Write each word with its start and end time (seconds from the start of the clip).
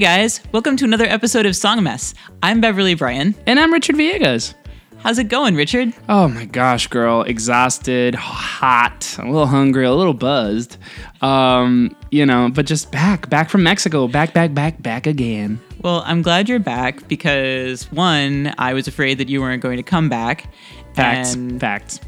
Hey 0.00 0.06
guys, 0.06 0.40
welcome 0.50 0.78
to 0.78 0.86
another 0.86 1.04
episode 1.04 1.44
of 1.44 1.54
Song 1.54 1.82
Mess. 1.82 2.14
I'm 2.42 2.62
Beverly 2.62 2.94
Bryan. 2.94 3.34
And 3.46 3.60
I'm 3.60 3.70
Richard 3.70 3.96
Villegas. 3.96 4.54
How's 5.00 5.18
it 5.18 5.24
going, 5.24 5.56
Richard? 5.56 5.92
Oh 6.08 6.26
my 6.26 6.46
gosh, 6.46 6.86
girl. 6.86 7.20
Exhausted, 7.20 8.14
hot, 8.14 9.18
a 9.18 9.26
little 9.26 9.44
hungry, 9.44 9.84
a 9.84 9.92
little 9.92 10.14
buzzed. 10.14 10.78
Um, 11.20 11.94
you 12.10 12.24
know, 12.24 12.48
but 12.48 12.64
just 12.64 12.90
back, 12.90 13.28
back 13.28 13.50
from 13.50 13.62
Mexico. 13.62 14.08
Back, 14.08 14.32
back, 14.32 14.54
back, 14.54 14.80
back 14.80 15.06
again. 15.06 15.60
Well, 15.82 16.02
I'm 16.06 16.22
glad 16.22 16.48
you're 16.48 16.60
back 16.60 17.06
because 17.06 17.92
one, 17.92 18.54
I 18.56 18.72
was 18.72 18.88
afraid 18.88 19.18
that 19.18 19.28
you 19.28 19.42
weren't 19.42 19.62
going 19.62 19.76
to 19.76 19.82
come 19.82 20.08
back. 20.08 20.50
Facts. 20.94 21.34
And, 21.34 21.60
Facts. 21.60 22.00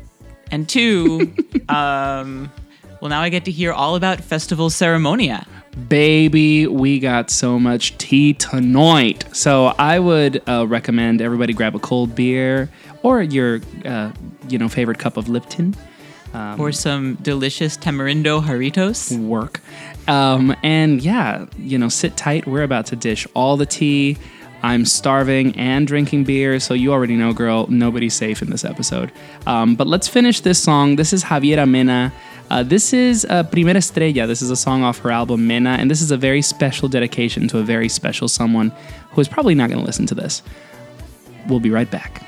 and 0.51 0.66
two, 0.66 1.34
um, 1.68 2.51
well, 3.02 3.10
now 3.10 3.20
I 3.20 3.29
get 3.29 3.45
to 3.45 3.51
hear 3.51 3.70
all 3.70 3.96
about 3.96 4.23
Festival 4.23 4.70
Ceremonia. 4.70 5.46
Baby, 5.88 6.66
we 6.66 6.98
got 6.98 7.30
so 7.30 7.58
much 7.58 7.96
tea 7.96 8.34
tonight. 8.34 9.24
So 9.32 9.66
I 9.78 9.98
would 9.98 10.42
uh, 10.46 10.66
recommend 10.66 11.22
everybody 11.22 11.54
grab 11.54 11.74
a 11.74 11.78
cold 11.78 12.14
beer 12.14 12.68
or 13.02 13.22
your, 13.22 13.60
uh, 13.84 14.12
you 14.48 14.58
know, 14.58 14.68
favorite 14.68 14.98
cup 14.98 15.16
of 15.16 15.28
Lipton. 15.28 15.74
or 16.58 16.72
some 16.72 17.16
delicious 17.22 17.76
tamarindo 17.76 18.42
jarritos. 18.42 19.18
work. 19.18 19.60
Um, 20.09 20.54
and 20.62 21.02
yeah, 21.02 21.46
you 21.59 21.79
know, 21.79 21.88
sit 21.88 22.16
tight. 22.16 22.46
We're 22.46 22.62
about 22.62 22.86
to 22.86 22.96
dish 22.96 23.26
all 23.34 23.57
the 23.57 23.66
tea. 23.66 24.18
I'm 24.62 24.84
starving 24.84 25.57
and 25.59 25.86
drinking 25.86 26.24
beer, 26.24 26.60
so 26.60 26.73
you 26.73 26.92
already 26.92 27.16
know, 27.16 27.32
girl, 27.32 27.66
nobody's 27.68 28.14
safe 28.14 28.42
in 28.42 28.51
this 28.51 28.64
episode. 28.64 29.10
Um, 29.46 29.74
but 29.74 29.88
let's 29.88 30.07
finish 30.07 30.40
this 30.40 30.62
song. 30.62 30.96
This 30.96 31.12
is 31.12 31.24
Javiera 31.24 31.68
Mena. 31.68 32.12
Uh, 32.52 32.62
this 32.62 32.92
is 32.92 33.24
uh, 33.30 33.42
Primera 33.45 33.76
Estrella. 33.76 34.26
This 34.26 34.42
is 34.42 34.50
a 34.50 34.56
song 34.56 34.82
off 34.82 34.98
her 34.98 35.10
album 35.10 35.46
Mena, 35.46 35.70
and 35.70 35.90
this 35.90 36.02
is 36.02 36.10
a 36.10 36.18
very 36.18 36.42
special 36.42 36.86
dedication 36.86 37.48
to 37.48 37.56
a 37.60 37.62
very 37.62 37.88
special 37.88 38.28
someone 38.28 38.74
who 39.12 39.22
is 39.22 39.26
probably 39.26 39.54
not 39.54 39.70
going 39.70 39.80
to 39.80 39.86
listen 39.86 40.04
to 40.04 40.14
this. 40.14 40.42
We'll 41.48 41.60
be 41.60 41.70
right 41.70 41.90
back. 41.90 42.23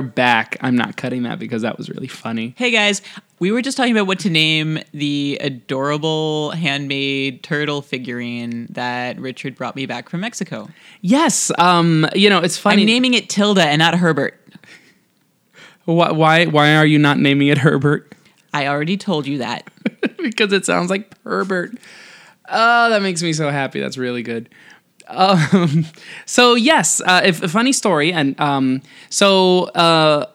Are 0.00 0.02
back. 0.02 0.56
I'm 0.62 0.76
not 0.76 0.96
cutting 0.96 1.24
that 1.24 1.38
because 1.38 1.62
that 1.62 1.76
was 1.76 1.90
really 1.90 2.08
funny. 2.08 2.54
Hey 2.56 2.70
guys, 2.70 3.02
we 3.38 3.52
were 3.52 3.60
just 3.60 3.76
talking 3.76 3.92
about 3.92 4.06
what 4.06 4.18
to 4.20 4.30
name 4.30 4.78
the 4.92 5.38
adorable 5.42 6.52
handmade 6.52 7.42
turtle 7.42 7.82
figurine 7.82 8.66
that 8.70 9.20
Richard 9.20 9.56
brought 9.56 9.76
me 9.76 9.84
back 9.84 10.08
from 10.08 10.20
Mexico. 10.20 10.68
Yes, 11.02 11.52
um 11.58 12.08
you 12.14 12.30
know, 12.30 12.38
it's 12.38 12.56
funny. 12.56 12.82
I'm 12.82 12.86
naming 12.86 13.14
it 13.14 13.28
Tilda 13.28 13.62
and 13.62 13.78
not 13.78 13.94
Herbert. 13.94 14.40
why, 15.84 16.10
why 16.12 16.46
why 16.46 16.76
are 16.76 16.86
you 16.86 16.98
not 16.98 17.18
naming 17.18 17.48
it 17.48 17.58
Herbert? 17.58 18.14
I 18.54 18.66
already 18.66 18.96
told 18.96 19.26
you 19.26 19.38
that. 19.38 19.68
because 20.22 20.52
it 20.52 20.64
sounds 20.64 20.88
like 20.90 21.14
Herbert. 21.24 21.72
Oh, 22.48 22.90
that 22.90 23.02
makes 23.02 23.22
me 23.22 23.32
so 23.32 23.50
happy. 23.50 23.80
That's 23.80 23.98
really 23.98 24.22
good. 24.22 24.48
Um, 25.10 25.86
so 26.26 26.54
yes, 26.54 27.00
uh, 27.00 27.22
if, 27.24 27.42
a 27.42 27.48
funny 27.48 27.72
story, 27.72 28.12
and 28.12 28.38
um, 28.40 28.82
so 29.08 29.64
uh, 29.66 30.26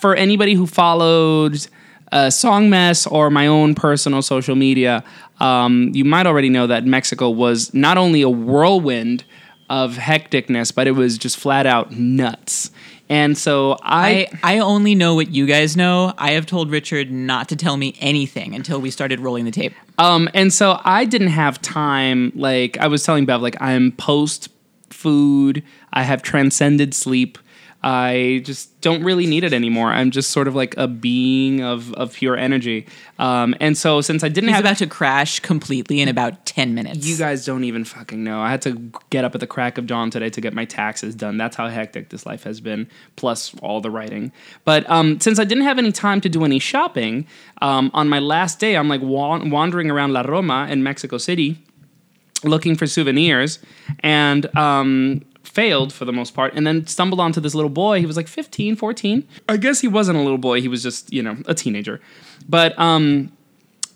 for 0.00 0.14
anybody 0.14 0.54
who 0.54 0.66
followed 0.66 1.66
uh, 2.12 2.30
Song 2.30 2.70
Mess 2.70 3.06
or 3.06 3.30
my 3.30 3.46
own 3.46 3.74
personal 3.74 4.22
social 4.22 4.56
media, 4.56 5.04
um, 5.40 5.90
you 5.94 6.04
might 6.04 6.26
already 6.26 6.48
know 6.48 6.66
that 6.66 6.84
Mexico 6.84 7.30
was 7.30 7.72
not 7.72 7.96
only 7.96 8.22
a 8.22 8.28
whirlwind 8.30 9.24
of 9.68 9.94
hecticness, 9.94 10.74
but 10.74 10.86
it 10.86 10.92
was 10.92 11.16
just 11.16 11.36
flat 11.36 11.66
out 11.66 11.92
nuts. 11.92 12.70
And 13.08 13.36
so 13.36 13.76
I, 13.82 14.28
I, 14.42 14.56
I 14.56 14.58
only 14.60 14.94
know 14.94 15.14
what 15.14 15.30
you 15.30 15.46
guys 15.46 15.76
know. 15.76 16.12
I 16.16 16.32
have 16.32 16.46
told 16.46 16.70
Richard 16.70 17.10
not 17.10 17.48
to 17.48 17.56
tell 17.56 17.76
me 17.76 17.96
anything 18.00 18.54
until 18.54 18.80
we 18.80 18.90
started 18.90 19.18
rolling 19.18 19.44
the 19.44 19.50
tape. 19.50 19.74
Um, 20.00 20.30
and 20.32 20.50
so 20.50 20.80
I 20.82 21.04
didn't 21.04 21.28
have 21.28 21.60
time. 21.60 22.32
Like 22.34 22.78
I 22.78 22.86
was 22.86 23.04
telling 23.04 23.26
Bev, 23.26 23.42
like 23.42 23.60
I'm 23.60 23.92
post 23.92 24.48
food. 24.88 25.62
I 25.92 26.04
have 26.04 26.22
transcended 26.22 26.94
sleep. 26.94 27.36
I 27.82 28.42
just 28.44 28.78
don't 28.82 29.02
really 29.02 29.26
need 29.26 29.42
it 29.42 29.54
anymore. 29.54 29.88
I'm 29.88 30.10
just 30.10 30.30
sort 30.30 30.48
of 30.48 30.54
like 30.54 30.76
a 30.76 30.86
being 30.86 31.62
of, 31.62 31.94
of 31.94 32.12
pure 32.12 32.36
energy. 32.36 32.86
Um, 33.18 33.54
and 33.58 33.76
so 33.76 34.02
since 34.02 34.22
I 34.22 34.28
didn't 34.28 34.48
He's 34.48 34.56
have 34.56 34.64
about 34.64 34.78
to 34.78 34.86
crash 34.86 35.40
completely 35.40 36.00
in 36.00 36.08
about 36.08 36.44
10 36.44 36.74
minutes. 36.74 37.06
you 37.06 37.16
guys 37.16 37.46
don't 37.46 37.64
even 37.64 37.84
fucking 37.84 38.22
know. 38.22 38.40
I 38.40 38.50
had 38.50 38.60
to 38.62 38.92
get 39.08 39.24
up 39.24 39.34
at 39.34 39.40
the 39.40 39.46
crack 39.46 39.78
of 39.78 39.86
dawn 39.86 40.10
today 40.10 40.28
to 40.28 40.40
get 40.42 40.52
my 40.52 40.66
taxes 40.66 41.14
done. 41.14 41.38
That's 41.38 41.56
how 41.56 41.68
hectic 41.68 42.10
this 42.10 42.26
life 42.26 42.44
has 42.44 42.60
been, 42.60 42.86
plus 43.16 43.54
all 43.62 43.80
the 43.80 43.90
writing. 43.90 44.30
But 44.64 44.88
um, 44.90 45.18
since 45.20 45.38
I 45.38 45.44
didn't 45.44 45.64
have 45.64 45.78
any 45.78 45.92
time 45.92 46.20
to 46.20 46.28
do 46.28 46.44
any 46.44 46.58
shopping, 46.58 47.26
um, 47.62 47.90
on 47.94 48.10
my 48.10 48.18
last 48.18 48.58
day, 48.58 48.76
I'm 48.76 48.88
like 48.88 49.00
wa- 49.00 49.42
wandering 49.42 49.90
around 49.90 50.12
La 50.12 50.22
Roma 50.22 50.66
in 50.70 50.82
Mexico 50.82 51.16
City 51.16 51.64
looking 52.44 52.74
for 52.74 52.86
souvenirs 52.86 53.58
and 54.00 54.54
um, 54.56 55.22
failed 55.42 55.92
for 55.92 56.04
the 56.04 56.12
most 56.12 56.34
part 56.34 56.54
and 56.54 56.66
then 56.66 56.86
stumbled 56.86 57.20
onto 57.20 57.40
this 57.40 57.54
little 57.54 57.70
boy. 57.70 58.00
He 58.00 58.06
was 58.06 58.16
like 58.16 58.28
15 58.28 58.76
14 58.76 59.26
i 59.48 59.56
guess 59.56 59.80
he 59.80 59.88
wasn't 59.88 60.18
a 60.18 60.22
little 60.22 60.38
boy. 60.38 60.60
He 60.60 60.68
was 60.68 60.82
just 60.82 61.12
you 61.12 61.22
know 61.22 61.36
a 61.46 61.54
teenager. 61.54 62.00
But 62.48 62.78
um, 62.78 63.32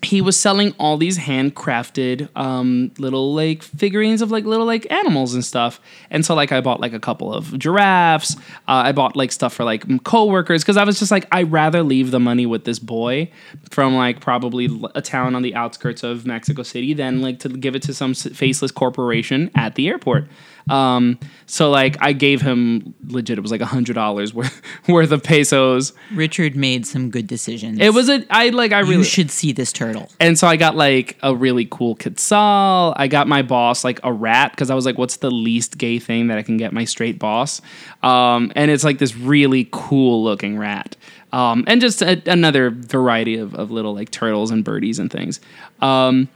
he 0.05 0.21
was 0.21 0.39
selling 0.39 0.73
all 0.77 0.97
these 0.97 1.17
handcrafted 1.17 2.29
um, 2.35 2.91
little 2.97 3.33
like 3.33 3.63
figurines 3.63 4.21
of 4.21 4.31
like 4.31 4.45
little 4.45 4.65
like 4.65 4.89
animals 4.91 5.33
and 5.33 5.43
stuff. 5.43 5.81
And 6.09 6.25
so 6.25 6.35
like 6.35 6.51
i 6.51 6.61
bought 6.61 6.79
like 6.79 6.93
a 6.93 6.99
couple 6.99 7.33
of 7.33 7.57
giraffes. 7.57 8.35
Uh, 8.67 8.85
i 8.85 8.91
bought 8.91 9.15
like 9.15 9.31
stuff 9.31 9.53
for 9.53 9.63
like 9.63 10.03
co-workers 10.03 10.63
because 10.63 10.77
i 10.77 10.83
was 10.83 10.99
just 10.99 11.11
like 11.11 11.27
i'd 11.31 11.51
rather 11.51 11.83
leave 11.83 12.11
the 12.11 12.19
money 12.19 12.45
with 12.45 12.63
this 12.65 12.79
boy 12.79 13.29
from 13.69 13.95
like 13.95 14.19
probably 14.19 14.69
a 14.95 15.01
town 15.01 15.35
on 15.35 15.41
the 15.41 15.55
outskirts 15.55 16.03
of 16.03 16.25
mexico 16.25 16.63
city 16.63 16.93
than 16.93 17.21
like 17.21 17.39
to 17.39 17.49
give 17.49 17.75
it 17.75 17.81
to 17.81 17.93
some 17.93 18.13
faceless 18.13 18.71
corporation 18.71 19.49
at 19.55 19.75
the 19.75 19.87
airport 19.87 20.27
um, 20.69 21.19
so 21.45 21.69
like 21.69 21.95
i 22.01 22.11
gave 22.11 22.41
him 22.41 22.93
legit 23.07 23.37
it 23.37 23.41
was 23.41 23.51
like 23.51 23.61
a 23.61 23.65
hundred 23.67 23.93
dollars 23.93 24.33
worth 24.33 24.61
worth 24.87 25.11
of 25.11 25.21
pesos 25.23 25.93
Richard 26.13 26.55
made 26.55 26.85
some 26.87 27.09
good 27.11 27.27
decisions. 27.27 27.79
it 27.79 27.93
was 27.93 28.09
a 28.09 28.25
i 28.29 28.49
like 28.49 28.71
i 28.71 28.79
You 28.81 28.89
really 28.89 29.03
should 29.03 29.29
see 29.31 29.51
this 29.51 29.71
turtle. 29.71 30.09
and 30.19 30.37
so 30.39 30.47
I 30.47 30.55
got 30.57 30.75
like 30.75 31.17
a 31.21 31.35
really 31.35 31.67
cool 31.69 31.95
quetzal. 31.95 32.93
I 32.97 33.07
got 33.07 33.27
my 33.27 33.41
boss 33.41 33.83
like 33.83 33.99
a 34.03 34.11
rat 34.11 34.51
because 34.51 34.69
I 34.69 34.75
was 34.75 34.85
like, 34.85 34.97
what's 34.97 35.17
the 35.17 35.31
least 35.31 35.77
gay 35.77 35.99
thing 35.99 36.27
that 36.27 36.37
I 36.37 36.41
can 36.43 36.57
get 36.57 36.73
my 36.73 36.85
straight 36.85 37.19
boss? 37.19 37.61
Um, 38.03 38.51
and 38.55 38.71
it's 38.71 38.83
like 38.83 38.97
this 38.99 39.15
really 39.15 39.67
cool 39.71 40.23
looking 40.23 40.57
rat. 40.57 40.95
Um, 41.33 41.63
and 41.67 41.81
just 41.81 42.01
a, 42.01 42.21
another 42.29 42.69
variety 42.69 43.35
of, 43.37 43.53
of 43.55 43.71
little 43.71 43.93
like 43.93 44.09
turtles 44.11 44.51
and 44.51 44.63
birdies 44.63 44.99
and 44.99 45.11
things. 45.11 45.39
Um, 45.81 46.29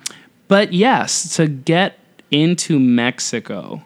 but 0.47 0.73
yes, 0.73 1.35
to 1.37 1.47
get 1.47 1.99
into 2.31 2.79
Mexico, 2.79 3.81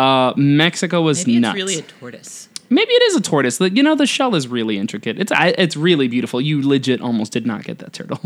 uh, 0.00 0.32
Mexico 0.36 1.02
was 1.02 1.26
Maybe 1.26 1.40
nuts. 1.40 1.50
it's 1.50 1.56
really 1.56 1.78
a 1.78 1.82
tortoise. 1.82 2.48
Maybe 2.70 2.92
it 2.92 3.02
is 3.02 3.16
a 3.16 3.20
tortoise. 3.20 3.58
The, 3.58 3.70
you 3.70 3.82
know, 3.82 3.96
the 3.96 4.06
shell 4.06 4.34
is 4.34 4.46
really 4.46 4.78
intricate. 4.78 5.18
It's 5.18 5.32
I, 5.32 5.48
it's 5.58 5.76
really 5.76 6.08
beautiful. 6.08 6.40
You 6.40 6.66
legit 6.66 7.00
almost 7.00 7.32
did 7.32 7.44
not 7.44 7.64
get 7.64 7.78
that 7.78 7.92
turtle. 7.92 8.20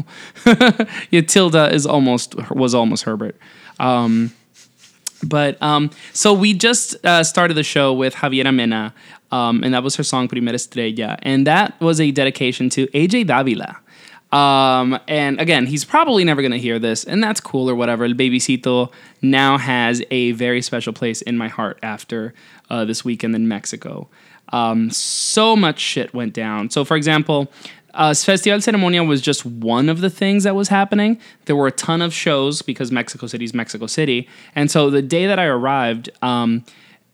yeah, 1.11 1.23
Tilda 1.23 1.73
is 1.75 1.87
almost 1.87 2.35
was 2.51 2.75
almost 2.75 3.05
Herbert. 3.05 3.37
Um, 3.81 4.33
but 5.25 5.61
um, 5.63 5.91
so 6.13 6.33
we 6.35 6.53
just 6.53 7.05
uh, 7.05 7.25
started 7.25 7.55
the 7.55 7.63
show 7.63 7.93
with 7.93 8.15
Javiera 8.15 8.55
Mena, 8.55 8.93
um, 9.33 9.65
and 9.65 9.73
that 9.73 9.83
was 9.83 9.97
her 9.97 10.05
song 10.05 10.29
Primera 10.29 10.55
Estrella, 10.55 11.19
and 11.23 11.47
that 11.47 11.81
was 11.81 11.99
a 12.01 12.11
dedication 12.11 12.69
to 12.71 12.87
AJ 12.89 13.27
Davila. 13.27 13.79
Um, 14.35 14.99
and 15.07 15.41
again, 15.41 15.67
he's 15.67 15.85
probably 15.85 16.25
never 16.25 16.43
going 16.43 16.53
to 16.53 16.59
hear 16.59 16.81
this, 16.81 17.05
and 17.05 17.23
that's 17.23 17.41
cool 17.41 17.71
or 17.71 17.75
whatever. 17.77 18.05
El 18.05 18.15
Babysito 18.15 18.91
now 19.23 19.59
has 19.59 20.03
a 20.11 20.33
very 20.33 20.61
special 20.61 20.93
place 20.93 21.23
in 21.23 21.39
my 21.39 21.47
heart 21.47 21.79
after 21.85 22.35
uh, 22.69 22.85
this 22.85 23.05
weekend 23.05 23.37
in 23.37 23.47
Mexico. 23.47 24.09
Um, 24.49 24.91
so 24.91 25.55
much 25.55 25.79
shit 25.79 26.13
went 26.13 26.35
down. 26.35 26.71
So, 26.71 26.85
for 26.85 26.97
example, 26.97 27.51
uh, 27.95 28.13
Festival 28.13 28.59
Ceremonia 28.59 29.07
was 29.07 29.23
just 29.23 29.47
one 29.47 29.89
of 29.89 30.01
the 30.01 30.11
things 30.11 30.43
that 30.43 30.57
was 30.57 30.67
happening. 30.67 31.21
There 31.45 31.55
were 31.55 31.69
a 31.69 31.73
ton 31.73 32.03
of 32.03 32.13
shows 32.13 32.61
because 32.61 32.91
Mexico 32.91 33.29
City 33.29 33.45
is 33.45 33.55
Mexico 33.55 33.87
City. 33.87 34.29
And 34.57 34.69
so 34.69 34.91
the 34.91 35.03
day 35.03 35.27
that 35.27 35.39
I 35.39 35.45
arrived, 35.45 36.11
um, 36.23 36.65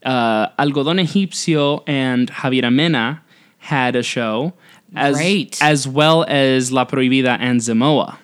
uh, 0.07 0.49
Algodón 0.59 0.99
Egipcio 1.03 1.83
and 1.87 2.31
Javiera 2.31 2.73
Mena 2.73 3.23
had 3.59 3.95
a 3.95 4.03
show, 4.03 4.55
as, 4.95 5.17
Great. 5.17 5.63
as 5.63 5.87
well 5.87 6.25
as 6.29 6.73
La 6.73 6.85
Prohibida 6.85 7.37
and 7.41 7.61
Zemmoa. 7.61 8.17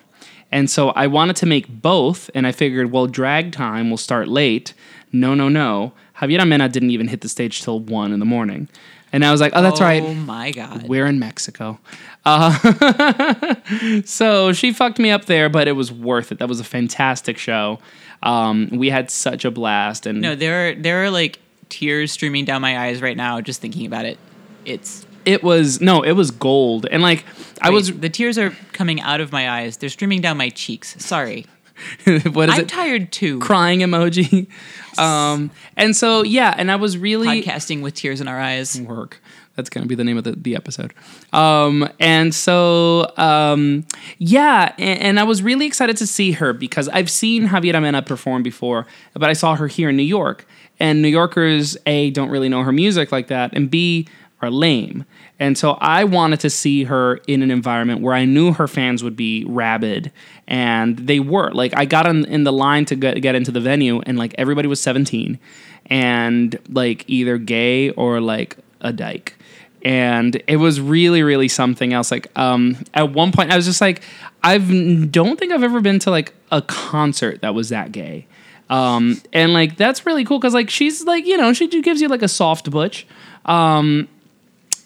And 0.51 0.69
so 0.69 0.89
I 0.89 1.07
wanted 1.07 1.35
to 1.37 1.45
make 1.45 1.67
both, 1.67 2.29
and 2.33 2.47
I 2.47 2.51
figured, 2.51 2.91
well, 2.91 3.07
drag 3.07 3.51
time 3.51 3.89
will 3.89 3.97
start 3.97 4.27
late. 4.27 4.73
No, 5.11 5.33
no, 5.33 5.49
no. 5.49 5.93
Javiera 6.17 6.47
Mena 6.47 6.69
didn't 6.69 6.91
even 6.91 7.07
hit 7.07 7.21
the 7.21 7.29
stage 7.29 7.61
till 7.61 7.79
one 7.79 8.11
in 8.11 8.19
the 8.19 8.25
morning. 8.25 8.69
And 9.13 9.23
I 9.23 9.31
was 9.31 9.39
like, 9.39 9.53
oh, 9.55 9.61
that's 9.61 9.79
oh 9.79 9.85
right. 9.85 10.03
Oh 10.03 10.13
my 10.13 10.51
god. 10.51 10.87
We're 10.87 11.05
in 11.05 11.17
Mexico. 11.17 11.79
Uh, 12.25 13.55
so 14.05 14.51
she 14.51 14.73
fucked 14.73 14.99
me 14.99 15.11
up 15.11 15.25
there, 15.25 15.47
but 15.49 15.67
it 15.67 15.73
was 15.73 15.91
worth 15.91 16.31
it. 16.31 16.39
That 16.39 16.49
was 16.49 16.59
a 16.59 16.65
fantastic 16.65 17.37
show. 17.37 17.79
Um, 18.21 18.69
we 18.73 18.89
had 18.89 19.09
such 19.09 19.45
a 19.45 19.51
blast. 19.51 20.05
And 20.05 20.21
No, 20.21 20.35
there 20.35 20.69
are 20.69 20.75
there 20.75 21.05
are 21.05 21.09
like 21.09 21.39
tears 21.69 22.11
streaming 22.11 22.45
down 22.45 22.61
my 22.61 22.77
eyes 22.77 23.01
right 23.01 23.15
now 23.15 23.39
just 23.39 23.61
thinking 23.61 23.85
about 23.85 24.05
it. 24.05 24.17
It's 24.65 25.05
it 25.27 25.43
was, 25.43 25.81
no, 25.81 26.01
it 26.01 26.13
was 26.13 26.31
gold. 26.31 26.87
And 26.89 27.03
like, 27.03 27.25
I 27.61 27.69
wait, 27.69 27.75
was, 27.75 27.99
the 27.99 28.09
tears 28.09 28.37
are 28.37 28.51
coming 28.71 29.01
out 29.01 29.19
of 29.19 29.31
my 29.33 29.49
eyes. 29.49 29.77
They're 29.77 29.89
streaming 29.89 30.21
down 30.21 30.37
my 30.37 30.49
cheeks. 30.49 30.95
Sorry. 31.03 31.45
what 32.31 32.49
is 32.49 32.55
I'm 32.55 32.61
it? 32.61 32.69
tired 32.69 33.11
too. 33.11 33.39
Crying 33.39 33.81
emoji. 33.81 34.47
Um, 34.97 35.51
and 35.75 35.95
so, 35.95 36.23
yeah, 36.23 36.55
and 36.57 36.71
I 36.71 36.75
was 36.75 36.97
really. 36.97 37.43
Podcasting 37.43 37.83
with 37.83 37.93
tears 37.93 38.19
in 38.19 38.27
our 38.27 38.39
eyes. 38.39 38.81
work. 38.81 39.21
That's 39.55 39.69
going 39.69 39.83
to 39.83 39.87
be 39.87 39.93
the 39.93 40.03
name 40.03 40.17
of 40.17 40.23
the, 40.23 40.31
the 40.31 40.55
episode. 40.55 40.91
Um, 41.31 41.87
and 41.99 42.33
so, 42.33 43.11
um, 43.15 43.85
yeah, 44.17 44.73
and, 44.79 44.99
and 44.99 45.19
I 45.19 45.23
was 45.23 45.43
really 45.43 45.67
excited 45.67 45.97
to 45.97 46.07
see 46.07 46.31
her 46.31 46.51
because 46.51 46.89
I've 46.89 47.11
seen 47.11 47.49
Javiera 47.49 47.79
Mena 47.79 48.01
perform 48.01 48.41
before, 48.41 48.87
but 49.13 49.29
I 49.29 49.33
saw 49.33 49.55
her 49.55 49.67
here 49.67 49.89
in 49.89 49.97
New 49.97 50.01
York. 50.01 50.47
And 50.79 51.03
New 51.03 51.09
Yorkers, 51.09 51.77
A, 51.85 52.09
don't 52.09 52.29
really 52.29 52.49
know 52.49 52.63
her 52.63 52.71
music 52.71 53.11
like 53.11 53.27
that, 53.27 53.53
and 53.53 53.69
B, 53.69 54.07
are 54.41 54.51
lame. 54.51 55.05
And 55.39 55.57
so 55.57 55.77
I 55.79 56.03
wanted 56.03 56.39
to 56.41 56.49
see 56.49 56.83
her 56.85 57.17
in 57.27 57.41
an 57.41 57.51
environment 57.51 58.01
where 58.01 58.13
I 58.13 58.25
knew 58.25 58.53
her 58.53 58.67
fans 58.67 59.03
would 59.03 59.15
be 59.15 59.45
rabid, 59.45 60.11
and 60.47 60.97
they 60.97 61.19
were. 61.19 61.51
Like 61.51 61.73
I 61.75 61.85
got 61.85 62.07
in, 62.07 62.25
in 62.25 62.43
the 62.43 62.53
line 62.53 62.85
to 62.85 62.95
get, 62.95 63.21
get 63.21 63.35
into 63.35 63.51
the 63.51 63.59
venue, 63.59 63.99
and 64.01 64.17
like 64.17 64.33
everybody 64.37 64.67
was 64.67 64.81
17, 64.81 65.39
and 65.87 66.59
like 66.69 67.03
either 67.07 67.37
gay 67.37 67.91
or 67.91 68.19
like 68.19 68.57
a 68.81 68.91
dyke. 68.91 69.35
And 69.83 70.41
it 70.47 70.57
was 70.57 70.81
really, 70.81 71.23
really 71.23 71.47
something 71.47 71.93
else. 71.93 72.11
Like 72.11 72.27
um, 72.37 72.77
at 72.93 73.11
one 73.13 73.31
point, 73.31 73.51
I 73.51 73.55
was 73.55 73.65
just 73.65 73.79
like, 73.79 74.01
I 74.43 74.57
don't 74.57 75.39
think 75.39 75.51
I've 75.51 75.63
ever 75.63 75.81
been 75.81 75.99
to 75.99 76.11
like 76.11 76.33
a 76.51 76.61
concert 76.61 77.41
that 77.41 77.53
was 77.53 77.69
that 77.69 77.91
gay. 77.91 78.27
Um, 78.69 79.21
and 79.31 79.53
like 79.53 79.77
that's 79.77 80.05
really 80.05 80.25
cool 80.25 80.39
because 80.39 80.53
like 80.53 80.69
she's 80.69 81.05
like 81.05 81.25
you 81.25 81.37
know 81.37 81.53
she 81.53 81.67
gives 81.81 82.01
you 82.01 82.07
like 82.07 82.21
a 82.21 82.27
soft 82.27 82.69
butch. 82.69 83.07
Um, 83.45 84.09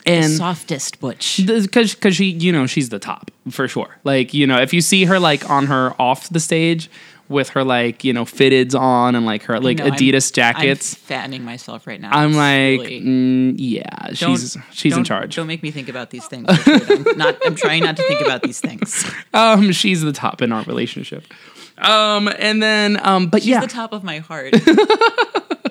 and 0.06 0.32
Softest 0.34 1.00
butch. 1.00 1.38
because 1.38 1.68
because 1.96 2.16
she 2.16 2.26
you 2.26 2.52
know 2.52 2.66
she's 2.68 2.90
the 2.90 3.00
top 3.00 3.32
for 3.50 3.68
sure 3.68 3.98
like 4.04 4.34
you 4.34 4.46
know 4.48 4.60
if 4.60 4.74
you 4.74 4.82
see 4.82 5.06
her 5.06 5.20
like 5.20 5.50
on 5.50 5.68
her 5.68 5.94
off 6.00 6.30
the 6.30 6.40
stage 6.40 6.90
with 7.30 7.50
her 7.50 7.64
like 7.64 8.04
you 8.04 8.12
know 8.12 8.26
fitteds 8.26 8.78
on 8.78 9.16
and 9.16 9.26
like 9.26 9.44
her 9.44 9.60
like 9.60 9.78
No, 9.78 9.86
I'm- 9.86 9.94
adidas 9.94 10.32
I'm 10.32 10.34
jackets 10.36 10.96
fattening 10.96 11.46
myself 11.46 11.88
right 11.88 12.00
now. 12.02 12.10
i'm, 12.12 12.34
like 12.34 12.82
mm, 12.82 13.56
yeah 13.58 14.08
Don't- 14.16 14.38
she's 14.38 14.58
she's 14.72 14.98
in 14.98 15.04
charge 15.04 15.36
Don't 15.36 15.48
make 15.48 15.64
me 15.64 15.72
think 15.72 15.88
about 15.88 16.10
these 16.10 16.26
things. 16.28 16.46
I'm 16.50 17.04
not. 17.18 17.38
I'm 17.46 17.56
trying 17.56 17.84
not 17.84 17.96
to 17.98 18.04
think 18.04 18.22
about 18.22 18.42
these 18.44 18.60
things. 18.60 19.10
um 19.34 19.72
she's 19.72 20.02
the 20.02 20.12
top 20.12 20.42
in 20.42 20.52
our 20.52 20.64
relationship 20.64 21.24
um 21.78 22.28
and 22.38 22.62
then 22.62 23.00
um 23.06 23.28
but 23.28 23.42
She's 23.44 23.50
yeah 23.52 23.62
the 23.62 23.68
top 23.68 23.94
of 23.94 24.04
my 24.04 24.20
heart. 24.20 24.54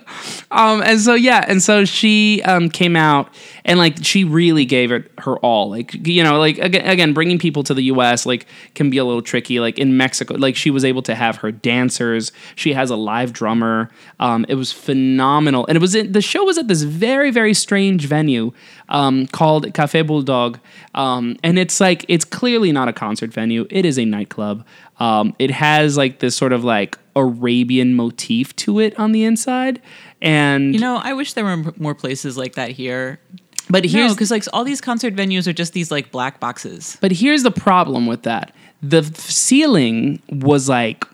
Um, 0.50 0.83
and 0.83 1.00
so 1.00 1.14
yeah, 1.14 1.45
and 1.47 1.62
so 1.62 1.85
she 1.85 2.43
um, 2.43 2.71
came 2.71 2.97
out 2.97 3.33
and 3.64 3.79
like 3.79 4.05
she 4.05 4.25
really 4.25 4.64
gave 4.64 4.93
it 4.93 5.11
her 5.19 5.37
all. 5.38 5.71
Like 5.71 6.07
you 6.07 6.23
know, 6.23 6.38
like 6.38 6.59
again, 6.59 6.88
again, 6.88 7.12
bringing 7.12 7.38
people 7.38 7.62
to 7.64 7.75
the 7.75 7.85
U.S. 7.85 8.26
like 8.26 8.47
can 8.75 8.90
be 8.90 8.99
a 8.99 9.05
little 9.05 9.23
tricky. 9.23 9.61
Like 9.61 9.79
in 9.79 9.97
Mexico, 9.97 10.35
like 10.35 10.57
she 10.57 10.71
was 10.71 10.85
able 10.85 11.02
to 11.02 11.14
have 11.14 11.37
her 11.37 11.52
dancers. 11.52 12.33
She 12.57 12.73
has 12.73 12.90
a 12.90 12.97
live 12.97 13.33
drummer. 13.33 13.90
Um, 14.19 14.45
it 14.49 14.55
was 14.55 14.73
phenomenal, 14.73 15.67
and 15.67 15.76
it 15.76 15.81
was 15.81 15.95
in, 15.95 16.12
the 16.12 16.23
show 16.23 16.45
was 16.45 16.59
at 16.59 16.69
this 16.69 16.83
very 16.83 17.31
very 17.31 17.55
strange 17.55 18.07
venue 18.07 18.52
um, 18.88 19.26
called 19.29 19.73
Cafe 19.75 20.02
Bulldog, 20.02 20.59
um, 20.95 21.37
and 21.43 21.59
it's 21.59 21.81
like 21.81 22.05
it's 22.09 22.25
clearly 22.25 22.73
not 22.73 22.88
a 22.88 22.93
concert 22.93 23.33
venue. 23.33 23.67
It 23.71 23.85
is 23.85 23.99
a 23.99 24.05
nightclub. 24.05 24.64
Um, 24.99 25.35
it 25.38 25.50
has 25.50 25.97
like 25.97 26.19
this 26.19 26.37
sort 26.37 26.52
of 26.52 26.62
like 26.62 26.99
Arabian 27.17 27.95
motif 27.95 28.55
to 28.57 28.79
it 28.81 28.99
on 28.99 29.12
the 29.12 29.25
inside, 29.25 29.81
and 30.23 30.75
You 30.75 30.81
know, 30.81 30.97
I 31.02 31.12
wish 31.12 31.33
there 31.35 31.45
were 31.45 31.73
more 31.79 31.95
places 31.95 32.37
like 32.37 32.55
that 32.55 32.71
here. 32.71 33.21
but 33.69 33.85
No, 33.85 33.90
here's 33.90 34.14
because 34.14 34.31
like 34.31 34.45
all 34.52 34.64
these 34.64 34.81
concert 34.81 35.14
venues 35.14 35.47
are 35.47 35.52
just 35.52 35.73
these 35.73 35.90
like 35.90 36.11
black 36.11 36.40
boxes. 36.40 36.97
but 37.00 37.12
here's 37.12 37.43
the 37.43 37.50
problem 37.50 38.07
with 38.07 38.23
that. 38.25 38.55
The 38.83 38.99
f- 38.99 39.17
ceiling 39.31 40.21
was 40.31 40.69
like 40.69 41.05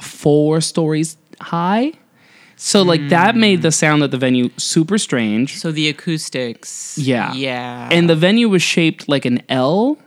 four 0.00 0.60
stories 0.60 1.16
high. 1.40 1.92
So 2.56 2.82
like 2.82 3.08
that 3.08 3.36
made 3.36 3.62
the 3.62 3.72
sound 3.72 4.02
at 4.02 4.10
the 4.10 4.16
venue 4.16 4.48
super 4.56 4.96
strange. 4.96 5.56
So 5.58 5.70
the 5.72 5.88
acoustics. 5.88 6.96
Yeah. 6.96 7.32
Yeah. 7.34 7.88
And 7.90 8.08
the 8.08 8.16
venue 8.16 8.48
was 8.48 8.62
shaped 8.62 9.08
like 9.08 9.24
an 9.24 9.42
L 9.48 9.98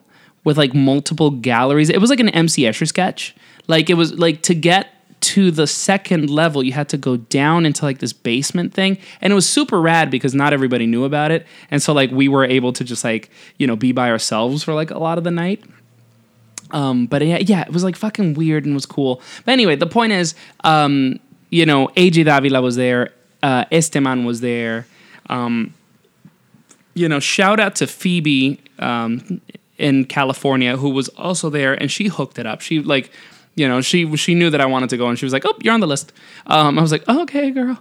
with 0.44 0.58
like 0.58 0.74
multiple 0.74 1.30
galleries. 1.30 1.90
It 1.90 2.00
was 2.00 2.10
like 2.10 2.20
an 2.22 2.30
MC 2.30 2.64
Escher 2.64 2.88
sketch. 2.88 3.36
Like 3.68 3.90
it 3.90 3.96
was 3.96 4.14
like 4.18 4.42
to 4.44 4.56
get 4.56 4.88
to 5.20 5.52
the 5.52 5.68
second 5.68 6.30
level, 6.30 6.64
you 6.64 6.74
had 6.74 6.90
to 6.90 6.98
go 6.98 7.18
down 7.18 7.66
into 7.66 7.84
like 7.84 8.00
this 8.00 8.14
basement 8.14 8.74
thing. 8.74 8.98
And 9.22 9.32
it 9.32 9.36
was 9.36 9.48
super 9.48 9.82
rad 9.82 10.12
because 10.12 10.36
not 10.36 10.54
everybody 10.54 10.86
knew 10.86 11.04
about 11.06 11.32
it. 11.32 11.46
And 11.72 11.82
so 11.82 11.94
like 11.94 12.12
we 12.12 12.28
were 12.28 12.46
able 12.46 12.74
to 12.74 12.84
just 12.84 13.04
like, 13.04 13.30
you 13.58 13.68
know, 13.68 13.76
be 13.76 13.92
by 13.92 14.10
ourselves 14.10 14.64
for 14.64 14.74
like 14.74 14.92
a 14.92 14.98
lot 15.00 15.18
of 15.18 15.24
the 15.24 15.32
night. 15.32 15.64
Um, 16.72 17.08
but 17.08 17.26
yeah, 17.26 17.38
yeah, 17.38 17.62
it 17.62 17.72
was 17.72 17.84
like 17.84 17.96
fucking 17.96 18.34
weird 18.34 18.66
and 18.66 18.74
was 18.74 18.86
cool. 18.86 19.22
But 19.46 19.54
anyway, 19.54 19.76
the 19.76 19.88
point 19.88 20.12
is, 20.12 20.36
um, 20.64 21.20
you 21.50 21.66
know, 21.66 21.88
AJ 21.96 22.26
Davila 22.26 22.62
was 22.62 22.76
there, 22.76 23.12
uh, 23.42 23.66
Esteman 23.72 24.26
was 24.26 24.42
there. 24.42 24.86
Um, 25.30 25.74
you 26.94 27.08
know, 27.08 27.20
shout 27.20 27.60
out 27.60 27.76
to 27.76 27.88
Phoebe 27.88 28.60
um, 28.80 29.42
in 29.78 30.06
California 30.06 30.78
who 30.78 30.90
was 30.90 31.10
also 31.10 31.50
there, 31.50 31.74
and 31.74 31.92
she 31.92 32.08
hooked 32.08 32.40
it 32.40 32.46
up. 32.46 32.62
She 32.62 32.80
like, 32.80 33.12
you 33.58 33.68
know, 33.68 33.82
she 33.82 34.16
she 34.16 34.36
knew 34.36 34.52
that 34.52 34.62
I 34.62 34.68
wanted 34.68 34.92
to 34.92 34.98
go, 34.98 35.08
and 35.08 35.18
she 35.18 35.26
was 35.26 35.34
like, 35.34 35.44
"Oh, 35.44 35.54
you're 35.62 35.74
on 35.74 35.80
the 35.80 35.88
list." 35.88 36.14
Um, 36.46 36.78
I 36.78 36.82
was 36.82 36.92
like, 36.92 37.04
oh, 37.08 37.24
"Okay, 37.24 37.50
girl." 37.50 37.78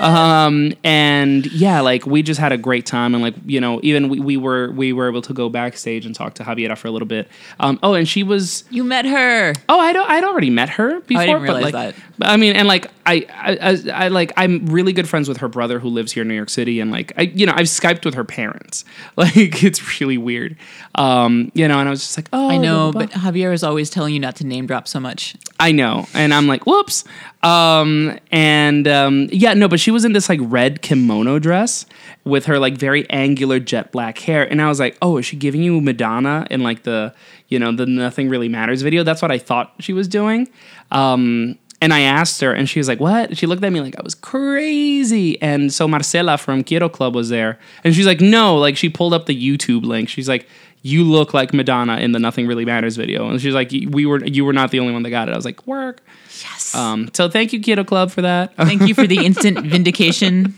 Um, 0.00 0.72
and 0.82 1.46
yeah, 1.52 1.80
like 1.80 2.04
we 2.04 2.22
just 2.22 2.40
had 2.40 2.50
a 2.50 2.58
great 2.58 2.84
time, 2.84 3.14
and 3.14 3.22
like 3.22 3.34
you 3.46 3.60
know, 3.60 3.78
even 3.84 4.08
we, 4.08 4.18
we 4.18 4.36
were 4.36 4.72
we 4.72 4.92
were 4.92 5.08
able 5.08 5.22
to 5.22 5.32
go 5.32 5.48
backstage 5.48 6.04
and 6.04 6.16
talk 6.16 6.34
to 6.34 6.42
Javiera 6.42 6.76
for 6.76 6.88
a 6.88 6.90
little 6.90 7.06
bit. 7.06 7.28
Um, 7.60 7.78
oh, 7.82 7.94
and 7.94 8.08
she 8.08 8.24
was 8.24 8.64
you 8.70 8.82
met 8.82 9.04
her. 9.04 9.54
Oh, 9.68 9.78
I'd, 9.78 9.96
I'd 9.96 10.24
already 10.24 10.50
met 10.50 10.70
her 10.70 11.00
before. 11.00 11.24
didn't 11.24 11.40
but 11.40 11.42
realize 11.42 11.62
like, 11.62 11.72
that. 11.72 11.94
but 12.18 12.28
I 12.28 12.36
mean, 12.36 12.56
and 12.56 12.66
like 12.66 12.90
I, 13.06 13.26
I, 13.30 14.04
I, 14.04 14.08
like 14.08 14.32
I'm 14.36 14.66
really 14.66 14.92
good 14.92 15.08
friends 15.08 15.28
with 15.28 15.38
her 15.38 15.48
brother 15.48 15.78
who 15.78 15.88
lives 15.88 16.12
here 16.12 16.22
in 16.22 16.28
New 16.28 16.34
York 16.34 16.50
City, 16.50 16.80
and 16.80 16.90
like 16.90 17.12
I, 17.16 17.22
you 17.22 17.46
know, 17.46 17.52
I've 17.54 17.66
skyped 17.66 18.04
with 18.04 18.14
her 18.14 18.24
parents. 18.24 18.84
Like 19.16 19.62
it's 19.62 20.00
really 20.00 20.16
weird, 20.16 20.56
um, 20.94 21.52
you 21.52 21.68
know. 21.68 21.78
And 21.78 21.88
I 21.88 21.90
was 21.90 22.00
just 22.00 22.16
like, 22.16 22.28
oh, 22.32 22.48
I 22.48 22.56
know, 22.56 22.90
blah, 22.90 23.06
blah, 23.06 23.06
but 23.06 23.10
Javier 23.10 23.52
is 23.52 23.62
always 23.62 23.90
telling 23.90 24.14
you 24.14 24.20
not 24.20 24.36
to 24.36 24.46
name 24.46 24.66
drop 24.66 24.88
so 24.88 24.98
much. 24.98 25.36
I 25.58 25.72
know, 25.72 26.06
and 26.14 26.32
I'm 26.32 26.46
like, 26.46 26.64
whoops. 26.64 27.04
Um, 27.42 28.18
and 28.30 28.88
um, 28.88 29.28
yeah, 29.30 29.52
no, 29.52 29.68
but 29.68 29.78
she 29.78 29.90
was 29.90 30.06
in 30.06 30.14
this 30.14 30.28
like 30.28 30.40
red 30.42 30.80
kimono 30.80 31.38
dress 31.38 31.84
with 32.24 32.46
her 32.46 32.58
like 32.58 32.78
very 32.78 33.08
angular 33.10 33.58
jet 33.58 33.92
black 33.92 34.18
hair, 34.18 34.50
and 34.50 34.62
I 34.62 34.68
was 34.68 34.80
like, 34.80 34.96
oh, 35.02 35.18
is 35.18 35.26
she 35.26 35.36
giving 35.36 35.62
you 35.62 35.80
Madonna 35.80 36.46
in 36.50 36.62
like 36.62 36.84
the 36.84 37.14
you 37.48 37.58
know 37.58 37.72
the 37.72 37.84
Nothing 37.84 38.30
Really 38.30 38.48
Matters 38.48 38.80
video? 38.80 39.02
That's 39.02 39.20
what 39.20 39.30
I 39.30 39.38
thought 39.38 39.74
she 39.80 39.92
was 39.92 40.08
doing. 40.08 40.48
Um, 40.90 41.58
and 41.80 41.94
I 41.94 42.00
asked 42.00 42.40
her, 42.42 42.52
and 42.52 42.68
she 42.68 42.78
was 42.78 42.88
like, 42.88 43.00
"What?" 43.00 43.36
She 43.36 43.46
looked 43.46 43.64
at 43.64 43.72
me 43.72 43.80
like 43.80 43.98
I 43.98 44.02
was 44.02 44.14
crazy. 44.14 45.40
And 45.40 45.72
so 45.72 45.88
Marcela 45.88 46.36
from 46.36 46.62
Quiero 46.62 46.88
Club 46.88 47.14
was 47.14 47.28
there, 47.30 47.58
and 47.84 47.94
she's 47.94 48.06
like, 48.06 48.20
"No!" 48.20 48.56
Like 48.56 48.76
she 48.76 48.88
pulled 48.88 49.14
up 49.14 49.26
the 49.26 49.34
YouTube 49.34 49.84
link. 49.84 50.08
She's 50.08 50.28
like, 50.28 50.46
"You 50.82 51.04
look 51.04 51.32
like 51.32 51.54
Madonna 51.54 51.96
in 51.96 52.12
the 52.12 52.18
Nothing 52.18 52.46
Really 52.46 52.64
Matters 52.64 52.96
video." 52.96 53.28
And 53.30 53.40
she's 53.40 53.54
like, 53.54 53.70
"We 53.70 54.04
were, 54.04 54.24
you 54.24 54.44
were 54.44 54.52
not 54.52 54.70
the 54.70 54.80
only 54.80 54.92
one 54.92 55.02
that 55.04 55.10
got 55.10 55.28
it." 55.28 55.32
I 55.32 55.36
was 55.36 55.44
like, 55.44 55.66
"Work." 55.66 56.00
Yes. 56.42 56.74
Um, 56.74 57.08
so 57.14 57.28
thank 57.28 57.52
you, 57.52 57.62
Quiero 57.62 57.84
Club, 57.84 58.10
for 58.10 58.22
that. 58.22 58.54
Thank 58.56 58.82
you 58.82 58.94
for 58.94 59.06
the 59.06 59.18
instant 59.24 59.58
vindication. 59.60 60.54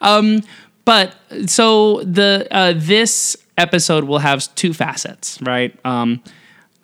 but 0.00 1.14
so 1.46 2.02
the 2.04 2.48
uh, 2.50 2.72
this 2.74 3.36
episode 3.58 4.04
will 4.04 4.20
have 4.20 4.54
two 4.54 4.72
facets, 4.72 5.38
right? 5.42 5.78
Um, 5.84 6.22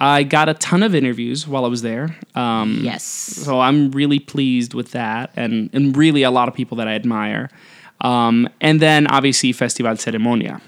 I 0.00 0.22
got 0.24 0.48
a 0.48 0.54
ton 0.54 0.82
of 0.82 0.94
interviews 0.94 1.46
while 1.46 1.64
I 1.64 1.68
was 1.68 1.82
there. 1.82 2.16
Um, 2.34 2.80
Yes. 2.82 3.04
So 3.04 3.60
I'm 3.60 3.90
really 3.92 4.18
pleased 4.18 4.74
with 4.74 4.90
that, 4.92 5.30
and 5.36 5.70
and 5.72 5.96
really 5.96 6.22
a 6.24 6.30
lot 6.30 6.48
of 6.48 6.54
people 6.54 6.76
that 6.78 6.88
I 6.88 6.94
admire. 6.94 7.50
Um, 8.00 8.48
and 8.60 8.80
then 8.80 9.06
obviously 9.06 9.52
Festival 9.52 9.92
Ceremonia. 9.94 10.60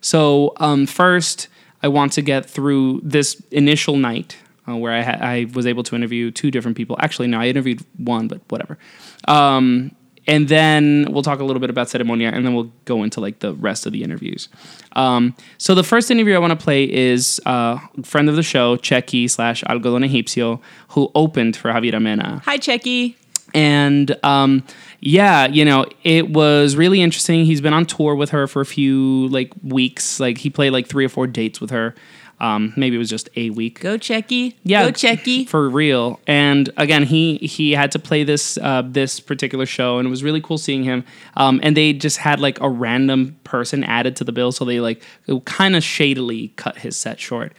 So 0.00 0.52
um, 0.58 0.86
first, 0.86 1.48
I 1.82 1.88
want 1.88 2.12
to 2.12 2.22
get 2.22 2.46
through 2.48 3.00
this 3.02 3.42
initial 3.50 3.96
night 3.96 4.36
uh, 4.68 4.76
where 4.76 4.92
I, 4.92 5.02
ha- 5.02 5.18
I 5.20 5.46
was 5.54 5.66
able 5.66 5.82
to 5.84 5.96
interview 5.96 6.30
two 6.30 6.50
different 6.50 6.76
people. 6.76 6.96
Actually, 7.00 7.28
no, 7.28 7.40
I 7.40 7.46
interviewed 7.48 7.84
one, 7.96 8.28
but 8.28 8.40
whatever. 8.48 8.78
Um, 9.26 9.90
and 10.28 10.46
then 10.48 11.06
we'll 11.10 11.22
talk 11.24 11.40
a 11.40 11.44
little 11.44 11.58
bit 11.58 11.70
about 11.70 11.88
Ceremonia, 11.88 12.32
and 12.32 12.44
then 12.46 12.54
we'll 12.54 12.70
go 12.84 13.02
into 13.02 13.20
like 13.20 13.40
the 13.40 13.54
rest 13.54 13.86
of 13.86 13.92
the 13.92 14.04
interviews. 14.04 14.48
Um, 14.92 15.34
so 15.56 15.74
the 15.74 15.82
first 15.82 16.10
interview 16.10 16.34
I 16.36 16.38
want 16.38 16.58
to 16.58 16.62
play 16.62 16.84
is 16.84 17.40
uh, 17.46 17.78
friend 18.04 18.28
of 18.28 18.36
the 18.36 18.42
show, 18.42 18.76
Checky 18.76 19.28
slash 19.28 19.64
Algodón 19.64 20.06
Egipcio, 20.08 20.60
who 20.88 21.10
opened 21.14 21.56
for 21.56 21.72
Javier 21.72 22.00
Mena 22.00 22.42
Hi, 22.44 22.58
Checky. 22.58 23.16
and 23.54 24.14
um, 24.22 24.62
yeah, 25.00 25.46
you 25.46 25.64
know, 25.64 25.86
it 26.04 26.30
was 26.30 26.76
really 26.76 27.00
interesting. 27.00 27.44
He's 27.44 27.60
been 27.60 27.72
on 27.72 27.86
tour 27.86 28.14
with 28.14 28.30
her 28.30 28.46
for 28.46 28.60
a 28.60 28.66
few 28.66 29.28
like 29.28 29.52
weeks. 29.62 30.20
Like 30.20 30.38
he 30.38 30.50
played 30.50 30.70
like 30.70 30.86
three 30.88 31.04
or 31.04 31.08
four 31.08 31.26
dates 31.26 31.60
with 31.60 31.70
her. 31.70 31.94
Um, 32.40 32.72
maybe 32.76 32.96
it 32.96 32.98
was 32.98 33.10
just 33.10 33.28
a 33.36 33.50
week. 33.50 33.80
Go 33.80 33.98
Checky. 33.98 34.54
Yeah, 34.62 34.84
Go 34.84 34.92
Checky. 34.92 35.48
for 35.48 35.68
real. 35.68 36.20
And 36.26 36.70
again, 36.76 37.02
he 37.04 37.36
he 37.38 37.72
had 37.72 37.90
to 37.92 37.98
play 37.98 38.24
this 38.24 38.58
uh, 38.58 38.82
this 38.84 39.20
particular 39.20 39.66
show, 39.66 39.98
and 39.98 40.06
it 40.06 40.10
was 40.10 40.22
really 40.22 40.40
cool 40.40 40.58
seeing 40.58 40.84
him. 40.84 41.04
Um, 41.36 41.60
and 41.62 41.76
they 41.76 41.92
just 41.92 42.18
had 42.18 42.40
like 42.40 42.60
a 42.60 42.68
random 42.68 43.36
person 43.44 43.82
added 43.84 44.16
to 44.16 44.24
the 44.24 44.32
bill, 44.32 44.52
so 44.52 44.64
they 44.64 44.80
like 44.80 45.02
kind 45.44 45.74
of 45.74 45.82
shadily 45.82 46.48
cut 46.56 46.78
his 46.78 46.96
set 46.96 47.18
short. 47.18 47.52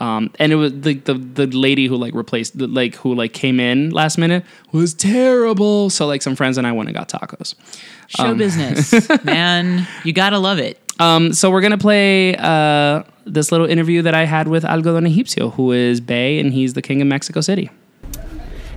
Um, 0.00 0.32
and 0.40 0.50
it 0.50 0.56
was 0.56 0.72
the, 0.72 0.94
the 0.94 1.14
the 1.14 1.46
lady 1.46 1.86
who 1.86 1.96
like 1.96 2.12
replaced 2.14 2.58
the, 2.58 2.66
like 2.66 2.96
who 2.96 3.14
like 3.14 3.32
came 3.32 3.60
in 3.60 3.90
last 3.90 4.18
minute 4.18 4.44
was 4.72 4.94
terrible. 4.94 5.90
So 5.90 6.06
like 6.06 6.22
some 6.22 6.34
friends 6.34 6.58
and 6.58 6.66
I 6.66 6.72
went 6.72 6.88
and 6.88 6.96
got 6.96 7.08
tacos. 7.08 7.54
Show 8.08 8.34
business. 8.34 9.08
Man, 9.24 9.86
you 10.04 10.12
gotta 10.12 10.38
love 10.38 10.58
it. 10.58 10.80
Um, 10.98 11.32
so 11.32 11.50
we're 11.52 11.60
gonna 11.60 11.78
play 11.78 12.34
uh, 12.36 13.04
this 13.24 13.52
little 13.52 13.66
interview 13.66 14.02
that 14.02 14.14
I 14.14 14.24
had 14.24 14.48
with 14.48 14.64
Algodón 14.64 15.06
Egipcio, 15.06 15.52
who 15.54 15.72
is 15.72 16.00
Bay, 16.00 16.38
and 16.38 16.52
he's 16.52 16.74
the 16.74 16.82
king 16.82 17.00
of 17.00 17.08
Mexico 17.08 17.40
City. 17.40 17.70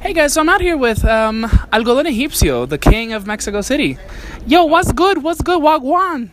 Hey 0.01 0.13
guys, 0.13 0.33
so 0.33 0.41
I'm 0.41 0.49
out 0.49 0.61
here 0.61 0.77
with 0.77 1.03
um, 1.03 1.45
Algodón 1.73 2.05
Egipcio, 2.05 2.69
the 2.69 2.77
king 2.77 3.13
of 3.13 3.25
Mexico 3.25 3.61
City. 3.61 3.97
Yo, 4.45 4.63
what's 4.65 4.91
good? 4.91 5.23
What's 5.23 5.41
good, 5.41 5.61
Wagwan? 5.61 6.29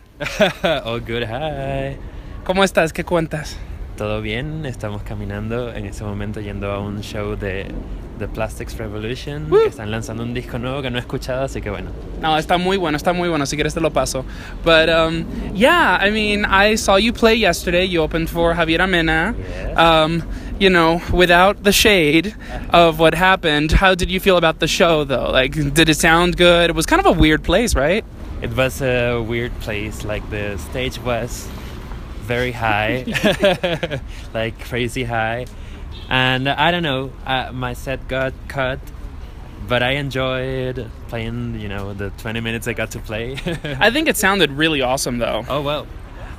oh, 0.85 0.99
good, 0.99 1.23
hi. 1.23 1.97
¿Cómo 2.43 2.63
estás? 2.63 2.93
¿Qué 2.93 3.03
cuentas? 3.03 3.57
¿Todo 3.97 4.21
bien? 4.21 4.65
Estamos 4.65 5.03
caminando 5.03 5.71
en 5.71 5.85
este 5.85 6.03
momento 6.03 6.41
yendo 6.41 6.71
a 6.71 6.79
un 6.79 7.01
show 7.01 7.35
de 7.35 7.67
The 8.17 8.27
Plastics 8.27 8.75
Revolution, 8.77 9.49
que 9.51 9.69
están 9.69 9.91
lanzando 9.91 10.23
un 10.23 10.33
disco 10.33 10.57
nuevo 10.57 10.81
que 10.81 10.89
no 10.89 10.97
he 10.97 11.01
escuchado, 11.01 11.43
así 11.43 11.61
que 11.61 11.69
bueno. 11.69 11.91
No, 12.19 12.35
está 12.37 12.57
muy 12.57 12.77
bueno, 12.77 12.97
está 12.97 13.13
muy 13.13 13.29
bueno. 13.29 13.45
Si 13.45 13.55
quieres 13.55 13.75
te 13.75 13.81
lo 13.81 13.91
paso. 13.91 14.25
But 14.63 14.89
um, 14.89 15.25
yeah, 15.53 15.99
I 16.01 16.09
mean, 16.09 16.43
I 16.45 16.75
saw 16.75 16.97
you 16.97 17.13
play 17.13 17.37
yesterday. 17.37 17.85
You 17.85 18.01
opened 18.01 18.29
for 18.29 18.55
Javiera 18.55 18.89
Mena. 18.89 19.35
Yes. 19.37 19.77
Um, 19.77 20.23
you 20.59 20.71
know, 20.71 20.99
without 21.11 21.63
the 21.63 21.71
shade 21.71 22.35
of 22.71 22.99
what 22.99 23.13
happened, 23.13 23.73
how 23.73 23.93
did 23.93 24.09
you 24.09 24.19
feel 24.19 24.37
about 24.37 24.59
the 24.59 24.67
show 24.67 25.03
though? 25.03 25.29
Like, 25.31 25.53
did 25.53 25.87
it 25.87 25.97
sound 25.97 26.35
good? 26.35 26.71
It 26.71 26.75
was 26.75 26.87
kind 26.87 26.99
of 26.99 27.05
a 27.05 27.11
weird 27.11 27.43
place, 27.43 27.75
right? 27.75 28.03
It 28.41 28.55
was 28.57 28.81
a 28.81 29.21
weird 29.21 29.51
place, 29.59 30.03
like 30.03 30.27
the 30.29 30.57
stage 30.57 30.99
was 30.99 31.47
very 32.23 32.51
high, 32.51 33.05
like 34.33 34.59
crazy 34.65 35.03
high. 35.03 35.45
And 36.09 36.47
I 36.49 36.71
don't 36.71 36.83
know, 36.83 37.11
uh, 37.25 37.51
my 37.53 37.73
set 37.73 38.07
got 38.07 38.33
cut, 38.47 38.79
but 39.67 39.83
I 39.83 39.91
enjoyed 39.91 40.89
playing, 41.07 41.59
you 41.59 41.69
know, 41.69 41.93
the 41.93 42.09
20 42.11 42.39
minutes 42.41 42.67
I 42.67 42.73
got 42.73 42.91
to 42.91 42.99
play. 42.99 43.33
I 43.79 43.91
think 43.91 44.07
it 44.07 44.17
sounded 44.17 44.51
really 44.51 44.81
awesome 44.81 45.17
though. 45.19 45.45
oh, 45.47 45.61
well, 45.61 45.87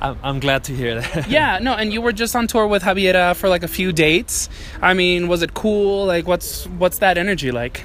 I'm, 0.01 0.17
I'm 0.23 0.39
glad 0.39 0.63
to 0.65 0.75
hear 0.75 1.01
that. 1.01 1.29
Yeah, 1.29 1.59
no, 1.61 1.73
and 1.73 1.91
you 1.93 2.01
were 2.01 2.11
just 2.11 2.35
on 2.35 2.47
tour 2.47 2.67
with 2.67 2.83
Javiera 2.83 3.35
for 3.35 3.49
like 3.49 3.63
a 3.63 3.67
few 3.67 3.91
dates. 3.91 4.49
I 4.81 4.93
mean, 4.93 5.27
was 5.27 5.41
it 5.41 5.53
cool? 5.53 6.05
Like, 6.05 6.27
what's 6.27 6.65
what's 6.67 6.99
that 6.99 7.17
energy 7.17 7.51
like? 7.51 7.83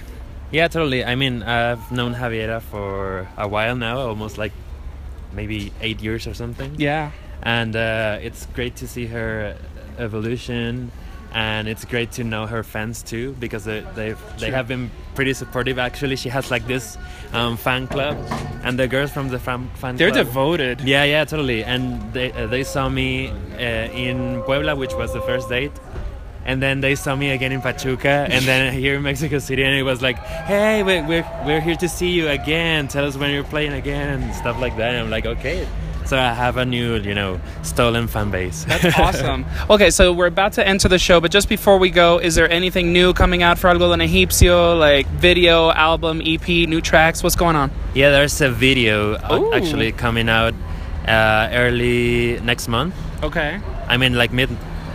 Yeah, 0.51 0.67
totally. 0.69 1.05
I 1.05 1.15
mean, 1.15 1.43
I've 1.45 1.93
known 1.93 2.15
Javiera 2.15 2.61
for 2.61 3.29
a 3.37 3.47
while 3.47 3.77
now, 3.77 3.99
almost 4.01 4.37
like 4.37 4.53
maybe 5.33 5.73
eight 5.81 6.01
years 6.03 6.27
or 6.27 6.35
something. 6.35 6.75
Yeah, 6.77 7.13
And 7.43 7.75
uh, 7.75 8.19
it's 8.21 8.47
great 8.55 8.77
to 8.77 8.87
see 8.89 9.07
her 9.07 9.57
evolution, 9.99 10.91
and 11.33 11.69
it's 11.69 11.85
great 11.85 12.13
to 12.13 12.25
know 12.25 12.47
her 12.47 12.63
fans 12.63 13.03
too, 13.03 13.35
because 13.41 13.65
they 13.65 13.81
they've, 13.95 14.19
they 14.39 14.47
Sure. 14.49 14.57
have 14.57 14.69
been 14.69 14.91
pretty 15.15 15.33
supportive. 15.35 15.79
Actually, 15.79 16.17
she 16.17 16.29
has 16.29 16.51
like 16.51 16.67
this 16.67 16.99
um, 17.33 17.57
fan 17.57 17.87
club, 17.87 18.17
and 18.65 18.79
the 18.79 18.87
girls 18.89 19.11
from 19.11 19.29
the 19.29 19.39
fan, 19.39 19.71
fan 19.77 19.97
they're 19.97 20.11
club. 20.11 20.27
devoted. 20.27 20.81
Yeah, 20.83 21.05
yeah, 21.05 21.25
totally. 21.25 21.65
And 21.65 22.13
they 22.13 22.33
uh, 22.33 22.47
they 22.47 22.65
saw 22.65 22.89
me 22.89 23.29
uh, 23.31 24.05
in 24.07 24.43
Puebla, 24.43 24.77
which 24.77 24.95
was 24.95 25.13
the 25.13 25.23
first 25.23 25.49
date. 25.49 25.73
And 26.47 26.61
then 26.63 26.81
they 26.81 26.95
saw 26.95 27.15
me 27.15 27.31
again 27.31 27.53
in 27.53 27.61
Pachuca, 27.61 28.27
and 28.31 28.45
then 28.47 28.73
here 28.83 28.97
in 28.97 29.03
Mexico 29.03 29.39
City, 29.39 29.63
and 29.63 29.75
it 29.77 29.83
was 29.83 30.01
like, 30.03 30.17
"Hey, 30.19 30.83
we're, 30.83 31.07
we're, 31.07 31.27
we're 31.47 31.61
here 31.61 31.77
to 31.77 31.89
see 31.89 32.11
you 32.11 32.29
again. 32.29 32.89
Tell 32.89 33.05
us 33.07 33.17
when 33.17 33.31
you're 33.31 33.45
playing 33.45 33.73
again, 33.75 34.21
and 34.21 34.35
stuff 34.35 34.59
like 34.59 34.77
that." 34.79 34.95
And 34.95 35.05
I'm 35.05 35.11
like, 35.11 35.27
"Okay, 35.27 35.69
So 36.07 36.19
I 36.19 36.33
have 36.33 36.57
a 36.57 36.65
new, 36.65 36.97
you 36.97 37.15
know, 37.15 37.41
stolen 37.63 38.09
fan 38.09 38.31
base. 38.31 38.65
That's 38.65 38.99
awesome. 38.99 39.45
Okay, 39.69 39.91
so 39.91 40.13
we're 40.13 40.27
about 40.27 40.53
to 40.55 40.67
enter 40.67 40.89
the 40.89 40.99
show, 40.99 41.21
but 41.21 41.31
just 41.31 41.49
before 41.49 41.79
we 41.79 41.91
go, 41.91 42.19
is 42.19 42.35
there 42.35 42.51
anything 42.51 42.93
new 42.93 43.13
coming 43.13 43.43
out 43.43 43.59
for 43.59 43.69
Algodón 43.71 44.03
Egipcio, 44.03 44.79
like 44.79 45.07
video, 45.21 45.71
album, 45.71 46.21
EP, 46.25 46.49
new 46.49 46.81
tracks? 46.81 47.23
What's 47.23 47.37
going 47.37 47.57
on? 47.57 47.71
yeah, 47.95 48.11
there's 48.11 48.41
a 48.41 48.51
video 48.51 49.15
uh, 49.15 49.39
Ooh. 49.39 49.53
actually 49.55 49.93
coming 49.93 50.29
out 50.29 50.55
uh, 51.07 51.49
early 51.53 52.41
next 52.41 52.69
month. 52.69 52.95
Okay. 53.23 53.61
I 53.89 53.97
mean, 53.97 54.15
like 54.15 54.33
mid 54.33 54.49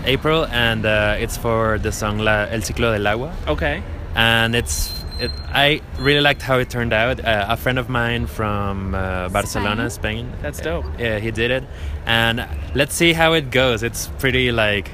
April, 0.05 0.45
and 0.47 0.85
uh, 0.85 1.15
it's 1.19 1.37
for 1.37 1.77
the 1.79 1.91
song 1.91 2.19
La, 2.19 2.45
El 2.49 2.59
Ciclo 2.61 2.93
del 2.95 3.07
Agua. 3.07 3.33
Okay. 3.47 3.83
and 4.15 4.55
it's 4.55 4.94
it, 5.19 5.31
I 5.47 5.81
really 5.97 6.21
liked 6.21 6.41
how 6.41 6.59
it 6.59 6.69
turned 6.69 6.93
out. 6.93 7.23
Uh, 7.23 7.45
a 7.49 7.57
friend 7.57 7.79
of 7.79 7.89
mine 7.89 8.27
from 8.27 8.93
uh, 8.95 9.29
Barcelona, 9.29 9.89
Spain. 9.89 10.31
That's 10.41 10.59
dope. 10.59 10.85
Yeah, 10.99 11.19
he 11.19 11.31
did 11.31 11.51
it, 11.51 11.63
and 12.05 12.47
let's 12.73 12.93
see 12.93 13.13
how 13.13 13.33
it 13.33 13.51
goes. 13.51 13.83
It's 13.83 14.07
pretty 14.19 14.51
like, 14.51 14.91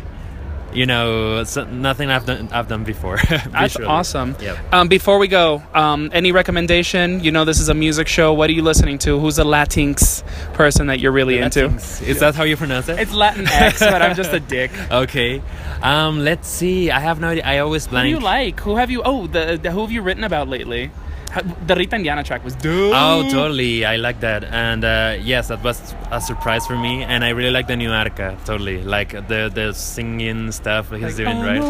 you 0.74 0.86
know, 0.86 1.44
nothing 1.70 2.10
I've 2.10 2.26
done 2.26 2.50
I've 2.52 2.68
done 2.68 2.84
before. 2.84 3.18
That's 3.30 3.78
awesome. 3.78 4.36
Yep. 4.40 4.74
Um, 4.74 4.88
before 4.88 5.18
we 5.20 5.28
go, 5.28 5.62
um, 5.74 6.10
any 6.14 6.32
recommendation? 6.32 7.24
You 7.24 7.32
know, 7.32 7.46
this 7.46 7.60
is 7.60 7.70
a 7.70 7.74
music 7.74 8.08
show. 8.08 8.34
What 8.34 8.50
are 8.50 8.54
you 8.54 8.62
listening 8.64 8.98
to? 9.00 9.20
Who's 9.20 9.40
a 9.40 9.44
Latinx 9.44 10.24
person 10.54 10.88
that 10.88 11.00
you're 11.00 11.12
really 11.12 11.38
into? 11.40 11.70
Latinx. 11.70 12.02
Is 12.08 12.20
that 12.20 12.36
how 12.36 12.44
you 12.44 12.58
pronounce 12.58 12.90
it? 12.90 13.00
It's 13.00 13.12
Latinx, 13.12 13.80
but 13.80 14.02
I'm 14.02 14.16
just 14.16 14.34
a 14.34 14.40
dick. 14.56 14.72
okay. 14.92 15.42
Um, 15.82 16.20
let's 16.24 16.48
see. 16.48 16.92
I 16.92 17.00
have 17.00 17.20
no 17.20 17.30
idea. 17.30 17.44
I 17.46 17.60
always 17.60 17.88
blank. 17.88 18.06
Who 18.08 18.16
do 18.16 18.20
you 18.20 18.24
like? 18.24 18.60
Who 18.62 18.76
have 18.76 18.92
you? 18.92 19.02
Oh, 19.04 19.28
the, 19.28 19.60
the 19.62 19.72
who 19.72 19.82
have 19.82 19.92
you 19.92 20.02
written 20.02 20.24
about 20.24 20.48
lately? 20.48 20.92
How- 21.32 21.42
The 21.68 21.76
Rita 21.76 21.96
Indiana 21.96 22.24
track 22.24 22.44
was 22.44 22.56
dope. 22.56 22.94
Oh, 22.96 23.28
totally. 23.32 23.86
I 23.86 23.96
like 23.96 24.20
that. 24.20 24.44
And 24.44 24.84
uh, 24.84 25.16
yes, 25.22 25.48
that 25.48 25.64
was 25.64 25.96
a 26.12 26.20
surprise 26.20 26.68
for 26.68 26.78
me. 26.78 27.04
And 27.04 27.24
I 27.24 27.30
really 27.30 27.52
like 27.52 27.68
the 27.68 27.76
new 27.78 27.90
Arca. 27.92 28.38
Totally. 28.46 28.84
Like 28.84 29.12
the 29.30 29.50
the 29.54 29.74
singing 29.74 30.52
stuff 30.52 30.92
he's 30.92 31.16
doing, 31.16 31.38
Oh, 31.38 31.48
right? 31.50 31.62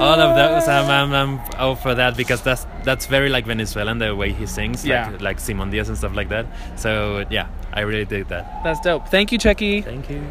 All 0.00 0.20
of 0.26 0.36
those, 0.36 0.68
I'm, 0.68 0.88
I'm, 0.88 1.12
I'm 1.12 1.40
all 1.58 1.74
for 1.74 1.94
that 1.94 2.16
because 2.16 2.40
that's 2.42 2.64
that's 2.84 3.06
very 3.06 3.28
like 3.28 3.44
Venezuelan 3.46 3.98
the 3.98 4.14
way 4.14 4.30
he 4.32 4.46
sings, 4.46 4.84
Yeah. 4.86 5.10
like, 5.10 5.20
like 5.20 5.40
Simon 5.40 5.70
Diaz 5.70 5.88
and 5.88 5.98
stuff 5.98 6.14
like 6.14 6.28
that. 6.28 6.46
So 6.76 7.24
yeah, 7.30 7.48
I 7.72 7.80
really 7.80 8.04
dig 8.04 8.28
that. 8.28 8.62
That's 8.64 8.80
dope. 8.80 9.08
Thank 9.08 9.32
you, 9.32 9.38
Checky. 9.38 9.82
Thank 9.84 10.08
you. 10.10 10.22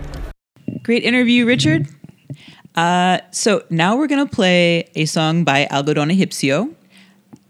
Great 0.84 1.04
interview, 1.04 1.46
Richard. 1.46 1.88
Uh, 2.76 3.20
so 3.32 3.64
now 3.70 3.96
we're 3.98 4.08
gonna 4.08 4.26
play 4.28 4.90
a 4.96 5.06
song 5.06 5.44
by 5.44 5.66
Algodón 5.72 6.12
Egipcio. 6.12 6.74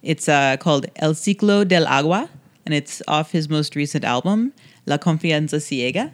It's 0.06 0.30
uh, 0.30 0.56
called 0.58 0.86
El 0.98 1.16
Ciclo 1.16 1.68
del 1.68 1.88
Agua, 1.88 2.30
and 2.64 2.76
it's 2.76 3.02
off 3.08 3.32
his 3.32 3.50
most 3.50 3.76
recent 3.76 4.06
album, 4.06 4.54
La 4.86 4.98
Confianza 4.98 5.60
Ciega. 5.60 6.14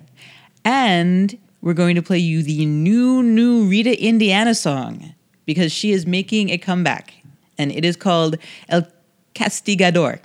And 0.64 1.38
we're 1.62 1.74
going 1.74 1.96
to 1.96 2.02
play 2.02 2.18
you 2.18 2.42
the 2.42 2.66
new, 2.66 3.22
new 3.22 3.66
Rita 3.66 4.02
Indiana 4.02 4.56
song 4.56 5.14
because 5.46 5.74
she 5.74 5.92
is 5.92 6.08
making 6.08 6.52
a 6.52 6.58
comeback, 6.58 7.16
and 7.58 7.70
it 7.70 7.84
is 7.84 7.98
called 7.98 8.38
El 8.70 8.88
Castigador. 9.36 10.22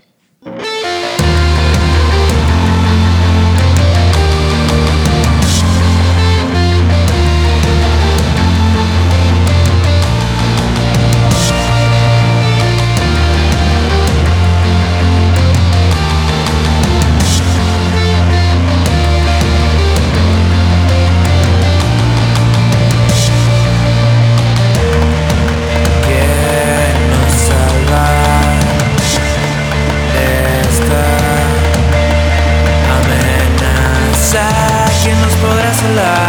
Podrá 35.86 36.25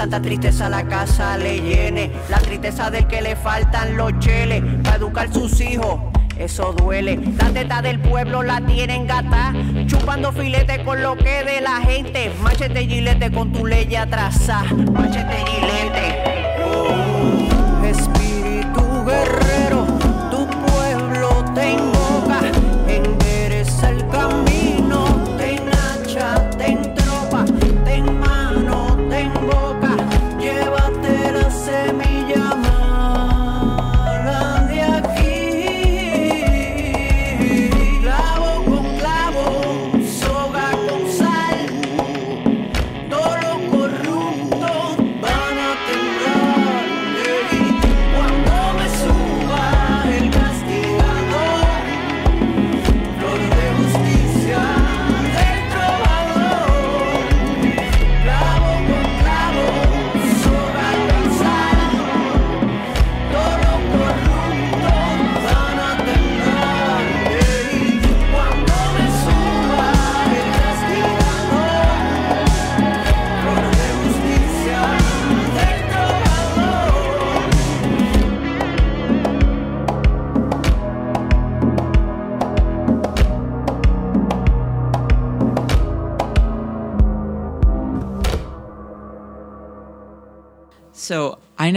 Santa 0.00 0.22
tristeza 0.22 0.70
la 0.70 0.82
casa 0.88 1.36
le 1.36 1.60
llene, 1.60 2.10
la 2.30 2.38
tristeza 2.38 2.90
del 2.90 3.06
que 3.06 3.20
le 3.20 3.36
faltan 3.36 3.98
los 3.98 4.18
cheles 4.18 4.64
para 4.82 4.96
educar 4.96 5.30
sus 5.30 5.60
hijos. 5.60 6.00
Eso 6.38 6.72
duele, 6.72 7.20
la 7.36 7.50
teta 7.50 7.82
del 7.82 8.00
pueblo 8.00 8.42
la 8.42 8.62
tienen 8.62 9.06
gata, 9.06 9.52
chupando 9.84 10.32
filete 10.32 10.82
con 10.84 11.02
lo 11.02 11.18
que 11.18 11.44
de 11.44 11.60
la 11.60 11.82
gente. 11.82 12.32
Machete 12.42 12.86
gilete 12.86 13.30
con 13.30 13.52
tu 13.52 13.66
ley 13.66 13.94
atrasada, 13.94 14.72
machete 14.72 15.44
gilete. 15.46 15.89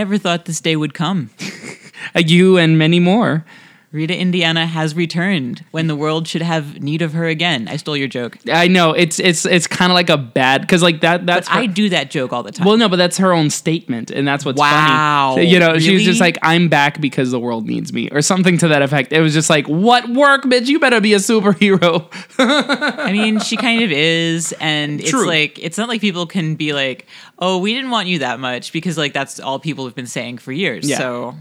Never 0.03 0.17
thought 0.17 0.43
this 0.43 0.59
day 0.59 0.75
would 0.75 0.93
come. 0.93 1.29
You 2.17 2.57
and 2.57 2.77
many 2.77 2.99
more. 2.99 3.45
Rita 3.93 4.17
Indiana 4.17 4.65
has 4.65 4.95
returned 4.95 5.63
when 5.71 5.85
the 5.85 5.95
world 5.95 6.27
should 6.27 6.41
have 6.41 6.81
need 6.81 7.01
of 7.03 7.13
her 7.13 7.25
again. 7.27 7.67
I 7.69 7.77
stole 7.77 7.95
your 7.95 8.07
joke. 8.07 8.37
I 8.51 8.67
know 8.67 8.91
it's 8.91 9.19
it's 9.19 9.45
it's 9.45 9.67
kind 9.67 9.91
of 9.91 9.93
like 9.93 10.09
a 10.09 10.17
bad 10.17 10.61
because 10.61 10.81
like 10.81 11.01
that 11.01 11.25
that's 11.27 11.47
But 11.47 11.55
I 11.57 11.65
do 11.67 11.89
that 11.89 12.09
joke 12.09 12.33
all 12.33 12.41
the 12.41 12.51
time. 12.51 12.65
well 12.65 12.75
no 12.75 12.89
but 12.89 12.95
that's 12.97 13.17
her 13.19 13.31
own 13.31 13.51
statement 13.51 14.09
and 14.09 14.27
that's 14.27 14.43
what's 14.43 14.59
Wow. 14.59 15.33
funny 15.35 15.45
you 15.47 15.59
know 15.59 15.77
she 15.77 15.93
was 15.93 16.03
just 16.03 16.19
like 16.19 16.39
I'm 16.41 16.69
back 16.69 16.99
because 16.99 17.29
the 17.31 17.39
world 17.39 17.67
needs 17.67 17.93
me 17.93 18.09
or 18.11 18.21
something 18.23 18.57
to 18.57 18.67
that 18.69 18.81
effect 18.81 19.13
it 19.13 19.21
was 19.21 19.31
just 19.33 19.49
like 19.49 19.67
what 19.67 20.09
work 20.09 20.41
bitch 20.43 20.65
you 20.67 20.79
better 20.79 20.99
be 20.99 21.13
a 21.13 21.17
superhero 21.17 22.09
I 22.39 23.11
mean, 23.11 23.39
she 23.39 23.57
kind 23.57 23.83
of 23.83 23.91
is, 23.91 24.53
and 24.59 24.99
it's 24.99 25.11
True. 25.11 25.27
like 25.27 25.59
it's 25.59 25.77
not 25.77 25.87
like 25.87 26.01
people 26.01 26.25
can 26.25 26.55
be 26.55 26.73
like, 26.73 27.05
"Oh, 27.39 27.59
we 27.59 27.73
didn't 27.73 27.91
want 27.91 28.07
you 28.07 28.19
that 28.19 28.39
much," 28.39 28.73
because 28.73 28.97
like 28.97 29.13
that's 29.13 29.39
all 29.39 29.59
people 29.59 29.85
have 29.85 29.93
been 29.95 30.07
saying 30.07 30.39
for 30.39 30.51
years. 30.51 30.89
Yeah. 30.89 30.97
So 30.97 31.35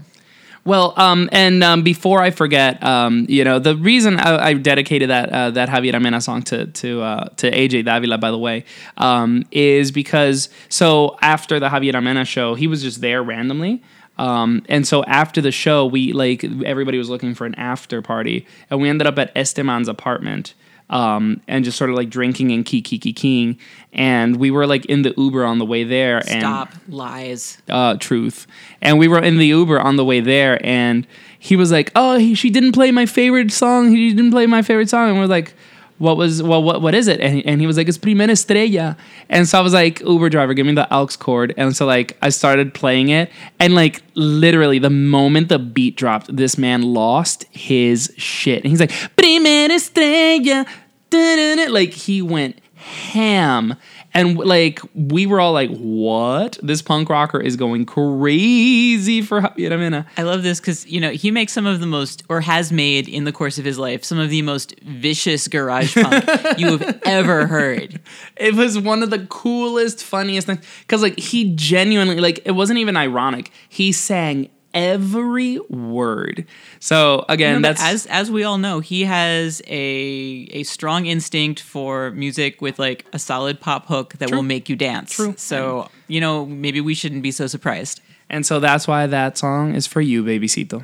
Well, 0.65 0.93
um, 0.95 1.27
and 1.33 1.61
um, 1.61 1.83
before 1.83 2.21
I 2.21 2.31
forget, 2.31 2.81
um, 2.83 3.25
you 3.27 3.43
know, 3.43 3.59
the 3.59 3.75
reason 3.75 4.17
I, 4.17 4.47
I 4.47 4.53
dedicated 4.53 5.09
that 5.09 5.29
uh, 5.29 5.51
that 5.51 5.67
Javiera 5.67 6.01
Mena 6.01 6.21
song 6.21 6.41
to 6.43 6.67
to 6.67 7.01
uh, 7.01 7.25
to 7.37 7.51
AJ 7.51 7.83
Davila, 7.83 8.17
by 8.17 8.31
the 8.31 8.37
way, 8.37 8.63
um, 8.95 9.43
is 9.51 9.91
because 9.91 10.47
so 10.69 11.17
after 11.21 11.59
the 11.59 11.67
Javiera 11.67 12.01
Mena 12.01 12.23
show, 12.23 12.55
he 12.55 12.67
was 12.67 12.81
just 12.81 13.01
there 13.01 13.21
randomly. 13.21 13.83
Um, 14.17 14.63
and 14.69 14.87
so 14.87 15.03
after 15.03 15.41
the 15.41 15.51
show, 15.51 15.85
we 15.85 16.13
like 16.13 16.45
everybody 16.65 16.97
was 16.97 17.09
looking 17.09 17.35
for 17.35 17.45
an 17.45 17.55
after 17.55 18.01
party, 18.01 18.45
and 18.69 18.81
we 18.81 18.87
ended 18.87 19.07
up 19.07 19.19
at 19.19 19.35
Esteman's 19.35 19.89
apartment. 19.89 20.53
Um, 20.93 21.41
and 21.47 21.65
just 21.65 21.75
sort 21.75 21.89
of 21.89 21.95
like 21.95 22.11
drinking 22.11 22.51
and 22.51 22.63
key 22.63 22.83
key 22.83 22.99
key 22.99 23.13
keying, 23.13 23.57
and 23.93 24.35
we 24.35 24.51
were 24.51 24.67
like 24.67 24.85
in 24.85 25.01
the 25.01 25.11
Uber 25.17 25.43
on 25.43 25.57
the 25.57 25.65
way 25.65 25.83
there. 25.83 26.17
And, 26.17 26.41
stop 26.41 26.69
lies. 26.87 27.57
uh, 27.67 27.95
truth. 27.97 28.45
And 28.79 28.99
we 28.99 29.07
were 29.07 29.19
in 29.19 29.37
the 29.37 29.47
Uber 29.47 29.79
on 29.79 29.95
the 29.95 30.05
way 30.05 30.19
there, 30.19 30.63
and 30.63 31.07
he 31.39 31.55
was 31.55 31.71
like, 31.71 31.91
"Oh, 31.95 32.17
he, 32.19 32.35
she 32.35 32.51
didn't 32.51 32.73
play 32.73 32.91
my 32.91 33.07
favorite 33.07 33.51
song. 33.51 33.89
He 33.89 34.11
didn't 34.13 34.29
play 34.29 34.45
my 34.45 34.61
favorite 34.61 34.87
song." 34.87 35.09
And 35.09 35.17
we're 35.17 35.25
like, 35.25 35.55
"What 35.97 36.15
was? 36.15 36.43
Well, 36.43 36.61
what 36.61 36.83
what 36.83 36.93
is 36.93 37.07
it?" 37.07 37.19
And 37.19 37.37
he, 37.37 37.45
and 37.45 37.59
he 37.59 37.65
was 37.65 37.75
like, 37.75 37.87
"It's 37.87 37.97
Primera 37.97 38.29
Estrella." 38.29 38.95
And 39.29 39.47
so 39.47 39.57
I 39.57 39.61
was 39.61 39.73
like, 39.73 39.99
"Uber 40.01 40.29
driver, 40.29 40.53
give 40.53 40.67
me 40.67 40.75
the 40.75 40.87
aux 40.93 41.07
cord." 41.17 41.55
And 41.57 41.75
so 41.75 41.87
like 41.87 42.17
I 42.21 42.29
started 42.29 42.73
playing 42.75 43.09
it, 43.09 43.31
and 43.59 43.73
like 43.73 44.03
literally 44.13 44.77
the 44.77 44.91
moment 44.91 45.49
the 45.49 45.57
beat 45.57 45.95
dropped, 45.97 46.35
this 46.35 46.55
man 46.55 46.83
lost 46.83 47.45
his 47.49 48.13
shit, 48.15 48.63
and 48.63 48.69
he's 48.69 48.79
like, 48.79 48.91
"Primera 49.17 49.71
Estrella." 49.71 50.67
Da-da-da," 51.13 51.71
Like 51.71 51.93
he 51.93 52.21
went 52.21 52.59
ham. 52.83 53.75
And 54.15 54.37
like 54.37 54.79
we 54.93 55.25
were 55.25 55.39
all 55.39 55.53
like, 55.53 55.71
"What? 55.71 56.59
This 56.61 56.83
punk 56.83 57.09
rocker 57.09 57.41
is 57.41 57.55
going 57.55 57.85
crazy 57.85 59.23
for 59.23 59.41
Javiera 59.41 59.79
Mena." 59.79 60.05
I 60.17 60.21
love 60.21 60.43
this 60.43 60.59
because 60.59 60.85
you 60.85 61.01
know 61.01 61.09
he 61.09 61.31
makes 61.31 61.51
some 61.51 61.65
of 61.65 61.79
the 61.79 61.87
most, 61.87 62.21
or 62.29 62.41
has 62.41 62.71
made 62.71 63.07
in 63.07 63.23
the 63.23 63.31
course 63.31 63.57
of 63.57 63.65
his 63.65 63.79
life, 63.79 64.03
some 64.03 64.19
of 64.19 64.29
the 64.29 64.43
most 64.43 64.79
vicious 64.81 65.47
garage 65.47 65.95
punk 65.95 66.25
you 66.59 66.77
have 66.77 67.01
ever 67.05 67.47
heard. 67.47 67.99
It 68.35 68.53
was 68.53 68.77
one 68.77 69.01
of 69.01 69.09
the 69.09 69.25
coolest, 69.27 70.03
funniest 70.03 70.45
things 70.45 70.63
because 70.81 71.01
like 71.01 71.17
he 71.17 71.55
genuinely 71.55 72.19
like 72.19 72.39
it 72.45 72.51
wasn't 72.51 72.77
even 72.77 72.95
ironic. 72.95 73.51
He 73.67 73.91
sang 73.91 74.51
every 74.73 75.59
word. 75.69 76.45
So 76.79 77.25
again, 77.29 77.61
that's 77.61 77.81
as 77.81 78.05
as 78.07 78.31
we 78.31 78.43
all 78.43 78.57
know, 78.57 78.79
he 78.79 79.03
has 79.03 79.61
a 79.67 80.47
a 80.51 80.63
strong 80.63 81.05
instinct 81.05 81.59
for 81.61 82.11
music 82.11 82.61
with 82.61 82.79
like 82.79 83.05
a 83.13 83.19
solid 83.19 83.59
pop 83.59 83.87
hook 83.87 84.13
that 84.19 84.29
True. 84.29 84.37
will 84.37 84.43
make 84.43 84.69
you 84.69 84.75
dance. 84.75 85.13
True. 85.13 85.33
So 85.37 85.89
you 86.07 86.19
know 86.21 86.45
maybe 86.45 86.81
we 86.81 86.93
shouldn't 86.93 87.23
be 87.23 87.31
so 87.31 87.47
surprised. 87.47 88.01
and 88.29 88.45
so 88.45 88.59
that's 88.59 88.87
why 88.87 89.05
that 89.07 89.37
song 89.37 89.75
is 89.75 89.85
for 89.85 90.01
you, 90.01 90.23
babycito. 90.23 90.83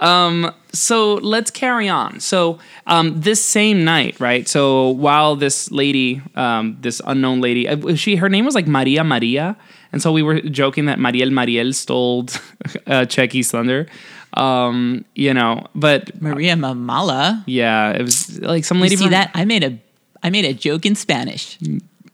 Um, 0.00 0.52
so 0.72 1.14
let's 1.14 1.50
carry 1.50 1.88
on. 1.88 2.20
So 2.20 2.58
um, 2.86 3.20
this 3.20 3.44
same 3.44 3.84
night, 3.84 4.18
right? 4.18 4.46
So 4.48 4.90
while 4.90 5.36
this 5.36 5.70
lady, 5.70 6.20
um, 6.34 6.76
this 6.80 7.00
unknown 7.06 7.40
lady, 7.40 7.68
uh, 7.68 7.94
she 7.94 8.16
her 8.16 8.28
name 8.28 8.44
was 8.44 8.54
like 8.54 8.66
Maria 8.66 9.04
Maria, 9.04 9.56
and 9.94 10.02
so 10.02 10.10
we 10.12 10.22
were 10.26 10.40
joking 10.42 10.86
that 10.90 10.98
Mariel 10.98 11.30
Mariel 11.30 11.72
stole 11.72 12.26
uh, 12.90 13.06
Cheky's 13.06 13.50
thunder. 13.54 13.86
Um, 14.36 15.04
you 15.14 15.32
know, 15.32 15.64
but 15.74 16.10
Maria 16.20 16.56
Mamala. 16.58 17.44
yeah, 17.46 17.92
it 17.94 18.02
was 18.02 18.40
like 18.42 18.64
some 18.66 18.78
You 18.78 18.82
lady 18.90 18.96
see 18.96 19.04
from- 19.04 19.12
that? 19.12 19.30
I 19.32 19.44
made 19.46 19.62
a 19.62 19.78
I 20.26 20.30
made 20.30 20.44
a 20.44 20.52
joke 20.52 20.84
in 20.84 20.94
Spanish. 20.96 21.56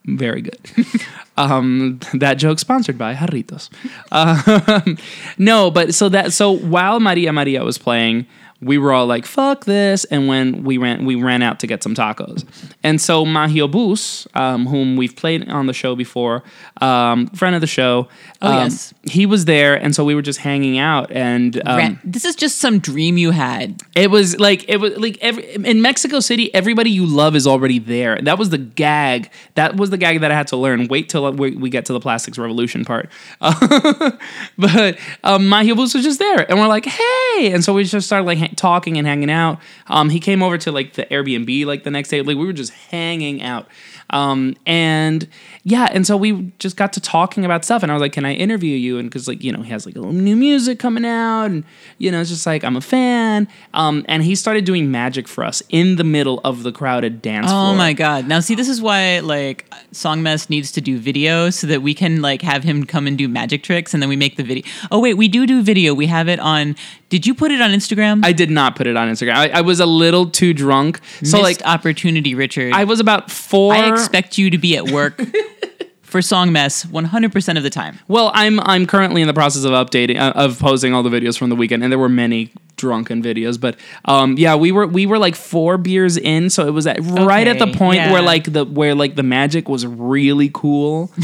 Very 0.04 0.42
good. 0.42 0.60
um, 1.36 2.00
that 2.14 2.34
joke 2.34 2.58
sponsored 2.58 2.98
by 2.98 3.14
Jarritos. 3.14 3.70
Um, 4.12 4.98
no, 5.38 5.70
but 5.70 5.94
so 5.94 6.08
that 6.10 6.32
so 6.32 6.50
while 6.50 7.00
Maria 7.00 7.32
Maria 7.32 7.64
was 7.64 7.78
playing, 7.78 8.26
we 8.62 8.76
were 8.78 8.92
all 8.92 9.06
like, 9.06 9.24
"Fuck 9.26 9.64
this!" 9.64 10.04
And 10.04 10.28
when 10.28 10.64
we 10.64 10.76
ran, 10.78 11.04
we 11.06 11.14
ran 11.14 11.42
out 11.42 11.60
to 11.60 11.66
get 11.66 11.82
some 11.82 11.94
tacos. 11.94 12.44
And 12.82 13.00
so 13.00 13.24
Magio 13.24 13.70
Bus, 13.70 14.26
um, 14.34 14.66
whom 14.66 14.96
we've 14.96 15.16
played 15.16 15.48
on 15.48 15.66
the 15.66 15.72
show 15.72 15.96
before, 15.96 16.42
um, 16.80 17.26
friend 17.28 17.54
of 17.54 17.60
the 17.60 17.66
show, 17.66 18.08
Oh, 18.42 18.48
um, 18.52 18.54
yes. 18.64 18.94
he 19.04 19.26
was 19.26 19.44
there, 19.44 19.74
and 19.74 19.94
so 19.94 20.04
we 20.04 20.14
were 20.14 20.22
just 20.22 20.40
hanging 20.40 20.78
out, 20.78 21.10
and 21.10 21.56
um, 21.66 21.76
Ran- 21.76 22.00
this 22.04 22.24
is 22.24 22.34
just 22.36 22.58
some 22.58 22.78
dream 22.78 23.16
you 23.18 23.30
had. 23.32 23.82
it 23.94 24.10
was 24.10 24.38
like 24.38 24.68
it 24.68 24.76
was 24.78 24.96
like 24.98 25.18
every, 25.20 25.54
in 25.54 25.80
Mexico 25.82 26.20
City, 26.20 26.52
everybody 26.54 26.90
you 26.90 27.06
love 27.06 27.34
is 27.36 27.46
already 27.46 27.78
there. 27.78 28.18
That 28.22 28.38
was 28.38 28.50
the 28.50 28.58
gag. 28.58 29.30
That 29.54 29.76
was 29.76 29.90
the 29.90 29.98
gag 29.98 30.20
that 30.20 30.30
I 30.30 30.34
had 30.34 30.46
to 30.48 30.56
learn. 30.56 30.86
Wait 30.88 31.08
till 31.08 31.30
we, 31.32 31.52
we 31.56 31.70
get 31.70 31.84
to 31.86 31.92
the 31.92 32.00
plastics 32.00 32.38
revolution 32.38 32.84
part. 32.84 33.08
but 33.40 34.98
um, 35.24 35.42
Magio 35.44 35.76
Bus 35.76 35.94
was 35.94 36.04
just 36.04 36.18
there, 36.18 36.48
and 36.50 36.58
we're 36.58 36.66
like, 36.68 36.84
hey, 36.86 37.52
and 37.52 37.64
so 37.64 37.72
we 37.74 37.84
just 37.84 38.06
started 38.06 38.24
like 38.26 38.38
talking 38.56 38.96
and 38.96 39.06
hanging 39.06 39.30
out. 39.30 39.58
Um, 39.86 40.10
he 40.10 40.20
came 40.20 40.42
over 40.42 40.58
to 40.58 40.72
like 40.72 40.94
the 40.94 41.04
Airbnb 41.06 41.66
like 41.66 41.84
the 41.84 41.90
next 41.90 42.08
day. 42.08 42.22
Like 42.22 42.36
we 42.36 42.46
were 42.46 42.52
just 42.52 42.72
hanging 42.72 43.42
out. 43.42 43.66
Um, 44.10 44.56
and 44.66 45.28
yeah, 45.62 45.88
and 45.92 46.06
so 46.06 46.16
we 46.16 46.52
just 46.58 46.76
got 46.76 46.92
to 46.94 47.00
talking 47.00 47.44
about 47.44 47.64
stuff, 47.64 47.82
and 47.82 47.90
I 47.90 47.94
was 47.94 48.00
like, 48.00 48.12
"Can 48.12 48.24
I 48.24 48.34
interview 48.34 48.76
you?" 48.76 48.98
And 48.98 49.08
because 49.08 49.28
like 49.28 49.42
you 49.42 49.52
know 49.52 49.62
he 49.62 49.70
has 49.70 49.86
like 49.86 49.94
a 49.94 49.98
little 49.98 50.12
new 50.12 50.36
music 50.36 50.78
coming 50.78 51.04
out, 51.04 51.44
and 51.44 51.64
you 51.98 52.10
know 52.10 52.20
it's 52.20 52.30
just 52.30 52.46
like 52.46 52.64
I'm 52.64 52.76
a 52.76 52.80
fan. 52.80 53.48
Um, 53.72 54.04
and 54.08 54.22
he 54.22 54.34
started 54.34 54.64
doing 54.64 54.90
magic 54.90 55.28
for 55.28 55.44
us 55.44 55.62
in 55.68 55.96
the 55.96 56.04
middle 56.04 56.40
of 56.44 56.62
the 56.64 56.72
crowded 56.72 57.22
dance 57.22 57.46
floor. 57.46 57.60
Oh 57.60 57.64
floor. 57.66 57.76
my 57.76 57.92
god! 57.92 58.26
Now 58.26 58.40
see, 58.40 58.54
this 58.54 58.68
is 58.68 58.82
why 58.82 59.20
like 59.20 59.70
Songmess 59.92 60.50
needs 60.50 60.72
to 60.72 60.80
do 60.80 60.98
video 60.98 61.50
so 61.50 61.66
that 61.68 61.82
we 61.82 61.94
can 61.94 62.20
like 62.20 62.42
have 62.42 62.64
him 62.64 62.84
come 62.84 63.06
and 63.06 63.16
do 63.16 63.28
magic 63.28 63.62
tricks, 63.62 63.94
and 63.94 64.02
then 64.02 64.08
we 64.08 64.16
make 64.16 64.36
the 64.36 64.44
video. 64.44 64.64
Oh 64.90 64.98
wait, 64.98 65.14
we 65.14 65.28
do 65.28 65.46
do 65.46 65.62
video. 65.62 65.94
We 65.94 66.06
have 66.06 66.28
it 66.28 66.40
on. 66.40 66.76
Did 67.10 67.26
you 67.26 67.34
put 67.34 67.50
it 67.50 67.60
on 67.60 67.70
Instagram? 67.70 68.24
I 68.24 68.32
did 68.32 68.50
not 68.50 68.76
put 68.76 68.86
it 68.86 68.96
on 68.96 69.08
Instagram. 69.08 69.34
I, 69.34 69.48
I 69.50 69.60
was 69.60 69.80
a 69.80 69.86
little 69.86 70.30
too 70.30 70.54
drunk, 70.54 71.00
so 71.22 71.38
Missed 71.38 71.42
like 71.42 71.62
opportunity, 71.64 72.34
Richard. 72.34 72.72
I 72.72 72.84
was 72.84 73.00
about 73.00 73.30
four. 73.30 73.74
I 73.74 73.92
expect 73.92 74.38
you 74.38 74.48
to 74.50 74.58
be 74.58 74.76
at 74.76 74.90
work 74.90 75.20
for 76.02 76.22
song 76.22 76.52
mess 76.52 76.84
100% 76.86 77.56
of 77.56 77.62
the 77.62 77.70
time. 77.70 77.98
Well, 78.08 78.30
I'm 78.32 78.60
I'm 78.60 78.86
currently 78.86 79.22
in 79.22 79.26
the 79.26 79.34
process 79.34 79.64
of 79.64 79.72
updating 79.72 80.18
uh, 80.20 80.32
of 80.36 80.58
posting 80.60 80.94
all 80.94 81.02
the 81.02 81.10
videos 81.10 81.36
from 81.36 81.50
the 81.50 81.56
weekend, 81.56 81.82
and 81.82 81.90
there 81.90 81.98
were 81.98 82.08
many 82.08 82.52
drunken 82.76 83.22
videos. 83.22 83.60
But 83.60 83.76
um, 84.04 84.36
yeah, 84.38 84.54
we 84.54 84.70
were 84.70 84.86
we 84.86 85.06
were 85.06 85.18
like 85.18 85.34
four 85.34 85.78
beers 85.78 86.16
in, 86.16 86.48
so 86.48 86.66
it 86.66 86.70
was 86.70 86.86
at, 86.86 87.00
right 87.00 87.46
at 87.48 87.58
the 87.58 87.66
Okay, 87.68 87.76
point 87.78 87.98
where 88.12 88.22
like 88.22 88.52
the 88.52 88.64
where 88.64 88.94
like 88.94 89.16
the 89.16 89.24
magic 89.24 89.68
was 89.68 89.84
really 89.84 90.50
cool. 90.52 91.10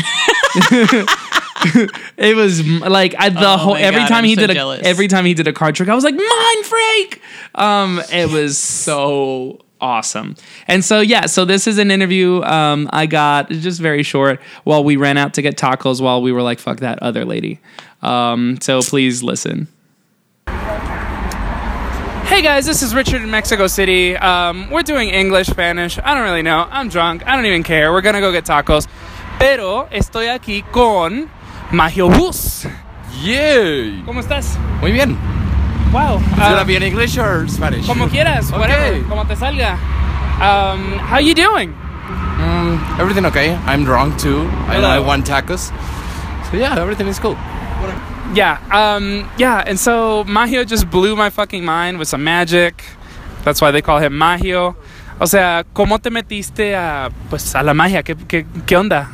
it 2.16 2.36
was 2.36 2.66
like 2.66 3.14
I, 3.18 3.28
the 3.30 3.40
Oh 3.40 3.56
whole 3.56 3.76
every 3.76 4.00
God, 4.00 4.08
time 4.08 4.18
I'm 4.18 4.24
he 4.24 4.34
so 4.34 4.46
did 4.46 4.56
a 4.56 4.80
every 4.84 5.08
time 5.08 5.24
he 5.24 5.34
did 5.34 5.48
a 5.48 5.52
card 5.52 5.74
trick, 5.74 5.88
I 5.88 5.94
was 5.94 6.04
like 6.04 6.14
mind 6.14 6.66
freak. 6.66 7.20
Um, 7.54 8.00
it 8.12 8.30
was 8.30 8.58
so 8.58 9.60
awesome. 9.80 10.36
And 10.68 10.84
so 10.84 11.00
yeah, 11.00 11.26
so 11.26 11.44
this 11.44 11.66
is 11.66 11.78
an 11.78 11.90
interview 11.90 12.42
um, 12.42 12.88
I 12.92 13.06
got 13.06 13.50
just 13.50 13.80
very 13.80 14.02
short 14.02 14.40
while 14.64 14.84
we 14.84 14.96
ran 14.96 15.16
out 15.16 15.34
to 15.34 15.42
get 15.42 15.56
tacos 15.56 16.00
while 16.00 16.22
we 16.22 16.32
were 16.32 16.42
like 16.42 16.58
fuck 16.58 16.80
that 16.80 17.02
other 17.02 17.24
lady. 17.24 17.60
Um, 18.02 18.58
so 18.60 18.80
please 18.80 19.22
listen. 19.22 19.68
Hey 22.26 22.42
guys, 22.42 22.66
this 22.66 22.82
is 22.82 22.94
Richard 22.94 23.22
in 23.22 23.30
Mexico 23.30 23.66
City. 23.66 24.16
Um, 24.16 24.68
we're 24.70 24.82
doing 24.82 25.08
English, 25.08 25.46
Spanish. 25.46 25.98
I 25.98 26.12
don't 26.12 26.24
really 26.24 26.42
know. 26.42 26.66
I'm 26.70 26.88
drunk. 26.88 27.26
I 27.26 27.34
don't 27.36 27.46
even 27.46 27.62
care. 27.62 27.92
We're 27.92 28.02
gonna 28.02 28.20
go 28.20 28.32
get 28.32 28.44
tacos. 28.44 28.86
Pero 29.38 29.86
estoy 29.92 30.26
aquí 30.28 30.62
con 30.72 31.30
Magio 31.72 32.08
Bus. 32.08 32.66
Yay! 33.22 34.02
¿Cómo 34.04 34.20
estás? 34.20 34.58
Muy 34.80 34.92
bien. 34.92 35.16
Wow. 35.92 36.16
Uh, 36.38 36.64
be 36.64 36.76
in 36.76 36.82
English 36.82 37.16
or 37.18 37.48
Spanish? 37.48 37.86
como 37.86 38.08
quieras, 38.08 38.50
whatever, 38.52 38.88
Okay. 38.94 39.02
como 39.08 39.24
te 39.24 39.34
salga. 39.36 39.78
Um, 40.40 40.98
how 40.98 41.18
you 41.18 41.34
doing? 41.34 41.72
Mm, 42.38 43.00
everything 43.00 43.24
okay. 43.26 43.54
I'm 43.66 43.84
drunk 43.84 44.18
too. 44.18 44.42
I, 44.68 44.74
Hello. 44.76 44.88
I 44.88 44.98
want 44.98 45.24
tacos. 45.26 45.72
So 46.50 46.56
yeah, 46.56 46.76
everything 46.78 47.08
is 47.08 47.18
cool. 47.18 47.36
Yeah, 48.34 48.58
um, 48.72 49.30
yeah, 49.38 49.62
and 49.66 49.78
so 49.78 50.24
Magio 50.24 50.66
just 50.66 50.90
blew 50.90 51.14
my 51.16 51.30
fucking 51.30 51.64
mind 51.64 51.98
with 51.98 52.08
some 52.08 52.24
magic. 52.24 52.82
That's 53.44 53.60
why 53.62 53.70
they 53.70 53.80
call 53.80 53.98
him 54.00 54.12
Magio. 54.18 54.74
O 55.20 55.24
sea, 55.26 55.64
¿cómo 55.72 55.98
te 56.02 56.10
metiste 56.10 56.74
a, 56.76 57.08
pues, 57.30 57.54
a 57.54 57.62
la 57.62 57.72
magia? 57.72 58.02
¿Qué, 58.02 58.14
qué, 58.28 58.44
qué 58.66 58.76
onda? 58.76 59.08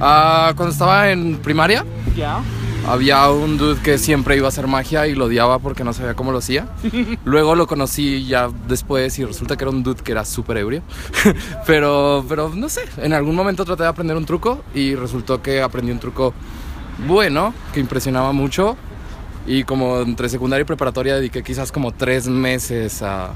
Ah, 0.00 0.52
cuando 0.56 0.72
estaba 0.72 1.10
en 1.10 1.36
primaria, 1.38 1.84
Yeah. 2.16 2.40
había 2.88 3.30
un 3.30 3.58
dude 3.58 3.80
que 3.80 3.96
siempre 3.98 4.36
iba 4.36 4.46
a 4.46 4.48
hacer 4.48 4.66
magia 4.66 5.06
y 5.06 5.14
lo 5.14 5.26
odiaba 5.26 5.58
porque 5.60 5.84
no 5.84 5.92
sabía 5.92 6.14
cómo 6.14 6.32
lo 6.32 6.38
hacía. 6.38 6.68
Luego 7.24 7.54
lo 7.54 7.66
conocí 7.66 8.26
ya 8.26 8.48
después 8.66 9.18
y 9.18 9.24
resulta 9.24 9.56
que 9.56 9.64
era 9.64 9.70
un 9.70 9.82
dude 9.82 10.02
que 10.02 10.12
era 10.12 10.24
súper 10.24 10.56
ebrio. 10.58 10.82
pero, 11.66 12.24
pero 12.28 12.50
no 12.54 12.68
sé, 12.68 12.82
en 12.96 13.12
algún 13.12 13.36
momento 13.36 13.64
traté 13.64 13.84
de 13.84 13.88
aprender 13.88 14.16
un 14.16 14.24
truco 14.26 14.62
y 14.74 14.94
resultó 14.94 15.42
que 15.42 15.62
aprendí 15.62 15.92
un 15.92 16.00
truco 16.00 16.34
bueno, 17.06 17.54
que 17.72 17.80
impresionaba 17.80 18.32
mucho. 18.32 18.76
Y 19.46 19.64
como 19.64 20.00
entre 20.00 20.28
secundaria 20.28 20.62
y 20.62 20.66
preparatoria 20.66 21.14
dediqué 21.14 21.42
quizás 21.42 21.72
como 21.72 21.92
tres 21.92 22.26
meses 22.28 23.02
a 23.02 23.30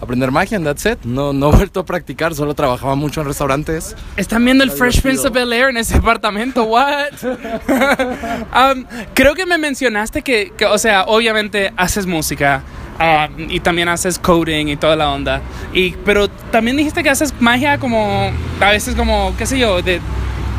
aprender 0.00 0.30
magia 0.30 0.56
en 0.56 0.64
That's 0.64 0.84
It. 0.86 0.98
No, 1.04 1.32
no 1.32 1.50
he 1.52 1.56
vuelto 1.56 1.80
a 1.80 1.84
practicar, 1.84 2.34
solo 2.34 2.54
trabajaba 2.54 2.94
mucho 2.94 3.20
en 3.20 3.26
restaurantes. 3.26 3.96
Están 4.16 4.44
viendo 4.44 4.64
el 4.64 4.70
Fresh 4.70 5.00
Prince 5.02 5.26
of. 5.26 5.32
Bel 5.34 5.52
Air 5.52 5.70
en 5.70 5.76
ese 5.78 5.96
apartamento, 5.96 6.64
what? 6.64 7.08
Um, 7.68 8.84
creo 9.14 9.34
que 9.34 9.46
me 9.46 9.58
mencionaste 9.58 10.22
que, 10.22 10.52
que, 10.56 10.64
o 10.64 10.78
sea, 10.78 11.04
obviamente 11.04 11.72
haces 11.76 12.06
música 12.06 12.62
um, 12.98 13.46
y 13.50 13.60
también 13.60 13.88
haces 13.88 14.18
coding 14.18 14.66
y 14.68 14.76
toda 14.76 14.96
la 14.96 15.10
onda. 15.10 15.40
Y, 15.72 15.90
pero 16.04 16.28
también 16.28 16.76
dijiste 16.76 17.02
que 17.02 17.10
haces 17.10 17.34
magia 17.40 17.78
como, 17.78 18.30
a 18.60 18.70
veces 18.70 18.94
como, 18.94 19.34
qué 19.36 19.46
sé 19.46 19.58
yo, 19.58 19.82
de, 19.82 20.00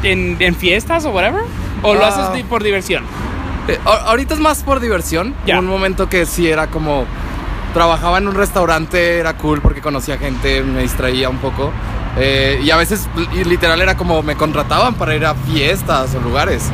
en, 0.04 0.38
en 0.39 0.56
fiestas 0.56 1.06
o 1.06 1.12
whatever. 1.12 1.41
¿O 1.82 1.93
lo 1.93 2.04
Ah. 2.04 2.10
haces 2.10 2.34
di- 2.36 2.43
por 2.43 2.62
diversión? 2.63 3.04
Eh, 3.67 3.78
ahorita 3.86 4.34
es 4.34 4.39
más 4.39 4.63
por 4.63 4.80
diversión. 4.80 5.34
Hubo 5.47 5.60
Un 5.60 5.65
momento 5.67 6.10
que 6.10 6.25
sí 6.25 6.47
era 6.47 6.67
como. 6.67 7.06
Trabajaba 7.73 8.17
en 8.17 8.27
un 8.27 8.36
restaurante, 8.36 9.17
era 9.17 9.34
cool 9.38 9.62
porque 9.62 9.82
conocía 9.82 10.17
gente, 10.17 10.63
me 10.63 10.82
distraía 10.82 11.29
un 11.29 11.38
poco. 11.38 11.71
Eh, 12.17 12.60
y 12.63 12.71
a 12.71 12.75
veces, 12.75 13.08
literal, 13.45 13.82
era 13.82 13.95
como 13.95 14.23
me 14.23 14.36
contrataban 14.36 14.95
para 14.95 15.15
ir 15.15 15.25
a 15.25 15.36
fiestas 15.36 16.15
o 16.15 16.19
lugares. 16.19 16.69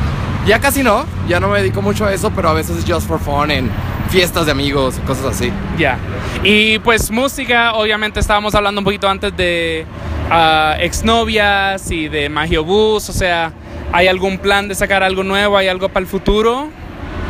Ya 0.46 0.60
casi 0.60 0.82
no, 0.82 1.04
ya 1.28 1.40
no 1.40 1.48
me 1.48 1.58
dedico 1.58 1.82
mucho 1.82 2.06
a 2.06 2.12
eso, 2.12 2.30
pero 2.30 2.48
a 2.48 2.52
veces 2.52 2.78
es 2.78 2.84
just 2.90 3.08
for 3.08 3.18
fun 3.18 3.50
en 3.50 3.68
fiestas 4.10 4.46
de 4.46 4.52
amigos, 4.52 5.00
cosas 5.06 5.26
así. 5.26 5.52
Ya. 5.76 5.98
Y 6.44 6.78
pues 6.78 7.10
música, 7.10 7.74
obviamente 7.74 8.20
estábamos 8.20 8.54
hablando 8.54 8.80
un 8.80 8.84
poquito 8.84 9.08
antes 9.08 9.36
de 9.36 9.84
ah, 10.30 10.76
exnovias 10.78 11.90
y 11.90 12.08
de 12.08 12.28
Magio 12.28 12.64
Bus, 12.64 13.08
o 13.08 13.12
sea, 13.12 13.52
¿hay 13.92 14.06
algún 14.06 14.38
plan 14.38 14.68
de 14.68 14.74
sacar 14.74 15.02
algo 15.02 15.24
nuevo? 15.24 15.56
¿Hay 15.56 15.68
algo 15.68 15.88
para 15.88 16.00
el 16.00 16.06
futuro? 16.06 16.68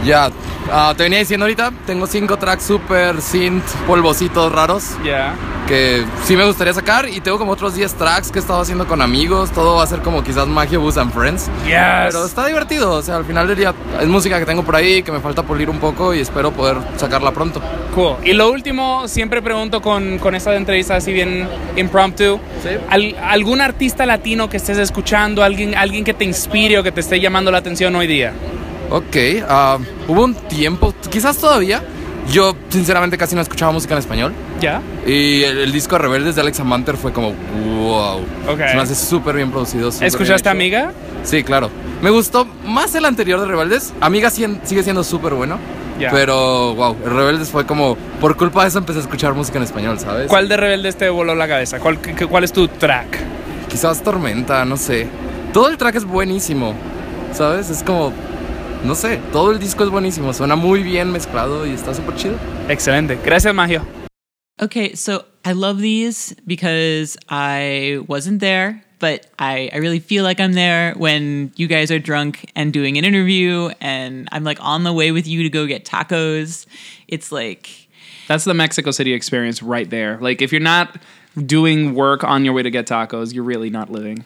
Ya, 0.07 0.31
ah, 0.71 0.95
te 0.97 1.03
venía 1.03 1.19
diciendo 1.19 1.45
ahorita, 1.47 1.73
tengo 1.85 2.07
cinco 2.07 2.37
tracks 2.39 2.65
super 2.65 3.21
synth, 3.21 3.65
polvositos 3.87 4.53
raros. 4.53 4.85
Ya. 5.05 5.35
que 5.67 6.05
sí 6.25 6.37
me 6.37 6.45
gustaría 6.45 6.73
sacar 6.73 7.09
y 7.09 7.21
tengo 7.21 7.39
como 7.39 7.51
otros 7.51 7.75
10 7.75 7.95
tracks 7.95 8.31
que 8.31 8.39
he 8.39 8.41
estado 8.41 8.61
haciendo 8.61 8.87
con 8.87 9.03
amigos, 9.03 9.51
todo 9.51 9.75
va 9.75 9.83
a 9.83 9.87
ser 9.89 9.99
como 9.99 10.23
quizás 10.23 10.47
Magia 10.47 10.79
Bus 10.79 10.97
and 10.97 11.13
Friends. 11.13 11.51
Pero 12.13 12.25
está 12.25 12.47
divertido, 12.47 12.93
o 12.93 13.03
sea, 13.03 13.17
al 13.17 13.25
final 13.25 13.49
del 13.49 13.57
día 13.57 13.75
es 14.01 14.07
música 14.07 14.39
que 14.39 14.47
tengo 14.47 14.63
por 14.63 14.77
ahí 14.77 15.03
que 15.03 15.11
me 15.11 15.19
falta 15.19 15.43
pulir 15.43 15.69
un 15.69 15.81
poco 15.81 16.15
y 16.15 16.21
espero 16.21 16.53
poder 16.53 16.77
sacarla 16.97 17.33
pronto. 17.33 17.61
Cool. 17.97 18.15
Y 18.23 18.33
lo 18.35 18.49
último, 18.53 19.09
siempre 19.09 19.43
pregunto 19.43 19.83
con, 19.83 20.19
con 20.19 20.37
esta 20.37 20.55
entrevista 20.55 20.95
así 20.95 21.13
bien 21.13 21.49
impromptu. 21.77 22.39
Sí. 22.63 22.69
Al- 22.89 23.17
¿Algún 23.21 23.61
artista 23.61 24.07
latino 24.07 24.49
que 24.49 24.59
estés 24.59 24.79
escuchando, 24.79 25.43
alguien, 25.43 25.75
alguien 25.75 26.05
que 26.05 26.15
te 26.15 26.25
inspire 26.25 26.79
o 26.79 26.85
que 26.85 26.93
te 26.93 27.01
esté 27.01 27.19
llamando 27.19 27.51
la 27.51 27.59
atención 27.59 27.93
hoy 27.97 28.07
día? 28.07 28.33
Ok, 28.91 29.17
ah, 29.49 29.79
hubo 30.09 30.25
un 30.25 30.35
tiempo, 30.35 30.95
quizás 31.11 31.37
todavía, 31.37 31.83
yo 32.31 32.57
sinceramente 32.69 33.19
casi 33.19 33.35
no 33.35 33.41
escuchaba 33.41 33.73
música 33.73 33.95
en 33.95 33.99
español 33.99 34.33
¿Ya? 34.61 34.81
y 35.07 35.43
el, 35.45 35.59
el 35.59 35.73
disco 35.73 35.97
Rebeldes 35.97 36.35
de 36.35 36.41
Alex 36.41 36.61
Amanter 36.61 36.97
fue 36.97 37.13
como 37.13 37.33
wow. 37.33 38.19
Ok. 38.49 38.59
Se 38.59 38.75
me 38.75 38.83
hace 38.83 38.95
súper 38.95 39.37
bien 39.37 39.51
producido. 39.51 39.89
¿Escuchaste. 39.89 40.49
Amiga? 40.49 40.93
Sí, 41.25 41.43
claro. 41.43 41.71
Me 42.03 42.11
gustó 42.11 42.47
más 42.65 42.95
el 42.95 43.05
anterior 43.05 43.41
de 43.41 43.47
Rebeldes. 43.47 43.93
Amiga 44.01 44.31
sigue 44.31 44.83
siendo 44.83 45.03
súper 45.05 45.35
bueno. 45.35 45.59
Ya. 45.99 46.11
Pero, 46.11 46.75
wow, 46.75 46.95
el 47.05 47.11
Rebeldes 47.11 47.49
fue 47.49 47.65
como. 47.65 47.97
Por 48.21 48.37
culpa 48.37 48.63
de 48.63 48.69
eso 48.69 48.79
empecé 48.79 48.99
a 48.99 49.03
escuchar 49.03 49.33
música 49.35 49.59
en 49.59 49.65
español, 49.65 49.99
¿sabes? 49.99 50.27
¿Cuál 50.29 50.49
de 50.49 50.57
Rebeldes 50.57 50.97
te 50.97 51.09
voló 51.09 51.35
la 51.35 51.49
cabeza? 51.49 51.79
¿Cuál, 51.79 51.99
cuál 52.29 52.45
es 52.45 52.53
tu 52.53 52.69
track? 52.69 53.19
Quizás 53.69 54.03
Tormenta, 54.03 54.65
no 54.65 54.77
sé. 54.77 55.07
Todo 55.55 55.69
el 55.69 55.79
track 55.79 55.95
es 55.97 56.05
buenísimo, 56.05 56.75
¿sabes? 57.33 57.71
Es 57.71 57.83
como. 57.83 58.13
No 58.85 58.95
sé, 58.95 59.19
todo 59.33 59.51
el 59.53 59.59
disco 59.59 59.85
es 59.85 59.91
buenísimo. 59.91 60.33
Suena 60.33 60.57
muy 60.57 60.83
bien 60.83 61.11
mezclado 61.11 61.67
y 61.67 61.71
está 61.71 61.95
súper 61.95 62.15
chido. 62.17 62.37
Excelente. 62.69 63.19
Gracias, 63.25 63.55
Magio. 63.55 63.85
Okay, 64.61 64.95
so 64.95 65.25
I 65.45 65.53
love 65.53 65.81
these 65.81 66.35
because 66.47 67.17
I 67.29 67.99
wasn't 68.09 68.41
there, 68.41 68.83
but 69.01 69.27
I, 69.39 69.69
I 69.73 69.79
really 69.79 69.99
feel 69.99 70.25
like 70.25 70.41
I'm 70.41 70.55
there 70.55 70.95
when 70.95 71.53
you 71.57 71.67
guys 71.67 71.91
are 71.91 71.99
drunk 71.99 72.51
and 72.57 72.73
doing 72.73 72.97
an 72.97 73.05
interview, 73.05 73.71
and 73.81 74.29
I'm 74.33 74.45
like 74.45 74.59
on 74.63 74.85
the 74.85 74.95
way 74.95 75.13
with 75.13 75.27
you 75.27 75.43
to 75.43 75.51
go 75.51 75.67
get 75.67 75.85
tacos. 75.85 76.65
It's 77.07 77.31
like, 77.31 77.69
That's 78.29 78.45
the 78.45 78.55
Mexico 78.55 78.93
City 78.93 79.13
experience 79.13 79.63
right 79.63 79.89
there. 79.91 80.19
Like, 80.21 80.41
if 80.41 80.53
you're 80.53 80.61
not 80.61 80.97
doing 81.45 81.95
work 81.95 82.25
on 82.25 82.45
your 82.45 82.55
way 82.55 82.63
to 82.63 82.71
get 82.71 82.87
tacos, 82.87 83.35
you're 83.35 83.45
really 83.45 83.69
not 83.69 83.91
living. 83.93 84.25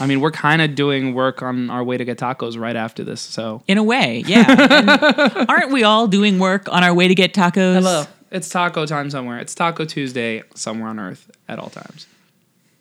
I 0.00 0.06
mean, 0.06 0.20
we're 0.20 0.30
kind 0.30 0.62
of 0.62 0.74
doing 0.74 1.14
work 1.14 1.42
on 1.42 1.70
our 1.70 1.82
way 1.82 1.96
to 1.96 2.04
get 2.04 2.18
tacos 2.18 2.58
right 2.58 2.76
after 2.76 3.02
this. 3.04 3.20
So, 3.20 3.62
in 3.66 3.78
a 3.78 3.82
way, 3.82 4.22
yeah. 4.26 4.44
And 4.70 5.48
aren't 5.48 5.72
we 5.72 5.82
all 5.82 6.06
doing 6.06 6.38
work 6.38 6.68
on 6.70 6.84
our 6.84 6.94
way 6.94 7.08
to 7.08 7.14
get 7.14 7.32
tacos? 7.34 7.74
Hello. 7.74 8.04
It's 8.30 8.48
taco 8.48 8.86
time 8.86 9.08
somewhere. 9.10 9.38
It's 9.38 9.54
Taco 9.54 9.84
Tuesday 9.84 10.42
somewhere 10.54 10.88
on 10.88 10.98
Earth 10.98 11.30
at 11.48 11.58
all 11.58 11.70
times. 11.70 12.06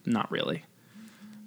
Not 0.05 0.29
really, 0.31 0.63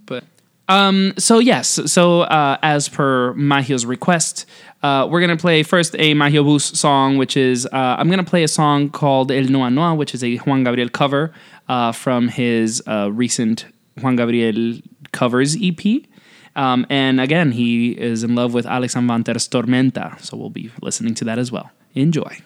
but 0.07 0.24
um. 0.68 1.14
So 1.18 1.38
yes. 1.38 1.81
So 1.87 2.22
uh, 2.22 2.59
as 2.62 2.88
per 2.88 3.35
Magio's 3.35 3.85
request, 3.85 4.46
uh, 4.83 5.07
we're 5.11 5.20
gonna 5.20 5.37
play 5.37 5.62
first 5.62 5.94
a 5.96 6.14
Magio 6.14 6.44
Bus 6.44 6.64
song, 6.79 7.18
which 7.18 7.37
is 7.37 7.66
uh, 7.66 7.96
I'm 7.98 8.09
gonna 8.09 8.24
play 8.24 8.44
a 8.44 8.48
song 8.48 8.88
called 8.90 9.31
El 9.31 9.44
Noa 9.44 9.70
Noa, 9.70 9.94
which 9.94 10.14
is 10.14 10.22
a 10.24 10.37
Juan 10.38 10.64
Gabriel 10.64 10.88
cover 10.88 11.33
uh, 11.68 11.92
from 11.92 12.29
his 12.29 12.83
uh, 12.87 13.11
recent 13.12 13.66
Juan 14.01 14.16
Gabriel 14.16 14.81
covers 15.12 15.57
EP. 15.61 16.03
Um, 16.57 16.87
and 16.90 17.21
again, 17.21 17.53
he 17.53 17.92
is 17.92 18.25
in 18.25 18.35
love 18.35 18.53
with 18.55 18.66
Alex 18.66 18.94
Anwandter's 18.94 19.49
Tormenta. 19.49 20.21
So 20.21 20.37
we'll 20.37 20.51
be 20.51 20.71
listening 20.83 21.14
to 21.14 21.25
that 21.25 21.38
as 21.38 21.53
well. 21.53 21.71
Enjoy. 21.94 22.38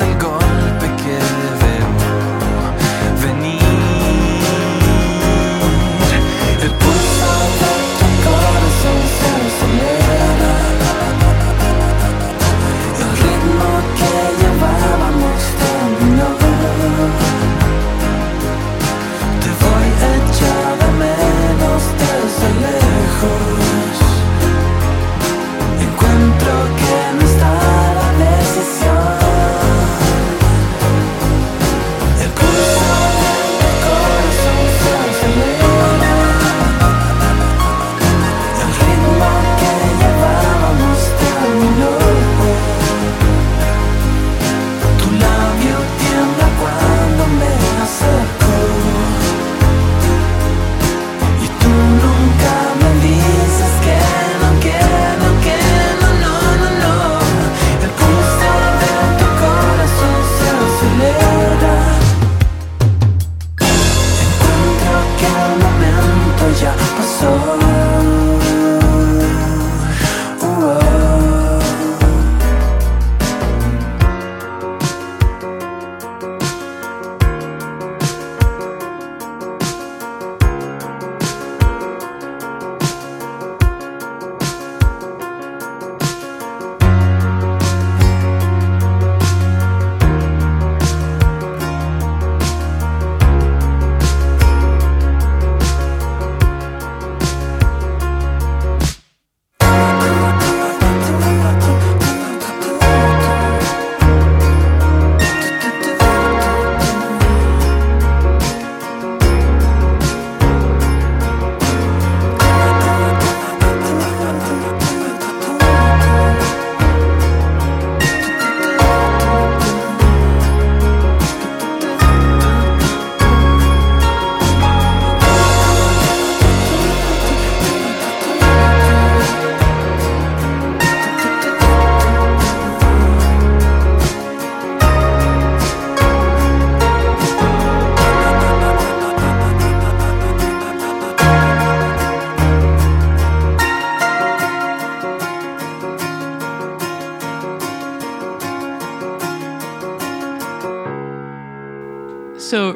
algo 0.00 0.29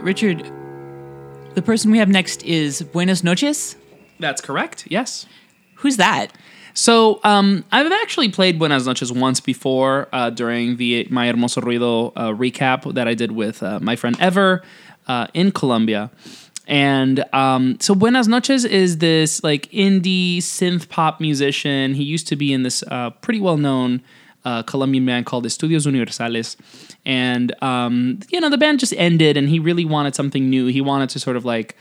Richard, 0.04 0.44
the 1.54 1.62
person 1.62 1.90
we 1.90 1.96
have 1.96 2.10
next 2.10 2.42
is 2.44 2.82
Buenos 2.82 3.24
noches. 3.24 3.74
That's 4.20 4.42
correct. 4.42 4.86
Yes. 4.90 5.24
Who's 5.76 5.96
that? 5.96 6.30
So 6.74 7.20
um, 7.24 7.64
I've 7.72 7.90
actually 7.90 8.28
played 8.28 8.58
Buenas 8.58 8.84
Noches 8.84 9.10
once 9.10 9.40
before 9.40 10.08
uh, 10.12 10.28
during 10.28 10.76
the 10.76 11.06
My 11.10 11.32
Hermoso 11.32 11.62
Ruido 11.62 12.12
uh, 12.16 12.32
recap 12.32 12.92
that 12.92 13.08
I 13.08 13.14
did 13.14 13.32
with 13.32 13.62
uh, 13.62 13.80
my 13.80 13.96
friend 13.96 14.14
Ever 14.20 14.62
uh, 15.06 15.28
in 15.32 15.52
Colombia. 15.52 16.10
And 16.66 17.24
um, 17.32 17.78
so 17.80 17.94
Buenas 17.94 18.28
Noches 18.28 18.66
is 18.66 18.98
this 18.98 19.42
like 19.42 19.70
indie 19.70 20.38
synth 20.38 20.90
pop 20.90 21.18
musician. 21.18 21.94
He 21.94 22.04
used 22.04 22.28
to 22.28 22.36
be 22.36 22.52
in 22.52 22.62
this 22.62 22.84
uh, 22.90 23.08
pretty 23.10 23.40
well 23.40 23.56
known 23.56 24.02
uh, 24.44 24.62
Colombian 24.62 25.06
band 25.06 25.26
called 25.26 25.44
Estudios 25.44 25.86
Universales. 25.86 26.56
And, 27.04 27.54
um, 27.62 28.20
you 28.30 28.40
know, 28.40 28.50
the 28.50 28.58
band 28.58 28.80
just 28.80 28.94
ended 28.96 29.36
and 29.36 29.48
he 29.48 29.58
really 29.58 29.84
wanted 29.84 30.14
something 30.14 30.48
new. 30.48 30.66
He 30.66 30.80
wanted 30.80 31.10
to 31.10 31.18
sort 31.18 31.36
of 31.36 31.44
like 31.44 31.76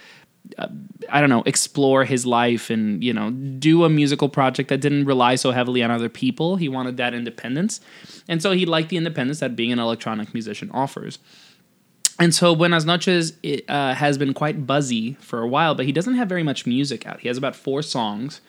I 0.59 1.22
don't 1.22 1.30
know, 1.30 1.43
explore 1.45 2.03
his 2.03 2.26
life 2.26 2.70
and, 2.70 3.03
you 3.03 3.14
know, 3.14 3.32
do 3.32 3.86
a 3.86 3.89
musical 3.89 4.28
project 4.28 4.70
that 4.70 4.82
didn't 4.82 5.05
rely 5.05 5.36
so 5.36 5.51
heavily 5.51 5.82
on 5.82 5.89
other 5.89 6.09
people. 6.09 6.57
He 6.57 6.68
wanted 6.68 6.97
that 6.97 7.14
independence. 7.14 7.80
And 8.28 8.41
so 8.41 8.51
he 8.51 8.66
liked 8.66 8.89
the 8.89 8.97
independence 8.97 9.39
that 9.39 9.55
being 9.55 9.72
an 9.72 9.80
electronic 9.80 10.34
musician 10.34 10.70
offers. 10.72 11.20
And 12.20 12.36
so 12.36 12.55
Buenas 12.55 12.86
Noches 12.86 13.34
it, 13.41 13.68
uh, 13.70 13.93
has 13.93 14.18
been 14.18 14.34
quite 14.34 14.68
buzzy 14.68 15.14
for 15.14 15.41
a 15.41 15.47
while, 15.47 15.76
but 15.76 15.86
he 15.86 15.91
doesn't 15.91 16.16
have 16.16 16.30
very 16.30 16.43
much 16.43 16.68
music 16.68 17.07
out. 17.07 17.22
He 17.22 17.28
has 17.28 17.38
about 17.38 17.55
four 17.55 17.82
songs, 17.82 18.41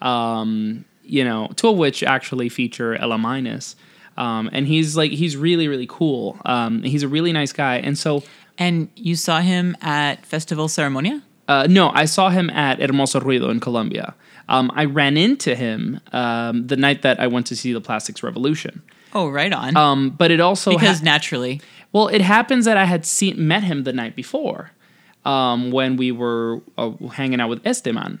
um, 0.00 0.84
you 1.08 1.24
know, 1.24 1.48
two 1.56 1.68
of 1.68 1.76
which 1.76 2.02
actually 2.02 2.48
feature 2.48 2.94
Ella 2.96 3.18
Minus. 3.18 3.76
Um, 4.16 4.50
and 4.52 4.66
he's 4.66 4.96
like, 4.96 5.12
he's 5.12 5.36
really, 5.36 5.68
really 5.68 5.86
cool. 5.88 6.38
Um, 6.44 6.82
he's 6.82 7.02
a 7.04 7.08
really 7.08 7.32
nice 7.32 7.52
guy. 7.52 7.76
And 7.76 7.96
so 7.96 8.22
And 8.58 8.88
you 8.96 9.14
saw 9.14 9.40
him 9.40 9.76
at 9.80 10.26
Festival 10.26 10.66
Ceremonia? 10.68 11.22
Uh, 11.46 11.66
no, 11.70 11.90
I 11.94 12.04
saw 12.06 12.28
him 12.28 12.50
at 12.50 12.80
Hermoso 12.80 13.20
Ruido 13.20 13.48
in 13.50 13.60
Colombia. 13.60 14.14
Um, 14.48 14.70
I 14.74 14.84
ran 14.86 15.16
into 15.16 15.54
him 15.54 16.00
um, 16.12 16.66
the 16.66 16.76
night 16.76 17.02
that 17.02 17.20
I 17.20 17.26
went 17.28 17.46
to 17.46 17.56
see 17.56 17.72
the 17.72 17.80
Plastics 17.80 18.22
Revolution. 18.22 18.82
Oh, 19.14 19.28
right 19.28 19.52
on. 19.52 19.76
Um, 19.76 20.10
but 20.10 20.30
it 20.30 20.40
also 20.40 20.72
because 20.72 20.98
ha- 20.98 21.04
naturally. 21.04 21.60
well, 21.92 22.08
it 22.08 22.20
happens 22.20 22.64
that 22.64 22.76
I 22.76 22.84
had 22.84 23.06
seen 23.06 23.46
met 23.46 23.62
him 23.62 23.84
the 23.84 23.92
night 23.92 24.16
before 24.16 24.72
um, 25.24 25.70
when 25.70 25.96
we 25.96 26.12
were 26.12 26.60
uh, 26.76 26.90
hanging 27.12 27.40
out 27.40 27.48
with 27.48 27.66
Esteban. 27.66 28.20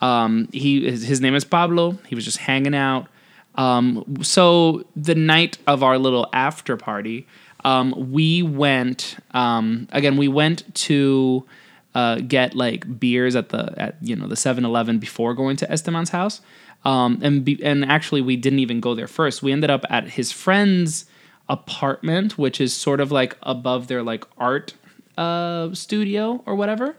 Um, 0.00 0.48
he 0.52 0.90
his, 0.90 1.20
name 1.20 1.34
is 1.34 1.44
Pablo. 1.44 1.98
He 2.06 2.14
was 2.14 2.24
just 2.24 2.38
hanging 2.38 2.74
out. 2.74 3.08
Um, 3.54 4.18
so 4.22 4.84
the 4.96 5.14
night 5.14 5.58
of 5.66 5.82
our 5.82 5.98
little 5.98 6.28
after 6.32 6.76
party, 6.76 7.26
um, 7.64 8.12
we 8.12 8.42
went 8.42 9.16
um, 9.30 9.88
again. 9.92 10.16
We 10.16 10.28
went 10.28 10.74
to 10.74 11.46
uh, 11.94 12.16
get 12.16 12.54
like 12.54 12.98
beers 12.98 13.36
at 13.36 13.50
the 13.50 13.72
at 13.76 13.96
you 14.02 14.16
know 14.16 14.26
the 14.26 14.34
7-Eleven 14.34 14.98
before 14.98 15.34
going 15.34 15.56
to 15.56 15.70
Esteban's 15.70 16.10
house. 16.10 16.40
Um, 16.84 17.20
and 17.22 17.44
be, 17.44 17.62
and 17.64 17.84
actually 17.84 18.20
we 18.20 18.36
didn't 18.36 18.58
even 18.58 18.80
go 18.80 18.94
there 18.94 19.06
first. 19.06 19.42
We 19.42 19.52
ended 19.52 19.70
up 19.70 19.86
at 19.88 20.08
his 20.10 20.32
friend's 20.32 21.06
apartment, 21.48 22.36
which 22.36 22.60
is 22.60 22.74
sort 22.74 23.00
of 23.00 23.10
like 23.10 23.38
above 23.42 23.86
their 23.86 24.02
like 24.02 24.24
art 24.36 24.74
uh, 25.16 25.72
studio 25.72 26.42
or 26.46 26.54
whatever. 26.54 26.96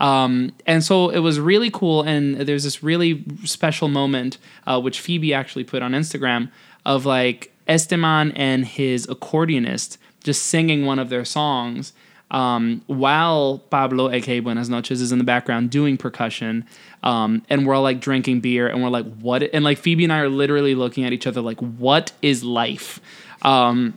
Um, 0.00 0.52
and 0.66 0.82
so 0.82 1.10
it 1.10 1.20
was 1.20 1.38
really 1.38 1.70
cool. 1.70 2.02
And 2.02 2.36
there's 2.36 2.64
this 2.64 2.82
really 2.82 3.24
special 3.44 3.88
moment, 3.88 4.38
uh, 4.66 4.80
which 4.80 5.00
Phoebe 5.00 5.32
actually 5.32 5.64
put 5.64 5.82
on 5.82 5.92
Instagram 5.92 6.50
of 6.84 7.06
like 7.06 7.52
Esteban 7.66 8.32
and 8.32 8.64
his 8.64 9.06
accordionist 9.06 9.98
just 10.22 10.42
singing 10.44 10.86
one 10.86 10.98
of 10.98 11.10
their 11.10 11.24
songs 11.24 11.92
um, 12.30 12.82
while 12.86 13.58
Pablo, 13.70 14.10
aka 14.10 14.40
Buenas 14.40 14.68
noches, 14.68 15.00
is 15.00 15.12
in 15.12 15.18
the 15.18 15.24
background 15.24 15.70
doing 15.70 15.96
percussion. 15.96 16.66
Um, 17.02 17.42
and 17.48 17.66
we're 17.66 17.74
all 17.74 17.82
like 17.82 18.00
drinking 18.00 18.40
beer 18.40 18.66
and 18.66 18.82
we're 18.82 18.88
like, 18.88 19.06
what? 19.18 19.42
And 19.42 19.64
like 19.64 19.78
Phoebe 19.78 20.04
and 20.04 20.12
I 20.12 20.18
are 20.20 20.28
literally 20.28 20.74
looking 20.74 21.04
at 21.04 21.12
each 21.12 21.26
other 21.26 21.40
like, 21.40 21.60
what 21.60 22.12
is 22.22 22.42
life? 22.42 23.00
Um, 23.42 23.96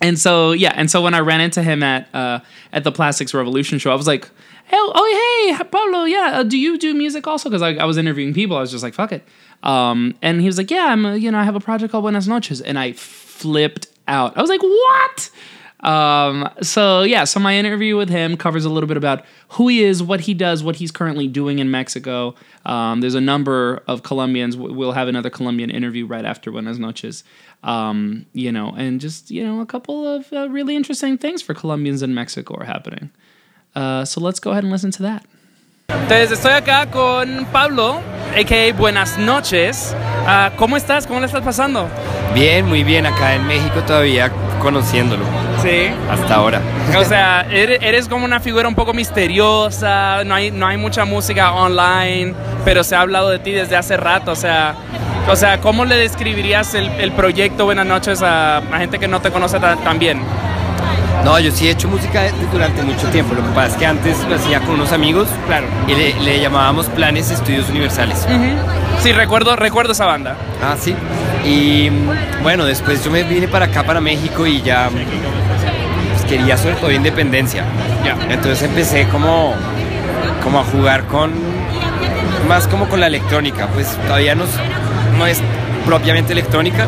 and 0.00 0.18
so 0.18 0.52
yeah, 0.52 0.72
and 0.76 0.90
so 0.90 1.02
when 1.02 1.12
I 1.12 1.20
ran 1.20 1.40
into 1.40 1.62
him 1.62 1.82
at 1.82 2.08
uh, 2.14 2.40
at 2.72 2.84
the 2.84 2.92
Plastics 2.92 3.34
Revolution 3.34 3.78
show, 3.78 3.90
I 3.90 3.96
was 3.96 4.06
like, 4.06 4.30
"Hey, 4.68 4.76
oh 4.78 5.48
hey, 5.56 5.64
Pablo, 5.64 6.04
yeah, 6.04 6.40
uh, 6.40 6.42
do 6.42 6.58
you 6.58 6.78
do 6.78 6.94
music 6.94 7.26
also?" 7.26 7.48
Because 7.48 7.62
I, 7.62 7.74
I 7.74 7.84
was 7.84 7.96
interviewing 7.96 8.34
people, 8.34 8.56
I 8.56 8.60
was 8.60 8.70
just 8.70 8.82
like, 8.82 8.94
"Fuck 8.94 9.12
it," 9.12 9.26
um, 9.62 10.14
and 10.22 10.40
he 10.40 10.46
was 10.46 10.58
like, 10.58 10.70
"Yeah, 10.70 10.86
I'm, 10.86 11.04
uh, 11.04 11.14
you 11.14 11.30
know, 11.30 11.38
I 11.38 11.44
have 11.44 11.56
a 11.56 11.60
project 11.60 11.92
called 11.92 12.04
Buenas 12.04 12.28
Noches," 12.28 12.60
and 12.60 12.78
I 12.78 12.92
flipped 12.92 13.88
out. 14.06 14.36
I 14.36 14.40
was 14.40 14.50
like, 14.50 14.62
"What?" 14.62 15.30
Um, 15.80 16.48
so 16.60 17.02
yeah, 17.02 17.24
so 17.24 17.38
my 17.38 17.56
interview 17.56 17.96
with 17.96 18.08
him 18.08 18.36
covers 18.36 18.64
a 18.64 18.68
little 18.68 18.88
bit 18.88 18.96
about 18.96 19.24
who 19.50 19.68
he 19.68 19.84
is, 19.84 20.02
what 20.02 20.20
he 20.22 20.34
does, 20.34 20.62
what 20.64 20.76
he's 20.76 20.90
currently 20.90 21.28
doing 21.28 21.60
in 21.60 21.70
Mexico. 21.70 22.34
Um, 22.66 23.00
there's 23.00 23.14
a 23.14 23.20
number 23.20 23.82
of 23.86 24.02
Colombians. 24.02 24.56
We'll 24.56 24.92
have 24.92 25.08
another 25.08 25.30
Colombian 25.30 25.70
interview 25.70 26.06
right 26.06 26.24
after 26.24 26.50
Buenas 26.50 26.78
Noches. 26.78 27.22
Um, 27.62 28.26
you 28.32 28.50
know, 28.50 28.74
and 28.76 29.00
just 29.00 29.30
you 29.30 29.44
know, 29.44 29.60
a 29.60 29.66
couple 29.66 30.06
of 30.06 30.32
uh, 30.32 30.48
really 30.48 30.74
interesting 30.74 31.16
things 31.16 31.42
for 31.42 31.54
Colombians 31.54 32.02
in 32.02 32.14
Mexico 32.14 32.56
are 32.56 32.64
happening. 32.64 33.10
Uh, 33.74 34.04
so 34.04 34.20
let's 34.20 34.40
go 34.40 34.50
ahead 34.50 34.64
and 34.64 34.72
listen 34.72 34.90
to 34.90 35.02
that. 35.02 35.22
Entonces 35.90 36.32
estoy 36.32 36.52
acá 36.52 36.86
con 36.90 37.46
Pablo, 37.50 38.00
a.k.a. 38.36 38.74
Buenas 38.74 39.16
noches. 39.18 39.94
Ah, 40.26 40.50
¿Cómo 40.56 40.76
estás? 40.76 41.06
¿Cómo 41.06 41.20
le 41.20 41.26
estás 41.26 41.42
pasando? 41.42 41.88
Bien, 42.34 42.66
muy 42.66 42.84
bien, 42.84 43.06
acá 43.06 43.34
en 43.34 43.46
México 43.46 43.80
todavía 43.86 44.30
conociéndolo, 44.60 45.24
Sí. 45.62 45.88
hasta 46.10 46.34
ahora. 46.34 46.60
O 46.98 47.04
sea, 47.04 47.46
eres, 47.50 47.78
eres 47.82 48.08
como 48.08 48.24
una 48.26 48.38
figura 48.40 48.68
un 48.68 48.74
poco 48.74 48.92
misteriosa, 48.92 50.24
no 50.24 50.34
hay, 50.34 50.50
no 50.50 50.66
hay 50.66 50.76
mucha 50.76 51.04
música 51.06 51.52
online, 51.52 52.34
pero 52.66 52.84
se 52.84 52.94
ha 52.94 53.00
hablado 53.00 53.30
de 53.30 53.38
ti 53.38 53.52
desde 53.52 53.76
hace 53.76 53.96
rato. 53.96 54.32
O 54.32 54.36
sea, 54.36 54.74
o 55.30 55.36
sea 55.36 55.58
¿cómo 55.60 55.84
le 55.86 55.96
describirías 55.96 56.74
el, 56.74 56.88
el 57.00 57.12
proyecto 57.12 57.64
Buenas 57.64 57.86
noches 57.86 58.20
a, 58.22 58.58
a 58.58 58.78
gente 58.78 58.98
que 58.98 59.08
no 59.08 59.20
te 59.22 59.30
conoce 59.30 59.58
tan, 59.58 59.78
tan 59.82 59.98
bien? 59.98 60.20
No, 61.24 61.38
yo 61.40 61.50
sí 61.50 61.66
he 61.66 61.70
hecho 61.72 61.88
música 61.88 62.22
durante 62.52 62.82
mucho 62.82 63.06
tiempo, 63.08 63.34
lo 63.34 63.42
que 63.42 63.48
pasa 63.50 63.66
es 63.68 63.74
que 63.74 63.86
antes 63.86 64.16
lo 64.28 64.36
hacía 64.36 64.60
con 64.60 64.76
unos 64.76 64.92
amigos 64.92 65.28
Claro. 65.46 65.66
y 65.88 65.94
le, 65.94 66.14
le 66.20 66.40
llamábamos 66.40 66.86
Planes 66.86 67.30
Estudios 67.30 67.68
Universales. 67.68 68.26
Sí, 69.02 69.12
recuerdo, 69.12 69.56
recuerdo 69.56 69.92
esa 69.92 70.06
banda. 70.06 70.36
Ah, 70.62 70.76
sí. 70.78 70.94
Y 71.44 71.90
bueno, 72.42 72.64
después 72.64 73.04
yo 73.04 73.10
me 73.10 73.24
vine 73.24 73.48
para 73.48 73.66
acá, 73.66 73.82
para 73.82 74.00
México 74.00 74.46
y 74.46 74.62
ya 74.62 74.88
pues, 74.90 76.24
quería 76.24 76.56
sobre 76.56 76.76
todo 76.76 76.90
independencia. 76.92 77.64
Ya. 78.04 78.16
Entonces 78.32 78.62
empecé 78.62 79.06
como, 79.08 79.54
como 80.42 80.60
a 80.60 80.64
jugar 80.64 81.04
con, 81.06 81.32
más 82.48 82.66
como 82.68 82.88
con 82.88 83.00
la 83.00 83.06
electrónica, 83.08 83.66
pues 83.74 83.88
todavía 84.06 84.34
no, 84.34 84.44
no 85.18 85.26
es 85.26 85.40
propiamente 85.84 86.32
electrónica, 86.32 86.86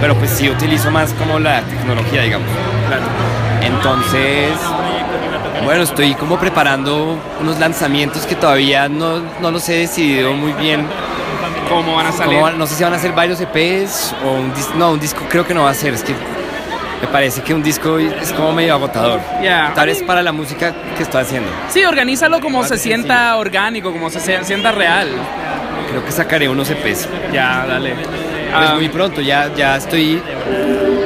pero 0.00 0.14
pues 0.14 0.30
sí 0.30 0.48
utilizo 0.48 0.90
más 0.90 1.12
como 1.14 1.38
la 1.38 1.62
tecnología, 1.62 2.22
digamos. 2.22 2.48
Entonces, 3.62 4.52
bueno, 5.64 5.82
estoy 5.82 6.14
como 6.14 6.38
preparando 6.38 7.18
unos 7.40 7.58
lanzamientos 7.58 8.26
que 8.26 8.34
todavía 8.34 8.88
no, 8.88 9.20
no 9.40 9.50
los 9.50 9.68
he 9.68 9.74
decidido 9.74 10.32
muy 10.32 10.52
bien 10.52 10.86
¿Cómo 11.68 11.94
van 11.94 12.06
a 12.06 12.12
salir? 12.12 12.32
¿Cómo 12.34 12.42
van- 12.42 12.58
no 12.58 12.66
sé 12.66 12.74
si 12.74 12.82
van 12.82 12.94
a 12.94 12.98
ser 12.98 13.12
varios 13.12 13.40
EPs 13.40 14.12
o 14.24 14.32
un 14.32 14.52
disco. 14.52 14.72
No, 14.76 14.90
un 14.90 14.98
disco 14.98 15.20
creo 15.28 15.46
que 15.46 15.54
no 15.54 15.62
va 15.64 15.70
a 15.70 15.74
ser. 15.74 15.94
Es 15.94 16.02
que 16.02 16.12
me 17.00 17.06
parece 17.12 17.42
que 17.42 17.54
un 17.54 17.62
disco 17.62 17.96
es 17.98 18.32
como 18.32 18.52
medio 18.52 18.74
agotador. 18.74 19.20
Ya. 19.40 19.70
Tal 19.72 19.86
vez 19.86 20.02
para 20.02 20.20
la 20.20 20.32
música 20.32 20.74
que 20.96 21.02
estoy 21.04 21.22
haciendo. 21.22 21.48
Sí, 21.68 21.84
organízalo 21.84 22.40
como 22.40 22.64
se 22.64 22.76
sienta 22.76 23.36
orgánico, 23.36 23.92
como 23.92 24.10
se 24.10 24.18
sienta 24.44 24.72
real. 24.72 25.10
Creo 25.90 26.04
que 26.04 26.10
sacaré 26.10 26.48
unos 26.48 26.68
EPs. 26.70 27.08
Ya, 27.32 27.64
dale. 27.68 27.94
Pues 27.94 28.08
Ah, 28.52 28.74
muy 28.74 28.88
pronto, 28.88 29.20
ya, 29.20 29.48
ya 29.54 29.76
estoy 29.76 30.20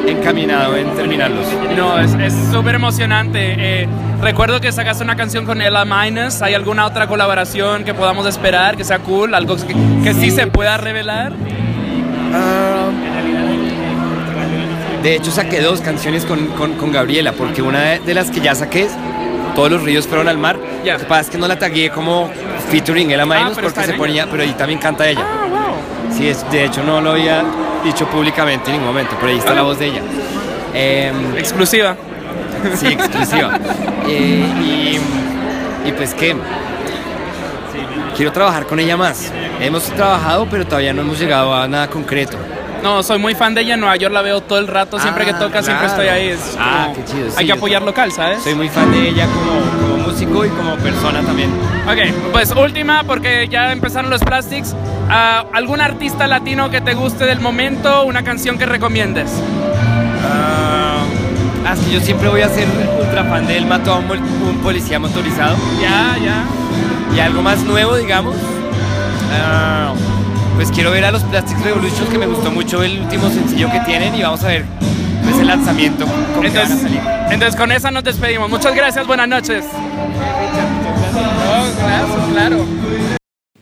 encaminado 0.07 0.77
en 0.77 0.89
terminarlos. 0.95 1.47
No, 1.77 1.99
es 1.99 2.15
es 2.15 2.35
súper 2.53 2.75
emocionante. 2.75 3.55
Eh, 3.83 3.89
recuerdo 4.21 4.61
que 4.61 4.71
sacaste 4.73 5.03
una 5.05 5.17
canción 5.17 5.45
con 5.47 5.61
Ella 5.63 5.85
Minus. 5.85 6.43
¿Hay 6.43 6.55
alguna 6.55 6.87
otra 6.87 7.07
colaboración 7.07 7.85
que 7.85 7.95
podamos 7.95 8.27
esperar 8.27 8.77
que 8.77 8.85
sea 8.85 8.99
cool? 9.01 9.35
¿Algo 9.35 9.57
que, 9.57 9.75
que 10.03 10.15
sí 10.15 10.31
se 10.31 10.47
pueda 10.47 10.77
revelar? 10.77 11.33
Ah, 12.33 12.89
de 15.03 15.17
hecho, 15.17 15.31
saqué 15.31 15.61
dos 15.61 15.81
canciones 15.83 16.25
con, 16.25 16.47
con- 16.49 16.75
con 16.75 16.91
Gabriela, 16.91 17.33
porque 17.33 17.61
una 17.61 17.81
de, 17.99 18.15
las 18.15 18.31
que 18.31 18.41
ya 18.41 18.55
saqué, 18.55 18.89
Todos 19.55 19.71
los 19.71 19.83
ríos 19.83 20.07
fueron 20.09 20.27
al 20.29 20.39
mar. 20.39 20.57
Ya. 20.85 20.95
Lo 20.95 20.99
que 21.01 21.05
pasa 21.05 21.21
es 21.23 21.31
que 21.31 21.39
no 21.39 21.47
la 21.47 21.59
tagué 21.59 21.91
como 21.91 22.29
featuring 22.71 23.11
Ella 23.11 23.25
Minus 23.27 23.53
pero 23.55 23.69
está 23.69 23.83
porque 23.83 23.93
se 23.93 23.99
ponía, 23.99 24.27
pero 24.29 24.43
ahí 24.43 24.53
también 24.55 24.81
canta 24.81 25.07
ella. 25.09 25.21
Ah. 25.23 25.44
Sí, 26.17 26.29
es, 26.29 26.49
de 26.51 26.65
hecho 26.65 26.83
no 26.83 27.01
lo 27.01 27.11
había 27.13 27.43
dicho 27.85 28.07
públicamente 28.07 28.67
en 28.71 28.77
ningún 28.77 28.89
momento, 28.89 29.15
pero 29.19 29.33
ahí 29.33 29.39
está 29.39 29.55
la 29.55 29.63
voz 29.63 29.79
de 29.79 29.87
ella. 29.87 30.01
Em, 30.73 31.37
Exclusiva. 31.37 31.97
Sí, 32.75 32.87
exclusiva. 32.89 33.59
Eh, 34.07 34.47
y, 34.63 35.89
y 35.89 35.93
pues 35.93 36.13
que 36.13 36.37
quiero 38.15 38.33
trabajar 38.33 38.67
con 38.67 38.79
ella 38.79 38.99
más. 38.99 39.33
Hemos 39.61 39.85
trabajado, 39.85 40.47
pero 40.51 40.67
todavía 40.67 40.93
no 40.93 41.01
hemos 41.01 41.19
llegado 41.19 41.55
a 41.55 41.67
nada 41.67 41.89
concreto. 41.89 42.37
No, 42.83 43.03
soy 43.03 43.19
muy 43.19 43.35
fan 43.35 43.55
de 43.55 43.63
ella. 43.63 43.75
En 43.75 43.81
Nueva 43.81 43.97
York 43.97 44.13
la 44.13 44.21
veo 44.21 44.43
todo 44.43 44.59
el 44.59 44.67
rato. 44.69 44.99
Siempre 45.01 45.25
Ah, 45.25 45.27
que 45.29 45.33
toca, 45.35 45.63
siempre 45.63 45.87
estoy 45.87 46.09
ahí. 46.09 46.29
Es 46.29 46.55
Ah, 46.61 46.89
qué 46.95 47.03
chido, 47.11 47.31
sí, 47.31 47.37
hay 47.39 47.47
que 47.47 47.53
apoyar 47.53 47.81
local, 47.81 48.13
¿sabes? 48.13 48.43
Soy 48.43 48.55
muy 48.55 48.69
fan 48.69 48.93
de 48.93 49.09
ella 49.09 49.27
como, 49.27 49.61
como 49.97 50.09
músico 50.09 50.45
y 50.45 50.51
como 50.51 50.77
persona 50.77 51.23
también. 51.23 51.49
Ok, 51.89 52.31
pues 52.33 52.51
última, 52.55 53.05
porque 53.05 53.49
ya 53.49 53.73
empezaron 53.73 54.11
los 54.11 54.21
plastics. 54.21 54.75
Ah, 55.09 55.45
¿Algún 55.53 55.81
artista 55.81 56.27
latino 56.27 56.71
que 56.71 56.81
te 56.81 56.95
guste 56.95 57.27
del 57.27 57.41
momento? 57.41 58.05
¿Una 58.05 58.23
canción 58.23 58.59
que 58.59 58.67
recomiendes? 58.67 59.31
Ah, 60.27 60.99
ah, 61.67 61.75
yo 61.91 62.01
siempre 62.01 62.29
voy 62.29 62.43
a 62.43 62.49
ser 62.49 62.67
ultra 63.01 63.25
fan 63.25 63.47
de 63.47 63.59
él. 63.59 63.67
Mató 63.67 63.95
a 63.95 63.99
un, 63.99 64.59
policía 64.63 64.99
motorizado. 64.99 65.57
Ya, 65.81 66.17
ya. 66.23 66.45
Y 67.15 67.21
algo 67.21 67.43
más 67.43 67.63
nuevo, 67.63 67.97
digamos. 67.97 68.35
Ah, 69.33 69.93
pues 70.57 70.71
quiero 70.71 70.91
ver 70.91 71.05
a 71.05 71.11
los 71.11 71.23
Plastic 71.25 71.59
Revolution, 71.63 72.07
que 72.09 72.19
me 72.19 72.27
gustó 72.27 72.51
mucho 72.51 72.83
el 72.83 73.01
último 73.01 73.29
sencillo 73.29 73.71
que 73.71 73.81
tienen. 73.81 74.15
Y 74.15 74.23
vamos 74.23 74.43
a 74.45 74.49
ver 74.49 74.65
pues, 75.23 75.39
el 75.39 75.47
lanzamiento. 75.47 76.07
con 76.07 76.43
qué 76.43 76.49
van 76.49 76.57
a 76.57 76.63
Entonces, 76.63 76.81
salir. 76.83 77.01
entonces 77.31 77.57
con 77.57 77.73
esa 77.73 77.91
nos 77.91 78.05
despedimos. 78.05 78.49
Muchas 78.49 78.75
gracias, 78.75 79.07
buenas 79.07 79.29
noches. 79.29 79.65
Oh, 81.47 81.67
claro, 81.79 82.07
claro. 82.33 82.84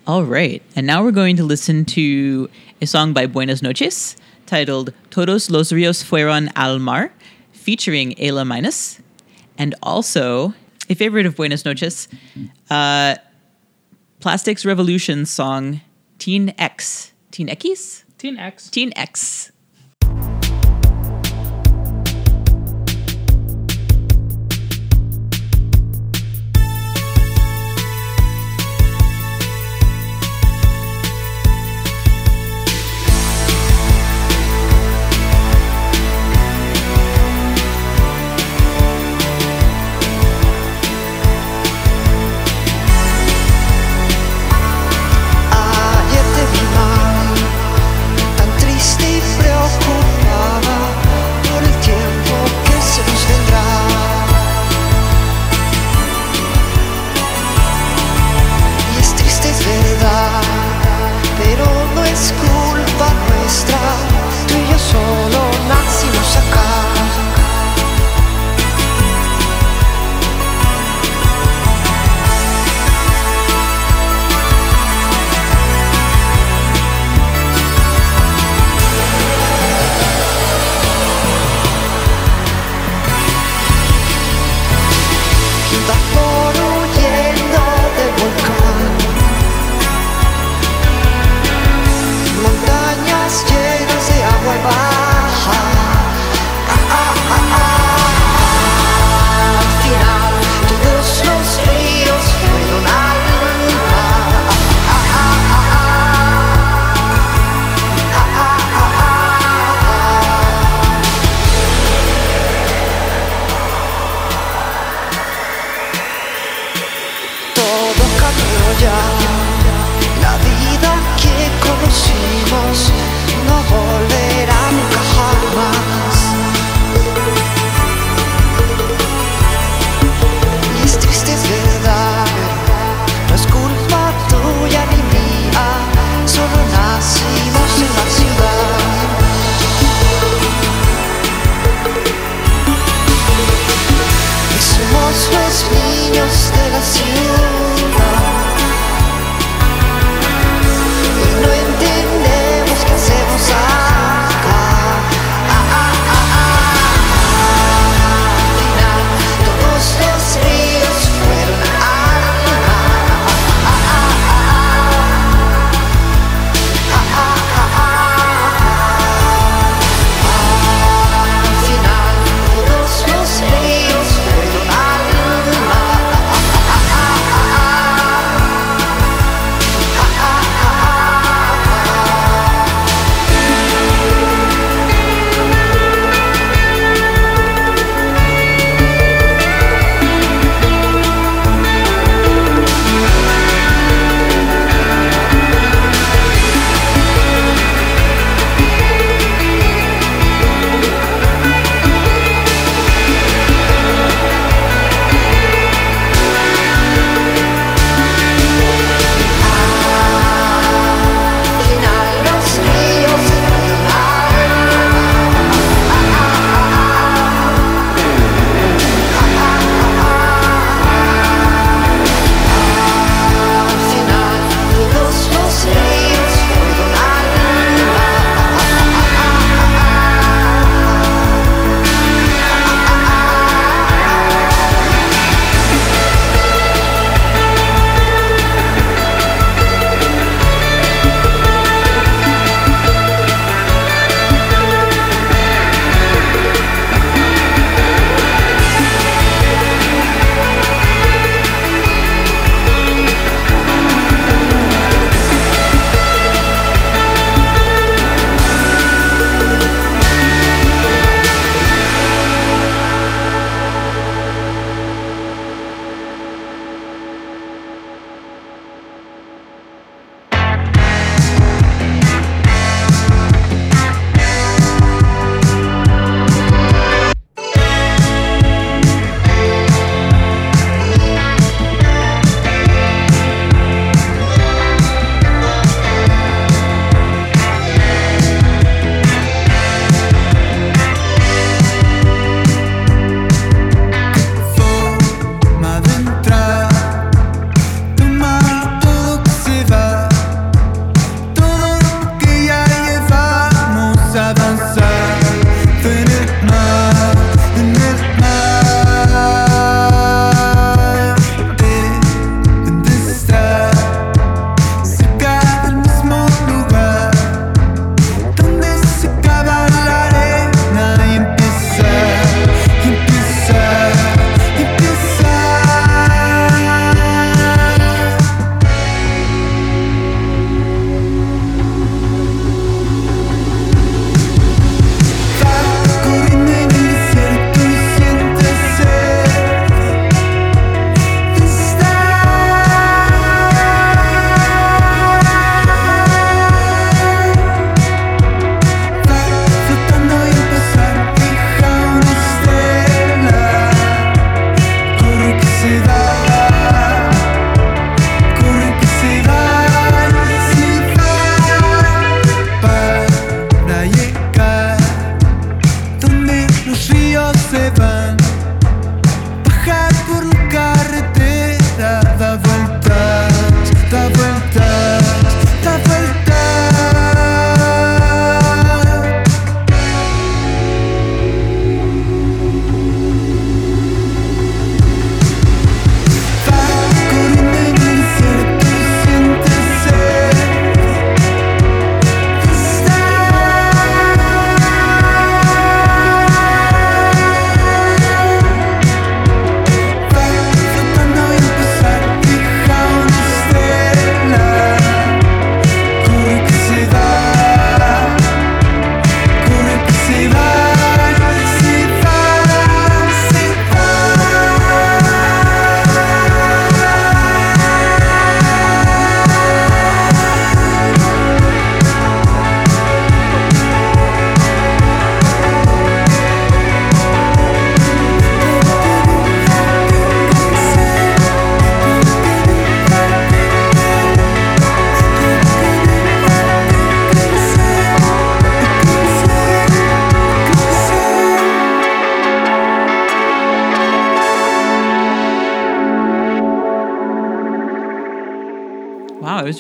All 0.05 0.25
right. 0.25 0.63
And 0.75 0.85
now 0.85 1.05
we're 1.05 1.13
going 1.13 1.37
to 1.37 1.45
listen 1.45 1.85
to 1.87 2.51
a 2.81 2.87
song 2.87 3.13
by 3.13 3.27
Buenas 3.27 3.63
Noches 3.63 4.17
titled 4.47 4.93
Todos 5.11 5.49
los 5.49 5.71
Ríos 5.71 6.03
Fueron 6.03 6.51
al 6.57 6.81
Mar, 6.81 7.13
featuring 7.53 8.19
Ella 8.21 8.45
Minus, 8.45 9.01
and 9.57 9.77
also 9.81 10.55
a 10.91 10.97
favorite 10.97 11.25
of 11.25 11.37
Buenas 11.37 11.65
Noches, 11.65 12.09
uh, 12.69 13.15
Plastics 14.19 14.65
Revolution 14.65 15.25
song 15.25 15.81
Teen 16.19 16.53
X. 16.59 17.13
Teen 17.31 17.49
X? 17.49 18.05
Teen 18.19 18.37
X. 18.39 18.71
Teen 18.71 18.93
X. 18.97 19.53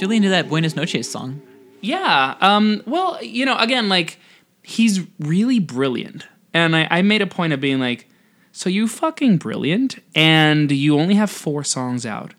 really 0.02 0.16
into 0.16 0.30
that 0.30 0.48
Buenas 0.48 0.74
Noches 0.74 1.08
song. 1.08 1.40
Yeah. 1.80 2.34
Um, 2.40 2.82
well, 2.86 3.22
you 3.22 3.46
know, 3.46 3.56
again, 3.56 3.88
like 3.88 4.18
he's 4.62 5.00
really 5.20 5.60
brilliant, 5.60 6.26
and 6.52 6.76
I, 6.76 6.88
I 6.90 7.02
made 7.02 7.22
a 7.22 7.26
point 7.26 7.52
of 7.52 7.60
being 7.60 7.78
like, 7.78 8.08
so 8.50 8.68
you 8.68 8.88
fucking 8.88 9.38
brilliant, 9.38 10.02
and 10.14 10.70
you 10.70 10.98
only 10.98 11.14
have 11.14 11.30
four 11.30 11.62
songs 11.64 12.04
out. 12.04 12.34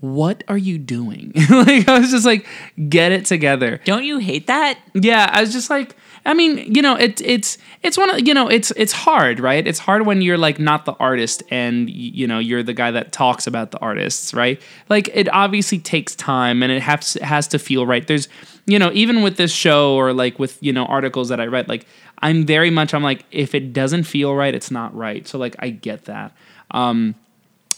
What 0.00 0.44
are 0.48 0.58
you 0.58 0.76
doing? 0.76 1.32
like 1.50 1.88
I 1.88 1.98
was 2.00 2.10
just 2.10 2.26
like, 2.26 2.46
get 2.88 3.12
it 3.12 3.24
together. 3.24 3.80
Don't 3.84 4.04
you 4.04 4.18
hate 4.18 4.48
that? 4.48 4.78
Yeah, 4.92 5.30
I 5.32 5.40
was 5.40 5.52
just 5.52 5.70
like, 5.70 5.96
I 6.26 6.32
mean, 6.32 6.74
you 6.74 6.80
know, 6.80 6.96
it's 6.96 7.20
it's 7.22 7.58
it's 7.82 7.98
one 7.98 8.08
of 8.10 8.26
you 8.26 8.32
know, 8.32 8.48
it's 8.48 8.70
it's 8.76 8.92
hard, 8.92 9.40
right? 9.40 9.66
It's 9.66 9.78
hard 9.78 10.06
when 10.06 10.22
you're 10.22 10.38
like 10.38 10.58
not 10.58 10.84
the 10.86 10.94
artist 10.94 11.42
and 11.50 11.90
you 11.90 12.26
know 12.26 12.38
you're 12.38 12.62
the 12.62 12.72
guy 12.72 12.90
that 12.90 13.12
talks 13.12 13.46
about 13.46 13.72
the 13.72 13.78
artists, 13.78 14.32
right? 14.32 14.60
Like 14.88 15.08
it 15.12 15.28
obviously 15.32 15.78
takes 15.78 16.14
time 16.14 16.62
and 16.62 16.72
it 16.72 16.82
has 16.82 17.14
has 17.22 17.46
to 17.48 17.58
feel 17.58 17.86
right. 17.86 18.06
There's 18.06 18.28
you 18.66 18.78
know, 18.78 18.90
even 18.94 19.22
with 19.22 19.36
this 19.36 19.52
show 19.52 19.94
or 19.96 20.14
like 20.14 20.38
with 20.38 20.56
you 20.62 20.72
know 20.72 20.86
articles 20.86 21.28
that 21.28 21.40
I 21.40 21.46
read, 21.46 21.68
like 21.68 21.86
I'm 22.20 22.46
very 22.46 22.70
much 22.70 22.94
I'm 22.94 23.02
like 23.02 23.26
if 23.30 23.54
it 23.54 23.72
doesn't 23.74 24.04
feel 24.04 24.34
right, 24.34 24.54
it's 24.54 24.70
not 24.70 24.94
right. 24.94 25.28
So 25.28 25.38
like 25.38 25.56
I 25.58 25.70
get 25.70 26.06
that. 26.06 26.32
Um 26.70 27.14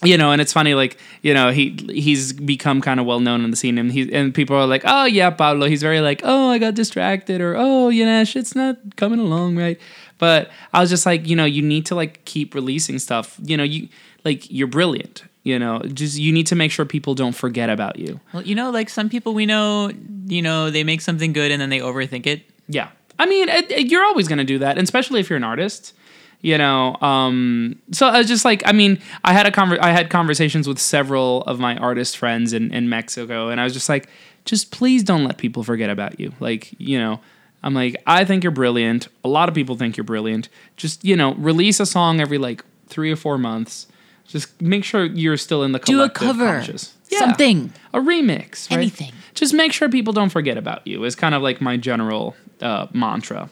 you 0.03 0.19
know, 0.19 0.31
and 0.33 0.41
it's 0.41 0.53
funny, 0.53 0.75
like 0.75 0.99
you 1.23 1.33
know, 1.35 1.51
he 1.51 1.71
he's 1.91 2.33
become 2.33 2.81
kind 2.81 3.01
of 3.01 3.07
well 3.07 3.21
known 3.21 3.45
in 3.45 3.51
the 3.51 3.57
scene, 3.57 3.79
and 3.79 3.91
he 3.91 4.13
and 4.13 4.35
people 4.35 4.57
are 4.57 4.67
like, 4.67 4.83
oh 4.85 5.05
yeah, 5.05 5.31
Pablo. 5.31 5.67
He's 5.69 5.83
very 5.83 6.01
like, 6.01 6.21
oh, 6.25 6.51
I 6.51 6.59
got 6.59 6.75
distracted, 6.75 7.41
or 7.41 7.55
oh, 7.57 7.89
you 7.89 8.05
know, 8.05 8.25
shit's 8.25 8.55
not 8.55 8.77
coming 8.97 9.19
along 9.21 9.57
right. 9.57 9.79
But 10.19 10.51
I 10.73 10.81
was 10.81 10.91
just 10.91 11.05
like, 11.07 11.27
you 11.29 11.37
know, 11.37 11.45
you 11.45 11.63
need 11.63 11.87
to 11.87 11.95
like 11.95 12.25
keep 12.25 12.55
releasing 12.55 12.99
stuff. 12.99 13.39
You 13.43 13.57
know, 13.57 13.65
you 13.65 13.89
like 14.25 14.51
you're 14.51 14.67
brilliant. 14.69 15.25
You 15.45 15.59
know, 15.59 15.79
just 15.81 16.19
you 16.19 16.33
need 16.33 16.49
to 16.49 16.57
make 16.57 16.73
sure 16.73 16.85
people 16.85 17.15
don't 17.15 17.35
forget 17.35 17.71
about 17.71 17.99
you. 17.99 18.19
Well, 18.33 18.43
you 18.43 18.55
know, 18.55 18.71
like 18.71 18.89
some 18.89 19.09
people 19.09 19.33
we 19.33 19.47
know, 19.47 19.91
you 20.27 20.43
know, 20.43 20.71
they 20.71 20.83
make 20.85 21.01
something 21.01 21.33
good 21.33 21.53
and 21.53 21.61
then 21.63 21.71
they 21.71 21.79
overthink 21.79 22.27
it. 22.27 22.43
Yeah. 22.69 22.89
I 23.19 23.27
mean, 23.27 23.49
it, 23.49 23.71
it- 23.71 23.87
you're 23.87 24.05
always 24.05 24.27
going 24.29 24.39
to 24.39 24.45
do 24.45 24.59
that, 24.59 24.77
and 24.77 24.85
especially 24.85 25.21
if 25.21 25.31
you're 25.31 25.37
an 25.37 25.45
artist. 25.45 25.95
You 26.43 26.59
know, 26.59 26.97
um, 27.01 27.80
so 27.91 28.07
I 28.07 28.18
was 28.18 28.28
just 28.28 28.45
like, 28.45 28.62
I 28.66 28.72
mean, 28.72 29.01
I 29.24 29.32
had 29.32 29.47
a 29.47 29.51
conver- 29.51 29.80
I 29.80 29.93
had 29.93 30.11
conversations 30.11 30.68
with 30.68 30.78
several 30.78 31.43
of 31.43 31.59
my 31.59 31.76
artist 31.76 32.16
friends 32.16 32.53
in, 32.53 32.72
in 32.72 32.89
Mexico, 32.89 33.49
and 33.49 33.61
I 33.61 33.64
was 33.64 33.72
just 33.72 33.89
like, 33.89 34.09
just 34.45 34.70
please 34.70 35.03
don't 35.03 35.24
let 35.24 35.39
people 35.39 35.64
forget 35.64 35.91
about 35.91 36.20
you. 36.20 36.32
Like, 36.39 36.72
you 36.78 36.99
know, 36.99 37.20
I'm 37.62 37.74
like, 37.74 37.97
I 38.07 38.24
think 38.24 38.45
you're 38.45 38.53
brilliant. 38.53 39.09
A 39.24 39.28
lot 39.28 39.49
of 39.49 39.55
people 39.55 39.74
think 39.76 39.97
you're 39.97 40.05
brilliant. 40.05 40.49
Just, 40.76 41.05
you 41.05 41.16
know, 41.16 41.34
release 41.34 41.80
a 41.80 41.87
song 41.87 42.20
every 42.20 42.39
like 42.39 42.64
three 42.87 43.11
or 43.11 43.16
four 43.16 43.39
months. 43.39 43.89
Just 44.29 44.61
make 44.61 44.85
sure 44.85 45.05
you're 45.05 45.37
still 45.37 45.62
in 45.62 45.72
the 45.72 45.79
Do 45.79 46.03
a 46.03 46.11
cover, 46.11 46.47
conscious. 46.47 46.95
something. 47.11 47.72
a 47.95 48.01
remix, 48.01 48.70
right? 48.70 48.79
Anything. 48.79 49.12
Just 49.35 49.55
make 49.55 49.72
sure 49.72 49.89
people 49.89 50.12
don't 50.12 50.31
forget 50.31 50.57
about 50.57 50.87
you. 50.87 51.05
Is 51.05 51.14
kind 51.14 51.35
of 51.35 51.43
like 51.43 51.61
my 51.61 51.77
general 51.77 52.35
uh, 52.61 52.87
mantra. 52.93 53.51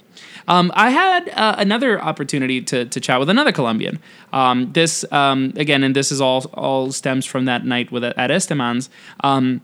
Um, 0.49 0.73
I 0.75 0.91
had 0.91 1.29
uh, 1.31 1.55
another 1.59 2.01
opportunity 2.01 2.61
to, 2.63 2.85
to 2.87 3.01
chat 3.01 3.19
with 3.19 3.31
another 3.31 3.53
Colombian. 3.53 3.99
Um, 4.33 4.73
this 4.73 5.05
um, 5.13 5.53
again, 5.57 5.83
and 5.85 5.95
this 5.97 6.11
is 6.13 6.21
all 6.21 6.45
all 6.55 6.93
stems 6.93 7.25
from 7.27 7.45
that 7.47 7.65
night 7.65 7.91
with 7.93 8.05
at 8.05 8.31
Esteman's. 8.31 8.91
Um, 9.21 9.61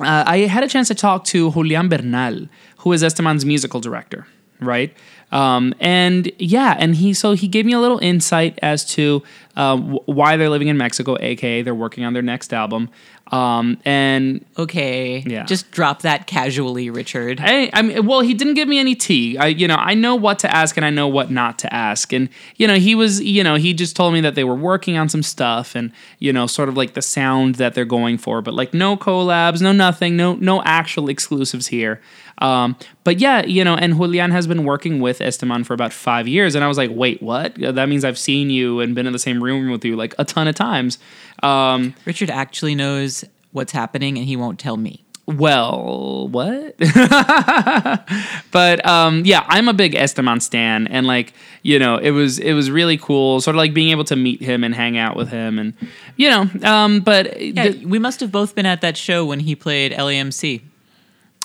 uh, 0.00 0.24
I 0.26 0.38
had 0.38 0.64
a 0.64 0.68
chance 0.68 0.88
to 0.88 0.94
talk 0.94 1.24
to 1.24 1.52
Julian 1.52 1.88
Bernal, 1.88 2.48
who 2.78 2.92
is 2.92 3.02
Esteman's 3.02 3.44
musical 3.44 3.80
director, 3.80 4.26
right? 4.60 4.92
Um, 5.32 5.74
and 5.80 6.30
yeah, 6.38 6.76
and 6.78 6.94
he 6.94 7.14
so 7.14 7.32
he 7.32 7.48
gave 7.48 7.64
me 7.64 7.72
a 7.72 7.80
little 7.80 7.98
insight 7.98 8.58
as 8.62 8.84
to 8.94 9.22
uh, 9.56 9.76
wh- 9.78 10.08
why 10.08 10.36
they're 10.36 10.50
living 10.50 10.68
in 10.68 10.76
Mexico, 10.76 11.16
aka 11.18 11.62
they're 11.62 11.74
working 11.74 12.04
on 12.04 12.12
their 12.12 12.22
next 12.22 12.52
album. 12.52 12.90
Um, 13.32 13.78
and 13.86 14.44
Okay. 14.58 15.20
Yeah. 15.26 15.44
Just 15.44 15.70
drop 15.70 16.02
that 16.02 16.26
casually, 16.26 16.90
Richard. 16.90 17.40
I, 17.40 17.70
I 17.72 17.80
mean, 17.80 18.04
well, 18.06 18.20
he 18.20 18.34
didn't 18.34 18.54
give 18.54 18.68
me 18.68 18.78
any 18.78 18.94
tea. 18.94 19.38
I, 19.38 19.46
you 19.46 19.66
know, 19.66 19.76
I 19.76 19.94
know 19.94 20.14
what 20.16 20.38
to 20.40 20.54
ask 20.54 20.76
and 20.76 20.84
I 20.84 20.90
know 20.90 21.08
what 21.08 21.30
not 21.30 21.58
to 21.60 21.72
ask. 21.72 22.12
And 22.12 22.28
you 22.56 22.66
know, 22.66 22.74
he 22.74 22.94
was, 22.94 23.22
you 23.22 23.42
know, 23.42 23.54
he 23.54 23.72
just 23.72 23.96
told 23.96 24.12
me 24.12 24.20
that 24.20 24.34
they 24.34 24.44
were 24.44 24.54
working 24.54 24.98
on 24.98 25.08
some 25.08 25.22
stuff 25.22 25.74
and 25.74 25.92
you 26.18 26.30
know, 26.30 26.46
sort 26.46 26.68
of 26.68 26.76
like 26.76 26.92
the 26.92 27.00
sound 27.00 27.54
that 27.54 27.72
they're 27.72 27.86
going 27.86 28.18
for, 28.18 28.42
but 28.42 28.52
like 28.52 28.74
no 28.74 28.98
collabs, 28.98 29.62
no 29.62 29.72
nothing, 29.72 30.14
no 30.14 30.34
no 30.34 30.62
actual 30.64 31.08
exclusives 31.08 31.68
here. 31.68 32.02
Um, 32.38 32.76
but 33.04 33.20
yeah, 33.20 33.44
you 33.44 33.62
know, 33.64 33.74
and 33.76 33.94
Julian 33.96 34.30
has 34.32 34.46
been 34.46 34.64
working 34.64 35.00
with 35.00 35.20
Esteman 35.20 35.64
for 35.64 35.74
about 35.74 35.92
five 35.92 36.26
years, 36.26 36.54
and 36.54 36.64
I 36.64 36.68
was 36.68 36.76
like, 36.78 36.90
wait, 36.92 37.22
what? 37.22 37.54
That 37.56 37.88
means 37.88 38.04
I've 38.04 38.18
seen 38.18 38.50
you 38.50 38.80
and 38.80 38.94
been 38.94 39.06
in 39.06 39.12
the 39.12 39.18
same 39.18 39.42
room 39.42 39.70
with 39.70 39.84
you 39.84 39.94
like 39.96 40.14
a 40.18 40.24
ton 40.24 40.48
of 40.48 40.54
times. 40.54 40.98
Um, 41.42 41.94
Richard 42.04 42.30
actually 42.30 42.74
knows 42.74 43.24
what's 43.52 43.72
happening 43.72 44.16
and 44.16 44.26
he 44.26 44.34
won't 44.36 44.58
tell 44.58 44.76
me. 44.76 45.04
well, 45.26 46.26
what? 46.28 46.76
but 48.50 48.84
um, 48.86 49.22
yeah, 49.24 49.44
I'm 49.48 49.68
a 49.68 49.72
big 49.72 49.94
Esteban 49.94 50.40
stan, 50.40 50.86
and 50.88 51.06
like 51.06 51.32
you 51.62 51.78
know, 51.78 51.96
it 51.96 52.10
was 52.10 52.38
it 52.38 52.54
was 52.54 52.70
really 52.70 52.96
cool, 52.96 53.40
sort 53.40 53.54
of 53.54 53.58
like 53.58 53.74
being 53.74 53.90
able 53.90 54.04
to 54.04 54.16
meet 54.16 54.40
him 54.40 54.64
and 54.64 54.74
hang 54.74 54.98
out 54.98 55.16
with 55.16 55.28
him, 55.30 55.58
and 55.58 55.74
you 56.16 56.28
know, 56.30 56.50
um, 56.64 57.00
but 57.00 57.40
Yeah, 57.40 57.68
the- 57.68 57.86
we 57.86 57.98
must 57.98 58.20
have 58.20 58.32
both 58.32 58.54
been 58.54 58.66
at 58.66 58.80
that 58.80 58.96
show 58.96 59.24
when 59.24 59.40
he 59.40 59.54
played 59.54 59.92
LAMC. 59.92 60.62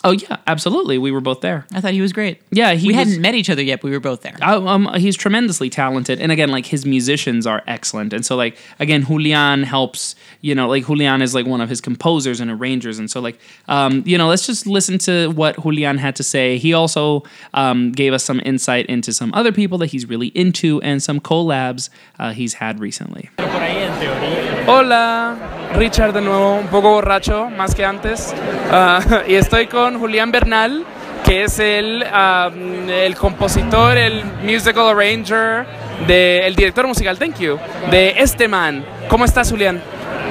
Oh 0.07 0.11
yeah, 0.11 0.37
absolutely, 0.47 0.97
we 0.97 1.11
were 1.11 1.21
both 1.21 1.41
there. 1.41 1.65
I 1.73 1.81
thought 1.81 1.93
he 1.93 2.01
was 2.01 2.13
great. 2.13 2.41
Yeah, 2.51 2.73
he 2.73 2.87
we 2.87 2.93
was- 2.95 3.07
hadn't 3.07 3.21
met 3.21 3.35
each 3.35 3.49
other 3.49 3.61
yet, 3.61 3.81
but 3.81 3.89
we 3.89 3.91
were 3.93 3.99
both 3.99 4.21
there. 4.21 4.35
Uh, 4.41 4.61
um, 4.65 4.91
he's 4.95 5.15
tremendously 5.15 5.69
talented, 5.69 6.19
and 6.21 6.31
again, 6.31 6.49
like 6.49 6.65
his 6.65 6.85
musicians 6.85 7.45
are 7.45 7.61
excellent, 7.67 8.13
and 8.13 8.25
so 8.25 8.35
like 8.35 8.57
again, 8.79 9.05
Julian 9.05 9.63
helps. 9.63 10.15
You 10.41 10.55
know, 10.55 10.67
like 10.67 10.85
Julian 10.85 11.21
is 11.21 11.35
like 11.35 11.45
one 11.45 11.61
of 11.61 11.69
his 11.69 11.81
composers 11.81 12.39
and 12.39 12.49
arrangers, 12.49 12.99
and 12.99 13.09
so 13.11 13.19
like 13.19 13.39
um, 13.67 14.03
you 14.05 14.17
know, 14.17 14.27
let's 14.27 14.45
just 14.47 14.65
listen 14.67 14.97
to 14.99 15.27
what 15.31 15.61
Julian 15.61 15.97
had 15.97 16.15
to 16.17 16.23
say. 16.23 16.57
He 16.57 16.73
also 16.73 17.23
um, 17.53 17.91
gave 17.91 18.13
us 18.13 18.23
some 18.23 18.41
insight 18.45 18.85
into 18.87 19.11
some 19.13 19.33
other 19.33 19.51
people 19.51 19.77
that 19.79 19.87
he's 19.87 20.07
really 20.07 20.27
into 20.29 20.81
and 20.81 21.01
some 21.03 21.19
collabs 21.19 21.89
uh, 22.19 22.31
he's 22.31 22.55
had 22.55 22.79
recently. 22.79 23.29
Hola, 24.67 25.35
Richard 25.77 26.11
de 26.11 26.21
nuevo, 26.21 26.55
un 26.55 26.67
poco 26.67 26.89
borracho, 26.89 27.51
más 27.51 27.75
que 27.75 27.85
antes. 27.85 28.33
Ah, 28.71 28.99
y 29.27 29.35
estoy 29.35 29.67
con 29.67 29.99
Julián 29.99 30.31
Bernal, 30.31 30.83
que 31.23 31.43
es 31.43 31.59
el, 31.59 32.03
um, 32.03 32.89
el 32.89 33.15
compositor, 33.15 33.95
el 33.95 34.23
musical 34.43 34.89
arranger, 34.89 35.67
de, 36.07 36.47
el 36.47 36.55
director 36.55 36.87
musical, 36.87 37.19
thank 37.19 37.37
you, 37.37 37.59
de 37.91 38.15
este 38.17 38.47
man. 38.47 38.83
¿Cómo 39.07 39.23
estás, 39.23 39.51
Julián? 39.51 39.79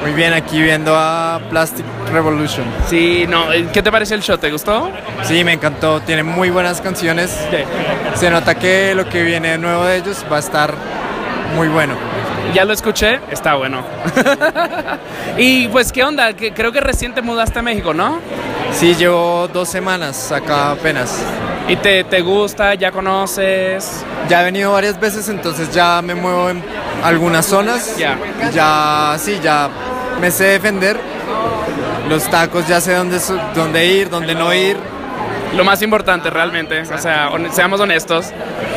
Muy 0.03 0.15
bien, 0.15 0.33
aquí 0.33 0.61
viendo 0.61 0.97
a 0.97 1.41
Plastic 1.49 1.87
Revolution. 2.13 2.65
Sí, 2.89 3.25
no, 3.29 3.53
eh, 3.53 3.69
¿qué 3.73 3.83
te 3.83 3.93
pareció 3.93 4.17
el 4.17 4.23
show? 4.23 4.39
¿Te 4.39 4.51
gustó? 4.51 4.91
Sí, 5.23 5.45
me 5.45 5.53
encantó, 5.53 6.01
tiene 6.01 6.25
muy 6.25 6.51
buenas 6.51 6.81
canciones. 6.81 7.39
Se 8.15 8.31
nota 8.31 8.57
que 8.57 8.97
lo 8.97 9.09
que 9.09 9.23
viene 9.23 9.59
nuevo 9.59 9.85
de 9.85 9.99
ellos 9.99 10.25
va 10.31 10.37
a 10.37 10.41
estar 10.41 10.75
muy 11.55 11.69
bueno. 11.69 11.95
Ya 12.55 12.65
lo 12.65 12.73
escuché, 12.73 13.21
está 13.31 13.55
bueno. 13.55 13.83
y 15.39 15.69
pues, 15.69 15.93
¿qué 15.93 16.03
onda? 16.05 16.33
Que 16.35 16.53
creo 16.53 16.73
que 16.73 16.81
recién 16.81 17.15
te 17.15 17.23
mudaste 17.23 17.59
a 17.59 17.63
México, 17.63 17.93
¿no? 17.93 18.19
Sí, 18.73 18.95
llevo 18.95 19.49
dos 19.53 19.69
semanas 19.69 20.33
acá 20.33 20.71
apenas. 20.73 21.21
¿Y 21.69 21.77
te, 21.77 22.05
te 22.05 22.21
gusta? 22.21 22.75
¿Ya 22.75 22.91
conoces? 22.93 24.05
Ya 24.29 24.43
he 24.43 24.45
venido 24.45 24.73
varias 24.73 24.99
veces, 24.99 25.29
entonces 25.29 25.71
ya 25.73 26.01
me 26.03 26.15
muevo 26.15 26.51
en 26.51 26.63
algunas 27.03 27.45
zonas. 27.47 27.97
Ya. 27.97 28.17
Ya, 28.53 29.17
sí, 29.19 29.39
ya 29.43 29.69
me 30.21 30.31
sé 30.31 30.45
defender. 30.45 30.99
Los 32.09 32.25
tacos 32.31 32.67
ya 32.69 32.81
sé 32.81 32.95
dónde, 32.95 33.19
su- 33.19 33.39
dónde 33.55 33.87
ir, 33.87 34.09
dónde 34.09 34.35
no 34.35 34.55
ir. 34.55 34.77
Lo 35.55 35.65
más 35.65 35.83
importante 35.83 36.31
realmente, 36.31 36.81
o 36.83 36.99
sea, 36.99 37.29
hon- 37.31 37.51
seamos 37.53 37.81
honestos. 37.81 38.33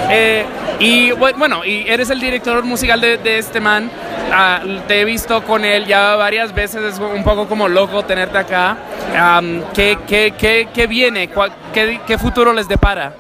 Eh, 0.10 0.46
y 0.80 1.12
bu- 1.12 1.36
bueno, 1.38 1.64
y 1.66 1.86
eres 1.88 2.10
el 2.10 2.20
director 2.20 2.64
musical 2.64 3.02
de, 3.02 3.18
de 3.18 3.38
este 3.40 3.60
man. 3.60 3.90
Ah, 4.32 4.62
te 4.88 5.02
he 5.02 5.06
visto 5.06 5.44
con 5.44 5.66
él 5.66 5.86
ya 5.88 6.16
varias 6.16 6.54
veces, 6.54 6.84
es 6.94 7.00
un 7.00 7.24
poco 7.24 7.48
como 7.48 7.68
loco 7.68 8.04
tenerte 8.06 8.38
acá. 8.38 8.78
Am, 9.18 9.64
¿qué, 9.74 9.98
qué, 10.08 10.34
qué, 10.38 10.70
qué 10.74 10.88
viene? 10.88 11.30
¿Cuál- 11.30 11.52
qué, 11.74 12.00
¿Qué 12.06 12.18
futuro 12.18 12.54
les 12.54 12.68
depara? 12.68 13.14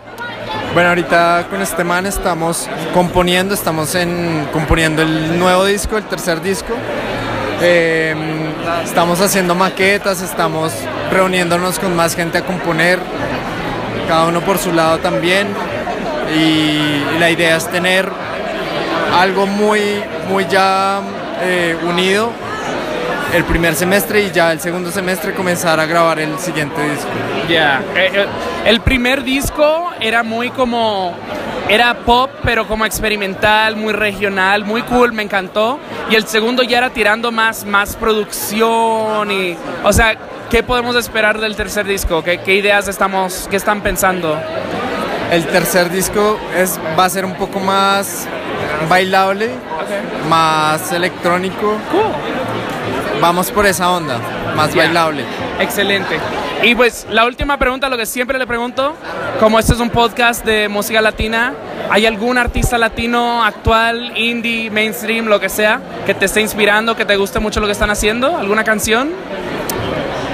Bueno, 0.73 0.89
ahorita 0.89 1.47
con 1.49 1.61
este 1.61 1.83
man 1.83 2.05
estamos 2.05 2.69
componiendo, 2.93 3.53
estamos 3.55 3.95
en, 3.95 4.47
componiendo 4.53 5.01
el 5.01 5.37
nuevo 5.39 5.65
disco, 5.65 5.97
el 5.97 6.03
tercer 6.03 6.41
disco. 6.41 6.75
Eh, 7.61 8.15
estamos 8.83 9.19
haciendo 9.19 9.53
maquetas, 9.53 10.21
estamos 10.21 10.73
reuniéndonos 11.11 11.77
con 11.77 11.95
más 11.95 12.15
gente 12.15 12.37
a 12.37 12.45
componer, 12.45 12.99
cada 14.07 14.27
uno 14.27 14.41
por 14.41 14.57
su 14.57 14.71
lado 14.71 14.99
también. 14.99 15.47
Y, 16.35 17.19
la 17.19 17.29
idea 17.29 17.57
es 17.57 17.67
tener 17.69 18.09
algo 19.19 19.45
muy, 19.45 20.01
muy 20.29 20.45
ya 20.47 21.01
eh, 21.41 21.75
unido 21.85 22.31
el 23.33 23.43
primer 23.43 23.75
semestre 23.75 24.21
y 24.23 24.31
ya 24.31 24.51
el 24.51 24.59
segundo 24.59 24.91
semestre 24.91 25.33
comenzar 25.33 25.79
a 25.79 25.85
grabar 25.85 26.19
el 26.19 26.37
siguiente 26.39 26.81
disco. 26.81 27.07
Ya. 27.47 27.81
Eh, 27.95 28.11
eh, 28.13 28.25
el 28.65 28.81
primer 28.81 29.23
disco 29.23 29.91
era 29.99 30.23
muy 30.23 30.49
como. 30.49 31.13
Era 31.67 31.93
pop, 31.93 32.31
pero 32.43 32.67
como 32.67 32.83
experimental, 32.83 33.75
muy 33.75 33.93
regional, 33.93 34.65
muy 34.65 34.81
cool, 34.81 35.13
me 35.13 35.21
encantó. 35.21 35.79
Y 36.09 36.15
el 36.15 36.25
segundo 36.25 36.63
ya 36.63 36.79
era 36.79 36.89
tirando 36.89 37.31
más, 37.31 37.65
más 37.65 37.95
producción 37.95 39.29
y. 39.29 39.55
O 39.83 39.93
sea, 39.93 40.17
¿qué 40.49 40.63
podemos 40.63 40.95
esperar 40.95 41.39
del 41.39 41.55
tercer 41.55 41.85
disco? 41.85 42.23
¿Qué, 42.23 42.39
qué 42.39 42.55
ideas 42.55 42.87
estamos, 42.87 43.47
qué 43.51 43.57
están 43.57 43.81
pensando? 43.81 44.39
El 45.31 45.45
tercer 45.45 45.91
disco 45.91 46.39
es, 46.57 46.79
va 46.97 47.05
a 47.05 47.09
ser 47.09 47.23
un 47.23 47.35
poco 47.35 47.59
más 47.59 48.27
bailable, 48.89 49.51
más 50.27 50.91
electrónico. 50.91 51.77
Vamos 53.21 53.51
por 53.51 53.65
esa 53.65 53.91
onda, 53.91 54.17
más 54.55 54.73
bailable. 54.73 55.23
Excelente. 55.59 56.17
Y 56.63 56.75
pues 56.75 57.05
la 57.09 57.25
última 57.25 57.57
pregunta, 57.57 57.89
lo 57.89 57.97
que 57.97 58.05
siempre 58.05 58.37
le 58.37 58.47
pregunto, 58.47 58.95
como 59.39 59.59
este 59.59 59.73
es 59.73 59.79
un 59.79 59.89
podcast 59.89 60.45
de 60.45 60.67
música 60.69 61.01
latina, 61.01 61.53
¿hay 61.89 62.05
algún 62.05 62.37
artista 62.37 62.77
latino 62.77 63.43
actual, 63.43 64.17
indie, 64.17 64.69
mainstream, 64.69 65.25
lo 65.25 65.39
que 65.39 65.49
sea, 65.49 65.79
que 66.05 66.13
te 66.13 66.25
esté 66.25 66.41
inspirando, 66.41 66.95
que 66.95 67.05
te 67.05 67.15
guste 67.15 67.39
mucho 67.39 67.59
lo 67.59 67.65
que 67.65 67.73
están 67.73 67.89
haciendo? 67.89 68.37
¿Alguna 68.37 68.63
canción? 68.63 69.11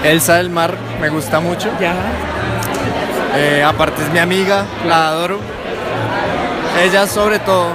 Elsa 0.03 0.35
del 0.35 0.49
Mar 0.49 0.75
me 1.01 1.09
gusta 1.09 1.39
mucho. 1.39 1.69
Ya. 1.79 1.93
Eh, 3.35 3.63
aparte 3.63 4.03
es 4.03 4.09
mi 4.11 4.19
amiga, 4.19 4.65
la 4.87 5.09
adoro. 5.09 5.39
Ella 6.83 7.07
sobre 7.07 7.39
todo, 7.39 7.69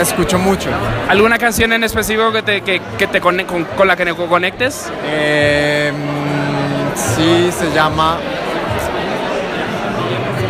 escucho 0.00 0.38
mucho. 0.38 0.70
¿Alguna 1.08 1.38
canción 1.38 1.72
en 1.72 1.84
específico 1.84 2.32
que 2.32 2.42
te, 2.42 2.60
que, 2.62 2.80
que 2.98 3.06
te 3.06 3.20
conne- 3.20 3.46
con, 3.46 3.64
con 3.64 3.86
la 3.88 3.96
que 3.96 4.04
te 4.04 4.14
conectes? 4.14 4.90
Eh, 5.04 5.92
mm, 5.92 6.96
sí, 6.96 7.50
se 7.52 7.70
llama... 7.72 8.18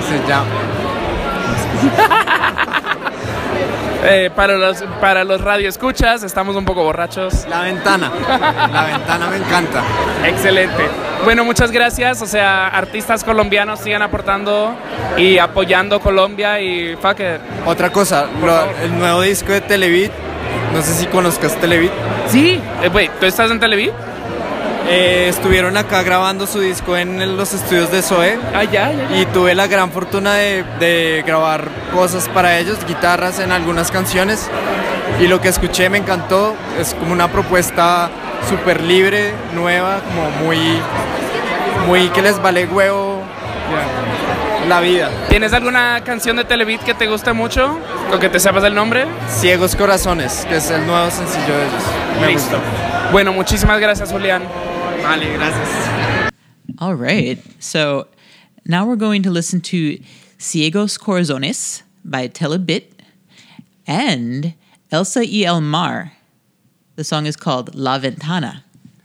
Se 0.09 0.19
llama... 0.29 0.47
Eh, 4.05 4.31
para 4.35 4.55
los, 4.57 4.83
para 5.01 5.25
los 5.25 5.41
radioescuchas, 5.41 6.23
estamos 6.23 6.55
un 6.57 6.65
poco 6.65 6.85
borrachos. 6.85 7.47
La 7.51 7.63
ventana. 7.63 8.11
La 8.73 8.85
ventana 8.85 9.27
me 9.29 9.37
encanta. 9.39 9.83
Excelente. 10.25 10.85
Bueno, 11.25 11.45
muchas 11.45 11.73
gracias. 11.73 12.23
O 12.23 12.27
sea, 12.27 12.69
artistas 12.69 13.25
colombianos 13.25 13.81
sigan 13.81 14.03
aportando 14.03 14.73
y 15.17 15.39
apoyando 15.39 15.99
Colombia 16.01 16.61
y 16.61 16.97
fuck 17.01 17.19
it. 17.21 17.41
Otra 17.67 17.91
cosa, 17.91 18.27
lo- 18.41 18.71
el 18.85 18.97
nuevo 18.99 19.23
disco 19.23 19.51
de 19.53 19.63
Televit, 19.63 20.13
no 20.73 20.81
sé 20.83 20.95
si 20.95 21.07
conozcas 21.07 21.57
Televit. 21.57 21.91
Sí, 22.29 22.61
eh, 22.83 22.89
wait, 22.95 23.11
¿tú 23.19 23.27
estás 23.27 23.51
en 23.51 23.59
Televid? 23.59 23.91
Eh, 24.91 25.27
estuvieron 25.29 25.77
acá 25.77 26.03
grabando 26.03 26.47
su 26.47 26.61
disco 26.61 26.97
en 26.97 27.37
los 27.37 27.53
estudios 27.53 27.91
de 27.93 28.01
Zoe 28.01 28.39
Ah, 28.55 28.65
ya, 28.65 28.91
ya, 28.91 29.09
ya. 29.11 29.17
y 29.19 29.27
tuve 29.27 29.55
la 29.55 29.67
gran 29.67 29.91
fortuna 29.93 30.35
de, 30.35 30.65
de 30.81 31.23
grabar 31.27 31.69
cosas 31.93 32.29
para 32.31 32.59
ellos, 32.59 32.79
guitarras 32.87 33.39
en 33.39 33.53
algunas 33.53 33.91
canciones 33.91 34.49
y 35.21 35.27
lo 35.27 35.41
que 35.43 35.49
escuché 35.49 35.91
me 35.91 35.99
encantó, 35.99 36.55
es 36.81 36.95
como 36.95 37.13
una 37.13 37.29
propuesta 37.29 38.09
súper 38.49 38.81
libre, 38.83 39.33
nueva, 39.55 40.01
como 40.01 40.31
muy, 40.47 40.59
muy 41.87 42.09
que 42.09 42.23
les 42.23 42.41
vale 42.41 42.65
huevo 42.67 43.23
la 44.69 44.81
vida. 44.81 45.11
¿Tienes 45.29 45.53
alguna 45.53 46.01
canción 46.05 46.37
de 46.37 46.45
Televid 46.45 46.81
que 46.81 46.95
te 46.95 47.07
guste 47.09 47.33
mucho? 47.33 47.79
¿O 48.15 48.19
que 48.19 48.29
te 48.29 48.39
sepas 48.41 48.65
el 48.65 48.75
nombre? 48.75 49.07
Ciegos 49.29 49.75
Corazones, 49.77 50.47
que 50.49 50.57
es 50.57 50.71
el 50.71 50.87
nuevo 50.87 51.11
sencillo 51.11 51.55
de 51.57 51.63
ellos. 51.63 51.83
Me 52.21 52.27
Listo. 52.29 52.57
gustó. 52.57 53.13
Bueno, 53.13 53.33
muchísimas 53.33 53.81
gracias, 53.81 54.13
Julián. 54.13 54.43
Vale, 55.03 55.37
gracias. 55.37 56.33
All 56.79 56.95
right. 56.95 57.39
So 57.59 58.07
now 58.65 58.87
we're 58.87 58.97
going 58.97 59.23
to 59.23 59.31
listen 59.31 59.61
to 59.63 59.99
Ciegos 60.39 60.99
Corazones 60.99 61.83
by 62.05 62.29
Telebit 62.29 62.85
and 63.87 64.55
Elsa 64.91 65.21
y 65.21 65.45
Elmar. 65.45 66.13
The 66.97 67.05
song 67.05 67.27
is 67.27 67.37
called 67.37 67.75
La 67.75 67.99
Ventana. 67.99 68.65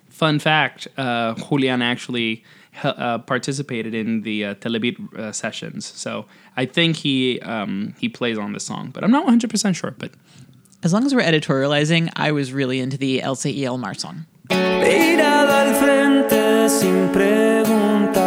Fun 0.09 0.39
fact 0.39 0.87
uh, 0.97 1.35
Julian 1.35 1.81
actually 1.81 2.43
uh, 2.83 3.19
participated 3.19 3.93
in 3.93 4.21
the 4.21 4.45
uh, 4.45 4.55
Telebit 4.55 5.13
uh, 5.17 5.31
sessions. 5.31 5.85
So 5.85 6.25
I 6.57 6.65
think 6.65 6.97
he, 6.97 7.39
um, 7.41 7.93
he 7.99 8.09
plays 8.09 8.37
on 8.37 8.53
the 8.53 8.59
song, 8.59 8.89
but 8.91 9.03
I'm 9.03 9.11
not 9.11 9.27
100% 9.27 9.75
sure. 9.75 9.91
But 9.91 10.11
As 10.83 10.91
long 10.91 11.05
as 11.05 11.13
we're 11.13 11.21
editorializing, 11.21 12.11
I 12.15 12.31
was 12.31 12.51
really 12.51 12.79
into 12.79 12.97
the 12.97 13.21
Elsa 13.21 13.49
y 13.49 13.61
Elmar 13.61 13.97
song. 13.99 14.25
Mirada 14.49 15.61
al 15.61 15.73
frente 15.75 16.67
sin 16.69 17.07
preguntar. 17.09 18.25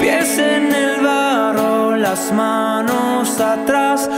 Pies 0.00 0.38
en 0.38 0.72
el 0.72 1.02
barro, 1.02 1.96
las 1.96 2.32
manos 2.32 3.38
atrás. 3.40 4.08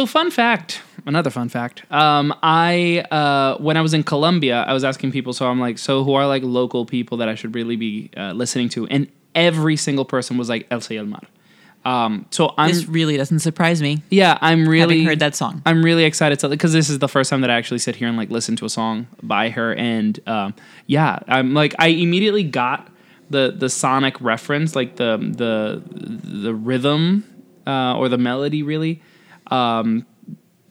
So, 0.00 0.06
fun 0.06 0.30
fact, 0.30 0.80
another 1.04 1.28
fun 1.28 1.50
fact. 1.50 1.82
Um, 1.92 2.34
I 2.42 3.04
uh, 3.10 3.58
when 3.58 3.76
I 3.76 3.82
was 3.82 3.92
in 3.92 4.02
Colombia, 4.02 4.64
I 4.66 4.72
was 4.72 4.82
asking 4.82 5.12
people. 5.12 5.34
So 5.34 5.46
I'm 5.46 5.60
like, 5.60 5.76
so 5.76 6.04
who 6.04 6.14
are 6.14 6.26
like 6.26 6.42
local 6.42 6.86
people 6.86 7.18
that 7.18 7.28
I 7.28 7.34
should 7.34 7.54
really 7.54 7.76
be 7.76 8.08
uh, 8.16 8.32
listening 8.32 8.70
to? 8.70 8.86
And 8.86 9.08
every 9.34 9.76
single 9.76 10.06
person 10.06 10.38
was 10.38 10.48
like 10.48 10.66
Elsa 10.70 10.94
y 10.94 11.00
Elmar. 11.00 11.24
Um, 11.84 12.24
so 12.30 12.54
I'm 12.56 12.70
this 12.70 12.86
really 12.86 13.18
doesn't 13.18 13.40
surprise 13.40 13.82
me. 13.82 14.02
yeah, 14.08 14.38
I'm 14.40 14.66
really 14.66 15.00
Having 15.00 15.04
heard 15.04 15.18
that 15.18 15.34
song. 15.36 15.60
I'm 15.66 15.84
really 15.84 16.04
excited 16.04 16.38
to 16.38 16.48
because 16.48 16.72
this 16.72 16.88
is 16.88 16.98
the 16.98 17.08
first 17.08 17.28
time 17.28 17.42
that 17.42 17.50
I 17.50 17.58
actually 17.58 17.80
sit 17.80 17.96
here 17.96 18.08
and 18.08 18.16
like 18.16 18.30
listen 18.30 18.56
to 18.56 18.64
a 18.64 18.70
song 18.70 19.06
by 19.22 19.50
her, 19.50 19.74
and 19.74 20.18
um, 20.26 20.54
yeah, 20.86 21.18
I'm 21.28 21.52
like 21.52 21.74
I 21.78 21.88
immediately 21.88 22.44
got 22.44 22.88
the 23.28 23.54
the 23.54 23.68
sonic 23.68 24.18
reference, 24.22 24.74
like 24.74 24.96
the 24.96 25.18
the 25.18 25.82
the 26.42 26.54
rhythm 26.54 27.24
uh, 27.66 27.98
or 27.98 28.08
the 28.08 28.16
melody, 28.16 28.62
really. 28.62 29.02
Um, 29.50 30.06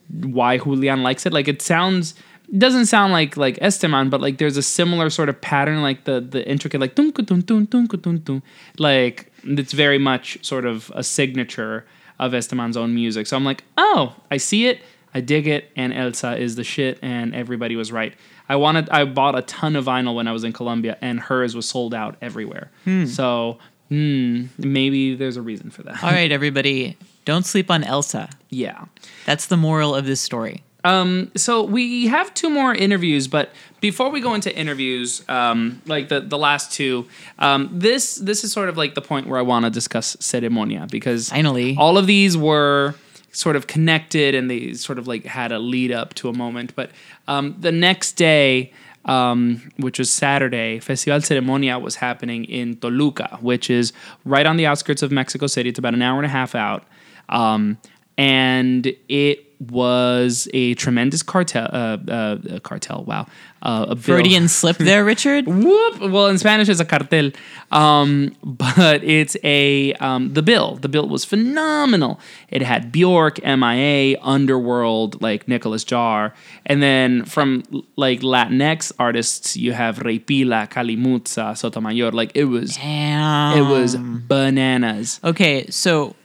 why 0.08 0.58
Julian 0.58 1.02
likes 1.02 1.26
it, 1.26 1.32
like 1.32 1.48
it 1.48 1.62
sounds. 1.62 2.14
It 2.52 2.58
doesn't 2.58 2.86
sound 2.86 3.12
like 3.12 3.36
like 3.36 3.58
Esteman, 3.60 4.10
but 4.10 4.20
like 4.20 4.38
there's 4.38 4.56
a 4.56 4.62
similar 4.62 5.08
sort 5.08 5.28
of 5.28 5.40
pattern, 5.40 5.82
like 5.82 6.04
the 6.04 6.20
the 6.20 6.46
intricate 6.48 6.80
like 6.80 6.94
dun 6.96 7.10
dun 7.10 7.42
dun 7.42 7.64
dun 7.66 7.86
dun 7.86 8.18
dun, 8.18 8.42
like 8.78 9.32
it's 9.44 9.72
very 9.72 9.98
much 9.98 10.44
sort 10.44 10.64
of 10.64 10.90
a 10.94 11.04
signature 11.04 11.86
of 12.18 12.34
Esteman's 12.34 12.76
own 12.76 12.94
music. 12.94 13.26
So 13.26 13.36
I'm 13.36 13.44
like, 13.44 13.64
oh, 13.78 14.14
I 14.30 14.36
see 14.36 14.66
it, 14.66 14.82
I 15.14 15.20
dig 15.20 15.46
it, 15.46 15.70
and 15.76 15.92
Elsa 15.92 16.36
is 16.36 16.56
the 16.56 16.64
shit, 16.64 16.98
and 17.02 17.34
everybody 17.34 17.76
was 17.76 17.90
right. 17.92 18.14
I 18.48 18.56
wanted, 18.56 18.90
I 18.90 19.04
bought 19.04 19.38
a 19.38 19.42
ton 19.42 19.76
of 19.76 19.84
vinyl 19.86 20.14
when 20.14 20.28
I 20.28 20.32
was 20.32 20.44
in 20.44 20.52
Colombia, 20.52 20.98
and 21.00 21.18
hers 21.20 21.54
was 21.54 21.68
sold 21.68 21.94
out 21.94 22.16
everywhere. 22.20 22.70
So 23.06 23.58
hmm, 23.88 24.46
maybe 24.58 25.14
there's 25.14 25.36
a 25.36 25.42
reason 25.42 25.70
for 25.70 25.82
that. 25.84 26.02
All 26.04 26.10
right, 26.10 26.30
everybody, 26.30 26.96
don't 27.30 27.46
sleep 27.46 27.70
on 27.70 27.84
Elsa. 27.84 28.28
Yeah. 28.48 28.86
That's 29.24 29.46
the 29.46 29.56
moral 29.56 29.94
of 29.94 30.04
this 30.04 30.20
story. 30.20 30.64
Um, 30.82 31.30
so 31.36 31.62
we 31.62 32.06
have 32.08 32.32
two 32.34 32.50
more 32.50 32.74
interviews, 32.74 33.28
but 33.28 33.50
before 33.80 34.10
we 34.10 34.20
go 34.20 34.34
into 34.34 34.50
interviews, 34.56 35.22
um, 35.28 35.80
like 35.86 36.08
the 36.08 36.20
the 36.20 36.38
last 36.38 36.72
two, 36.72 37.06
um, 37.38 37.68
this 37.70 38.16
this 38.16 38.44
is 38.44 38.52
sort 38.52 38.68
of 38.68 38.76
like 38.76 38.94
the 38.94 39.02
point 39.02 39.26
where 39.28 39.38
I 39.38 39.42
want 39.42 39.64
to 39.66 39.70
discuss 39.70 40.16
ceremonia 40.16 40.90
because 40.90 41.28
Finally. 41.28 41.76
all 41.78 41.98
of 41.98 42.06
these 42.06 42.36
were 42.36 42.94
sort 43.32 43.56
of 43.56 43.66
connected 43.66 44.34
and 44.34 44.50
they 44.50 44.72
sort 44.74 44.98
of 44.98 45.06
like 45.06 45.24
had 45.24 45.52
a 45.52 45.58
lead 45.58 45.92
up 45.92 46.14
to 46.14 46.28
a 46.28 46.32
moment. 46.32 46.74
But 46.74 46.90
um, 47.28 47.54
the 47.60 47.72
next 47.72 48.12
day, 48.12 48.72
um, 49.04 49.70
which 49.76 49.98
was 49.98 50.10
Saturday, 50.10 50.80
Festival 50.80 51.20
Ceremonia 51.20 51.80
was 51.80 51.96
happening 51.96 52.44
in 52.46 52.76
Toluca, 52.76 53.38
which 53.40 53.70
is 53.70 53.92
right 54.24 54.46
on 54.46 54.56
the 54.56 54.66
outskirts 54.66 55.02
of 55.02 55.10
Mexico 55.12 55.46
City. 55.46 55.68
It's 55.68 55.78
about 55.78 55.94
an 55.94 56.02
hour 56.02 56.18
and 56.18 56.26
a 56.26 56.34
half 56.40 56.54
out. 56.54 56.84
Um, 57.30 57.78
and 58.18 58.94
it 59.08 59.46
was 59.60 60.48
a 60.54 60.72
tremendous 60.74 61.22
cartel, 61.22 61.68
uh, 61.70 61.98
uh, 62.10 62.38
a 62.48 62.60
cartel, 62.60 63.04
wow. 63.04 63.26
Uh, 63.62 63.86
a 63.90 63.94
bill- 63.94 64.48
slip 64.48 64.76
there, 64.78 65.04
Richard. 65.04 65.46
Whoop. 65.46 66.00
Well, 66.00 66.28
in 66.28 66.38
Spanish, 66.38 66.70
it's 66.70 66.80
a 66.80 66.84
cartel, 66.86 67.30
um, 67.70 68.34
but 68.42 69.04
it's 69.04 69.36
a 69.44 69.92
um, 69.94 70.32
the 70.32 70.42
bill. 70.42 70.76
The 70.76 70.88
bill 70.88 71.06
was 71.08 71.26
phenomenal. 71.26 72.20
It 72.48 72.62
had 72.62 72.90
Bjork, 72.90 73.42
MIA, 73.44 74.18
Underworld, 74.22 75.20
like 75.20 75.46
Nicolas 75.46 75.84
Jaar, 75.84 76.32
and 76.64 76.82
then 76.82 77.26
from 77.26 77.62
like 77.96 78.20
Latinx 78.20 78.92
artists, 78.98 79.58
you 79.58 79.72
have 79.74 79.98
Rey 79.98 80.18
Pila, 80.18 80.68
Kali 80.68 80.96
Mutsa, 80.96 81.54
Sotomayor. 81.54 82.12
Like 82.12 82.32
it 82.34 82.44
was, 82.44 82.76
Damn. 82.76 83.58
it 83.58 83.70
was 83.70 83.96
bananas. 83.96 85.20
Okay, 85.22 85.66
so 85.68 86.16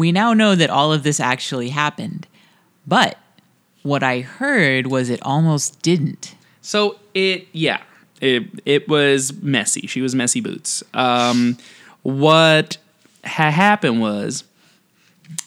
we 0.00 0.10
now 0.10 0.32
know 0.32 0.54
that 0.54 0.70
all 0.70 0.92
of 0.92 1.02
this 1.04 1.20
actually 1.20 1.68
happened. 1.68 2.26
But 2.86 3.16
what 3.82 4.02
I 4.02 4.20
heard 4.20 4.88
was 4.88 5.10
it 5.10 5.22
almost 5.22 5.80
didn't. 5.82 6.34
So 6.60 6.98
it, 7.14 7.46
yeah, 7.52 7.82
it 8.20 8.44
it 8.64 8.88
was 8.88 9.32
messy. 9.42 9.86
She 9.86 10.00
was 10.00 10.14
messy 10.14 10.40
boots. 10.40 10.82
Um, 10.92 11.56
what 12.02 12.76
ha- 13.24 13.50
happened 13.50 14.00
was, 14.00 14.44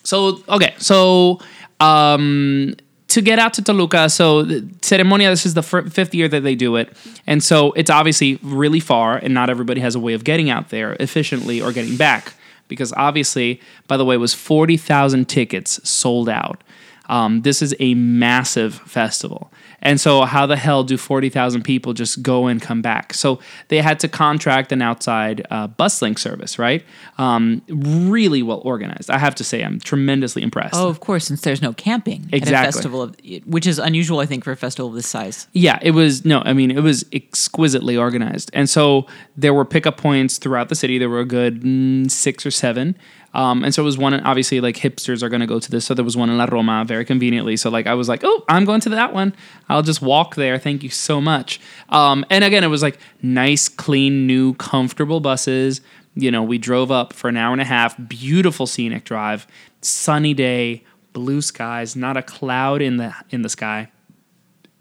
so 0.04 0.42
okay, 0.50 0.74
so 0.78 1.40
um, 1.80 2.76
to 3.10 3.22
get 3.22 3.38
out 3.38 3.54
to 3.54 3.62
Toluca, 3.62 4.10
so 4.10 4.44
Ceremonia, 4.82 5.30
this 5.30 5.46
is 5.46 5.54
the 5.54 5.62
fir- 5.62 5.88
fifth 5.90 6.16
year 6.16 6.28
that 6.28 6.42
they 6.42 6.56
do 6.56 6.76
it. 6.78 6.96
And 7.28 7.44
so 7.44 7.72
it's 7.74 7.90
obviously 7.90 8.40
really 8.42 8.80
far, 8.80 9.18
and 9.18 9.34
not 9.34 9.50
everybody 9.50 9.82
has 9.82 9.96
a 9.96 10.00
way 10.00 10.14
of 10.14 10.24
getting 10.24 10.50
out 10.50 10.70
there 10.70 10.94
efficiently 11.00 11.62
or 11.62 11.72
getting 11.72 11.98
back. 11.98 12.34
Because 12.74 12.92
obviously, 12.94 13.62
by 13.88 13.98
the 13.98 14.04
way, 14.06 14.16
it 14.16 14.20
was 14.20 14.34
40,000 14.34 15.30
tickets 15.30 15.80
sold 15.88 16.28
out. 16.28 16.64
Um, 17.10 17.42
this 17.42 17.62
is 17.62 17.76
a 17.80 17.94
massive 17.96 18.76
festival. 18.76 19.52
And 19.82 20.00
so, 20.00 20.22
how 20.22 20.46
the 20.46 20.56
hell 20.56 20.84
do 20.86 20.96
40,000 20.98 21.64
people 21.64 21.94
just 21.94 22.24
go 22.24 22.48
and 22.48 22.62
come 22.62 22.82
back? 22.82 23.14
So, 23.14 23.40
they 23.68 23.82
had 23.82 24.00
to 24.00 24.08
contract 24.08 24.72
an 24.72 24.82
outside 24.82 25.46
uh, 25.52 25.68
bus 25.68 26.02
link 26.02 26.18
service, 26.18 26.58
right? 26.58 26.86
Um, 27.18 27.62
really 27.68 28.42
well 28.42 28.62
organized. 28.64 29.10
I 29.10 29.18
have 29.18 29.36
to 29.36 29.44
say, 29.44 29.62
I'm 29.62 29.82
tremendously 29.82 30.42
impressed. 30.42 30.76
Oh, 30.76 30.88
of 30.88 31.02
course, 31.02 31.26
since 31.26 31.42
there's 31.42 31.62
no 31.62 31.74
camping 31.74 32.30
at 32.32 32.36
Exactly. 32.36 32.70
a 32.70 32.72
festival, 32.72 33.02
of, 33.02 33.16
which 33.46 33.68
is 33.68 33.78
unusual, 33.80 34.20
I 34.20 34.26
think, 34.26 34.46
for 34.46 34.52
a 34.52 34.58
festival 34.58 34.88
of 34.88 34.96
this 34.96 35.08
size. 35.08 35.48
Yeah, 35.52 35.80
it 35.82 35.92
was 35.92 36.24
no, 36.24 36.42
I 36.46 36.54
mean 36.54 36.72
it 36.72 36.82
was 36.82 37.06
exquisitely 37.12 37.98
organized, 37.98 38.50
and 38.54 38.70
so 38.70 39.06
there 39.36 39.54
were 39.54 39.66
pickup 39.66 39.98
points 39.98 40.38
throughout 40.38 40.70
the 40.70 40.76
city. 40.76 40.98
There 40.98 41.10
were 41.10 41.20
a 41.20 41.26
good 41.26 41.62
mm, 41.62 42.10
six 42.10 42.46
or 42.46 42.52
seven, 42.52 42.96
um, 43.34 43.64
and 43.64 43.74
so 43.74 43.82
it 43.82 43.86
was 43.86 43.98
one. 43.98 44.14
Obviously, 44.14 44.62
like 44.62 44.78
hipsters 44.78 45.24
are 45.24 45.30
going 45.30 45.42
to 45.42 45.48
go 45.48 45.60
to 45.60 45.72
this, 45.72 45.86
so 45.86 45.94
there 45.94 46.06
was 46.06 46.16
one 46.16 46.30
in 46.30 46.38
La 46.38 46.46
Roma 46.46 46.86
very 46.88 47.06
conveniently. 47.06 47.58
So 47.58 47.70
like 47.70 47.88
I 47.88 47.96
was 47.96 48.08
like, 48.08 48.22
oh, 48.24 48.44
I'm 48.48 48.66
going 48.66 48.82
to 48.82 48.90
that 48.90 49.14
one. 49.14 49.36
I'll 49.70 49.82
just 49.82 50.02
walk 50.02 50.36
there. 50.36 50.60
Thank 50.60 50.84
you 50.84 50.90
so 50.90 51.20
much. 51.20 51.60
Um, 51.90 52.26
and 52.30 52.44
again, 52.44 52.64
it 52.64 52.68
was 52.68 52.84
like 52.84 53.00
nice, 53.22 53.70
clean, 53.70 54.28
new, 54.28 54.54
comfortable 54.56 55.20
buses. 55.20 55.82
You 56.16 56.30
know, 56.30 56.44
we 56.44 56.60
drove 56.60 56.92
up 56.92 57.12
for 57.12 57.28
an 57.28 57.38
hour 57.38 57.54
and 57.54 57.62
a 57.62 57.66
half. 57.66 57.96
Beautiful 58.08 58.68
scenic 58.68 59.04
drive, 59.04 59.48
sunny 59.82 60.36
day, 60.36 60.84
blue 61.12 61.42
skies, 61.42 61.96
not 61.96 62.18
a 62.18 62.22
cloud 62.22 62.82
in 62.82 62.98
the 62.98 63.16
in 63.32 63.42
the 63.42 63.50
sky. 63.50 63.90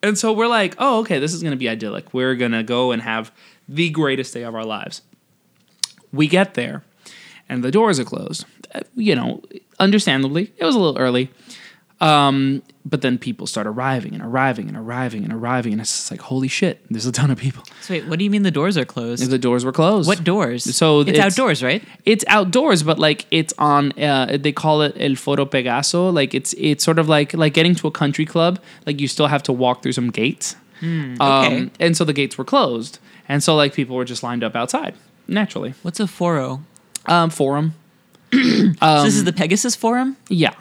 And 0.02 0.18
so 0.18 0.32
we're 0.32 0.48
like, 0.48 0.74
oh, 0.78 1.00
okay, 1.00 1.18
this 1.20 1.32
is 1.32 1.42
going 1.42 1.52
to 1.52 1.56
be 1.56 1.68
idyllic. 1.68 2.12
We're 2.12 2.34
going 2.34 2.52
to 2.52 2.64
go 2.64 2.90
and 2.90 3.00
have 3.00 3.32
the 3.68 3.88
greatest 3.88 4.34
day 4.34 4.42
of 4.42 4.54
our 4.54 4.64
lives. 4.64 5.02
We 6.12 6.26
get 6.26 6.54
there, 6.54 6.82
and 7.48 7.62
the 7.64 7.70
doors 7.70 7.98
are 8.00 8.04
closed. 8.04 8.44
Uh, 8.74 8.80
You 8.96 9.14
know, 9.14 9.42
understandably, 9.78 10.52
it 10.56 10.64
was 10.64 10.74
a 10.74 10.78
little 10.78 10.98
early. 10.98 11.30
Um, 12.00 12.62
but 12.84 13.00
then 13.00 13.16
people 13.16 13.46
start 13.46 13.64
arriving 13.68 14.12
and 14.14 14.22
arriving 14.24 14.66
and 14.66 14.76
arriving 14.76 15.22
and 15.22 15.32
arriving, 15.32 15.70
and 15.72 15.80
it's 15.80 15.92
just 15.96 16.10
like, 16.10 16.20
holy 16.20 16.48
shit, 16.48 16.84
there's 16.90 17.06
a 17.06 17.12
ton 17.12 17.30
of 17.30 17.38
people. 17.38 17.62
So 17.82 17.94
wait, 17.94 18.06
what 18.08 18.18
do 18.18 18.24
you 18.24 18.30
mean 18.30 18.42
the 18.42 18.50
doors 18.50 18.76
are 18.76 18.84
closed? 18.84 19.30
The 19.30 19.38
doors 19.38 19.64
were 19.64 19.70
closed. 19.70 20.08
What 20.08 20.24
doors? 20.24 20.64
So 20.76 21.00
it's, 21.02 21.16
outdoors, 21.20 21.62
right? 21.62 21.80
It's 22.04 22.24
outdoors, 22.26 22.82
but 22.82 22.98
like 22.98 23.26
it's 23.30 23.54
on. 23.56 23.92
Uh, 23.92 24.36
they 24.36 24.50
call 24.50 24.82
it 24.82 24.96
El 24.98 25.14
Foro 25.14 25.46
Pegaso. 25.46 26.12
Like 26.12 26.34
it's 26.34 26.54
it's 26.58 26.82
sort 26.82 26.98
of 26.98 27.08
like 27.08 27.34
like 27.34 27.54
getting 27.54 27.76
to 27.76 27.86
a 27.86 27.92
country 27.92 28.26
club. 28.26 28.58
Like 28.84 29.00
you 29.00 29.06
still 29.06 29.28
have 29.28 29.44
to 29.44 29.52
walk 29.52 29.82
through 29.82 29.92
some 29.92 30.10
gates. 30.10 30.56
Hmm, 30.80 31.14
okay. 31.20 31.56
Um, 31.58 31.70
and 31.78 31.96
so 31.96 32.04
the 32.04 32.12
gates 32.12 32.36
were 32.36 32.44
closed, 32.44 32.98
and 33.28 33.44
so 33.44 33.54
like 33.54 33.74
people 33.74 33.94
were 33.94 34.04
just 34.04 34.24
lined 34.24 34.42
up 34.42 34.56
outside 34.56 34.96
naturally. 35.28 35.74
What's 35.82 36.00
a 36.00 36.08
foro? 36.08 36.64
Um, 37.06 37.30
forum. 37.30 37.74
so 38.32 38.38
this 39.02 39.14
is 39.14 39.24
the 39.24 39.32
Pegasus 39.32 39.76
Forum. 39.76 40.16
Yeah. 40.28 40.54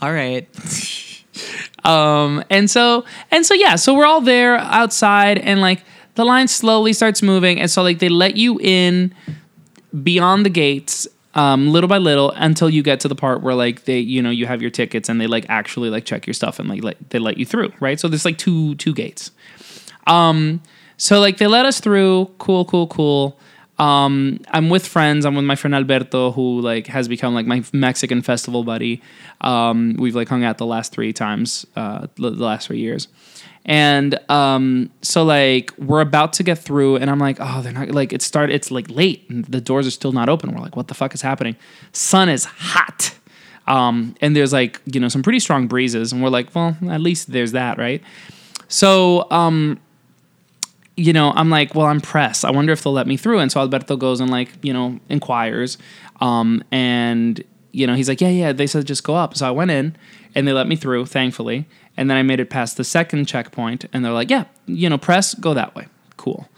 All 0.00 0.12
right. 0.12 0.48
Um, 1.84 2.44
and 2.50 2.70
so 2.70 3.04
and 3.30 3.46
so 3.46 3.54
yeah, 3.54 3.76
so 3.76 3.94
we're 3.94 4.04
all 4.04 4.20
there 4.20 4.58
outside, 4.58 5.38
and 5.38 5.60
like 5.60 5.82
the 6.14 6.24
line 6.24 6.48
slowly 6.48 6.92
starts 6.92 7.22
moving, 7.22 7.58
and 7.58 7.70
so 7.70 7.82
like 7.82 8.00
they 8.00 8.08
let 8.08 8.36
you 8.36 8.58
in 8.60 9.14
beyond 10.02 10.44
the 10.44 10.50
gates. 10.50 11.08
Um, 11.32 11.70
little 11.70 11.86
by 11.86 11.98
little 11.98 12.32
until 12.32 12.68
you 12.68 12.82
get 12.82 12.98
to 13.00 13.08
the 13.08 13.14
part 13.14 13.40
where 13.40 13.54
like 13.54 13.84
they 13.84 14.00
you 14.00 14.20
know 14.20 14.30
you 14.30 14.46
have 14.46 14.60
your 14.60 14.70
tickets 14.70 15.08
and 15.08 15.20
they 15.20 15.28
like 15.28 15.46
actually 15.48 15.88
like 15.88 16.04
check 16.04 16.26
your 16.26 16.34
stuff 16.34 16.58
and 16.58 16.68
like 16.68 16.82
let, 16.82 17.10
they 17.10 17.20
let 17.20 17.38
you 17.38 17.46
through 17.46 17.72
right 17.78 18.00
so 18.00 18.08
there's 18.08 18.24
like 18.24 18.36
two 18.36 18.74
two 18.74 18.92
gates 18.92 19.30
um 20.08 20.60
so 20.96 21.20
like 21.20 21.36
they 21.36 21.46
let 21.46 21.64
us 21.64 21.78
through 21.78 22.28
cool 22.38 22.64
cool 22.64 22.88
cool 22.88 23.38
um 23.80 24.38
i'm 24.50 24.68
with 24.68 24.86
friends. 24.86 25.24
I'm 25.24 25.34
with 25.34 25.44
my 25.46 25.56
friend 25.56 25.74
alberto 25.74 26.32
who 26.32 26.60
like 26.60 26.86
has 26.88 27.08
become 27.08 27.34
like 27.34 27.46
my 27.46 27.64
mexican 27.72 28.20
festival 28.22 28.62
buddy. 28.62 29.02
Um 29.40 29.96
we've 29.98 30.14
like 30.14 30.28
hung 30.28 30.44
out 30.44 30.58
the 30.58 30.66
last 30.66 30.92
three 30.92 31.12
times 31.12 31.66
uh 31.76 32.06
the 32.16 32.30
last 32.30 32.68
three 32.68 32.78
years. 32.78 33.08
And 33.64 34.18
um 34.30 34.90
so 35.00 35.24
like 35.24 35.72
we're 35.78 36.02
about 36.02 36.34
to 36.34 36.42
get 36.42 36.58
through 36.58 36.96
and 36.96 37.08
i'm 37.10 37.18
like 37.18 37.38
oh 37.40 37.62
they're 37.62 37.72
not 37.72 37.90
like 37.90 38.12
it 38.12 38.22
started 38.22 38.54
it's 38.54 38.70
like 38.70 38.88
late 38.90 39.24
and 39.30 39.46
the 39.46 39.60
doors 39.62 39.86
are 39.86 39.96
still 40.00 40.12
not 40.12 40.28
open. 40.28 40.52
We're 40.52 40.60
like 40.60 40.76
what 40.76 40.88
the 40.88 40.94
fuck 40.94 41.14
is 41.14 41.22
happening? 41.22 41.56
Sun 41.92 42.28
is 42.28 42.44
hot. 42.44 43.14
Um 43.66 44.14
and 44.20 44.36
there's 44.36 44.52
like 44.52 44.80
you 44.92 45.00
know 45.00 45.08
some 45.08 45.22
pretty 45.22 45.40
strong 45.40 45.68
breezes 45.68 46.12
and 46.12 46.22
we're 46.22 46.28
like 46.38 46.54
well 46.54 46.76
at 46.90 47.00
least 47.00 47.32
there's 47.32 47.52
that 47.52 47.78
right? 47.78 48.02
So 48.68 49.26
um 49.30 49.80
you 51.00 51.14
know, 51.14 51.32
I'm 51.34 51.48
like, 51.48 51.74
well, 51.74 51.86
I'm 51.86 52.00
pressed. 52.00 52.44
I 52.44 52.50
wonder 52.50 52.72
if 52.72 52.82
they'll 52.82 52.92
let 52.92 53.06
me 53.06 53.16
through. 53.16 53.38
And 53.38 53.50
so 53.50 53.60
Alberto 53.60 53.96
goes 53.96 54.20
and 54.20 54.30
like, 54.30 54.52
you 54.62 54.72
know, 54.72 55.00
inquires. 55.08 55.78
Um, 56.20 56.62
and 56.70 57.42
you 57.72 57.86
know, 57.86 57.94
he's 57.94 58.08
like, 58.08 58.20
yeah, 58.20 58.28
yeah. 58.28 58.52
They 58.52 58.66
said 58.66 58.86
just 58.86 59.02
go 59.02 59.14
up. 59.14 59.36
So 59.36 59.46
I 59.46 59.50
went 59.50 59.70
in, 59.70 59.96
and 60.34 60.46
they 60.46 60.52
let 60.52 60.66
me 60.66 60.76
through, 60.76 61.06
thankfully. 61.06 61.66
And 61.96 62.10
then 62.10 62.16
I 62.16 62.22
made 62.22 62.40
it 62.40 62.50
past 62.50 62.76
the 62.76 62.84
second 62.84 63.26
checkpoint, 63.26 63.86
and 63.92 64.04
they're 64.04 64.12
like, 64.12 64.28
yeah, 64.30 64.44
you 64.66 64.90
know, 64.90 64.98
press, 64.98 65.34
go 65.34 65.54
that 65.54 65.74
way. 65.74 65.86
Cool. 66.16 66.48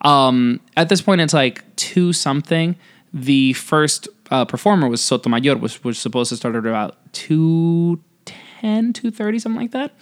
Um, 0.00 0.60
at 0.76 0.88
this 0.88 1.02
point, 1.02 1.20
it's 1.20 1.34
like 1.34 1.64
two 1.76 2.12
something. 2.12 2.76
The 3.12 3.52
first 3.54 4.08
uh, 4.30 4.44
performer 4.46 4.88
was 4.88 5.02
Sotomayor, 5.02 5.56
which 5.56 5.84
was 5.84 5.98
supposed 5.98 6.30
to 6.30 6.36
start 6.36 6.54
at 6.54 6.64
about 6.64 6.96
210, 7.12 8.92
230, 8.92 9.38
something 9.38 9.60
like 9.60 9.72
that. 9.72 9.92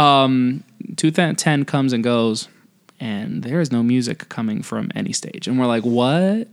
Um, 0.00 0.62
210 0.96 1.64
comes 1.64 1.92
and 1.92 2.02
goes, 2.04 2.48
and 3.00 3.42
there 3.42 3.60
is 3.60 3.70
no 3.70 3.82
music 3.82 4.28
coming 4.28 4.62
from 4.62 4.90
any 4.94 5.12
stage. 5.12 5.46
And 5.46 5.58
we're 5.58 5.66
like, 5.66 5.84
what? 5.84 6.48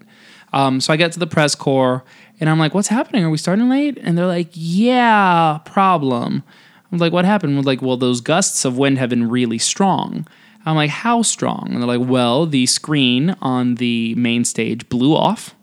Um, 0.53 0.79
so 0.79 0.93
I 0.93 0.95
get 0.95 1.11
to 1.13 1.19
the 1.19 1.27
press 1.27 1.55
corps, 1.55 2.03
and 2.39 2.49
I'm 2.49 2.59
like, 2.59 2.73
what's 2.73 2.87
happening? 2.87 3.23
Are 3.23 3.29
we 3.29 3.37
starting 3.37 3.69
late? 3.69 3.97
And 4.01 4.17
they're 4.17 4.25
like, 4.25 4.49
yeah, 4.53 5.59
problem. 5.65 6.43
I'm 6.91 6.97
like, 6.97 7.11
what 7.11 7.25
happened? 7.25 7.55
We're 7.55 7.63
like, 7.63 7.81
well, 7.81 7.97
those 7.97 8.21
gusts 8.21 8.63
of 8.63 8.77
wind 8.77 8.97
have 8.97 9.09
been 9.09 9.29
really 9.29 9.57
strong. 9.57 10.27
I'm 10.65 10.75
like, 10.75 10.89
how 10.89 11.21
strong? 11.21 11.69
And 11.71 11.81
they're 11.81 11.97
like, 11.97 12.07
well, 12.07 12.45
the 12.45 12.65
screen 12.65 13.35
on 13.41 13.75
the 13.75 14.15
main 14.15 14.45
stage 14.45 14.87
blew 14.89 15.15
off, 15.15 15.55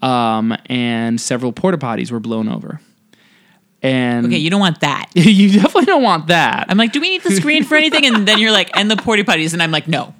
um, 0.00 0.56
and 0.66 1.20
several 1.20 1.52
porta 1.52 1.78
potties 1.78 2.10
were 2.10 2.20
blown 2.20 2.48
over. 2.48 2.80
And 3.82 4.26
Okay, 4.26 4.36
you 4.36 4.48
don't 4.48 4.60
want 4.60 4.80
that. 4.80 5.06
you 5.14 5.50
definitely 5.50 5.86
don't 5.86 6.02
want 6.02 6.28
that. 6.28 6.66
I'm 6.68 6.78
like, 6.78 6.92
do 6.92 7.00
we 7.00 7.08
need 7.08 7.22
the 7.22 7.32
screen 7.32 7.64
for 7.64 7.76
anything? 7.76 8.06
And 8.06 8.28
then 8.28 8.38
you're 8.38 8.52
like, 8.52 8.70
and 8.76 8.90
the 8.90 8.96
porta 8.96 9.24
potties, 9.24 9.52
and 9.52 9.62
I'm 9.62 9.72
like, 9.72 9.88
no. 9.88 10.14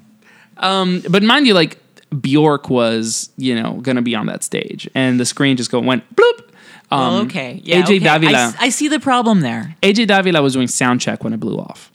Um, 0.56 1.02
but 1.08 1.22
mind 1.22 1.46
you, 1.46 1.54
like 1.54 1.78
Bjork 2.20 2.68
was, 2.68 3.30
you 3.36 3.54
know, 3.60 3.74
gonna 3.74 4.02
be 4.02 4.14
on 4.14 4.26
that 4.26 4.42
stage, 4.42 4.88
and 4.94 5.18
the 5.20 5.24
screen 5.24 5.56
just 5.56 5.70
go 5.70 5.78
went 5.80 6.04
bloop. 6.16 6.38
Um, 6.90 6.98
well, 7.00 7.18
okay, 7.22 7.60
yeah, 7.64 7.82
AJ 7.82 7.96
okay. 7.96 8.08
I, 8.08 8.18
Davila. 8.18 8.54
I 8.60 8.68
see 8.68 8.88
the 8.88 9.00
problem 9.00 9.40
there. 9.40 9.76
AJ 9.82 10.08
Davila 10.08 10.42
was 10.42 10.52
doing 10.52 10.68
sound 10.68 11.00
check 11.00 11.24
when 11.24 11.32
it 11.32 11.40
blew 11.40 11.56
off. 11.58 11.90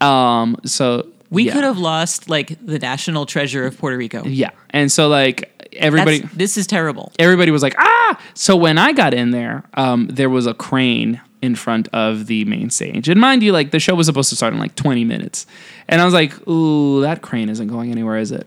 Um, 0.00 0.56
so 0.64 1.06
We 1.30 1.44
yeah. 1.44 1.52
could 1.52 1.64
have 1.64 1.78
lost 1.78 2.28
like 2.30 2.56
the 2.64 2.78
national 2.78 3.26
treasure 3.26 3.66
of 3.66 3.76
Puerto 3.76 3.96
Rico. 3.96 4.22
yeah, 4.24 4.50
and 4.70 4.90
so 4.90 5.08
like 5.08 5.51
everybody, 5.76 6.18
That's- 6.18 6.36
this 6.36 6.56
is 6.56 6.66
terrible. 6.66 7.12
everybody 7.18 7.50
was 7.50 7.62
like, 7.62 7.74
ah. 7.78 8.20
So 8.34 8.56
when 8.56 8.78
I 8.78 8.92
got 8.92 9.14
in 9.14 9.30
there, 9.30 9.64
um, 9.74 10.06
there 10.08 10.30
was 10.30 10.46
a 10.46 10.54
crane 10.54 11.20
in 11.40 11.54
front 11.56 11.88
of 11.92 12.26
the 12.26 12.44
main 12.44 12.70
stage, 12.70 13.08
and 13.08 13.20
mind 13.20 13.42
you, 13.42 13.52
like 13.52 13.70
the 13.72 13.80
show 13.80 13.94
was 13.94 14.06
supposed 14.06 14.30
to 14.30 14.36
start 14.36 14.52
in 14.52 14.60
like 14.60 14.74
20 14.76 15.04
minutes, 15.04 15.46
and 15.88 16.00
I 16.00 16.04
was 16.04 16.14
like, 16.14 16.46
ooh, 16.48 17.00
that 17.00 17.20
crane 17.22 17.48
isn't 17.48 17.66
going 17.68 17.90
anywhere, 17.90 18.18
is 18.18 18.30
it? 18.32 18.46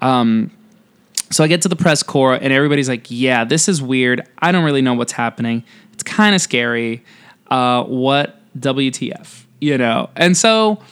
Um, 0.00 0.50
so 1.30 1.44
I 1.44 1.46
get 1.46 1.62
to 1.62 1.68
the 1.68 1.76
press 1.76 2.02
corps, 2.02 2.34
and 2.34 2.52
everybody's 2.52 2.88
like, 2.88 3.06
yeah, 3.08 3.44
this 3.44 3.68
is 3.68 3.80
weird. 3.80 4.26
I 4.38 4.50
don't 4.52 4.64
really 4.64 4.82
know 4.82 4.94
what's 4.94 5.12
happening. 5.12 5.62
It's 5.92 6.02
kind 6.02 6.34
of 6.34 6.40
scary. 6.40 7.04
Uh, 7.50 7.84
what 7.84 8.40
WTF? 8.58 9.44
You 9.60 9.78
know? 9.78 10.10
And 10.16 10.36
so 10.36 10.82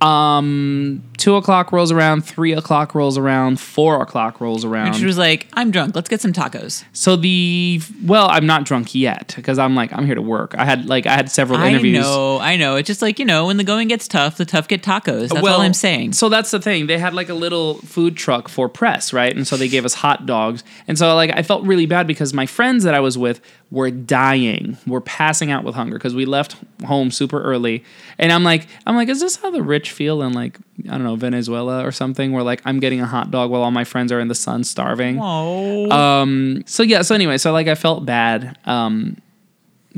um, 0.00 1.02
two 1.22 1.36
o'clock 1.36 1.70
rolls 1.70 1.92
around, 1.92 2.22
three 2.22 2.52
o'clock 2.52 2.96
rolls 2.96 3.16
around, 3.16 3.60
four 3.60 4.02
o'clock 4.02 4.40
rolls 4.40 4.64
around. 4.64 4.88
And 4.88 4.96
she 4.96 5.04
was 5.04 5.16
like, 5.16 5.46
I'm 5.52 5.70
drunk. 5.70 5.94
Let's 5.94 6.08
get 6.08 6.20
some 6.20 6.32
tacos. 6.32 6.84
So 6.92 7.14
the 7.14 7.80
well, 8.04 8.26
I'm 8.28 8.44
not 8.44 8.64
drunk 8.64 8.92
yet 8.92 9.32
because 9.36 9.56
I'm 9.56 9.76
like 9.76 9.92
I'm 9.92 10.04
here 10.04 10.16
to 10.16 10.22
work. 10.22 10.56
I 10.58 10.64
had 10.64 10.86
like 10.86 11.06
I 11.06 11.14
had 11.14 11.30
several 11.30 11.60
interviews. 11.60 12.04
I 12.04 12.10
know, 12.10 12.38
I 12.40 12.56
know. 12.56 12.74
It's 12.74 12.88
just 12.88 13.02
like, 13.02 13.20
you 13.20 13.24
know, 13.24 13.46
when 13.46 13.56
the 13.56 13.62
going 13.62 13.86
gets 13.86 14.08
tough, 14.08 14.36
the 14.36 14.44
tough 14.44 14.66
get 14.66 14.82
tacos. 14.82 15.28
That's 15.28 15.42
well, 15.42 15.54
all 15.54 15.60
I'm 15.60 15.74
saying. 15.74 16.14
So 16.14 16.28
that's 16.28 16.50
the 16.50 16.58
thing. 16.58 16.88
They 16.88 16.98
had 16.98 17.14
like 17.14 17.28
a 17.28 17.34
little 17.34 17.74
food 17.74 18.16
truck 18.16 18.48
for 18.48 18.68
press, 18.68 19.12
right? 19.12 19.34
And 19.34 19.46
so 19.46 19.56
they 19.56 19.68
gave 19.68 19.84
us 19.84 19.94
hot 19.94 20.26
dogs. 20.26 20.64
And 20.88 20.98
so 20.98 21.14
like 21.14 21.30
I 21.32 21.44
felt 21.44 21.62
really 21.62 21.86
bad 21.86 22.08
because 22.08 22.34
my 22.34 22.46
friends 22.46 22.82
that 22.82 22.94
I 22.94 23.00
was 23.00 23.16
with 23.16 23.40
were 23.70 23.92
dying, 23.92 24.76
were 24.88 25.00
passing 25.00 25.52
out 25.52 25.62
with 25.62 25.76
hunger 25.76 25.98
because 25.98 26.16
we 26.16 26.24
left 26.24 26.56
home 26.84 27.12
super 27.12 27.40
early. 27.40 27.84
And 28.18 28.32
I'm 28.32 28.42
like, 28.42 28.66
I'm 28.86 28.96
like, 28.96 29.08
is 29.08 29.20
this 29.20 29.36
how 29.36 29.52
the 29.52 29.62
rich 29.62 29.92
feel 29.92 30.20
in 30.22 30.32
like 30.32 30.58
I 30.88 30.92
don't 30.92 31.04
know 31.04 31.16
Venezuela 31.16 31.86
or 31.86 31.92
something? 31.92 32.32
Where 32.32 32.42
like 32.42 32.62
I'm 32.64 32.80
getting 32.80 33.00
a 33.00 33.06
hot 33.06 33.30
dog 33.30 33.50
while 33.50 33.62
all 33.62 33.70
my 33.70 33.84
friends 33.84 34.10
are 34.12 34.20
in 34.20 34.28
the 34.28 34.34
sun 34.34 34.64
starving. 34.64 35.18
Oh. 35.20 35.90
Um. 35.90 36.62
So 36.66 36.82
yeah. 36.82 37.02
So 37.02 37.14
anyway. 37.14 37.38
So 37.38 37.52
like 37.52 37.68
I 37.68 37.74
felt 37.74 38.04
bad. 38.04 38.58
Um. 38.64 39.18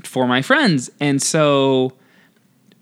For 0.02 0.26
my 0.26 0.42
friends, 0.42 0.90
and 0.98 1.22
so 1.22 1.92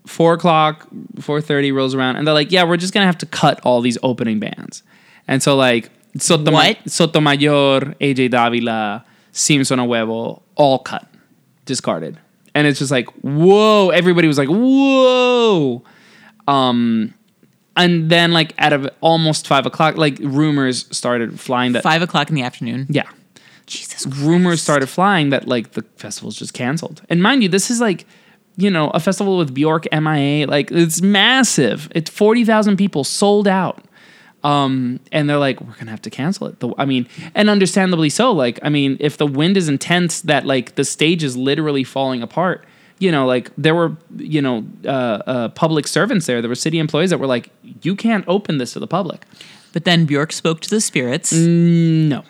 four 0.07 0.33
o'clock, 0.33 0.87
four 1.19 1.41
thirty 1.41 1.71
rolls 1.71 1.93
around, 1.93 2.15
and 2.15 2.25
they're 2.25 2.33
like, 2.33 2.51
"Yeah, 2.51 2.63
we're 2.63 2.77
just 2.77 2.91
gonna 2.91 3.05
have 3.05 3.19
to 3.19 3.27
cut 3.27 3.59
all 3.63 3.81
these 3.81 3.99
opening 4.01 4.39
bands." 4.39 4.81
And 5.27 5.41
so 5.43 5.55
like 5.55 5.91
What? 6.83 6.91
Sotomayor, 6.91 7.95
AJ 8.01 8.31
Davila, 8.31 9.05
Simpson 9.31 9.79
Ahuevo, 9.79 10.41
all 10.55 10.79
cut, 10.79 11.07
discarded, 11.65 12.19
and 12.55 12.67
it's 12.67 12.79
just 12.79 12.91
like, 12.91 13.07
whoa! 13.21 13.89
Everybody 13.89 14.27
was 14.27 14.37
like, 14.37 14.49
whoa. 14.49 15.83
Um, 16.47 17.13
and 17.75 18.09
then 18.09 18.31
like 18.31 18.53
out 18.57 18.73
of 18.73 18.89
almost 19.01 19.47
five 19.47 19.65
o'clock, 19.65 19.95
like 19.97 20.17
rumors 20.19 20.85
started 20.95 21.39
flying 21.39 21.73
that 21.73 21.83
Five 21.83 22.01
o'clock 22.01 22.29
in 22.29 22.35
the 22.35 22.43
afternoon. 22.43 22.87
yeah. 22.89 23.09
Jesus. 23.65 24.05
Rumors 24.17 24.61
started 24.61 24.87
flying 24.87 25.29
that 25.29 25.47
like 25.47 25.71
the 25.71 25.83
festival's 25.95 26.35
just 26.35 26.53
canceled. 26.53 27.01
And 27.09 27.23
mind 27.23 27.43
you, 27.43 27.49
this 27.49 27.71
is 27.71 27.79
like, 27.79 28.05
you 28.57 28.69
know, 28.69 28.89
a 28.89 28.99
festival 28.99 29.37
with 29.37 29.53
Bjork, 29.53 29.85
MIA, 29.91 30.47
like 30.47 30.69
it's 30.69 31.01
massive. 31.01 31.89
It's 31.95 32.09
40,000 32.09 32.75
people 32.77 33.03
sold 33.05 33.47
out. 33.47 33.83
Um, 34.43 34.99
and 35.13 35.29
they're 35.29 35.37
like, 35.37 35.61
we're 35.61 35.73
gonna 35.79 35.91
have 35.91 36.01
to 36.01 36.09
cancel 36.09 36.47
it. 36.47 36.59
The, 36.59 36.73
I 36.77 36.83
mean, 36.83 37.07
and 37.33 37.49
understandably 37.49 38.09
so. 38.09 38.33
Like, 38.33 38.59
I 38.61 38.67
mean, 38.67 38.97
if 38.99 39.15
the 39.15 39.25
wind 39.25 39.55
is 39.55 39.69
intense, 39.69 40.19
that 40.21 40.45
like 40.45 40.75
the 40.75 40.83
stage 40.83 41.23
is 41.23 41.37
literally 41.37 41.85
falling 41.85 42.21
apart. 42.21 42.65
You 42.99 43.11
know, 43.11 43.25
like 43.25 43.51
there 43.57 43.75
were, 43.75 43.97
you 44.15 44.41
know, 44.41 44.65
uh, 44.85 44.87
uh, 44.87 45.49
public 45.49 45.87
servants 45.87 46.25
there. 46.25 46.41
There 46.41 46.49
were 46.49 46.55
city 46.55 46.79
employees 46.79 47.09
that 47.09 47.19
were 47.19 47.27
like, 47.27 47.49
you 47.81 47.95
can't 47.95 48.23
open 48.27 48.57
this 48.59 48.73
to 48.73 48.79
the 48.79 48.87
public. 48.87 49.25
But 49.73 49.85
then 49.85 50.05
Bjork 50.05 50.31
spoke 50.31 50.61
to 50.61 50.69
the 50.69 50.79
spirits. 50.79 51.33
No. 51.33 52.23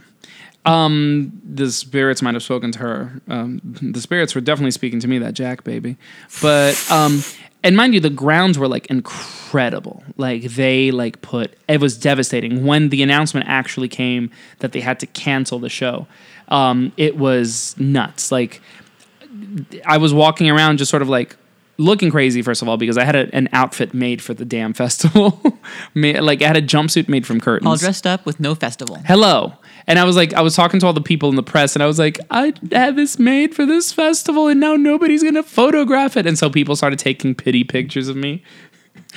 Um, 0.65 1.41
the 1.44 1.69
spirits 1.72 2.22
might 2.22 2.34
have 2.34 2.44
spoken 2.44 2.72
to 2.72 2.80
her. 2.80 3.22
Um, 3.27 3.61
the 3.81 3.99
spirits 3.99 4.34
were 4.34 4.41
definitely 4.41 4.72
speaking 4.72 4.99
to 5.02 5.07
me, 5.07 5.19
that 5.19 5.34
Jack 5.34 5.64
baby. 5.64 5.98
But 6.41 6.81
um, 6.90 7.22
and 7.64 7.76
mind 7.76 7.94
you, 7.94 7.99
the 7.99 8.10
grounds 8.10 8.57
were 8.57 8.68
like 8.68 8.85
incredible. 8.88 10.03
Like 10.18 10.44
they 10.44 10.91
like 10.91 11.22
put 11.22 11.57
it 11.68 11.81
was 11.81 11.98
devastating 11.98 12.65
when 12.65 12.90
the 12.90 13.03
announcement 13.03 13.48
actually 13.48 13.90
came 13.90 14.31
that 14.60 14.72
they 14.72 14.80
had 14.81 14.99
to 15.02 15.07
cancel 15.07 15.60
the 15.60 15.69
show. 15.69 16.07
Um, 16.48 16.91
it 16.98 17.18
was 17.18 17.76
nuts. 17.77 18.31
Like 18.31 18.61
I 19.85 19.97
was 19.97 20.14
walking 20.14 20.49
around 20.49 20.77
just 20.77 20.89
sort 20.91 21.01
of 21.01 21.10
like 21.10 21.35
looking 21.77 22.11
crazy 22.11 22.43
first 22.43 22.61
of 22.61 22.69
all 22.69 22.77
because 22.77 22.97
I 22.99 23.03
had 23.03 23.15
a, 23.15 23.34
an 23.35 23.49
outfit 23.51 23.93
made 23.93 24.22
for 24.22 24.34
the 24.34 24.45
damn 24.45 24.73
festival. 24.73 25.41
Like 25.95 26.41
I 26.41 26.47
had 26.47 26.57
a 26.57 26.61
jumpsuit 26.61 27.07
made 27.07 27.26
from 27.26 27.39
curtains 27.39 27.68
all 27.68 27.76
dressed 27.77 28.05
up 28.07 28.26
with 28.26 28.39
no 28.39 28.55
festival. 28.55 28.97
hello. 29.05 29.53
And 29.88 29.99
I 29.99 30.03
was 30.05 30.15
like, 30.15 30.34
I 30.34 30.41
was 30.41 30.55
talking 30.55 30.80
to 30.80 30.85
all 30.85 30.93
the 30.93 31.01
people 31.01 31.30
in 31.30 31.35
the 31.35 31.43
press, 31.43 31.76
and 31.76 31.84
I 31.84 31.88
was 31.88 31.99
like, 31.99 32.19
I 32.31 32.53
had 32.72 32.95
this 32.95 33.19
made 33.19 33.53
for 33.53 33.65
this 33.65 33.91
festival, 33.91 34.47
and 34.47 34.60
now 34.60 34.76
nobody's 34.76 35.23
gonna 35.23 35.43
photograph 35.43 36.15
it. 36.18 36.26
And 36.26 36.38
so 36.38 36.49
people 36.49 36.76
started 36.76 36.99
taking 36.99 37.35
pity 37.35 37.64
pictures 37.64 38.07
of 38.07 38.15
me. 38.15 38.43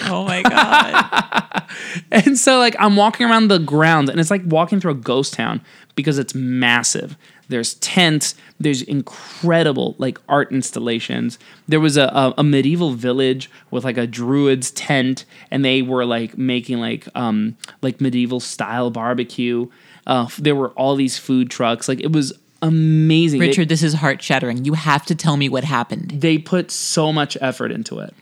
Oh 0.04 0.24
my 0.24 0.42
god. 0.42 1.42
And 2.12 2.38
so 2.38 2.58
like 2.58 2.76
I'm 2.78 2.96
walking 2.96 3.26
around 3.28 3.48
the 3.48 3.58
grounds, 3.58 4.10
and 4.10 4.20
it's 4.20 4.30
like 4.30 4.42
walking 4.46 4.80
through 4.80 4.92
a 4.92 4.94
ghost 4.96 5.34
town 5.34 5.60
because 5.94 6.18
it's 6.18 6.34
massive. 6.34 7.16
There's 7.48 7.74
tents. 7.74 8.34
There's 8.58 8.82
incredible 8.82 9.94
like 9.98 10.18
art 10.28 10.50
installations. 10.52 11.38
There 11.68 11.80
was 11.80 11.96
a, 11.96 12.04
a, 12.04 12.34
a 12.38 12.44
medieval 12.44 12.92
village 12.92 13.50
with 13.70 13.84
like 13.84 13.96
a 13.96 14.06
druid's 14.06 14.70
tent, 14.72 15.24
and 15.50 15.64
they 15.64 15.82
were 15.82 16.04
like 16.04 16.36
making 16.36 16.78
like 16.80 17.08
um 17.14 17.56
like 17.82 18.00
medieval 18.00 18.40
style 18.40 18.90
barbecue. 18.90 19.68
Uh, 20.06 20.28
there 20.38 20.54
were 20.54 20.70
all 20.70 20.96
these 20.96 21.18
food 21.18 21.50
trucks. 21.50 21.88
Like 21.88 22.00
it 22.00 22.12
was 22.12 22.32
amazing. 22.62 23.40
Richard, 23.40 23.68
this 23.68 23.82
is 23.82 23.94
heart 23.94 24.22
shattering. 24.22 24.64
You 24.64 24.74
have 24.74 25.04
to 25.06 25.14
tell 25.14 25.36
me 25.36 25.48
what 25.48 25.64
happened. 25.64 26.10
they 26.20 26.38
put 26.38 26.70
so 26.70 27.12
much 27.12 27.36
effort 27.40 27.70
into 27.70 27.98
it. 27.98 28.14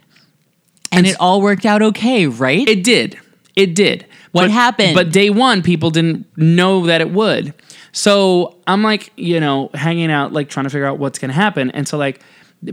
And 0.93 1.07
it 1.07 1.17
all 1.19 1.43
worked 1.43 1.67
out 1.67 1.83
okay, 1.83 2.27
right? 2.27 2.69
It 2.69 2.85
did. 2.85 3.19
It 3.57 3.75
did. 3.75 4.07
What 4.35 4.43
But- 4.43 4.51
happened? 4.51 4.95
But 4.97 5.13
day 5.13 5.31
one, 5.31 5.63
people 5.63 5.91
didn't 5.91 6.27
know 6.37 6.87
that 6.87 7.01
it 7.01 7.11
would. 7.11 7.55
So 7.93 8.57
I'm 8.67 8.83
like, 8.83 9.13
you 9.17 9.39
know, 9.39 9.71
hanging 9.75 10.11
out, 10.11 10.33
like 10.33 10.49
trying 10.49 10.65
to 10.65 10.71
figure 10.71 10.87
out 10.87 10.99
what's 10.99 11.21
going 11.21 11.29
to 11.29 11.35
happen. 11.37 11.71
And 11.71 11.87
so, 11.87 11.97
like, 11.97 12.21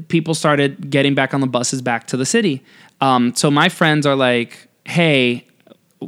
people 0.08 0.34
started 0.34 0.90
getting 0.90 1.14
back 1.14 1.36
on 1.36 1.40
the 1.42 1.46
buses 1.46 1.84
back 1.84 2.08
to 2.08 2.18
the 2.18 2.26
city. 2.26 2.64
Um, 3.00 3.36
so 3.36 3.52
my 3.52 3.70
friends 3.70 4.08
are 4.08 4.16
like, 4.16 4.68
hey, 4.86 5.46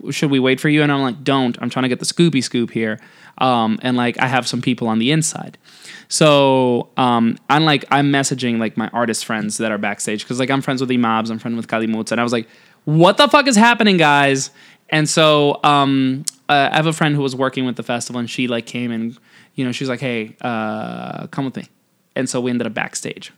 should 0.10 0.32
we 0.32 0.40
wait 0.40 0.60
for 0.60 0.70
you? 0.70 0.82
And 0.82 0.92
I'm 0.92 1.04
like, 1.04 1.24
don't. 1.24 1.56
I'm 1.62 1.70
trying 1.70 1.84
to 1.84 1.90
get 1.90 2.00
the 2.00 2.06
Scooby 2.08 2.44
Scoop 2.44 2.72
here. 2.72 3.00
Um, 3.38 3.78
and 3.84 3.96
like, 3.96 4.20
I 4.20 4.26
have 4.26 4.48
some 4.48 4.60
people 4.62 4.88
on 4.88 4.98
the 4.98 5.12
inside. 5.12 5.60
So 6.08 6.90
um, 6.98 7.38
I'm 7.50 7.66
like, 7.66 7.86
I'm 7.92 8.12
messaging 8.12 8.58
like 8.58 8.78
my 8.78 8.88
artist 8.90 9.26
friends 9.26 9.58
that 9.58 9.72
are 9.72 9.78
backstage 9.78 10.24
because 10.24 10.40
like 10.40 10.50
I'm 10.50 10.62
friends 10.62 10.82
with 10.82 10.90
Imaabs, 10.90 11.30
I'm 11.30 11.38
friends 11.38 11.56
with 11.56 11.68
Kali 11.68 11.86
Mutsa, 11.88 12.14
and 12.14 12.22
I 12.22 12.24
was 12.24 12.34
like, 12.34 12.48
what 12.86 13.18
the 13.18 13.28
fuck 13.28 13.48
is 13.48 13.56
happening, 13.56 13.98
guys? 13.98 14.52
And 14.94 15.10
so 15.10 15.60
um, 15.64 16.24
uh, 16.48 16.70
I 16.72 16.76
have 16.76 16.86
a 16.86 16.94
friend 16.94 17.16
who 17.16 17.24
was 17.24 17.36
working 17.36 17.66
with 17.66 17.78
the 17.78 17.84
festival, 17.84 18.20
and 18.20 18.30
she 18.30 18.48
like 18.48 18.68
came 18.68 18.92
and 18.92 19.18
you 19.56 19.66
know 19.66 19.72
she's 19.72 19.90
like, 19.90 20.00
hey, 20.00 20.36
uh, 20.42 21.26
come 21.28 21.46
with 21.46 21.58
me. 21.58 21.68
And 22.16 22.30
so 22.30 22.40
we 22.40 22.52
ended 22.52 22.68
up 22.68 22.76
backstage. 22.76 23.34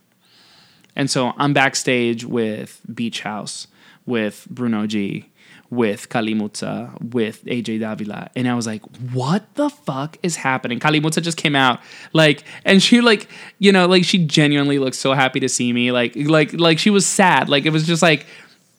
And 0.97 1.09
so 1.09 1.31
I'm 1.37 1.53
backstage 1.53 2.25
with 2.25 2.81
Beach 2.93 3.21
House, 3.21 3.67
with 4.05 4.47
Bruno 4.49 4.85
G, 4.85 5.31
with 5.69 6.09
Kali 6.09 6.35
Mutsa, 6.35 7.01
with 7.13 7.45
AJ 7.45 7.79
Davila. 7.79 8.29
And 8.35 8.49
I 8.49 8.53
was 8.53 8.67
like, 8.67 8.81
what 9.13 9.55
the 9.55 9.69
fuck 9.69 10.17
is 10.23 10.35
happening? 10.35 10.81
Kali 10.81 10.99
Mutsa 10.99 11.21
just 11.21 11.37
came 11.37 11.55
out. 11.55 11.79
Like, 12.11 12.43
and 12.65 12.83
she 12.83 12.99
like, 12.99 13.29
you 13.59 13.71
know, 13.71 13.85
like 13.87 14.03
she 14.03 14.25
genuinely 14.25 14.77
looked 14.77 14.97
so 14.97 15.13
happy 15.13 15.39
to 15.39 15.47
see 15.47 15.71
me. 15.71 15.93
Like, 15.93 16.17
like, 16.17 16.51
like 16.53 16.79
she 16.79 16.89
was 16.89 17.05
sad. 17.05 17.47
Like 17.47 17.65
it 17.65 17.71
was 17.71 17.87
just 17.87 18.01
like 18.01 18.25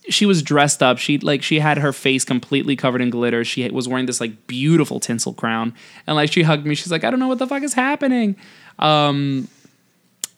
she 0.09 0.27
was 0.27 0.43
dressed 0.43 0.83
up. 0.83 0.99
She 0.99 1.19
like 1.19 1.43
she 1.43 1.59
had 1.59 1.79
her 1.79 1.93
face 1.93 2.25
completely 2.25 2.77
covered 2.77 3.01
in 3.01 3.11
glitter. 3.11 3.45
She 3.45 3.69
was 3.71 3.89
wearing 3.89 4.07
this 4.07 4.21
like 4.21 4.47
beautiful 4.47 5.01
tinsel 5.01 5.33
crown. 5.33 5.75
And 6.07 6.17
like 6.17 6.33
she 6.33 6.43
hugged 6.43 6.67
me. 6.67 6.75
She's 6.75 6.91
like, 6.91 7.05
I 7.05 7.11
don't 7.11 7.21
know 7.21 7.29
what 7.29 7.39
the 7.39 7.47
fuck 7.47 7.63
is 7.63 7.75
happening. 7.75 8.37
Um 8.79 9.49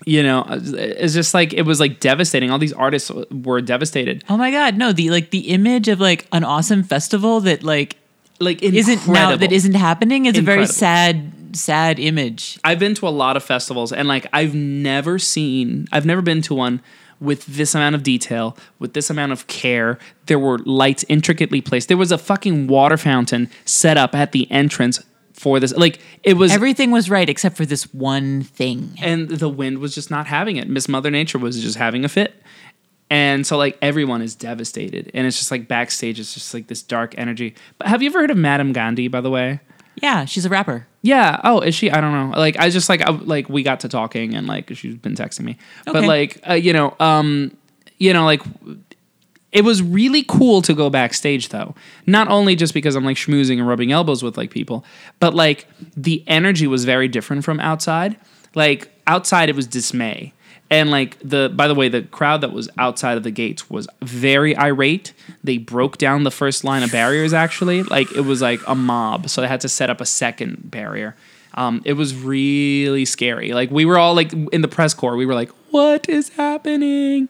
you 0.06 0.22
know, 0.22 0.46
it's 0.48 1.12
just 1.12 1.34
like 1.34 1.52
it 1.52 1.62
was 1.62 1.80
like 1.80 1.98
devastating. 2.00 2.50
All 2.50 2.58
these 2.58 2.72
artists 2.72 3.10
were 3.30 3.60
devastated. 3.60 4.24
oh 4.28 4.36
my 4.36 4.50
god, 4.50 4.76
no, 4.76 4.92
the 4.92 5.10
like 5.10 5.30
the 5.30 5.48
image 5.48 5.88
of 5.88 6.00
like 6.00 6.26
an 6.32 6.44
awesome 6.44 6.82
festival 6.84 7.40
that 7.40 7.62
like 7.64 7.96
Like 8.38 8.62
isn't 8.62 9.08
now 9.08 9.34
that 9.36 9.50
isn't 9.52 9.74
happening 9.74 10.26
is 10.26 10.38
a 10.38 10.42
very 10.42 10.66
sad 10.66 11.56
sad 11.56 11.98
image. 11.98 12.58
I've 12.62 12.78
been 12.78 12.94
to 12.94 13.08
a 13.08 13.10
lot 13.10 13.36
of 13.36 13.42
festivals 13.42 13.92
and 13.92 14.06
like 14.06 14.26
I've 14.32 14.54
never 14.54 15.18
seen 15.18 15.88
I've 15.90 16.06
never 16.06 16.22
been 16.22 16.42
to 16.42 16.54
one 16.54 16.80
with 17.20 17.44
this 17.46 17.74
amount 17.74 17.94
of 17.94 18.02
detail, 18.02 18.56
with 18.78 18.92
this 18.94 19.10
amount 19.10 19.32
of 19.32 19.46
care. 19.46 19.98
There 20.26 20.38
were 20.38 20.58
lights 20.58 21.04
intricately 21.08 21.60
placed. 21.60 21.88
There 21.88 21.96
was 21.96 22.12
a 22.12 22.18
fucking 22.18 22.66
water 22.68 22.96
fountain 22.96 23.50
set 23.64 23.96
up 23.96 24.14
at 24.14 24.32
the 24.32 24.50
entrance 24.50 25.02
for 25.32 25.60
this. 25.60 25.72
Like 25.74 26.00
it 26.22 26.34
was 26.34 26.52
Everything 26.52 26.90
was 26.90 27.08
right 27.08 27.28
except 27.28 27.56
for 27.56 27.64
this 27.66 27.92
one 27.94 28.42
thing. 28.42 28.94
and 29.00 29.28
the 29.28 29.48
wind 29.48 29.78
was 29.78 29.94
just 29.94 30.10
not 30.10 30.26
having 30.26 30.56
it. 30.56 30.68
Miss 30.68 30.88
Mother 30.88 31.10
Nature 31.10 31.38
was 31.38 31.60
just 31.62 31.76
having 31.78 32.04
a 32.04 32.08
fit. 32.08 32.34
And 33.10 33.46
so 33.46 33.56
like 33.56 33.78
everyone 33.80 34.20
is 34.20 34.34
devastated. 34.34 35.10
And 35.14 35.26
it's 35.26 35.38
just 35.38 35.50
like 35.50 35.66
backstage 35.66 36.20
it's 36.20 36.34
just 36.34 36.52
like 36.52 36.66
this 36.66 36.82
dark 36.82 37.14
energy. 37.16 37.54
But 37.78 37.88
have 37.88 38.02
you 38.02 38.10
ever 38.10 38.20
heard 38.20 38.30
of 38.30 38.36
Madame 38.36 38.72
Gandhi 38.72 39.08
by 39.08 39.20
the 39.20 39.30
way? 39.30 39.60
Yeah, 40.02 40.24
she's 40.24 40.44
a 40.44 40.48
rapper. 40.48 40.86
Yeah. 41.02 41.40
Oh, 41.44 41.60
is 41.60 41.74
she? 41.74 41.90
I 41.90 42.00
don't 42.00 42.12
know. 42.12 42.38
Like, 42.38 42.58
I 42.58 42.70
just 42.70 42.88
like, 42.88 43.02
I, 43.02 43.10
like 43.10 43.48
we 43.48 43.62
got 43.62 43.80
to 43.80 43.88
talking 43.88 44.34
and 44.34 44.46
like 44.46 44.74
she's 44.74 44.96
been 44.96 45.14
texting 45.14 45.42
me, 45.42 45.58
but 45.84 46.04
like, 46.04 46.40
uh, 46.48 46.54
you 46.54 46.72
know, 46.72 46.94
um, 47.00 47.56
you 47.98 48.12
know, 48.12 48.24
like 48.24 48.42
it 49.52 49.64
was 49.64 49.82
really 49.82 50.24
cool 50.24 50.62
to 50.62 50.74
go 50.74 50.90
backstage 50.90 51.48
though. 51.48 51.74
Not 52.06 52.28
only 52.28 52.54
just 52.54 52.74
because 52.74 52.94
I'm 52.94 53.04
like 53.04 53.16
schmoozing 53.16 53.58
and 53.58 53.66
rubbing 53.66 53.92
elbows 53.92 54.22
with 54.22 54.36
like 54.36 54.50
people, 54.50 54.84
but 55.20 55.34
like 55.34 55.66
the 55.96 56.22
energy 56.26 56.66
was 56.66 56.84
very 56.84 57.08
different 57.08 57.44
from 57.44 57.58
outside. 57.60 58.16
Like 58.54 58.90
outside, 59.06 59.48
it 59.48 59.56
was 59.56 59.66
dismay. 59.66 60.32
And 60.70 60.90
like 60.90 61.18
the 61.20 61.50
by 61.54 61.66
the 61.66 61.74
way, 61.74 61.88
the 61.88 62.02
crowd 62.02 62.42
that 62.42 62.52
was 62.52 62.68
outside 62.76 63.16
of 63.16 63.22
the 63.22 63.30
gates 63.30 63.70
was 63.70 63.88
very 64.02 64.56
irate. 64.56 65.14
They 65.42 65.58
broke 65.58 65.96
down 65.96 66.24
the 66.24 66.30
first 66.30 66.62
line 66.62 66.82
of 66.82 66.92
barriers 66.92 67.32
actually. 67.32 67.82
Like 67.82 68.12
it 68.12 68.22
was 68.22 68.42
like 68.42 68.60
a 68.66 68.74
mob. 68.74 69.30
So 69.30 69.40
they 69.40 69.48
had 69.48 69.62
to 69.62 69.68
set 69.68 69.88
up 69.88 70.00
a 70.00 70.06
second 70.06 70.70
barrier. 70.70 71.16
Um, 71.54 71.82
it 71.84 71.94
was 71.94 72.14
really 72.14 73.04
scary. 73.04 73.52
Like 73.52 73.70
we 73.70 73.84
were 73.84 73.98
all 73.98 74.14
like 74.14 74.32
in 74.52 74.60
the 74.60 74.68
press 74.68 74.92
corps, 74.92 75.16
we 75.16 75.26
were 75.26 75.34
like, 75.34 75.50
what 75.70 76.08
is 76.08 76.28
happening? 76.30 77.28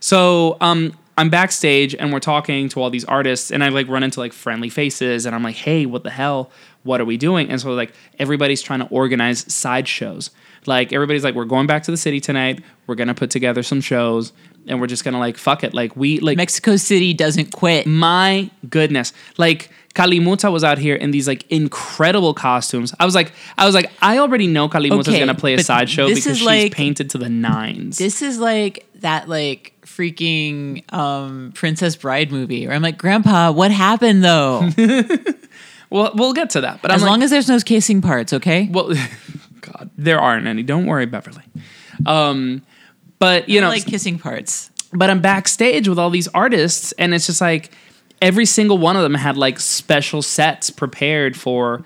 So 0.00 0.56
um, 0.60 0.92
I'm 1.16 1.30
backstage 1.30 1.94
and 1.94 2.12
we're 2.12 2.20
talking 2.20 2.68
to 2.70 2.80
all 2.80 2.90
these 2.90 3.04
artists, 3.04 3.50
and 3.50 3.62
I 3.62 3.68
like 3.68 3.88
run 3.88 4.02
into 4.02 4.18
like 4.20 4.32
friendly 4.32 4.68
faces, 4.68 5.26
and 5.26 5.34
I'm 5.34 5.42
like, 5.42 5.56
"Hey, 5.56 5.86
what 5.86 6.02
the 6.02 6.10
hell? 6.10 6.50
What 6.82 7.00
are 7.00 7.04
we 7.04 7.16
doing?" 7.16 7.50
And 7.50 7.60
so 7.60 7.72
like 7.72 7.92
everybody's 8.18 8.62
trying 8.62 8.80
to 8.80 8.88
organize 8.88 9.52
side 9.52 9.86
shows. 9.86 10.30
Like 10.66 10.92
everybody's 10.92 11.24
like, 11.24 11.34
"We're 11.34 11.44
going 11.44 11.66
back 11.66 11.82
to 11.84 11.90
the 11.90 11.96
city 11.96 12.20
tonight. 12.20 12.62
We're 12.86 12.94
gonna 12.94 13.14
put 13.14 13.30
together 13.30 13.62
some 13.62 13.80
shows. 13.80 14.32
and 14.68 14.80
we're 14.80 14.86
just 14.86 15.02
gonna 15.04 15.18
like 15.18 15.36
fuck 15.36 15.64
it. 15.64 15.74
Like 15.74 15.96
we 15.96 16.20
like 16.20 16.36
Mexico 16.36 16.76
City 16.76 17.12
doesn't 17.14 17.50
quit. 17.52 17.84
my 17.86 18.48
goodness. 18.70 19.12
Like 19.36 19.70
Kali 19.94 20.20
Mutsa 20.20 20.52
was 20.52 20.62
out 20.62 20.78
here 20.78 20.94
in 20.94 21.10
these 21.10 21.26
like 21.26 21.44
incredible 21.50 22.32
costumes. 22.32 22.94
I 23.00 23.04
was 23.04 23.14
like, 23.16 23.32
I 23.58 23.66
was 23.66 23.74
like, 23.74 23.90
I 24.00 24.18
already 24.18 24.46
know 24.46 24.68
Kali 24.68 24.88
Mutsa's 24.88 25.08
Okay, 25.08 25.18
gonna 25.18 25.34
play 25.34 25.54
a 25.54 25.62
sideshow 25.64 26.06
because 26.08 26.22
she's 26.38 26.42
like- 26.46 26.72
painted 26.72 27.10
to 27.10 27.18
the 27.18 27.28
nines. 27.28 27.98
This 27.98 28.22
is 28.22 28.38
like 28.38 28.86
that 29.00 29.28
like 29.28 29.72
freaking 29.84 30.84
um 30.92 31.50
Princess 31.56 31.96
Bride 31.96 32.30
movie 32.30 32.64
where 32.68 32.76
I'm 32.76 32.82
like, 32.82 32.98
Grandpa, 32.98 33.50
what 33.50 33.72
happened 33.72 34.22
though? 34.22 34.68
well, 35.90 36.12
we'll 36.14 36.32
get 36.34 36.50
to 36.50 36.60
that. 36.62 36.80
But 36.82 36.90
as 36.92 37.02
I'm 37.02 37.08
long 37.08 37.18
like, 37.18 37.24
as 37.24 37.30
there's 37.30 37.48
no 37.48 37.58
casing 37.58 38.00
parts, 38.00 38.32
okay? 38.32 38.68
well, 38.70 38.92
God, 39.62 39.90
there 39.96 40.20
aren't 40.20 40.46
any. 40.46 40.62
Don't 40.62 40.86
worry, 40.86 41.06
Beverly. 41.06 41.44
Um, 42.04 42.62
but 43.18 43.48
you 43.48 43.60
I 43.60 43.62
know, 43.62 43.68
like 43.68 43.86
kissing 43.86 44.18
parts. 44.18 44.70
but 44.92 45.08
I'm 45.08 45.20
backstage 45.22 45.88
with 45.88 45.98
all 45.98 46.10
these 46.10 46.28
artists, 46.28 46.92
and 46.92 47.14
it's 47.14 47.26
just 47.26 47.40
like 47.40 47.70
every 48.20 48.44
single 48.44 48.76
one 48.78 48.96
of 48.96 49.02
them 49.02 49.14
had 49.14 49.36
like 49.36 49.58
special 49.58 50.20
sets 50.20 50.68
prepared 50.70 51.36
for 51.36 51.84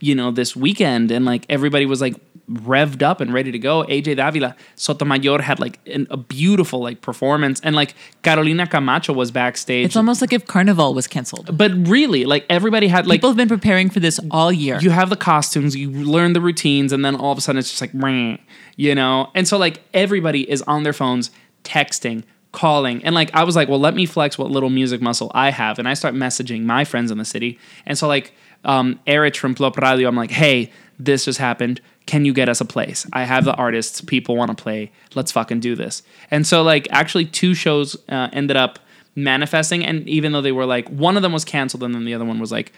you 0.00 0.14
know 0.14 0.30
this 0.30 0.54
weekend, 0.54 1.10
and 1.10 1.24
like 1.24 1.46
everybody 1.48 1.86
was 1.86 2.00
like 2.00 2.16
revved 2.50 3.02
up 3.02 3.20
and 3.20 3.32
ready 3.32 3.50
to 3.50 3.58
go. 3.58 3.84
AJ 3.84 4.16
Davila, 4.16 4.54
Sotomayor 4.76 5.42
had 5.42 5.58
like 5.58 5.80
an, 5.86 6.06
a 6.10 6.16
beautiful 6.16 6.80
like 6.80 7.00
performance, 7.00 7.60
and 7.60 7.74
like 7.74 7.94
Carolina 8.22 8.66
Camacho 8.66 9.12
was 9.12 9.30
backstage. 9.30 9.86
It's 9.86 9.96
almost 9.96 10.20
like 10.20 10.32
if 10.32 10.46
Carnival 10.46 10.94
was 10.94 11.06
canceled. 11.06 11.56
but 11.56 11.72
really, 11.88 12.24
like 12.24 12.46
everybody 12.48 12.88
had 12.88 13.06
like 13.06 13.18
People 13.18 13.30
have 13.30 13.36
been 13.36 13.48
preparing 13.48 13.90
for 13.90 14.00
this 14.00 14.20
all 14.30 14.52
year. 14.52 14.78
you 14.80 14.90
have 14.90 15.10
the 15.10 15.16
costumes, 15.16 15.74
you 15.74 15.90
learn 15.90 16.32
the 16.34 16.40
routines, 16.40 16.92
and 16.92 17.04
then 17.04 17.16
all 17.16 17.32
of 17.32 17.38
a 17.38 17.40
sudden 17.40 17.58
it's 17.58 17.70
just 17.70 17.80
like, 17.80 17.94
meh, 17.94 18.36
you 18.76 18.94
know? 18.94 19.30
And 19.34 19.48
so, 19.48 19.58
like, 19.58 19.80
everybody 19.94 20.48
is 20.48 20.62
on 20.62 20.82
their 20.82 20.92
phones 20.92 21.30
texting, 21.64 22.22
calling. 22.52 23.04
And, 23.04 23.14
like, 23.14 23.34
I 23.34 23.42
was 23.44 23.56
like, 23.56 23.68
well, 23.68 23.80
let 23.80 23.94
me 23.94 24.06
flex 24.06 24.38
what 24.38 24.50
little 24.50 24.70
music 24.70 25.00
muscle 25.00 25.30
I 25.34 25.50
have. 25.50 25.78
And 25.78 25.88
I 25.88 25.94
start 25.94 26.14
messaging 26.14 26.62
my 26.64 26.84
friends 26.84 27.10
in 27.10 27.18
the 27.18 27.24
city. 27.24 27.58
And 27.86 27.98
so, 27.98 28.06
like, 28.06 28.32
um, 28.64 29.00
Erich 29.06 29.36
from 29.36 29.54
Plop 29.54 29.76
Radio, 29.78 30.08
I'm 30.08 30.16
like, 30.16 30.30
hey, 30.30 30.70
this 30.98 31.24
just 31.24 31.38
happened. 31.38 31.80
Can 32.06 32.24
you 32.24 32.32
get 32.32 32.48
us 32.48 32.60
a 32.60 32.64
place? 32.64 33.06
I 33.12 33.24
have 33.24 33.44
the 33.44 33.54
artists. 33.54 34.00
People 34.00 34.36
want 34.36 34.56
to 34.56 34.62
play. 34.62 34.92
Let's 35.14 35.32
fucking 35.32 35.60
do 35.60 35.74
this. 35.74 36.02
And 36.30 36.46
so, 36.46 36.62
like, 36.62 36.86
actually, 36.90 37.26
two 37.26 37.52
shows 37.52 37.96
uh, 38.08 38.28
ended 38.32 38.56
up 38.56 38.78
manifesting. 39.16 39.84
And 39.84 40.08
even 40.08 40.32
though 40.32 40.42
they 40.42 40.52
were 40.52 40.66
like, 40.66 40.88
one 40.88 41.16
of 41.16 41.22
them 41.22 41.32
was 41.32 41.44
canceled 41.44 41.82
and 41.82 41.94
then 41.94 42.04
the 42.04 42.14
other 42.14 42.24
one 42.24 42.38
was 42.38 42.52
like, 42.52 42.72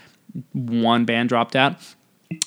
one 0.53 1.05
band 1.05 1.29
dropped 1.29 1.57
out. 1.57 1.77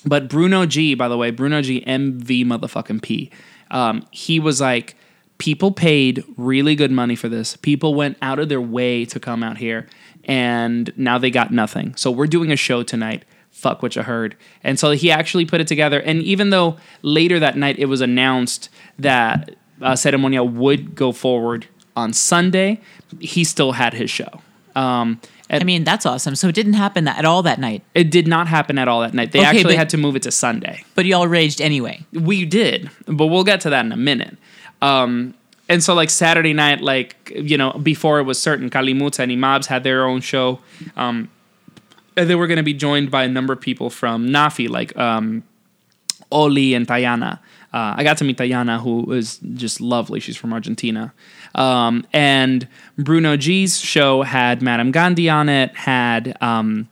But 0.05 0.29
Bruno 0.29 0.65
G, 0.65 0.95
by 0.95 1.07
the 1.07 1.17
way, 1.17 1.31
Bruno 1.31 1.61
G, 1.61 1.81
MV 1.81 2.45
motherfucking 2.45 3.01
P, 3.01 3.31
um, 3.69 4.05
he 4.11 4.39
was 4.39 4.61
like, 4.61 4.95
people 5.37 5.71
paid 5.71 6.23
really 6.37 6.75
good 6.75 6.91
money 6.91 7.15
for 7.15 7.29
this. 7.29 7.57
People 7.57 7.95
went 7.95 8.17
out 8.21 8.37
of 8.39 8.47
their 8.49 8.61
way 8.61 9.05
to 9.05 9.19
come 9.19 9.41
out 9.41 9.57
here, 9.57 9.87
and 10.25 10.93
now 10.97 11.17
they 11.17 11.31
got 11.31 11.51
nothing. 11.51 11.95
So 11.95 12.11
we're 12.11 12.27
doing 12.27 12.51
a 12.51 12.55
show 12.55 12.83
tonight. 12.83 13.25
Fuck 13.61 13.81
what 13.83 13.95
you 13.95 14.01
heard. 14.01 14.35
And 14.63 14.79
so 14.79 14.91
he 14.91 15.11
actually 15.11 15.45
put 15.45 15.61
it 15.61 15.67
together. 15.67 15.99
And 15.99 16.21
even 16.23 16.49
though 16.49 16.77
later 17.03 17.39
that 17.39 17.55
night 17.57 17.77
it 17.77 17.85
was 17.85 18.01
announced 18.01 18.69
that 18.97 19.51
uh, 19.81 19.93
Ceremonia 19.93 20.43
would 20.51 20.95
go 20.95 21.11
forward 21.11 21.67
on 21.95 22.11
Sunday, 22.13 22.79
he 23.19 23.43
still 23.43 23.73
had 23.73 23.93
his 23.93 24.09
show. 24.09 24.41
Um, 24.75 25.21
I 25.49 25.63
mean, 25.63 25.83
that's 25.83 26.05
awesome. 26.05 26.35
So 26.35 26.47
it 26.47 26.55
didn't 26.55 26.73
happen 26.73 27.03
that, 27.03 27.17
at 27.19 27.25
all 27.25 27.43
that 27.43 27.59
night, 27.59 27.83
it 27.93 28.09
did 28.09 28.25
not 28.27 28.47
happen 28.47 28.77
at 28.79 28.87
all 28.87 29.01
that 29.01 29.13
night. 29.13 29.31
They 29.31 29.39
Okay, 29.39 29.47
actually 29.47 29.63
but- 29.75 29.79
had 29.79 29.89
to 29.89 29.97
move 29.97 30.15
it 30.15 30.23
to 30.23 30.31
Sunday. 30.31 30.83
but 30.95 31.05
y'all 31.05 31.27
raged 31.27 31.61
anyway. 31.61 32.03
We 32.13 32.45
did, 32.45 32.89
but 33.05 33.27
we'll 33.27 33.43
get 33.43 33.61
to 33.61 33.69
that 33.69 33.85
in 33.85 33.91
a 33.91 33.97
minute. 33.97 34.37
Um, 34.81 35.33
and 35.69 35.83
so, 35.83 35.93
like 35.93 36.09
Saturday 36.09 36.53
night, 36.53 36.81
like 36.81 37.31
you 37.35 37.57
know, 37.57 37.71
before 37.73 38.19
it 38.19 38.23
was 38.23 38.41
certain, 38.41 38.69
Kali 38.69 38.93
Mutsa 38.93 39.19
and 39.19 39.31
Imaabs 39.31 39.67
had 39.67 39.83
their 39.83 40.05
own 40.05 40.19
show, 40.21 40.59
um, 40.97 41.29
and 42.17 42.29
they 42.29 42.35
were 42.35 42.47
going 42.47 42.57
to 42.57 42.63
be 42.63 42.73
joined 42.73 43.11
by 43.11 43.23
a 43.23 43.27
number 43.27 43.53
of 43.53 43.61
people 43.61 43.89
from 43.89 44.27
NAAFI, 44.27 44.69
like 44.69 44.95
um, 44.97 45.43
Oli 46.31 46.73
and 46.73 46.87
Tayhana. 46.87 47.39
Uh, 47.73 47.95
I 47.95 48.03
got 48.03 48.17
to 48.17 48.25
meet 48.25 48.37
Tayhana, 48.37 48.81
who 48.81 49.11
is 49.13 49.39
just 49.53 49.79
lovely. 49.79 50.19
She's 50.19 50.35
from 50.35 50.51
Argentina. 50.51 51.13
Um, 51.55 52.05
and 52.11 52.67
Bruno 52.97 53.37
G's 53.37 53.79
show 53.79 54.23
had 54.23 54.61
Madame 54.61 54.91
Gandhi 54.91 55.29
on 55.29 55.47
it, 55.47 55.75
had 55.75 56.37
um, 56.41 56.89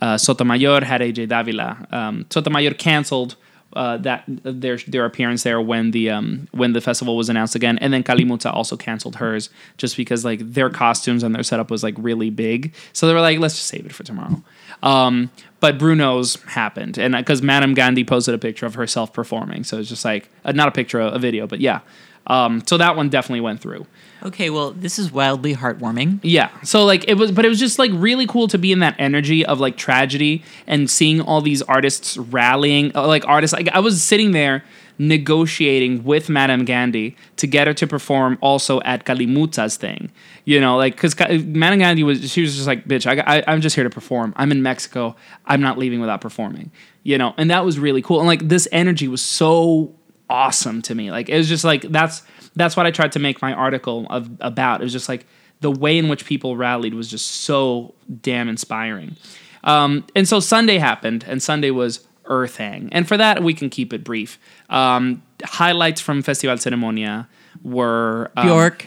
uh, 0.00 0.18
Sotomayor, 0.18 0.84
had 0.84 1.00
AJ 1.00 1.28
Davila. 1.28 1.86
Um, 1.90 2.26
Sotomayor 2.30 2.74
canceled 2.74 3.36
uh, 3.74 3.98
that 3.98 4.24
their 4.26 4.78
their 4.78 5.04
appearance 5.04 5.42
there 5.42 5.60
when 5.60 5.90
the 5.90 6.10
um, 6.10 6.48
when 6.52 6.72
the 6.72 6.80
festival 6.80 7.16
was 7.16 7.28
announced 7.28 7.54
again, 7.54 7.78
and 7.78 7.92
then 7.92 8.02
Kali 8.02 8.24
Mutsa 8.24 8.52
also 8.52 8.76
canceled 8.76 9.16
hers 9.16 9.50
just 9.76 9.96
because 9.96 10.24
like 10.24 10.40
their 10.40 10.70
costumes 10.70 11.22
and 11.22 11.34
their 11.34 11.42
setup 11.42 11.70
was 11.70 11.82
like 11.82 11.94
really 11.98 12.30
big. 12.30 12.74
So 12.92 13.06
they 13.06 13.12
were 13.12 13.20
like, 13.20 13.38
let's 13.38 13.54
just 13.54 13.68
save 13.68 13.84
it 13.86 13.92
for 13.92 14.04
tomorrow. 14.04 14.42
Um, 14.82 15.30
but 15.60 15.78
Bruno's 15.78 16.36
happened, 16.44 16.98
and 16.98 17.14
because 17.14 17.42
Madame 17.42 17.74
Gandhi 17.74 18.04
posted 18.04 18.34
a 18.34 18.38
picture 18.38 18.66
of 18.66 18.74
herself 18.74 19.12
performing, 19.12 19.64
so 19.64 19.78
it's 19.78 19.88
just 19.88 20.04
like 20.04 20.30
uh, 20.44 20.52
not 20.52 20.68
a 20.68 20.72
picture, 20.72 21.00
a 21.00 21.18
video, 21.18 21.46
but 21.46 21.60
yeah. 21.60 21.80
Um, 22.26 22.62
so 22.66 22.76
that 22.76 22.96
one 22.96 23.08
definitely 23.08 23.40
went 23.40 23.60
through. 23.60 23.86
Okay, 24.22 24.50
well, 24.50 24.72
this 24.72 24.98
is 24.98 25.12
wildly 25.12 25.54
heartwarming. 25.54 26.20
Yeah. 26.22 26.50
So 26.62 26.84
like 26.84 27.08
it 27.08 27.14
was 27.14 27.30
but 27.30 27.44
it 27.44 27.48
was 27.48 27.58
just 27.58 27.78
like 27.78 27.90
really 27.94 28.26
cool 28.26 28.48
to 28.48 28.58
be 28.58 28.72
in 28.72 28.80
that 28.80 28.96
energy 28.98 29.46
of 29.46 29.60
like 29.60 29.76
tragedy 29.76 30.42
and 30.66 30.90
seeing 30.90 31.20
all 31.20 31.40
these 31.40 31.62
artists 31.62 32.16
rallying 32.16 32.94
uh, 32.96 33.06
like 33.06 33.26
artists 33.26 33.54
like 33.54 33.68
I 33.68 33.80
was 33.80 34.02
sitting 34.02 34.32
there 34.32 34.64
negotiating 35.00 36.02
with 36.02 36.28
Madame 36.28 36.64
Gandhi 36.64 37.16
to 37.36 37.46
get 37.46 37.68
her 37.68 37.74
to 37.74 37.86
perform 37.86 38.36
also 38.40 38.80
at 38.80 39.04
Kali 39.04 39.28
Mutsa's 39.28 39.76
thing. 39.76 40.10
You 40.44 40.60
know, 40.60 40.76
like 40.76 40.96
cuz 40.96 41.16
Madame 41.18 41.78
Gandhi 41.78 42.02
was 42.02 42.30
she 42.30 42.40
was 42.40 42.56
just 42.56 42.66
like 42.66 42.88
bitch 42.88 43.06
I, 43.06 43.38
I 43.38 43.44
I'm 43.46 43.60
just 43.60 43.76
here 43.76 43.84
to 43.84 43.90
perform. 43.90 44.32
I'm 44.36 44.50
in 44.50 44.62
Mexico. 44.62 45.14
I'm 45.46 45.60
not 45.60 45.78
leaving 45.78 46.00
without 46.00 46.20
performing. 46.20 46.72
You 47.04 47.18
know, 47.18 47.34
and 47.38 47.50
that 47.50 47.64
was 47.64 47.78
really 47.78 48.02
cool. 48.02 48.18
And 48.18 48.26
like 48.26 48.48
this 48.48 48.66
energy 48.72 49.06
was 49.06 49.22
so 49.22 49.94
awesome 50.28 50.82
to 50.82 50.94
me. 50.94 51.10
Like 51.10 51.28
it 51.28 51.36
was 51.36 51.48
just 51.48 51.64
like 51.64 51.82
that's 51.82 52.22
that's 52.58 52.76
what 52.76 52.86
I 52.86 52.90
tried 52.90 53.12
to 53.12 53.18
make 53.18 53.40
my 53.40 53.52
article 53.52 54.06
of 54.10 54.30
about. 54.40 54.80
It 54.80 54.84
was 54.84 54.92
just 54.92 55.08
like 55.08 55.26
the 55.60 55.70
way 55.70 55.98
in 55.98 56.08
which 56.08 56.24
people 56.24 56.56
rallied 56.56 56.94
was 56.94 57.08
just 57.08 57.26
so 57.26 57.94
damn 58.22 58.48
inspiring. 58.48 59.16
Um, 59.64 60.06
and 60.14 60.28
so 60.28 60.40
Sunday 60.40 60.78
happened, 60.78 61.24
and 61.26 61.42
Sunday 61.42 61.70
was 61.70 62.06
Earthang, 62.24 62.88
and 62.92 63.06
for 63.08 63.16
that 63.16 63.42
we 63.42 63.54
can 63.54 63.70
keep 63.70 63.92
it 63.92 64.04
brief. 64.04 64.38
Um, 64.68 65.22
highlights 65.44 66.00
from 66.00 66.22
Festival 66.22 66.56
Ceremonia 66.56 67.26
were 67.62 68.30
um, 68.36 68.46
Bjork. 68.46 68.86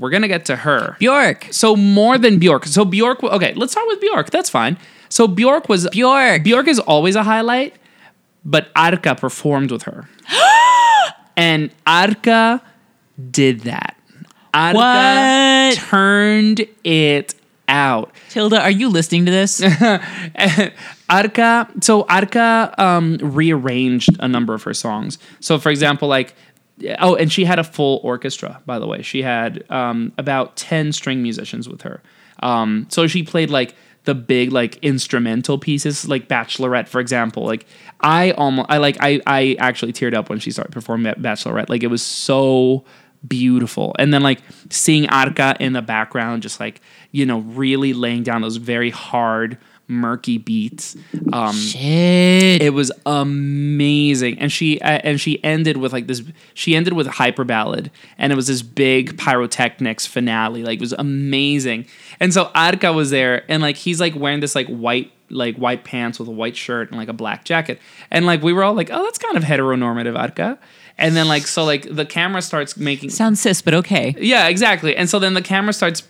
We're 0.00 0.10
gonna 0.10 0.28
get 0.28 0.44
to 0.46 0.56
her. 0.56 0.96
Bjork. 0.98 1.48
So 1.50 1.76
more 1.76 2.18
than 2.18 2.38
Bjork. 2.38 2.66
So 2.66 2.84
Bjork. 2.84 3.22
Okay, 3.22 3.54
let's 3.54 3.72
start 3.72 3.86
with 3.88 4.00
Bjork. 4.00 4.30
That's 4.30 4.50
fine. 4.50 4.78
So 5.08 5.28
Bjork 5.28 5.68
was 5.68 5.88
Bjork. 5.90 6.42
Bjork 6.42 6.68
is 6.68 6.78
always 6.80 7.16
a 7.16 7.22
highlight, 7.22 7.76
but 8.44 8.68
Arca 8.74 9.14
performed 9.14 9.70
with 9.70 9.84
her, 9.84 10.08
and 11.36 11.70
Arca 11.86 12.62
did 13.30 13.60
that. 13.60 13.96
Arca 14.54 14.76
What? 14.76 15.76
turned 15.76 16.66
it 16.84 17.34
out. 17.68 18.12
Tilda, 18.30 18.60
are 18.62 18.70
you 18.70 18.88
listening 18.88 19.26
to 19.26 19.30
this? 19.30 19.62
Arca, 21.08 21.68
so 21.80 22.02
Arca 22.08 22.74
um, 22.78 23.18
rearranged 23.18 24.16
a 24.20 24.28
number 24.28 24.54
of 24.54 24.62
her 24.64 24.74
songs. 24.74 25.18
So, 25.40 25.58
for 25.58 25.70
example, 25.70 26.08
like, 26.08 26.34
oh, 26.98 27.14
and 27.16 27.32
she 27.32 27.44
had 27.44 27.58
a 27.58 27.64
full 27.64 28.00
orchestra, 28.02 28.60
by 28.66 28.78
the 28.78 28.86
way. 28.86 29.02
She 29.02 29.22
had 29.22 29.64
um, 29.70 30.12
about 30.18 30.56
10 30.56 30.92
string 30.92 31.22
musicians 31.22 31.68
with 31.68 31.82
her. 31.82 32.02
Um, 32.42 32.86
so 32.90 33.06
she 33.06 33.22
played 33.22 33.50
like 33.50 33.74
the 34.06 34.14
big 34.14 34.52
like 34.52 34.76
instrumental 34.82 35.58
pieces, 35.58 36.08
like 36.08 36.28
Bachelorette, 36.28 36.88
for 36.88 37.00
example. 37.00 37.44
Like 37.44 37.66
I 38.00 38.30
almost, 38.32 38.70
I 38.70 38.78
like, 38.78 38.96
I, 39.00 39.20
I 39.26 39.56
actually 39.58 39.92
teared 39.92 40.14
up 40.14 40.30
when 40.30 40.38
she 40.38 40.50
started 40.50 40.72
performing 40.72 41.06
at 41.06 41.20
Bachelorette. 41.20 41.68
Like 41.68 41.82
it 41.82 41.88
was 41.88 42.02
so 42.02 42.84
beautiful. 43.26 43.94
And 43.98 44.14
then 44.14 44.22
like 44.22 44.40
seeing 44.70 45.08
Arca 45.08 45.56
in 45.60 45.74
the 45.74 45.82
background, 45.82 46.42
just 46.42 46.60
like, 46.60 46.80
you 47.10 47.26
know, 47.26 47.40
really 47.40 47.92
laying 47.92 48.22
down 48.22 48.42
those 48.42 48.56
very 48.56 48.90
hard, 48.90 49.58
murky 49.88 50.38
beats. 50.38 50.96
Um, 51.32 51.54
Shit. 51.54 52.62
it 52.62 52.72
was 52.72 52.90
amazing, 53.04 54.38
and 54.38 54.50
she 54.50 54.80
uh, 54.80 55.00
and 55.04 55.20
she 55.20 55.42
ended 55.44 55.76
with 55.76 55.92
like 55.92 56.06
this. 56.06 56.22
She 56.54 56.74
ended 56.74 56.92
with 56.92 57.06
a 57.06 57.10
Hyperballad, 57.10 57.90
and 58.18 58.32
it 58.32 58.36
was 58.36 58.46
this 58.46 58.62
big 58.62 59.18
pyrotechnics 59.18 60.06
finale. 60.06 60.62
Like 60.62 60.78
it 60.78 60.82
was 60.82 60.94
amazing. 60.94 61.86
And 62.20 62.32
so 62.32 62.50
Arca 62.54 62.92
was 62.92 63.10
there, 63.10 63.50
and 63.50 63.62
like 63.62 63.76
he's 63.76 64.00
like 64.00 64.14
wearing 64.14 64.40
this 64.40 64.54
like 64.54 64.68
white 64.68 65.12
like 65.28 65.56
white 65.56 65.84
pants 65.84 66.18
with 66.18 66.28
a 66.28 66.32
white 66.32 66.56
shirt 66.56 66.88
and 66.90 66.98
like 66.98 67.08
a 67.08 67.12
black 67.12 67.44
jacket, 67.44 67.80
and 68.10 68.26
like 68.26 68.42
we 68.42 68.52
were 68.52 68.64
all 68.64 68.74
like, 68.74 68.90
oh, 68.92 69.02
that's 69.04 69.18
kind 69.18 69.36
of 69.36 69.44
heteronormative, 69.44 70.18
Arca. 70.18 70.58
And 70.98 71.14
then 71.14 71.28
like 71.28 71.46
so 71.46 71.64
like 71.64 71.94
the 71.94 72.06
camera 72.06 72.40
starts 72.40 72.76
making 72.76 73.10
Sounds 73.10 73.40
cis, 73.40 73.60
but 73.60 73.74
okay. 73.74 74.14
yeah, 74.18 74.48
exactly. 74.48 74.96
And 74.96 75.10
so 75.10 75.18
then 75.18 75.34
the 75.34 75.42
camera 75.42 75.74
starts 75.74 76.02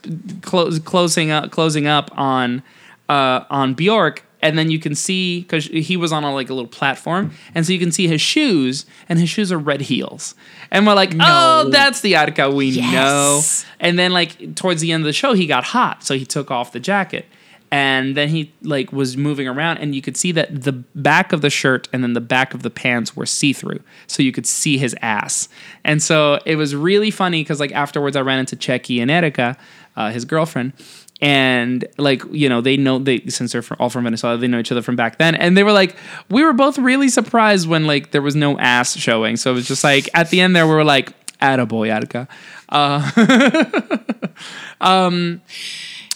close, 0.43 0.79
closing 0.79 1.33
up, 1.33 1.51
closing 1.51 1.89
up 1.89 2.09
on 2.17 2.63
uh, 3.09 3.45
on 3.51 3.75
Bjork, 3.75 4.25
and 4.43 4.59
then 4.59 4.71
you 4.71 4.79
can 4.79 4.95
see 4.95 5.41
because 5.41 5.65
he 5.67 5.97
was 5.97 6.13
on 6.13 6.23
a 6.25 6.33
like 6.33 6.51
a 6.51 6.55
little 6.55 6.69
platform, 6.69 7.33
and 7.55 7.67
so 7.67 7.73
you 7.73 7.79
can 7.79 7.91
see 7.91 8.07
his 8.07 8.21
shoes, 8.21 8.87
and 9.09 9.19
his 9.19 9.29
shoes 9.29 9.51
are 9.51 9.59
red 9.59 9.81
heels, 9.81 10.35
and 10.71 10.87
we're 10.87 10.95
like, 10.95 11.15
oh, 11.19 11.69
that's 11.71 12.01
the 12.01 12.17
Arca 12.17 12.51
we 12.51 12.81
know. 12.81 13.41
And 13.81 13.99
then 13.99 14.13
like 14.13 14.55
towards 14.55 14.81
the 14.81 14.93
end 14.93 15.03
of 15.03 15.07
the 15.07 15.13
show, 15.13 15.33
he 15.33 15.47
got 15.47 15.65
hot, 15.65 16.05
so 16.05 16.17
he 16.17 16.25
took 16.25 16.51
off 16.51 16.73
the 16.73 16.81
jacket. 16.81 17.27
And 17.73 18.17
then 18.17 18.29
he 18.29 18.53
like 18.63 18.93
was 18.93 19.17
moving 19.17 19.49
around, 19.49 19.79
and 19.79 19.93
you 19.93 20.01
could 20.01 20.17
see 20.17 20.31
that 20.33 20.63
the 20.63 20.73
back 20.73 21.33
of 21.33 21.41
the 21.41 21.51
shirt 21.51 21.89
and 21.93 22.01
then 22.05 22.13
the 22.13 22.21
back 22.21 22.55
of 22.55 22.63
the 22.63 22.71
pants 22.71 23.17
were 23.17 23.27
see 23.27 23.53
through, 23.53 23.81
so 24.07 24.23
you 24.23 24.31
could 24.31 24.47
see 24.47 24.79
his 24.79 24.95
ass. 25.03 25.49
And 25.83 26.01
so 26.01 26.39
it 26.47 26.55
was 26.55 26.77
really 26.77 27.11
funny 27.11 27.43
because 27.43 27.59
like 27.59 27.73
afterwards, 27.73 28.15
I 28.15 28.21
ran 28.21 28.39
into 28.39 28.55
Checky 28.55 29.03
and 29.03 29.11
Erica, 29.11 29.57
uh, 29.97 30.11
his 30.11 30.25
girlfriend, 30.25 30.75
and 31.21 31.87
like 31.97 32.23
you 32.31 32.49
know 32.49 32.61
they 32.61 32.77
know 32.77 32.99
they 32.99 33.21
since 33.29 33.53
they're 33.53 33.63
from, 33.63 33.77
all 33.81 33.91
from 33.91 34.05
Venezuela, 34.05 34.37
they 34.37 34.49
know 34.49 34.59
each 34.59 34.73
other 34.73 34.83
from 34.83 34.97
back 34.97 35.19
then, 35.19 35.35
and 35.35 35.57
they 35.57 35.63
were 35.63 35.73
like, 35.73 35.97
we 36.29 36.45
were 36.45 36.53
both 36.53 36.79
really 36.79 37.09
surprised 37.09 37.69
when 37.69 37.87
like 37.87 38.11
there 38.11 38.23
was 38.23 38.37
no 38.37 38.59
ass 38.59 38.97
showing. 38.97 39.37
So 39.37 39.53
it 39.53 39.55
was 39.55 39.67
just 39.67 39.85
like 39.85 40.09
at 40.15 40.31
the 40.31 40.41
end 40.41 40.55
there 40.55 40.67
we 40.67 40.75
were 40.75 40.85
like, 40.85 41.13
attaboy, 41.41 41.91
Erica. 41.91 42.29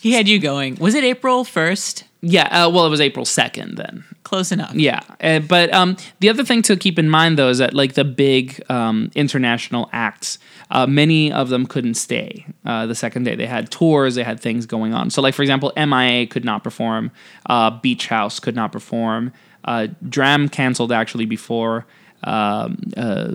He 0.01 0.13
had 0.13 0.29
you 0.29 0.39
going. 0.39 0.77
Was 0.77 0.95
it 0.95 1.05
April 1.05 1.45
1st? 1.45 2.05
Yeah, 2.23 2.45
uh, 2.45 2.71
well, 2.71 2.87
it 2.87 2.91
was 2.91 3.01
April 3.01 3.25
second 3.25 3.77
then. 3.77 4.05
Close 4.25 4.53
enough. 4.53 4.75
Yeah, 4.75 5.01
uh, 5.23 5.41
but 5.41 5.73
um, 5.73 5.97
the 6.21 6.29
other 6.29 6.45
thing 6.45 6.63
to 6.63 6.77
keep 6.77 6.99
in 6.99 7.09
mind 7.09 7.39
though 7.39 7.49
is 7.49 7.59
that 7.59 7.75
like 7.75 7.95
the 7.95 8.05
big 8.05 8.63
um, 8.71 9.11
international 9.15 9.89
acts, 9.93 10.39
uh, 10.71 10.87
many 10.87 11.33
of 11.33 11.49
them 11.49 11.67
couldn't 11.67 11.95
stay 11.95 12.47
uh, 12.65 12.87
the 12.87 12.95
second 12.95 13.25
day. 13.25 13.35
They 13.35 13.47
had 13.47 13.71
tours, 13.71 14.15
they 14.15 14.23
had 14.23 14.41
things 14.41 14.67
going 14.67 14.95
on. 14.95 15.11
So, 15.11 15.21
like 15.21 15.35
for 15.35 15.43
example, 15.43 15.73
MIA 15.77 16.27
could 16.27 16.45
not 16.45 16.63
perform, 16.63 17.11
uh, 17.47 17.71
Beach 17.71 18.07
House 18.07 18.39
could 18.39 18.55
not 18.55 18.73
perform, 18.73 19.33
uh, 19.65 19.89
Dram 20.09 20.49
canceled 20.49 20.93
actually 20.93 21.27
before. 21.27 21.87
Um, 22.23 22.77
uh, 22.99 23.33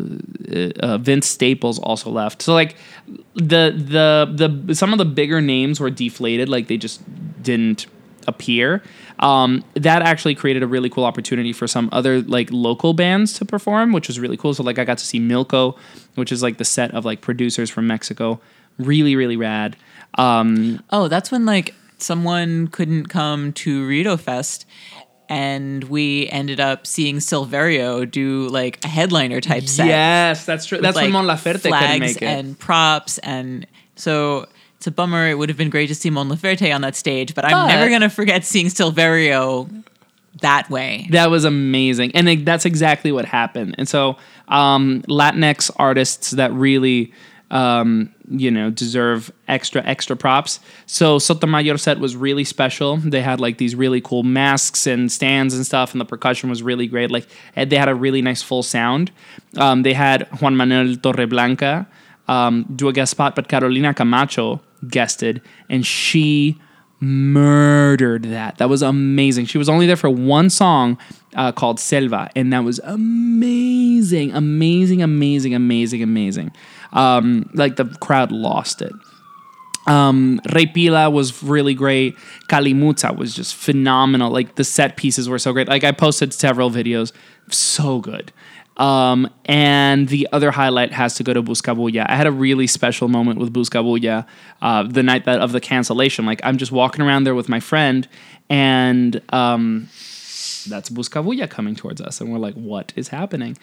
uh, 0.79 0.99
Vince 0.99 1.25
Staples 1.25 1.79
also 1.79 2.11
left. 2.11 2.43
So 2.43 2.53
like 2.53 2.75
the 3.33 3.73
the 3.75 4.51
the 4.65 4.75
some 4.75 4.93
of 4.93 4.99
the 4.99 5.05
bigger 5.05 5.41
names 5.41 5.79
were 5.79 5.89
deflated, 5.89 6.49
like 6.49 6.67
they 6.67 6.77
just 6.77 7.01
didn't 7.41 7.87
appear. 8.27 8.81
Um, 9.19 9.63
that 9.75 10.01
actually 10.01 10.35
created 10.35 10.63
a 10.63 10.67
really 10.67 10.89
cool 10.89 11.05
opportunity 11.05 11.53
for 11.53 11.67
some 11.67 11.89
other 11.91 12.21
like 12.21 12.49
local 12.51 12.93
bands 12.93 13.33
to 13.33 13.45
perform, 13.45 13.93
which 13.93 14.07
was 14.07 14.19
really 14.19 14.37
cool. 14.37 14.53
So 14.53 14.63
like 14.63 14.79
I 14.79 14.83
got 14.85 14.97
to 14.97 15.05
see 15.05 15.19
Milko, 15.19 15.77
which 16.15 16.31
is 16.31 16.43
like 16.43 16.57
the 16.57 16.65
set 16.65 16.91
of 16.93 17.05
like 17.05 17.21
producers 17.21 17.69
from 17.69 17.87
Mexico. 17.87 18.39
Really, 18.77 19.15
really 19.15 19.37
rad. 19.37 19.77
Um, 20.15 20.83
Oh, 20.91 21.07
that's 21.07 21.31
when 21.31 21.45
like 21.45 21.73
someone 21.97 22.67
couldn't 22.67 23.07
come 23.07 23.53
to 23.53 23.85
Rito 23.87 24.17
Fest 24.17 24.65
and 25.29 25.83
we 25.85 26.29
ended 26.29 26.59
up 26.59 26.85
seeing 26.85 27.17
Silverio 27.17 28.09
do 28.09 28.47
like 28.49 28.83
a 28.83 28.87
headliner 28.87 29.41
type 29.41 29.67
set. 29.67 29.87
yes, 29.87 30.45
that's 30.45 30.65
true. 30.65 30.79
That's 30.79 30.95
when 30.95 31.05
like, 31.05 31.13
Mon 31.13 31.25
Laferte 31.25 31.63
couldn't 31.63 31.99
make 31.99 32.17
it. 32.17 32.23
and 32.23 32.57
props 32.59 33.17
and 33.19 33.65
so 33.95 34.45
it's 34.85 34.87
a 34.87 34.91
bummer. 34.91 35.27
It 35.27 35.39
would 35.39 35.49
have 35.49 35.57
been 35.57 35.71
great 35.71 35.87
to 35.87 35.95
see 35.95 36.11
Mon 36.11 36.29
Laferte 36.29 36.71
on 36.73 36.81
that 36.81 36.95
stage, 36.95 37.33
but 37.33 37.43
I'm 37.43 37.51
But- 37.51 37.67
never 37.73 37.89
gonna 37.89 38.07
forget 38.09 38.45
seeing 38.45 38.67
Silverio 38.67 39.67
that 40.41 40.69
way. 40.69 41.07
That 41.09 41.31
was 41.31 41.43
amazing, 41.43 42.11
and 42.13 42.29
it, 42.29 42.45
that's 42.45 42.65
exactly 42.65 43.11
what 43.11 43.25
happened. 43.25 43.73
And 43.79 43.89
so, 43.89 44.17
um, 44.47 45.01
Latinx 45.09 45.71
artists 45.77 46.31
that 46.31 46.53
really, 46.53 47.11
um, 47.49 48.11
you 48.29 48.51
know, 48.51 48.69
deserve 48.69 49.31
extra 49.47 49.81
extra 49.83 50.15
props. 50.15 50.59
So 50.85 51.17
Sotomayor 51.17 51.77
set 51.79 51.99
was 51.99 52.15
really 52.15 52.43
special. 52.43 52.97
They 52.97 53.23
had 53.23 53.39
like 53.39 53.57
these 53.57 53.73
really 53.73 54.01
cool 54.01 54.21
masks 54.21 54.85
and 54.85 55.11
stands 55.11 55.55
and 55.55 55.65
stuff, 55.65 55.93
and 55.93 55.99
the 56.01 56.05
percussion 56.05 56.47
was 56.47 56.61
really 56.61 56.85
great. 56.85 57.09
Like 57.09 57.25
they 57.55 57.77
had 57.77 57.89
a 57.89 57.95
really 57.95 58.21
nice 58.21 58.43
full 58.43 58.61
sound. 58.61 59.09
Um, 59.57 59.81
they 59.81 59.93
had 59.93 60.27
Juan 60.41 60.55
Manuel 60.55 60.95
Torreblanca 60.97 61.87
um, 62.27 62.65
do 62.75 62.87
a 62.87 62.93
guest 62.93 63.11
spot, 63.11 63.35
but 63.35 63.47
Carolina 63.47 63.93
Camacho 63.95 64.61
guested, 64.87 65.41
and 65.69 65.85
she 65.85 66.59
murdered 66.99 68.23
that. 68.23 68.57
That 68.57 68.69
was 68.69 68.81
amazing. 68.81 69.45
She 69.45 69.57
was 69.57 69.69
only 69.69 69.85
there 69.85 69.95
for 69.95 70.09
one 70.09 70.49
song 70.49 70.97
uh, 71.35 71.51
called 71.51 71.79
Selva, 71.79 72.29
and 72.35 72.51
that 72.53 72.63
was 72.63 72.79
amazing, 72.83 74.31
amazing, 74.31 75.01
amazing, 75.01 75.53
amazing, 75.53 76.03
amazing. 76.03 76.51
Um, 76.93 77.49
like 77.53 77.75
the 77.75 77.85
crowd 78.01 78.31
lost 78.31 78.81
it. 78.81 78.93
Um, 79.87 80.41
Rey 80.53 80.65
Pila 80.65 81.09
was 81.09 81.43
really 81.43 81.73
great. 81.73 82.17
Kali 82.47 82.73
Mutsa 82.73 83.15
was 83.15 83.35
just 83.35 83.55
phenomenal. 83.55 84.31
Like 84.31 84.55
the 84.55 84.63
set 84.63 84.97
pieces 84.97 85.29
were 85.29 85.37
so 85.37 85.53
great. 85.53 85.67
Like 85.67 85.83
I 85.83 85.91
posted 85.91 86.33
several 86.33 86.71
videos, 86.71 87.11
so 87.49 87.99
good. 87.99 88.31
Um, 88.77 89.29
and 89.45 90.09
the 90.09 90.27
other 90.33 90.51
highlight 90.51 90.91
has 90.91 91.15
to 91.15 91.23
go 91.23 91.33
to 91.33 91.41
Buscabulla. 91.41 92.05
I 92.09 92.15
had 92.15 92.27
a 92.27 92.31
really 92.31 92.67
special 92.67 93.07
moment 93.07 93.39
with 93.39 93.53
Buscabulla 93.53 94.25
uh, 94.61 94.83
the 94.83 95.03
night 95.03 95.25
that 95.25 95.39
of 95.39 95.53
the 95.53 95.61
cancellation. 95.61 96.25
Like 96.25 96.41
I'm 96.43 96.57
just 96.57 96.71
walking 96.71 97.05
around 97.05 97.23
there 97.23 97.35
with 97.35 97.47
my 97.47 97.59
friend, 97.59 98.07
and 98.49 99.21
um, 99.33 99.87
that's 100.67 100.89
Buscabulla 100.89 101.49
coming 101.49 101.75
towards 101.75 102.01
us, 102.01 102.19
and 102.19 102.31
we're 102.31 102.39
like, 102.39 102.55
"What 102.55 102.91
is 102.95 103.09
happening?" 103.09 103.57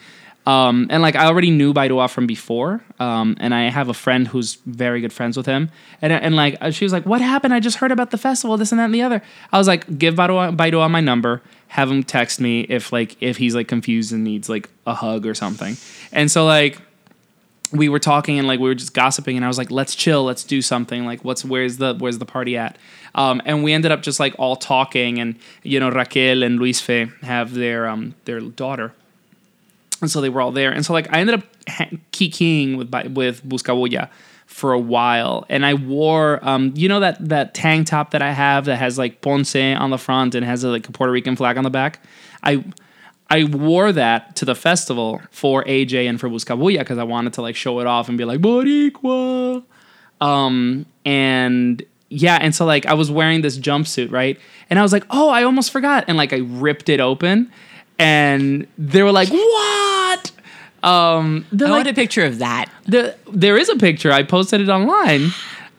Um, 0.45 0.87
and 0.89 1.01
like 1.01 1.15
I 1.15 1.25
already 1.27 1.51
knew 1.51 1.73
Baidoa 1.73 2.09
from 2.09 2.27
before, 2.27 2.83
um, 2.99 3.37
and 3.39 3.53
I 3.53 3.69
have 3.69 3.87
a 3.87 3.93
friend 3.93 4.27
who's 4.27 4.55
very 4.65 4.99
good 4.99 5.13
friends 5.13 5.37
with 5.37 5.45
him, 5.45 5.69
and 6.01 6.11
and 6.11 6.35
like 6.35 6.57
she 6.71 6.83
was 6.83 6.91
like, 6.91 7.05
"What 7.05 7.21
happened? 7.21 7.53
I 7.53 7.59
just 7.59 7.77
heard 7.77 7.91
about 7.91 8.11
the 8.11 8.17
festival, 8.17 8.57
this 8.57 8.71
and 8.71 8.79
that 8.79 8.85
and 8.85 8.95
the 8.95 9.03
other." 9.03 9.21
I 9.53 9.57
was 9.57 9.67
like, 9.67 9.97
"Give 9.97 10.15
Baidoa, 10.15 10.55
Baidoa 10.55 10.89
my 10.91 10.99
number, 10.99 11.41
have 11.73 11.89
him 11.89 12.03
text 12.03 12.39
me 12.39 12.61
if 12.61 12.93
like 12.93 13.17
if 13.19 13.37
he's 13.37 13.55
like 13.55 13.67
confused 13.67 14.13
and 14.13 14.23
needs 14.23 14.47
like 14.47 14.69
a 14.85 14.93
hug 14.93 15.25
or 15.25 15.33
something." 15.33 15.75
And 16.11 16.29
so 16.29 16.45
like 16.45 16.79
we 17.71 17.89
were 17.89 17.99
talking 17.99 18.37
and 18.37 18.47
like 18.47 18.59
we 18.59 18.69
were 18.69 18.75
just 18.75 18.93
gossiping 18.93 19.35
and 19.35 19.43
I 19.43 19.47
was 19.47 19.57
like, 19.57 19.71
let's 19.71 19.95
chill, 19.95 20.23
let's 20.23 20.43
do 20.43 20.61
something. 20.61 21.05
Like 21.05 21.25
what's 21.25 21.43
where's 21.43 21.77
the 21.77 21.95
where's 21.95 22.19
the 22.19 22.25
party 22.25 22.55
at? 22.55 22.77
Um, 23.15 23.41
and 23.45 23.63
we 23.63 23.73
ended 23.73 23.91
up 23.91 24.03
just 24.03 24.19
like 24.19 24.35
all 24.37 24.55
talking 24.55 25.19
and 25.19 25.35
you 25.63 25.79
know 25.79 25.89
Raquel 25.89 26.43
and 26.43 26.59
Luis 26.59 26.79
Fe 26.79 27.09
have 27.23 27.53
their 27.53 27.87
um 27.87 28.13
their 28.25 28.39
daughter. 28.39 28.93
And 30.01 30.11
so 30.11 30.21
they 30.21 30.29
were 30.29 30.41
all 30.41 30.51
there. 30.51 30.71
And 30.71 30.85
so 30.85 30.93
like 30.93 31.11
I 31.11 31.19
ended 31.19 31.39
up 31.39 31.45
ha- 31.67 31.89
kikiing 32.11 32.77
with 32.77 32.93
with 33.15 33.43
Buscabulla 33.43 34.09
for 34.53 34.71
a 34.71 34.79
while. 34.79 35.45
And 35.49 35.65
I 35.65 35.73
wore 35.73 36.39
um 36.47 36.73
you 36.75 36.87
know 36.87 36.99
that 36.99 37.17
that 37.27 37.53
tank 37.55 37.87
top 37.87 38.11
that 38.11 38.21
I 38.21 38.31
have 38.31 38.65
that 38.65 38.77
has 38.77 38.97
like 38.99 39.21
Ponce 39.21 39.55
on 39.55 39.89
the 39.89 39.97
front 39.97 40.35
and 40.35 40.45
has 40.45 40.63
a, 40.63 40.69
like 40.69 40.87
a 40.87 40.91
Puerto 40.91 41.11
Rican 41.11 41.35
flag 41.35 41.57
on 41.57 41.63
the 41.63 41.71
back. 41.71 42.01
I 42.43 42.63
I 43.29 43.45
wore 43.45 43.91
that 43.91 44.35
to 44.35 44.45
the 44.45 44.53
festival 44.53 45.21
for 45.31 45.63
AJ 45.63 46.07
and 46.07 46.19
for 46.19 46.29
Buscabulla 46.29 46.79
because 46.79 46.99
I 46.99 47.03
wanted 47.03 47.33
to 47.33 47.41
like 47.41 47.55
show 47.55 47.79
it 47.79 47.87
off 47.87 48.09
and 48.09 48.17
be 48.17 48.25
like 48.25 48.41
Boricua. 48.41 49.63
Um, 50.21 50.85
and 51.03 51.83
yeah, 52.09 52.37
and 52.39 52.53
so 52.53 52.65
like 52.65 52.85
I 52.85 52.93
was 52.93 53.09
wearing 53.09 53.41
this 53.41 53.57
jumpsuit, 53.57 54.11
right? 54.11 54.39
And 54.69 54.77
I 54.77 54.83
was 54.83 54.93
like, 54.93 55.05
oh, 55.09 55.29
I 55.29 55.43
almost 55.43 55.71
forgot. 55.71 56.05
And 56.07 56.15
like 56.15 56.31
I 56.31 56.37
ripped 56.37 56.89
it 56.89 56.99
open 56.99 57.51
and 57.97 58.67
they 58.77 59.01
were 59.01 59.11
like, 59.11 59.29
what? 59.29 60.31
Um, 60.83 61.45
I 61.51 61.55
they're 61.55 61.69
want 61.69 61.87
a 61.87 61.93
picture 61.93 62.25
of 62.25 62.39
that. 62.39 62.65
the, 62.85 63.15
there 63.31 63.57
is 63.57 63.69
a 63.69 63.75
picture. 63.77 64.11
I 64.11 64.23
posted 64.23 64.61
it 64.61 64.69
online. 64.69 65.29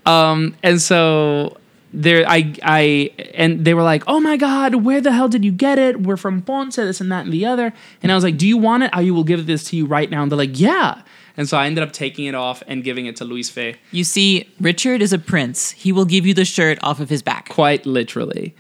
Um, 0.07 0.55
and 0.63 0.81
so 0.81 1.57
there, 1.93 2.25
I, 2.29 2.55
I, 2.63 3.11
and 3.35 3.65
they 3.65 3.75
were 3.75 3.83
like, 3.83 4.03
"Oh 4.07 4.21
my 4.21 4.37
god, 4.37 4.77
where 4.77 5.01
the 5.01 5.13
hell 5.13 5.29
did 5.29 5.45
you 5.45 5.53
get 5.53 5.79
it? 5.79 6.01
We're 6.03 6.17
from 6.17 6.43
Ponce, 6.43 6.77
this 6.77 7.01
and 7.01 7.11
that 7.13 7.25
and 7.25 7.33
the 7.33 7.47
other." 7.47 7.73
And 8.03 8.11
I 8.11 8.15
was 8.15 8.25
like, 8.25 8.37
"Do 8.37 8.47
you 8.47 8.57
want 8.57 8.83
it? 8.83 8.91
I 8.93 9.11
will 9.11 9.25
give 9.25 9.47
this 9.47 9.65
to 9.71 9.77
you 9.77 9.87
right 9.87 10.11
now." 10.11 10.23
And 10.23 10.31
they're 10.33 10.39
like, 10.39 10.59
"Yeah." 10.59 11.03
And 11.37 11.49
so 11.49 11.57
I 11.57 11.67
ended 11.67 11.83
up 11.83 11.93
taking 11.93 12.27
it 12.27 12.35
off 12.37 12.63
and 12.69 12.85
giving 12.85 13.07
it 13.07 13.17
to 13.17 13.25
Luis 13.25 13.51
Fe, 13.51 13.75
You 13.91 14.05
see, 14.05 14.49
Richard 14.61 15.03
is 15.03 15.13
a 15.13 15.19
prince. 15.19 15.73
He 15.73 15.91
will 15.91 16.05
give 16.05 16.25
you 16.25 16.33
the 16.33 16.45
shirt 16.45 16.79
off 16.81 17.01
of 17.01 17.09
his 17.09 17.23
back. 17.23 17.49
quite 17.49 17.85
literally. 17.85 18.55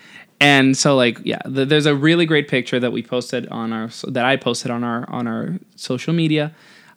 And 0.45 0.77
so, 0.77 0.95
like, 0.95 1.21
yeah, 1.25 1.39
th- 1.39 1.69
there's 1.69 1.87
a 1.87 1.95
really 1.95 2.27
great 2.27 2.49
picture 2.49 2.79
that 2.79 2.93
we 2.93 3.03
posted 3.03 3.49
on 3.49 3.73
our 3.73 3.89
that 4.09 4.27
I 4.27 4.37
posted 4.37 4.71
on 4.71 4.85
our 4.85 5.09
on 5.09 5.27
our 5.27 5.59
social 5.77 6.13
media. 6.13 6.53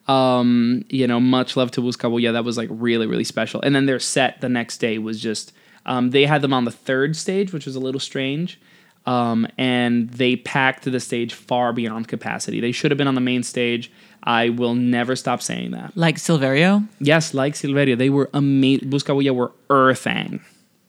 Um, 0.10 0.84
you 0.90 1.08
know, 1.08 1.22
much 1.22 1.56
love 1.56 1.72
to 1.72 1.82
Buscabulla. 1.82 2.34
That 2.34 2.44
was 2.44 2.58
like 2.58 2.68
really 2.70 3.08
really 3.08 3.24
special. 3.24 3.62
And 3.62 3.74
then 3.74 3.86
their 3.86 4.00
set 4.00 4.42
the 4.42 4.50
next 4.50 4.80
day 4.80 4.98
was 4.98 5.22
just 5.22 5.54
um, 5.86 6.10
they 6.10 6.26
had 6.26 6.42
them 6.42 6.52
on 6.52 6.66
the 6.66 6.72
third 6.72 7.16
stage, 7.16 7.54
which 7.54 7.66
was 7.66 7.78
a 7.78 7.80
little 7.80 8.02
strange. 8.02 8.60
Um, 9.06 9.48
and 9.58 10.10
they 10.10 10.36
packed 10.36 10.84
the 10.84 11.00
stage 11.00 11.34
far 11.34 11.72
beyond 11.72 12.10
capacity. 12.10 12.60
They 12.60 12.74
should 12.74 12.92
have 12.92 12.98
been 12.98 13.08
on 13.08 13.16
the 13.16 13.22
main 13.22 13.44
stage. 13.44 13.90
I 14.24 14.50
will 14.50 14.76
never 14.76 15.16
stop 15.16 15.42
saying 15.42 15.72
that. 15.72 15.96
Like 15.96 16.18
Silverio. 16.18 16.86
Yes, 17.00 17.34
like 17.34 17.54
Silverio, 17.54 17.98
they 17.98 18.10
were 18.10 18.30
amazing. 18.34 18.90
Buscabulla 18.90 19.34
were 19.34 19.54
earthing. 19.70 20.42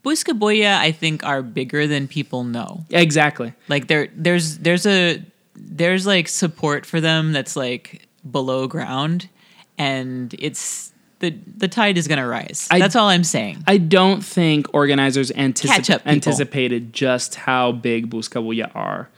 Buscabulla, 0.04 0.76
I 0.78 0.92
think, 0.92 1.24
are 1.24 1.42
bigger 1.42 1.86
than 1.86 2.08
people 2.08 2.44
know. 2.44 2.84
Exactly. 2.90 3.52
Like 3.68 3.88
there, 3.88 4.08
there's 4.14 4.58
there's 4.58 4.86
a 4.86 5.22
there's 5.56 6.06
like 6.06 6.28
support 6.28 6.86
for 6.86 7.00
them 7.00 7.32
that's 7.32 7.56
like 7.56 8.06
below 8.30 8.66
ground, 8.68 9.28
and 9.76 10.34
it's 10.38 10.92
the 11.18 11.34
the 11.56 11.68
tide 11.68 11.98
is 11.98 12.06
going 12.08 12.20
to 12.20 12.26
rise. 12.26 12.68
I- 12.70 12.78
That's 12.78 12.94
all 12.96 13.08
I'm 13.08 13.24
saying. 13.24 13.64
I 13.66 13.78
don't 13.78 14.24
think 14.24 14.72
organizers 14.72 15.30
anticip- 15.32 16.06
anticipated 16.06 16.92
just 16.92 17.34
how 17.34 17.72
big 17.72 18.08
Buscabulla 18.10 18.70
are. 18.74 19.08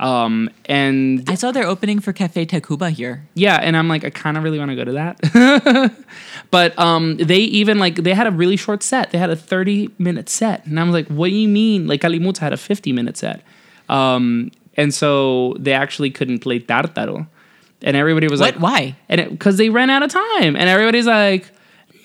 Um, 0.00 0.48
and 0.66 1.28
I 1.28 1.34
saw 1.34 1.50
they're 1.50 1.66
opening 1.66 1.98
for 1.98 2.12
Cafe 2.12 2.46
Tacuba 2.46 2.90
here. 2.90 3.26
yeah, 3.34 3.56
and 3.56 3.76
I'm 3.76 3.88
like, 3.88 4.04
I 4.04 4.10
kind 4.10 4.36
of 4.36 4.44
really 4.44 4.58
want 4.58 4.70
to 4.70 4.76
go 4.76 4.84
to 4.84 4.92
that. 4.92 5.92
but 6.52 6.78
um, 6.78 7.16
they 7.16 7.38
even 7.38 7.78
like 7.80 7.96
they 7.96 8.14
had 8.14 8.26
a 8.28 8.30
really 8.30 8.56
short 8.56 8.82
set. 8.84 9.10
They 9.10 9.18
had 9.18 9.30
a 9.30 9.36
30 9.36 9.90
minute 9.98 10.28
set, 10.28 10.64
and 10.66 10.78
I 10.78 10.84
was 10.84 10.92
like, 10.92 11.08
what 11.08 11.30
do 11.30 11.34
you 11.34 11.48
mean? 11.48 11.88
Like 11.88 12.00
Kali 12.00 12.20
Mutsa 12.20 12.38
had 12.38 12.52
a 12.52 12.56
50 12.56 12.92
minute 12.92 13.16
set, 13.16 13.42
um, 13.88 14.52
and 14.76 14.94
so 14.94 15.56
they 15.58 15.72
actually 15.72 16.10
couldn't 16.12 16.38
play 16.40 16.60
Tartaro, 16.60 17.26
and 17.82 17.96
everybody 17.96 18.28
was 18.28 18.38
What? 18.40 18.54
like, 18.54 18.62
Why? 18.62 18.96
And 19.08 19.28
because 19.30 19.56
they 19.56 19.68
ran 19.68 19.90
out 19.90 20.04
of 20.04 20.10
time, 20.12 20.54
and 20.54 20.68
everybody's 20.68 21.06
like, 21.06 21.50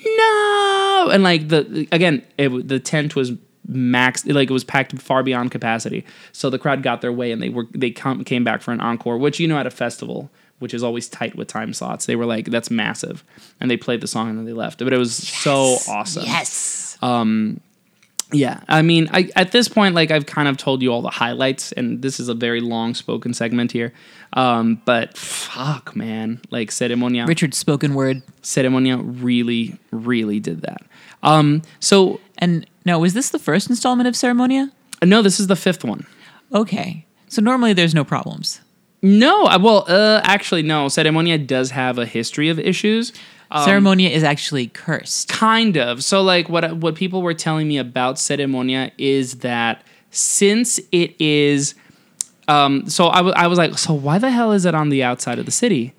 no, 0.06 1.10
and 1.12 1.22
like 1.24 1.48
the 1.50 1.88
again, 1.92 2.24
it, 2.38 2.68
the 2.68 2.80
tent 2.80 3.16
was 3.16 3.34
max 3.68 4.26
like 4.26 4.50
it 4.50 4.54
was 4.54 4.64
packed 4.64 5.00
far 5.02 5.24
beyond 5.24 5.52
capacity. 5.52 6.06
So 6.32 6.50
the 6.50 6.60
crowd 6.60 6.84
got 6.84 7.02
their 7.02 7.14
way 7.14 7.32
and 7.32 7.42
they 7.42 7.50
were 7.50 7.68
they 7.72 7.92
come, 7.92 8.24
came 8.24 8.44
back 8.44 8.62
for 8.62 8.72
an 8.72 8.82
encore 8.82 9.18
which 9.18 9.40
you 9.40 9.48
know 9.48 9.58
at 9.58 9.68
a 9.68 9.72
festival 9.72 10.30
which 10.60 10.74
is 10.74 10.84
always 10.84 11.10
tight 11.10 11.36
with 11.36 11.48
time 11.48 11.74
slots 11.74 12.06
they 12.06 12.16
were 12.16 12.26
like 12.26 12.46
that's 12.48 12.70
massive. 12.70 13.24
And 13.60 13.72
they 13.72 13.78
played 13.78 14.02
the 14.02 14.08
song 14.08 14.30
and 14.30 14.38
then 14.38 14.46
they 14.46 14.54
left. 14.54 14.80
But 14.80 14.94
it 14.94 14.98
was 14.98 15.16
so 15.16 15.78
awesome. 15.88 16.24
Yes. 16.26 16.98
um 17.02 17.60
yeah. 18.32 18.62
I 18.68 18.82
mean 18.82 19.10
I, 19.14 19.30
at 19.36 19.52
this 19.52 19.68
point 19.70 19.96
like 19.96 20.12
i've 20.12 20.26
kind 20.26 20.48
of 20.48 20.58
told 20.58 20.82
you 20.82 20.92
all 20.92 21.02
the 21.02 21.10
highlights 21.10 21.72
and 21.72 22.02
this 22.02 22.20
is 22.20 22.30
a 22.30 22.34
very 22.34 22.62
long 22.62 22.94
spoken 22.96 23.34
segment 23.34 23.72
here. 23.72 23.94
Um, 24.34 24.82
but 24.84 25.18
fuck 25.18 25.96
man. 25.96 26.42
Like 26.50 26.70
ceremonia. 26.70 27.28
Richard's 27.28 27.58
spoken 27.58 27.94
word. 27.94 28.24
ceremonia 28.42 29.02
really 29.24 29.78
really 29.92 30.40
did 30.42 30.62
that. 30.62 30.82
Um, 31.22 31.62
so 31.80 32.20
And 32.40 32.66
no, 32.86 33.00
was 33.00 33.14
this 33.14 33.30
the 33.30 33.40
first 33.40 33.70
installment 33.70 34.08
of 34.08 34.14
Ceremonia? 34.16 34.72
no 35.04 35.22
this 35.22 35.40
is 35.40 35.48
the 35.48 35.56
fifth 35.56 35.84
one 35.84 36.06
Okay. 36.54 37.06
So 37.28 37.42
normally 37.42 37.74
there's 37.74 37.96
no 37.96 38.04
problems. 38.04 38.62
No, 39.02 39.46
I- 39.46 39.58
well, 39.58 39.86
uh, 39.88 40.22
actually, 40.24 40.62
no. 40.62 40.86
Ceremonia 40.86 41.46
does 41.46 41.72
have 41.72 41.98
a 41.98 42.06
history 42.06 42.48
of 42.50 42.60
issues. 42.60 43.12
Um, 43.50 43.68
Ceremonia 43.68 44.10
is 44.12 44.24
actually 44.24 44.68
cursed. 44.68 45.30
kind 45.30 45.76
of. 45.78 46.04
So, 46.04 46.22
like, 46.22 46.48
what 46.50 46.78
what 46.78 46.94
people 46.96 47.22
were 47.24 47.34
telling 47.34 47.68
me 47.68 47.78
about 47.80 48.16
Ceremonia 48.18 48.92
is 49.00 49.40
that 49.40 49.84
since 50.12 50.80
it 50.92 51.20
is, 51.20 51.74
um, 52.48 52.88
so 52.88 53.08
I 53.08 53.22
I 53.44 53.48
was 53.48 53.58
like, 53.58 53.78
so 53.80 53.94
why 53.94 54.20
the 54.20 54.30
hell 54.30 54.52
is 54.52 54.66
it 54.66 54.76
on 54.76 54.90
the 54.90 55.04
outside 55.04 55.40
of 55.40 55.46
the 55.46 55.52
city, 55.52 55.94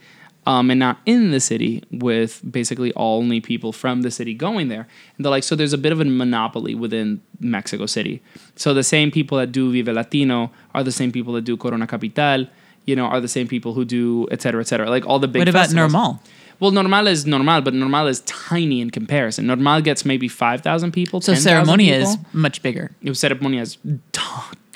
um, 0.46 0.70
and 0.70 0.78
not 0.78 0.98
in 1.06 1.30
the 1.30 1.40
city 1.40 1.82
with 1.90 2.40
basically 2.50 2.92
only 2.96 3.40
people 3.40 3.72
from 3.72 4.02
the 4.02 4.10
city 4.10 4.34
going 4.34 4.68
there? 4.68 4.86
And 5.16 5.24
they're 5.24 5.30
like, 5.30 5.44
so 5.44 5.54
there's 5.56 5.72
a 5.72 5.78
bit 5.78 5.92
of 5.92 6.00
a 6.00 6.04
monopoly 6.04 6.74
within 6.74 7.22
Mexico 7.40 7.86
City. 7.86 8.22
So 8.56 8.74
the 8.74 8.82
same 8.82 9.10
people 9.10 9.38
that 9.38 9.52
do 9.52 9.72
Vive 9.72 9.94
Latino 9.94 10.50
are 10.74 10.82
the 10.82 10.92
same 10.92 11.12
people 11.12 11.32
that 11.34 11.42
do 11.42 11.56
Corona 11.56 11.86
Capital. 11.86 12.46
You 12.86 12.94
know, 12.96 13.06
are 13.06 13.20
the 13.20 13.28
same 13.28 13.48
people 13.48 13.72
who 13.72 13.84
do 13.86 14.28
et 14.30 14.42
cetera, 14.42 14.60
et 14.60 14.68
cetera. 14.68 14.90
Like 14.90 15.06
all 15.06 15.18
the 15.18 15.28
big. 15.28 15.40
What 15.40 15.48
about 15.48 15.66
festivals. 15.66 15.92
Normal? 15.92 16.20
Well, 16.60 16.70
normal 16.70 17.06
is 17.08 17.26
normal, 17.26 17.62
but 17.62 17.74
normal 17.74 18.06
is 18.06 18.20
tiny 18.20 18.80
in 18.80 18.90
comparison. 18.90 19.46
Normal 19.46 19.80
gets 19.80 20.04
maybe 20.04 20.28
five 20.28 20.60
thousand 20.60 20.92
people. 20.92 21.20
So 21.20 21.32
10,000 21.32 21.64
Ceremonia 21.66 22.00
is 22.00 22.16
much 22.32 22.62
bigger. 22.62 22.90
Ceremonia 23.04 23.60
is 23.60 23.78
t- 24.12 24.20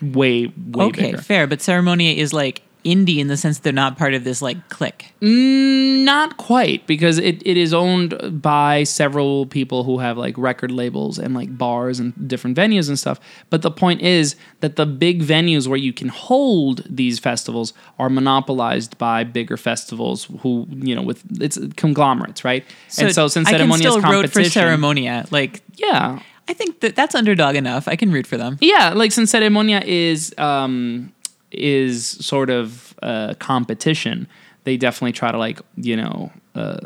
way 0.03 0.53
way 0.57 0.86
okay, 0.86 1.03
bigger. 1.12 1.19
fair. 1.19 1.47
But 1.47 1.61
Ceremonia 1.61 2.16
is 2.16 2.32
like 2.32 2.62
indie 2.94 3.19
in 3.19 3.28
the 3.28 3.36
sense 3.36 3.59
they're 3.60 3.73
not 3.73 3.98
part 3.98 4.15
of 4.15 4.24
this 4.24 4.40
like 4.43 4.69
clique. 4.69 5.12
Mm, 5.20 6.05
not 6.05 6.36
quite 6.36 6.86
because 6.86 7.19
it, 7.19 7.43
it 7.47 7.56
is 7.56 7.74
owned 7.74 8.40
by 8.43 8.85
several 8.85 9.47
people 9.47 9.85
who 9.85 9.98
have 9.98 10.16
like 10.16 10.36
record 10.39 10.70
labels 10.70 11.19
and 11.19 11.35
like 11.35 11.56
bars 11.56 12.01
and 12.01 12.28
different 12.28 12.56
venues 12.56 12.89
and 12.89 12.98
stuff. 12.98 13.20
But 13.51 13.62
the 13.62 13.70
point 13.70 14.01
is 14.02 14.36
that 14.60 14.77
the 14.77 14.86
big 14.86 15.23
venues 15.23 15.66
where 15.69 15.78
you 15.78 15.93
can 15.93 16.09
hold 16.09 16.82
these 16.89 17.19
festivals 17.19 17.73
are 17.98 18.09
monopolized 18.09 18.97
by 18.98 19.24
bigger 19.24 19.56
festivals 19.56 20.24
who 20.40 20.66
you 20.70 20.94
know 20.94 21.02
with 21.02 21.23
it's 21.40 21.59
conglomerates, 21.77 22.44
right? 22.44 22.65
and 22.98 23.15
so 23.15 23.28
since 23.28 23.48
I 23.48 23.52
can 23.52 23.69
Ceremonia 23.69 23.74
is 23.74 23.81
still 23.81 23.94
root 23.97 24.02
for 24.02 24.10
competition, 24.40 24.62
Ceremonia. 24.62 25.31
Like 25.31 25.62
yeah, 25.77 26.20
I 26.48 26.55
think 26.55 26.81
that 26.81 26.97
that's 26.97 27.15
underdog 27.15 27.56
enough. 27.56 27.89
I 27.89 27.97
can 27.97 28.10
root 28.10 28.27
for 28.27 28.36
them. 28.36 28.56
Yeah, 28.60 28.93
like 28.94 29.12
since 29.12 29.32
ceremonia 29.32 29.85
is 29.85 30.35
um 30.39 31.12
is 31.51 32.07
sort 32.07 32.51
of 32.51 32.95
uh 33.03 33.35
competition, 33.39 34.27
they 34.65 34.77
definitely 34.77 35.12
try 35.12 35.33
to 35.33 35.39
like, 35.39 35.61
you 35.77 35.97
know, 35.97 36.33
uh 36.55 36.79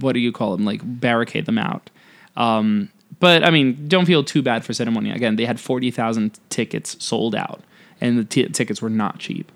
what 0.00 0.12
do 0.12 0.20
you 0.20 0.32
call 0.32 0.56
them? 0.56 0.64
Like 0.64 0.80
barricade 0.84 1.46
them 1.46 1.58
out. 1.58 1.90
Um 2.36 2.90
but 3.20 3.44
I 3.44 3.50
mean, 3.50 3.86
don't 3.88 4.06
feel 4.06 4.24
too 4.24 4.42
bad 4.42 4.64
for 4.64 4.72
ceremonia. 4.72 5.14
Again, 5.14 5.36
they 5.36 5.44
had 5.44 5.60
40,000 5.60 6.40
tickets 6.48 6.96
sold 7.04 7.34
out 7.34 7.60
and 8.00 8.18
the 8.18 8.24
t- 8.24 8.48
tickets 8.48 8.82
were 8.82 8.90
not 8.90 9.18
cheap. 9.18 9.50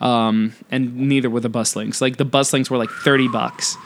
Um 0.00 0.54
and 0.70 0.96
neither 0.96 1.30
were 1.30 1.40
the 1.40 1.48
bus 1.48 1.76
links. 1.76 2.00
Like 2.00 2.16
the 2.16 2.24
bus 2.24 2.52
links 2.52 2.70
were 2.70 2.78
like 2.78 2.90
30 2.90 3.28
bucks 3.28 3.76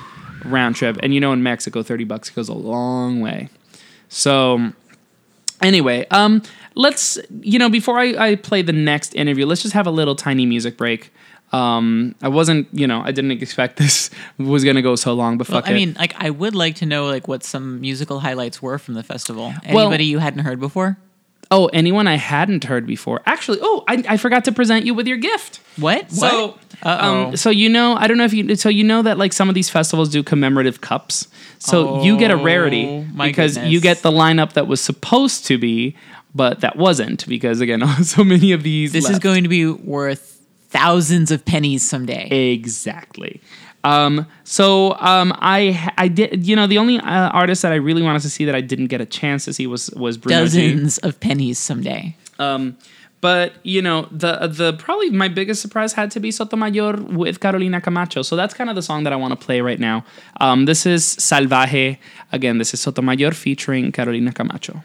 round 0.44 0.76
trip 0.76 0.96
and 1.02 1.12
you 1.12 1.20
know 1.20 1.32
in 1.32 1.42
Mexico 1.42 1.82
30 1.82 2.04
bucks 2.04 2.30
goes 2.30 2.48
a 2.48 2.54
long 2.54 3.20
way. 3.20 3.48
So 4.08 4.72
Anyway, 5.62 6.06
um, 6.10 6.42
let's 6.76 7.18
you 7.40 7.58
know 7.58 7.68
before 7.68 7.98
I, 7.98 8.14
I 8.30 8.34
play 8.36 8.62
the 8.62 8.72
next 8.72 9.14
interview, 9.16 9.44
let's 9.46 9.62
just 9.62 9.74
have 9.74 9.86
a 9.86 9.90
little 9.90 10.14
tiny 10.14 10.46
music 10.46 10.76
break. 10.76 11.12
Um, 11.52 12.14
I 12.22 12.28
wasn't, 12.28 12.66
you 12.72 12.86
know, 12.88 13.02
I 13.04 13.12
didn't 13.12 13.30
expect 13.30 13.76
this 13.82 14.10
was 14.38 14.64
gonna 14.64 14.82
go 14.82 14.94
so 14.96 15.14
long, 15.14 15.38
but 15.38 15.48
Well, 15.48 15.60
fuck 15.60 15.68
I 15.70 15.72
it. 15.72 15.76
mean, 15.76 15.94
like 15.98 16.14
I 16.18 16.30
would 16.30 16.54
like 16.54 16.76
to 16.76 16.86
know 16.86 17.06
like 17.06 17.26
what 17.28 17.42
some 17.44 17.80
musical 17.80 18.20
highlights 18.20 18.60
were 18.62 18.78
from 18.78 18.94
the 18.94 19.02
festival. 19.02 19.52
Well- 19.70 19.86
Anybody 19.86 20.04
you 20.04 20.18
hadn't 20.18 20.44
heard 20.44 20.60
before? 20.60 20.98
oh, 21.52 21.66
anyone 21.66 22.08
I 22.08 22.16
hadn't 22.16 22.64
heard 22.64 22.88
before. 22.88 23.20
Actually, 23.24 23.58
oh, 23.62 23.84
I, 23.86 24.02
I 24.08 24.16
forgot 24.16 24.44
to 24.46 24.52
present 24.52 24.84
you 24.84 24.94
with 24.94 25.06
your 25.06 25.16
gift. 25.16 25.60
What? 25.76 26.10
So, 26.10 26.58
what? 26.82 27.00
Um, 27.00 27.36
so 27.36 27.50
you 27.50 27.68
know, 27.68 27.94
I 27.94 28.08
don't 28.08 28.18
know 28.18 28.24
if 28.24 28.32
you, 28.32 28.56
so 28.56 28.68
you 28.68 28.82
know 28.82 29.02
that 29.02 29.16
like 29.16 29.32
some 29.32 29.48
of 29.48 29.54
these 29.54 29.70
festivals 29.70 30.08
do 30.08 30.24
commemorative 30.24 30.80
cups. 30.80 31.28
So 31.60 32.02
you 32.02 32.18
get 32.18 32.32
a 32.32 32.36
rarity 32.36 32.86
Oh, 32.88 33.06
because 33.24 33.54
goodness. 33.54 33.72
you 33.72 33.80
get 33.80 33.98
the 33.98 34.10
lineup 34.10 34.54
that 34.54 34.66
was 34.66 34.80
supposed 34.80 35.46
to 35.46 35.56
be, 35.56 35.94
but 36.36 36.60
that 36.60 36.76
wasn't 36.76 37.26
because 37.26 37.60
again, 37.60 37.86
so 38.04 38.22
many 38.22 38.52
of 38.52 38.62
these. 38.62 38.92
this 38.92 39.08
is 39.08 39.18
going 39.18 39.42
to 39.42 39.48
be 39.48 39.66
worth 39.66 40.40
thousands 40.68 41.30
of 41.30 41.44
pennies 41.44 41.88
someday. 41.88 42.28
Exactly. 42.52 43.40
Um, 43.84 44.26
so 44.44 44.94
um, 44.98 45.32
I 45.36 45.92
I 45.96 46.08
did 46.08 46.46
you 46.46 46.56
know 46.56 46.66
the 46.66 46.78
only 46.78 46.98
uh, 46.98 47.28
artist 47.30 47.62
that 47.62 47.72
I 47.72 47.76
really 47.76 48.02
wanted 48.02 48.22
to 48.22 48.30
see 48.30 48.44
that 48.44 48.54
I 48.54 48.60
didn't 48.60 48.88
get 48.88 49.00
a 49.00 49.06
chance 49.06 49.44
to 49.44 49.52
see 49.52 49.66
was 49.66 49.90
was 49.92 50.18
Bruno 50.18 50.46
G. 50.46 50.72
Dozens 50.72 50.98
of 50.98 51.20
pennies 51.20 51.58
someday. 51.58 52.16
Um, 52.38 52.76
but 53.20 53.54
you 53.62 53.80
know 53.80 54.08
the 54.10 54.48
the 54.48 54.72
probably 54.74 55.10
my 55.10 55.28
biggest 55.28 55.62
surprise 55.62 55.92
had 55.92 56.10
to 56.10 56.20
be 56.20 56.30
Sotomayor 56.30 56.96
with 56.96 57.38
Carolina 57.40 57.80
Camacho. 57.80 58.22
So 58.22 58.34
that's 58.34 58.54
kind 58.54 58.68
of 58.68 58.76
the 58.76 58.82
song 58.82 59.04
that 59.04 59.12
I 59.12 59.16
want 59.16 59.38
to 59.38 59.46
play 59.46 59.60
right 59.60 59.78
now. 59.78 60.04
Um, 60.40 60.66
this 60.66 60.84
is 60.84 61.04
Salvaje. 61.04 61.98
Again, 62.32 62.58
this 62.58 62.74
is 62.74 62.80
Sotomayor 62.80 63.32
featuring 63.32 63.92
Carolina 63.92 64.32
Camacho. 64.32 64.82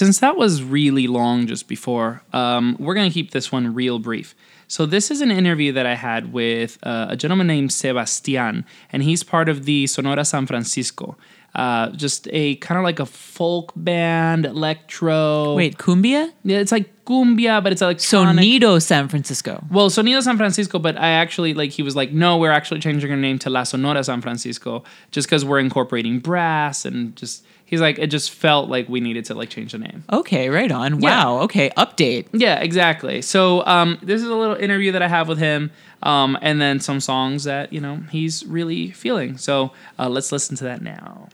Since 0.00 0.20
that 0.20 0.34
was 0.34 0.62
really 0.62 1.06
long 1.06 1.46
just 1.46 1.68
before, 1.68 2.22
um, 2.32 2.74
we're 2.80 2.94
going 2.94 3.06
to 3.06 3.12
keep 3.12 3.32
this 3.32 3.52
one 3.52 3.74
real 3.74 3.98
brief. 3.98 4.34
So, 4.66 4.86
this 4.86 5.10
is 5.10 5.20
an 5.20 5.30
interview 5.30 5.72
that 5.72 5.84
I 5.84 5.94
had 5.94 6.32
with 6.32 6.78
uh, 6.82 7.08
a 7.10 7.16
gentleman 7.16 7.46
named 7.46 7.70
Sebastian, 7.70 8.64
and 8.92 9.02
he's 9.02 9.22
part 9.22 9.50
of 9.50 9.66
the 9.66 9.86
Sonora 9.86 10.24
San 10.24 10.46
Francisco. 10.46 11.18
Uh, 11.54 11.90
just 11.90 12.28
a 12.32 12.56
kind 12.56 12.78
of 12.78 12.84
like 12.84 12.98
a 12.98 13.04
folk 13.04 13.74
band, 13.76 14.46
electro. 14.46 15.54
Wait, 15.54 15.76
cumbia? 15.76 16.32
Yeah, 16.44 16.60
it's 16.60 16.72
like 16.72 16.99
cumbia, 17.10 17.62
but 17.62 17.72
it's 17.72 17.82
electronic. 17.82 18.44
Sonido 18.44 18.80
San 18.80 19.08
Francisco. 19.08 19.64
Well, 19.70 19.90
Sonido 19.90 20.22
San 20.22 20.36
Francisco, 20.36 20.78
but 20.78 20.96
I 20.96 21.10
actually 21.10 21.54
like 21.54 21.70
he 21.70 21.82
was 21.82 21.96
like, 21.96 22.12
no, 22.12 22.38
we're 22.38 22.52
actually 22.52 22.80
changing 22.80 23.10
our 23.10 23.16
name 23.16 23.38
to 23.40 23.50
La 23.50 23.64
Sonora 23.64 24.04
San 24.04 24.20
Francisco, 24.20 24.84
just 25.10 25.26
because 25.28 25.44
we're 25.44 25.58
incorporating 25.58 26.20
brass 26.20 26.84
and 26.84 27.16
just 27.16 27.44
he's 27.66 27.80
like, 27.80 27.98
it 27.98 28.08
just 28.08 28.30
felt 28.30 28.68
like 28.68 28.88
we 28.88 29.00
needed 29.00 29.24
to 29.26 29.34
like 29.34 29.50
change 29.50 29.72
the 29.72 29.78
name. 29.78 30.04
Okay, 30.12 30.48
right 30.48 30.70
on. 30.70 31.00
Yeah. 31.00 31.10
Wow. 31.10 31.40
Okay, 31.40 31.70
update. 31.70 32.26
Yeah, 32.32 32.60
exactly. 32.60 33.22
So 33.22 33.66
um, 33.66 33.98
this 34.02 34.22
is 34.22 34.28
a 34.28 34.36
little 34.36 34.56
interview 34.56 34.92
that 34.92 35.02
I 35.02 35.08
have 35.08 35.26
with 35.26 35.38
him, 35.38 35.72
um, 36.04 36.38
and 36.42 36.60
then 36.60 36.78
some 36.78 37.00
songs 37.00 37.44
that 37.44 37.72
you 37.72 37.80
know 37.80 37.96
he's 38.10 38.44
really 38.46 38.92
feeling. 38.92 39.36
So 39.36 39.72
uh, 39.98 40.08
let's 40.08 40.30
listen 40.30 40.56
to 40.56 40.64
that 40.64 40.80
now. 40.82 41.28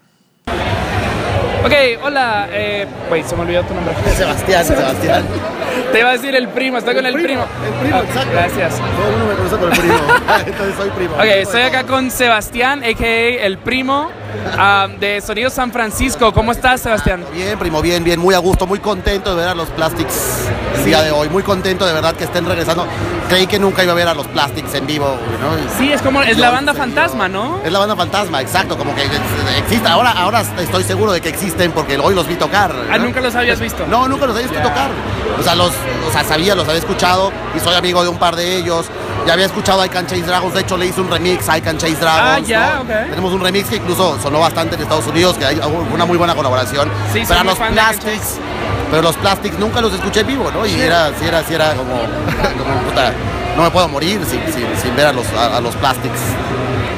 Ok, 1.65 1.97
hola. 2.01 2.47
Eh, 2.51 2.87
wait, 3.11 3.27
se 3.27 3.35
me 3.35 3.43
olvidó 3.43 3.67
tu 3.67 3.75
nombre. 3.75 3.93
Sebastián, 4.15 4.65
Sebastián. 4.65 5.56
Te 5.93 6.01
iba 6.01 6.11
a 6.11 6.13
decir 6.13 6.35
el 6.35 6.49
primo, 6.49 6.79
estoy 6.79 6.95
con 6.95 7.07
el, 7.07 7.13
primo. 7.15 7.45
El 7.65 7.73
primo, 7.81 7.97
Ah, 7.97 8.03
exacto. 8.05 8.31
Gracias. 8.33 8.77
Todo 8.77 9.07
el 9.07 9.17
mundo 9.17 9.27
me 9.27 9.35
conoce 9.35 9.57
por 9.57 9.73
el 9.73 9.79
primo. 9.79 9.95
Entonces 10.47 10.75
soy 10.77 10.91
primo. 10.91 11.15
Ok, 11.15 11.25
estoy 11.25 11.63
acá 11.63 11.85
con 11.85 12.11
Sebastián, 12.11 12.83
a.k.a. 12.85 13.45
el 13.47 13.59
primo 13.59 14.11
ah, 14.59 14.89
de 14.99 15.21
Sonido 15.21 15.51
San 15.51 15.73
Francisco. 15.73 16.33
¿Cómo 16.33 16.53
estás, 16.53 16.81
Sebastián? 16.81 17.25
Bien, 17.33 17.59
primo, 17.59 17.81
bien, 17.83 18.03
bien. 18.05 18.21
Muy 18.21 18.35
a 18.35 18.39
gusto, 18.39 18.67
muy 18.67 18.79
contento 18.79 19.31
de 19.31 19.37
ver 19.37 19.49
a 19.49 19.55
los 19.55 19.69
Plastics 19.71 20.47
el 20.77 20.85
día 20.85 21.03
de 21.03 21.11
hoy. 21.11 21.29
Muy 21.29 21.43
contento 21.43 21.85
de 21.87 21.93
verdad 21.93 22.15
que 22.15 22.25
estén 22.25 22.47
regresando. 22.47 22.87
Creí 23.29 23.47
que 23.47 23.59
nunca 23.59 23.83
iba 23.83 23.93
a 23.93 23.97
ver 23.97 24.09
a 24.09 24.15
los 24.15 24.27
Plastics 24.29 24.75
en 24.75 24.87
vivo, 24.87 25.07
¿no? 25.41 25.79
Sí, 25.79 25.93
es 25.93 26.01
como, 26.03 26.23
es 26.23 26.39
la 26.39 26.51
banda 26.51 26.75
fantasma, 26.75 27.29
¿no? 27.29 27.61
Es 27.65 27.73
la 27.73 27.79
banda 27.81 27.97
fantasma, 27.97 28.41
exacto, 28.41 28.77
como 28.79 28.95
que 28.95 29.03
ex- 29.03 29.21
existe. 29.59 29.89
Ahora, 29.89 30.13
ahora 30.13 30.43
estoy 30.59 30.85
seguro 30.85 31.11
de 31.13 31.21
que 31.21 31.29
existen 31.29 31.73
porque 31.73 31.99
hoy 31.99 32.15
los 32.15 32.29
vi 32.29 32.37
tocar. 32.37 32.73
Ah, 32.91 32.99
¿no? 32.99 33.05
nunca 33.05 33.21
los 33.21 33.35
habías 33.35 33.59
visto. 33.61 33.85
No, 33.89 34.07
nunca 34.09 34.27
los 34.27 34.37
había 34.37 34.49
visto 34.49 34.63
tocar. 34.63 34.91
O 35.39 35.43
sea, 35.43 35.55
los, 35.57 35.71
o 36.09 36.13
sea, 36.13 36.23
sabía, 36.25 36.55
los 36.55 36.67
había 36.69 36.79
escuchado 36.81 37.33
y 37.57 37.61
soy 37.61 37.75
amigo 37.75 38.03
de 38.03 38.09
un 38.09 38.19
par 38.19 38.37
de 38.37 38.57
ellos. 38.57 38.87
Ya 39.27 39.33
había 39.33 39.47
escuchado 39.47 39.85
I 39.85 39.89
Can 39.89 40.07
Chase 40.07 40.23
Dragons, 40.23 40.55
de 40.55 40.61
hecho 40.61 40.77
le 40.77 40.87
hice 40.87 41.01
un 41.01 41.11
remix 41.11 41.47
I 41.49 41.61
Can 41.61 41.79
Chase 41.79 41.97
Dragons. 41.97 42.23
Ah, 42.23 42.41
ya, 42.47 42.77
¿no? 42.77 42.85
Tenemos 43.11 43.33
un 43.33 43.41
remix 43.41 43.69
que 43.69 43.77
incluso 43.77 44.19
sonó 44.23 44.39
bastante 44.39 44.77
en 44.77 44.83
Estados 44.83 45.07
Unidos, 45.09 45.37
que 45.37 45.45
hay 45.45 45.59
una 45.93 46.05
muy 46.05 46.17
buena 46.17 46.35
colaboración. 46.35 46.89
Sí, 47.13 47.23
pero 47.27 47.41
a 47.41 47.45
los 47.45 47.59
Plastics, 47.59 48.39
pero 48.91 49.03
los 49.03 49.17
Plastics 49.17 49.59
nunca 49.59 49.81
los 49.81 49.93
escuché 49.95 50.21
en 50.21 50.27
vivo, 50.29 50.51
¿no? 50.53 50.65
Y 50.65 50.81
era, 50.81 51.09
sí 51.19 51.27
era, 51.27 51.43
sí 51.43 51.55
era 51.55 51.75
como, 51.75 51.95
como 52.59 52.81
puta, 52.89 53.13
no 53.57 53.65
me 53.65 53.71
puedo 53.71 53.89
morir 53.89 54.21
sin, 54.25 54.41
sin, 54.53 54.67
sin 54.81 54.95
ver 54.95 55.07
a 55.07 55.13
los, 55.13 55.27
a, 55.33 55.57
a 55.57 55.61
los 55.61 55.75
Plastics. 55.75 56.21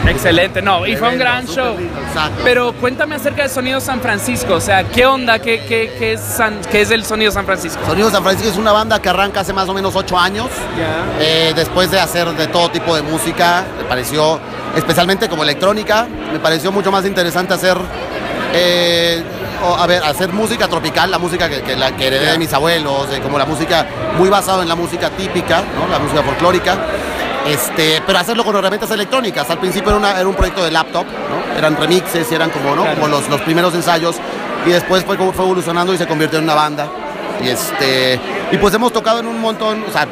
Excelente, 0.07 0.61
no, 0.63 0.87
y 0.87 0.97
fue 0.97 1.09
un 1.09 1.19
gran 1.19 1.47
show. 1.47 1.77
lindo, 1.79 1.98
exacto. 2.09 2.41
Pero 2.45 2.73
cuéntame 2.75 3.15
acerca 3.17 3.43
del 3.43 3.51
Sonido 3.51 3.81
San 3.81 4.01
Francisco, 4.01 4.55
o 4.55 4.61
sea, 4.61 4.85
¿qué 4.85 5.07
onda? 5.07 5.39
¿Qué, 5.39 5.61
qué, 5.69 5.93
qué 5.99 6.13
es, 6.15 6.21
San- 6.21 6.61
qué 6.71 6.81
es 6.83 6.91
el 6.91 7.05
Sonido 7.05 7.31
San 7.31 7.45
Francisco? 7.47 7.81
Sonido 7.87 8.11
San 8.11 8.23
Francisco 8.23 8.51
es 8.51 8.57
una 8.59 8.73
banda 8.73 9.01
que 9.01 9.09
arranca 9.09 9.41
hace 9.41 9.53
más 9.53 9.69
o 9.69 9.75
menos 9.75 9.95
ocho 9.97 10.19
años. 10.19 10.49
Eh, 11.21 11.53
después 11.55 11.91
de 11.91 12.01
hacer 12.01 12.29
de 12.33 12.47
todo 12.49 12.71
tipo 12.71 12.95
de 12.97 13.03
música, 13.03 13.65
me 13.79 13.85
pareció, 13.85 14.39
especialmente 14.77 15.29
como 15.29 15.43
electrónica, 15.43 16.07
me 16.33 16.39
pareció 16.39 16.73
mucho 16.73 16.91
más 16.91 17.05
interesante 17.07 17.55
hacer, 17.55 17.77
eh, 18.55 19.23
o, 19.65 19.75
a 19.75 19.87
ver, 19.87 20.03
hacer 20.05 20.33
música 20.33 20.69
tropical, 20.69 21.11
la 21.11 21.19
música 21.19 21.49
que, 21.49 21.63
que 21.63 21.77
la 21.77 21.95
que 21.97 22.07
heredé 22.07 22.33
de 22.33 22.39
mis 22.39 22.53
abuelos, 22.53 23.09
como 23.23 23.39
la 23.39 23.45
música 23.47 23.87
muy 24.17 24.29
basada 24.29 24.63
en 24.63 24.69
la 24.69 24.75
música 24.77 25.11
típica, 25.11 25.63
¿no? 25.77 25.89
la 25.91 25.99
música 25.99 26.23
folclórica. 26.23 26.77
Este, 27.47 28.03
pero 28.07 28.19
hacerlo 28.19 28.45
con 28.45 28.55
herramientas 28.57 28.91
electrónicas. 28.91 29.49
Al 29.51 29.59
principio 29.59 29.91
era, 29.91 29.99
una- 29.99 30.19
era 30.19 30.29
un 30.29 30.35
proyecto 30.35 30.65
de 30.65 30.71
laptop, 30.71 31.05
¿no? 31.07 31.57
eran 31.59 31.77
remixes, 31.77 32.31
y 32.31 32.35
eran 32.35 32.51
como, 32.51 32.75
¿no? 32.77 32.85
como 32.95 33.09
los, 33.09 33.29
los 33.29 33.41
primeros 33.43 33.75
ensayos. 33.75 34.17
Y 34.67 34.71
después 34.71 35.05
fue, 35.05 35.17
fue 35.17 35.45
evolucionando 35.45 35.95
y 35.95 35.99
se 35.99 36.07
convirtió 36.07 36.39
en 36.39 36.45
una 36.45 36.55
banda. 36.55 36.89
Y, 37.43 37.49
este, 37.49 38.21
y 38.51 38.57
pues 38.59 38.75
hemos 38.75 38.93
tocado 38.93 39.21
en 39.21 39.27
un 39.27 39.41
montón, 39.41 39.85
o 39.89 39.93
sea, 39.93 40.07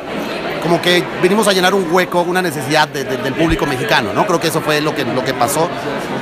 como 0.63 0.81
que 0.81 1.05
vinimos 1.23 1.47
a 1.49 1.53
llenar 1.53 1.75
un 1.75 1.87
hueco, 1.91 2.23
una 2.23 2.41
necesidad 2.41 2.89
de- 2.89 3.05
de- 3.05 3.17
del 3.19 3.35
público 3.35 3.67
mexicano, 3.67 4.13
¿no? 4.15 4.27
Creo 4.27 4.41
que 4.41 4.49
eso 4.49 4.61
fue 4.61 4.81
lo 4.81 4.95
que, 4.95 5.05
lo 5.05 5.23
que 5.25 5.35
pasó 5.35 5.69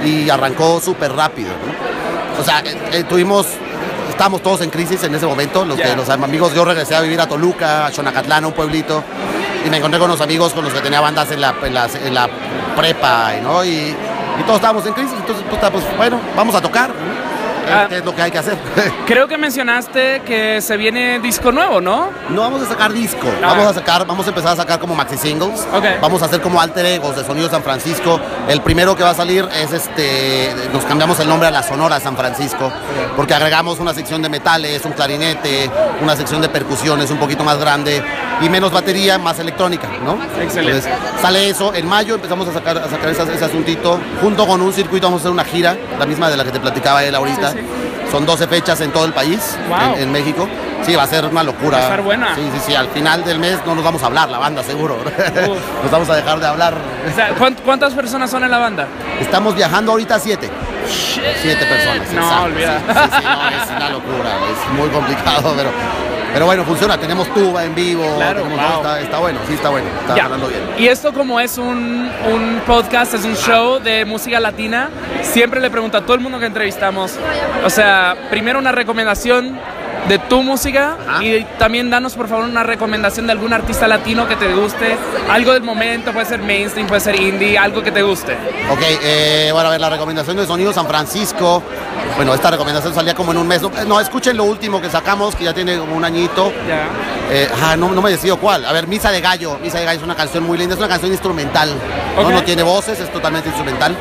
y 0.05 0.29
arrancó 0.31 0.81
súper 0.81 1.13
rápido, 1.13 1.51
¿no? 1.51 2.41
O 2.43 2.45
sea, 2.45 2.61
eh, 2.61 2.77
eh, 2.93 3.05
tuvimos, 3.05 3.47
estábamos 4.11 4.43
todos 4.43 4.63
en 4.63 4.71
crisis 4.71 5.03
en 5.05 5.15
ese 5.15 5.27
momento, 5.27 5.65
los, 5.65 5.79
que, 5.79 5.95
los 5.95 6.09
amigos, 6.09 6.53
yo 6.55 6.65
regresé 6.65 6.95
a 6.97 7.01
vivir 7.03 7.21
a 7.21 7.27
Toluca, 7.29 7.87
a 7.87 7.93
Xonacatlán, 7.93 8.45
a 8.45 8.47
un 8.49 8.53
pueblito, 8.55 9.05
y 9.65 9.71
me 9.71 9.79
encontré 9.79 9.99
con 9.99 10.11
unos 10.11 10.21
amigos 10.21 10.53
con 10.53 10.65
los 10.65 10.73
que 10.73 10.81
tenía 10.81 11.01
bandas 11.01 11.31
en 11.31 11.41
la, 11.41 11.55
en 11.63 11.75
la, 11.75 11.87
en 11.87 12.15
la 12.15 12.29
prepa, 12.77 13.33
¿no? 13.43 13.65
Y, 13.65 13.95
todos 14.47 14.57
estábamos 14.57 14.85
en 14.85 14.93
crisis, 14.95 15.15
entonces, 15.17 15.45
puta, 15.49 15.71
pues 15.71 15.85
bueno, 15.97 16.21
vamos 16.37 16.55
a 16.57 16.61
tocar. 16.61 16.91
Ah. 17.73 17.87
¿Qué 17.89 17.99
es 17.99 18.05
lo 18.05 18.15
que 18.15 18.23
hay 18.23 18.31
que 18.31 18.39
hacer? 18.39 18.57
Creo 19.07 19.27
que 19.29 19.37
mencionaste 19.39 20.23
que 20.27 20.61
se 20.61 20.77
viene 20.77 21.19
disco 21.21 21.51
nuevo, 21.53 21.81
¿no? 21.81 22.09
No 22.31 22.41
vamos 22.43 22.63
a 22.63 22.67
sacar 22.67 22.93
disco, 22.93 23.27
Ah. 23.43 23.49
vamos 23.49 23.67
a 23.67 23.75
sacar, 23.75 24.07
vamos 24.07 24.27
a 24.27 24.29
empezar 24.31 24.53
a 24.53 24.57
sacar 24.57 24.79
como 24.79 24.95
maxi 24.95 25.17
singles. 25.17 25.67
Vamos 26.01 26.23
a 26.23 26.27
hacer 26.27 26.41
como 26.41 26.61
alter 26.61 26.85
egos 26.87 27.17
de 27.17 27.25
Sonido 27.25 27.49
San 27.49 27.63
Francisco. 27.63 28.21
El 28.49 28.61
primero 28.63 28.95
que 28.97 29.03
va 29.03 29.11
a 29.11 29.15
salir 29.15 29.49
es 29.61 29.73
este, 29.73 30.55
nos 30.73 30.85
cambiamos 30.85 31.19
el 31.21 31.29
nombre 31.29 31.49
a 31.49 31.51
la 31.51 31.63
Sonora 31.63 32.01
San 32.01 32.17
Francisco, 32.17 32.71
porque 33.17 33.35
agregamos 33.35 33.79
una 33.81 33.95
sección 33.95 34.23
de 34.23 34.29
metales, 34.29 34.85
un 34.85 34.93
clarinete, 34.93 35.71
una 36.03 36.17
sección 36.17 36.41
de 36.41 36.49
percusiones 36.49 37.11
un 37.11 37.19
poquito 37.19 37.45
más 37.45 37.59
grande 37.59 38.03
y 38.41 38.49
menos 38.49 38.73
batería, 38.73 39.17
más 39.19 39.39
electrónica, 39.39 39.89
¿no? 40.05 40.19
Excelente. 40.43 40.79
Entonces, 40.89 40.93
sale 41.23 41.49
eso, 41.49 41.73
en 41.75 41.87
mayo 41.89 42.17
empezamos 42.17 42.49
a 42.49 42.53
sacar, 42.53 42.79
a 42.79 42.89
sacar 42.89 43.09
esa- 43.11 43.23
ese 43.33 43.45
asuntito, 43.45 43.99
junto 44.21 44.47
con 44.47 44.61
un 44.61 44.73
circuito 44.73 45.07
vamos 45.07 45.21
a 45.21 45.23
hacer 45.23 45.31
una 45.33 45.45
gira, 45.45 45.77
la 45.99 46.07
misma 46.07 46.29
de 46.31 46.37
la 46.37 46.45
que 46.45 46.51
te 46.51 46.61
platicaba 46.61 47.05
él 47.05 47.15
ahorita. 47.15 47.54
Son 48.15 48.25
12 48.25 48.47
fechas 48.47 48.81
en 48.81 48.93
todo 48.93 49.07
el 49.07 49.13
país, 49.13 49.59
Wow. 49.69 49.97
en, 49.97 50.03
en 50.05 50.13
México. 50.13 50.49
Sí, 50.87 50.95
va 50.95 51.03
a 51.03 51.07
ser 51.09 51.25
una 51.25 51.43
locura. 51.43 51.79
Va 51.79 51.83
a 51.83 51.87
estar 51.87 52.03
buena. 52.03 52.33
Sí, 52.37 52.43
sí, 52.55 52.61
sí. 52.67 52.75
Al 52.77 52.87
final 52.91 53.25
del 53.25 53.41
mes 53.41 53.59
no 53.67 53.75
nos 53.75 53.83
vamos 53.83 54.01
a 54.05 54.07
hablar, 54.07 54.29
la 54.31 54.39
banda, 54.39 54.63
seguro. 54.63 54.99
nos 55.83 55.91
vamos 55.91 56.09
a 56.09 56.15
dejar 56.15 56.39
de 56.39 56.47
hablar. 56.47 56.75
O 57.11 57.17
sea, 57.17 57.35
¿cuánt- 57.35 57.59
¿Cuántas 57.65 57.93
personas 57.93 58.31
son 58.31 58.45
en 58.45 58.53
la 58.53 58.59
banda? 58.59 58.87
Estamos 59.19 59.57
viajando 59.57 59.91
ahorita 59.91 60.21
siete. 60.21 60.49
Siete 61.43 61.67
personas. 61.67 62.13
No, 62.13 62.43
olvida. 62.45 62.79
Sí, 62.79 62.85
sí, 62.95 63.17
sí, 63.19 63.25
no, 63.25 63.49
es 63.65 63.71
una 63.71 63.91
locura. 63.91 64.31
Es 64.53 64.79
muy 64.79 64.89
complicado, 64.91 65.53
pero, 65.57 65.71
pero 66.35 66.45
bueno, 66.45 66.65
funciona. 66.65 66.99
Tenemos 66.99 67.33
tuba 67.33 67.65
en 67.65 67.75
vivo. 67.75 68.05
Claro, 68.17 68.43
tenemos- 68.43 68.61
wow. 68.69 68.77
está, 68.77 69.01
está 69.01 69.19
bueno, 69.21 69.39
sí, 69.49 69.55
está 69.55 69.71
bueno. 69.71 69.87
Está 70.01 70.25
hablando 70.25 70.49
bien. 70.49 70.61
Y 70.79 70.89
esto 70.89 71.15
como 71.15 71.41
es 71.41 71.57
un, 71.57 72.11
un 72.31 72.61
podcast, 72.67 73.15
es 73.15 73.25
un 73.25 73.37
show 73.37 73.79
de 73.81 74.05
música 74.05 74.39
latina, 74.41 74.91
siempre 75.23 75.61
le 75.61 75.71
pregunto 75.71 75.97
a 75.97 76.03
todo 76.03 76.15
el 76.15 76.21
mundo 76.21 76.39
que 76.39 76.47
entrevistamos, 76.47 77.13
o 77.65 77.71
sea, 77.71 78.15
primero 78.29 78.59
una 78.59 78.73
recomendación 78.73 79.59
de 80.09 80.19
tu 80.19 80.43
música 80.43 80.99
Ajá. 81.09 81.25
y 81.25 81.47
también 81.59 81.89
danos 81.89 82.13
por 82.15 82.29
favor 82.29 82.45
una 82.45 82.63
recomendación 82.63 83.25
de 83.27 83.33
algún 83.33 83.55
artista 83.55 83.89
latino 83.89 84.29
que 84.29 84.37
te 84.37 84.53
guste, 84.53 84.97
algo 85.31 85.53
del 85.55 85.63
momento, 85.63 86.13
puede 86.13 86.27
ser 86.27 86.41
mainstream, 86.43 86.87
puede 86.87 87.01
ser 87.01 87.19
indie, 87.19 87.57
algo 87.57 87.83
que 87.83 87.91
te 87.91 88.03
guste. 88.03 88.35
Ok, 88.71 88.81
eh, 89.03 89.49
bueno, 89.53 89.69
a 89.69 89.71
ver, 89.73 89.81
la 89.81 89.89
recomendación 89.89 90.37
de 90.37 90.47
Sonido 90.47 90.75
San 90.75 90.87
Francisco. 90.87 91.63
Bueno, 92.17 92.33
esta 92.35 92.51
recomendación 92.51 92.95
salía 92.95 93.15
como 93.15 93.33
en 93.33 93.39
un 93.39 93.49
mes. 93.49 93.61
No, 93.61 93.71
no, 93.87 94.01
escuchen 94.01 94.37
lo 94.37 94.45
último 94.45 94.81
que 94.81 94.89
sacamos, 94.89 95.35
que 95.35 95.45
ya 95.45 95.53
tiene 95.53 95.77
como 95.79 95.97
un 95.97 96.05
añito. 96.05 96.53
Ya. 96.69 96.87
Eh, 97.31 97.51
ah, 97.63 97.77
no, 97.77 97.89
no 97.91 98.01
me 98.03 98.11
decido 98.11 98.37
cuál. 98.37 98.65
A 98.65 98.73
ver, 98.73 98.87
Misa 98.87 99.11
de 99.11 99.21
Gallo. 99.21 99.59
Misa 99.61 99.79
de 99.79 99.85
Gallo 99.85 99.99
es 99.99 100.05
una 100.05 100.15
canción 100.15 100.45
muy 100.45 100.57
linda, 100.57 100.75
es 100.75 100.79
una 100.79 100.89
canción 100.89 101.11
instrumental. 101.11 101.71
¿no? 102.17 102.23
no 102.31 102.43
tiene 102.45 102.63
voces, 102.63 103.01
es 103.01 103.11
totalmente 103.13 103.49
instrumental. 103.49 103.97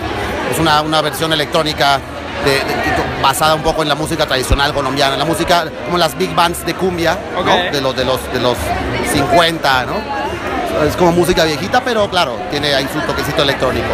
Es 0.52 0.60
una, 0.60 0.82
una 0.82 1.02
versión 1.02 1.34
electrónica 1.34 2.00
de- 2.46 2.52
de- 2.52 2.94
basada 3.24 3.56
un 3.56 3.64
poco 3.64 3.82
en 3.82 3.90
la 3.90 3.96
música 3.96 4.26
tradicional 4.28 4.74
colombiana, 4.74 5.16
la 5.18 5.26
música 5.26 5.66
como 5.86 5.98
las 5.98 6.16
big 6.18 6.36
bands 6.36 6.64
de 6.66 6.76
cumbia. 6.76 7.18
¿no? 7.34 7.42
de, 7.72 7.82
los, 7.82 7.96
de, 7.96 8.06
los, 8.06 8.34
de 8.34 8.40
los 8.40 8.58
50, 9.12 9.86
¿no? 9.86 10.24
Es 10.88 10.96
como 10.98 11.12
música 11.14 11.44
viejita, 11.46 11.82
pero 11.84 12.10
claro, 12.10 12.38
tiene 12.52 12.74
ahí 12.76 12.88
su 12.94 13.00
toquecito 13.02 13.42
electrónico. 13.44 13.88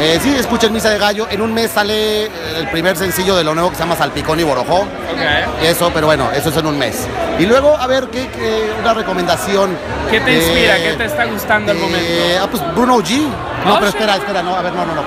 Eh, 0.00 0.18
sí, 0.22 0.34
escuchen 0.36 0.72
Misa 0.72 0.90
de 0.90 0.98
Gallo. 0.98 1.28
En 1.30 1.40
un 1.40 1.54
mes 1.54 1.70
sale 1.70 2.24
eh, 2.24 2.30
el 2.58 2.68
primer 2.68 2.96
sencillo 2.96 3.36
de 3.36 3.44
lo 3.44 3.54
nuevo 3.54 3.70
que 3.70 3.76
se 3.76 3.82
llama 3.82 3.96
Salpicón 3.96 4.40
y 4.40 4.42
Borojó. 4.42 4.80
Ok. 4.80 5.62
Eso, 5.62 5.90
pero 5.94 6.06
bueno, 6.06 6.30
eso 6.32 6.48
es 6.48 6.56
en 6.56 6.66
un 6.66 6.76
mes. 6.78 7.06
Y 7.38 7.46
luego, 7.46 7.76
a 7.76 7.86
ver, 7.86 8.08
¿qué, 8.08 8.28
qué- 8.28 8.72
una 8.80 8.92
recomendación? 8.92 9.76
¿Qué 10.10 10.20
te 10.20 10.30
de- 10.32 10.36
inspira? 10.36 10.76
¿Qué 10.78 10.92
te 10.94 11.04
está 11.04 11.24
gustando 11.26 11.70
al 11.72 11.78
de- 11.78 11.82
momento? 11.84 12.08
Ah, 12.42 12.46
pues 12.50 12.62
Bruno 12.74 12.98
G. 12.98 13.20
No, 13.64 13.74
Oh, 13.74 13.76
pero 13.78 13.88
espera, 13.88 14.16
espera, 14.16 14.42
no, 14.42 14.54
a 14.54 14.60
ver, 14.62 14.72
no, 14.74 14.84
no, 14.84 14.94
no. 14.94 15.02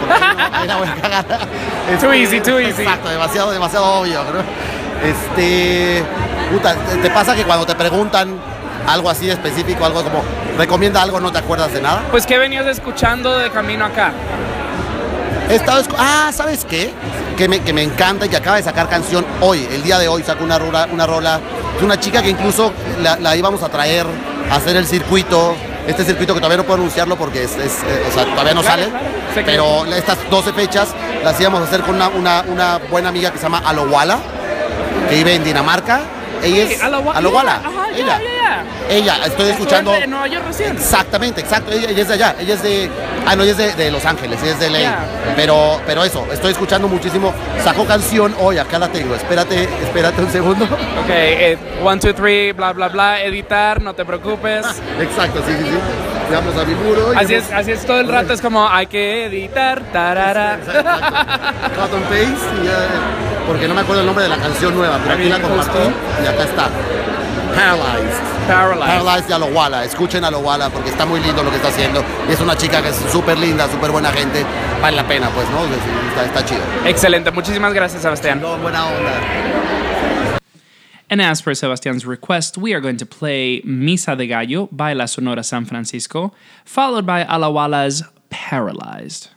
la 0.66 0.78
voy 0.78 0.88
a 0.88 0.96
cagar. 0.96 1.26
Too 2.02 2.14
easy, 2.14 2.40
too 2.40 2.58
easy. 2.60 2.82
Exacto, 2.82 3.10
demasiado, 3.10 3.52
demasiado 3.52 3.86
obvio, 4.00 4.24
¿no? 4.24 5.08
Este. 5.08 6.04
Puta, 6.52 6.74
¿te- 6.76 6.96
¿te 6.98 7.10
pasa 7.12 7.36
que 7.36 7.44
cuando 7.44 7.66
te 7.66 7.76
preguntan 7.76 8.36
algo 8.88 9.10
así 9.10 9.30
específico, 9.30 9.86
algo 9.86 10.02
como, 10.02 10.24
recomienda 10.58 11.02
algo, 11.02 11.20
no 11.20 11.32
te 11.32 11.38
acuerdas 11.40 11.72
de 11.74 11.82
nada? 11.82 12.02
Pues, 12.10 12.26
¿qué 12.26 12.38
venías 12.38 12.66
escuchando 12.66 13.38
de 13.38 13.50
camino 13.52 13.86
acá? 13.86 14.12
He 15.50 15.56
estado 15.56 15.82
escu- 15.82 15.96
ah, 15.98 16.30
¿sabes 16.34 16.66
qué? 16.66 16.92
Que 17.38 17.48
me, 17.48 17.62
que 17.62 17.72
me 17.74 17.82
encanta 17.84 18.26
y 18.26 18.30
que 18.30 18.36
acaba 18.38 18.58
de 18.58 18.64
sacar 18.64 18.90
canción 18.90 19.26
hoy, 19.42 19.68
el 19.72 19.82
día 19.84 19.98
de 20.00 20.08
hoy 20.08 20.24
sacó 20.24 20.44
una 20.44 20.60
rola, 20.60 20.88
una 20.92 21.06
rola. 21.08 21.40
Es 21.78 21.84
una 21.84 22.00
chica 22.00 22.22
que 22.22 22.30
incluso 22.30 22.74
la, 23.02 23.18
la 23.18 23.36
íbamos 23.36 23.64
a 23.64 23.70
traer 23.70 24.06
a 24.52 24.56
hacer 24.56 24.76
el 24.76 24.86
circuito. 24.88 25.56
Este 25.88 26.04
circuito 26.04 26.34
que 26.34 26.42
todavía 26.42 26.58
no 26.58 26.64
puedo 26.66 26.80
anunciarlo 26.80 27.16
porque 27.16 27.44
es, 27.44 27.52
es, 27.56 27.76
eh, 27.84 28.04
o 28.10 28.14
sea, 28.14 28.26
todavía 28.26 28.54
no 28.54 28.62
Claro, 28.62 28.84
sale. 28.84 28.92
claro. 29.46 29.46
Pero 29.46 29.86
estas 29.96 30.18
12 30.30 30.52
fechas 30.52 30.90
las 31.24 31.40
íbamos 31.40 31.62
a 31.62 31.64
hacer 31.64 31.82
con 31.84 31.96
una, 31.96 32.10
una, 32.10 32.44
una 32.46 32.78
buena 32.90 33.08
amiga 33.08 33.32
que 33.32 33.38
se 33.38 33.44
llama 33.44 33.62
Alowala, 33.66 34.18
que 35.08 35.16
vive 35.16 35.36
en 35.36 35.46
Dinamarca. 35.46 36.02
Ella 36.44 36.64
es 36.64 36.82
Alowa- 36.82 37.14
Alowala. 37.16 37.62
Ella. 37.98 38.20
Ella, 38.90 39.18
estoy 39.26 39.50
escuchando. 39.50 39.94
En 39.94 40.10
Nueva 40.10 40.28
York 40.28 40.46
recién. 40.48 40.76
Exactamente, 40.78 41.42
exacto. 41.42 41.72
Ella, 41.72 41.90
ella 41.90 42.02
es 42.02 42.08
de 42.08 42.14
allá, 42.14 42.36
ella 42.40 42.54
es 42.54 42.64
de. 42.64 42.90
Ah, 43.26 43.36
no, 43.36 43.44
ella 43.44 43.52
es 43.52 43.58
de, 43.58 43.74
de 43.74 43.92
Los 43.92 44.06
Ángeles, 44.06 44.40
ella 44.42 44.52
es 44.54 44.60
de 44.60 44.70
LA. 44.70 44.96
Pero, 45.36 45.82
pero 45.86 46.04
eso, 46.04 46.26
estoy 46.32 46.52
escuchando 46.52 46.88
muchísimo. 46.88 47.34
Sacó 47.64 47.86
canción 47.86 48.34
hoy, 48.40 48.58
acá 48.58 48.80
la 48.80 48.88
tengo. 48.90 49.16
Espérate, 49.16 49.64
espérate 49.64 50.22
un 50.22 50.32
segundo. 50.32 50.66
Ok, 50.66 51.10
eh, 51.10 51.58
one, 51.84 52.00
two, 52.00 52.14
three, 52.14 52.52
bla, 52.54 52.72
bla, 52.74 52.88
bla, 52.88 53.22
editar, 53.22 53.82
no 53.82 53.94
te 53.94 54.06
preocupes. 54.06 54.66
Exacto, 55.02 55.42
sí, 55.46 55.54
sí, 55.60 55.66
sí. 55.66 55.78
Vamos 56.34 56.56
a 56.58 56.66
mi 56.66 56.76
muro. 56.76 57.14
Así 57.16 57.36
hemos- 57.36 57.48
es, 57.48 57.54
así 57.54 57.72
es 57.72 57.86
todo 57.86 58.00
el 58.02 58.08
rato, 58.10 58.34
es 58.34 58.42
como 58.42 58.68
hay 58.68 58.88
que 58.88 59.26
editar, 59.28 59.82
tarara. 59.94 60.54
And 60.54 62.04
paste 62.04 62.28
y 62.62 62.66
ya, 62.66 62.78
porque 63.48 63.68
no 63.68 63.74
me 63.74 63.82
acuerdo 63.82 64.02
el 64.02 64.06
nombre 64.08 64.24
de 64.24 64.30
la 64.30 64.38
canción 64.38 64.76
nueva, 64.76 65.00
pero 65.02 65.16
aquí 65.16 65.30
la 65.30 65.40
compartí 65.40 65.78
y 66.24 66.28
acá 66.28 66.44
está. 66.44 66.70
Paralyzed. 67.58 68.22
Paralyzed. 68.48 68.86
Paralyzed 68.86 69.28
de 69.28 69.34
Alowala. 69.34 69.84
Escuchen 69.84 70.24
a 70.24 70.28
Alowala 70.28 70.70
porque 70.70 70.92
está 70.92 71.08
muy 71.08 71.20
lindo 71.20 71.42
lo 71.42 71.50
que 71.50 71.56
está 71.56 71.70
haciendo. 71.70 72.04
Y 72.30 72.34
es 72.34 72.40
una 72.40 72.56
chica 72.56 72.84
que 72.84 72.90
es 72.90 72.96
súper 73.12 73.36
linda, 73.40 73.68
súper 73.68 73.90
buena 73.90 74.12
gente. 74.12 74.46
Vale 74.80 74.96
la 74.96 75.08
pena, 75.08 75.32
pues, 75.32 75.50
¿no? 75.50 75.66
Está, 75.66 76.26
está 76.26 76.46
chido. 76.46 76.62
Excelente, 76.86 77.32
muchísimas 77.32 77.74
gracias, 77.74 78.04
Sebastián. 78.04 78.42
No, 78.42 78.58
buena 78.58 78.86
onda. 78.86 80.38
And 81.10 81.20
as 81.20 81.42
per 81.42 81.56
Sebastian's 81.56 82.06
request, 82.06 82.60
we 82.60 82.74
are 82.74 82.82
going 82.82 82.98
to 82.98 83.06
play 83.08 83.64
Misa 83.64 84.16
de 84.16 84.28
Gallo 84.28 84.68
by 84.72 84.94
La 84.94 85.06
Sonora 85.08 85.44
San 85.44 85.66
Francisco, 85.66 86.34
followed 86.64 87.08
by 87.08 87.24
Alawala's 87.24 88.04
Paralyzed. 88.30 89.30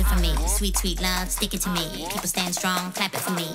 It 0.00 0.06
for 0.06 0.18
me. 0.20 0.34
Sweet, 0.48 0.76
sweet 0.76 1.00
love, 1.00 1.30
stick 1.30 1.54
it 1.54 1.60
to 1.62 1.70
me. 1.70 2.06
People 2.08 2.28
stand 2.28 2.54
strong, 2.54 2.92
clap 2.92 3.12
it 3.14 3.20
for 3.20 3.32
me. 3.32 3.46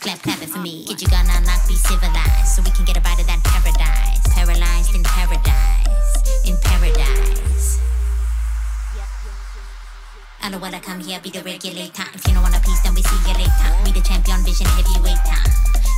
Clap, 0.00 0.22
clap 0.22 0.40
it 0.42 0.48
for 0.48 0.58
me. 0.58 0.84
Get 0.86 1.00
your 1.02 1.10
gun 1.10 1.26
unlocked, 1.28 1.68
be 1.68 1.74
civilized, 1.74 2.48
so 2.48 2.62
we 2.62 2.70
can 2.70 2.84
get 2.84 2.96
a 2.96 3.00
bite 3.00 3.20
of 3.20 3.26
that 3.26 3.42
paradise. 3.44 4.22
Paralyzed 4.32 4.94
in 4.94 5.02
paradise, 5.04 6.48
in 6.48 6.56
paradise. 6.62 7.80
I 10.42 10.50
don't 10.50 10.60
wanna 10.60 10.80
come 10.80 11.00
here, 11.00 11.20
be 11.20 11.30
the 11.30 11.42
regulator. 11.42 12.06
If 12.14 12.26
you 12.26 12.34
don't 12.34 12.42
want 12.42 12.56
a 12.56 12.60
piece, 12.60 12.80
then 12.80 12.94
we 12.94 13.02
see 13.02 13.20
you 13.28 13.34
later. 13.36 13.70
Me 13.84 13.92
the 13.92 14.00
champion, 14.00 14.40
vision 14.44 14.66
heavyweight. 14.66 15.20
Time. 15.28 15.52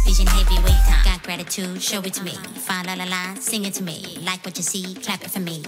Vision 0.04 0.26
heavyweight. 0.26 0.82
Time. 0.88 1.04
Got 1.04 1.22
gratitude, 1.22 1.80
show 1.80 2.00
it 2.00 2.14
to 2.14 2.24
me. 2.24 2.34
Fa 2.66 2.82
la 2.86 2.94
la 2.94 3.04
la, 3.04 3.34
sing 3.34 3.64
it 3.64 3.74
to 3.74 3.82
me. 3.82 4.18
Like 4.24 4.44
what 4.44 4.56
you 4.56 4.64
see, 4.64 4.94
clap 4.94 5.22
it 5.22 5.30
for 5.30 5.40
me. 5.40 5.62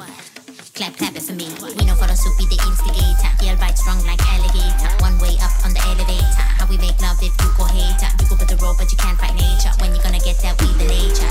Clap, 0.75 0.97
clap 0.97 1.15
it 1.15 1.23
for 1.23 1.35
me. 1.35 1.45
We 1.77 1.85
know 1.85 1.93
for 1.95 2.09
soup, 2.17 2.33
be 2.39 2.49
the 2.49 2.57
instigator. 2.65 3.29
Yell 3.45 3.61
bite 3.61 3.77
strong 3.77 4.01
like 4.09 4.25
alligator. 4.25 4.89
One 5.05 5.21
way 5.21 5.37
up 5.45 5.53
on 5.69 5.77
the 5.77 5.83
elevator. 5.85 6.25
How 6.57 6.65
we 6.65 6.79
make 6.79 6.97
love 6.97 7.21
if 7.21 7.29
you 7.29 7.49
go 7.61 7.69
hater. 7.69 8.09
You 8.17 8.25
go 8.25 8.41
with 8.41 8.49
the 8.49 8.57
road, 8.57 8.81
but 8.81 8.89
you 8.89 8.97
can't 8.97 9.21
fight 9.21 9.37
nature. 9.37 9.69
When 9.85 9.93
you 9.93 10.01
gonna 10.01 10.19
get 10.25 10.41
that? 10.41 10.57
We 10.65 10.73
the 10.81 10.89
nature. 10.89 11.29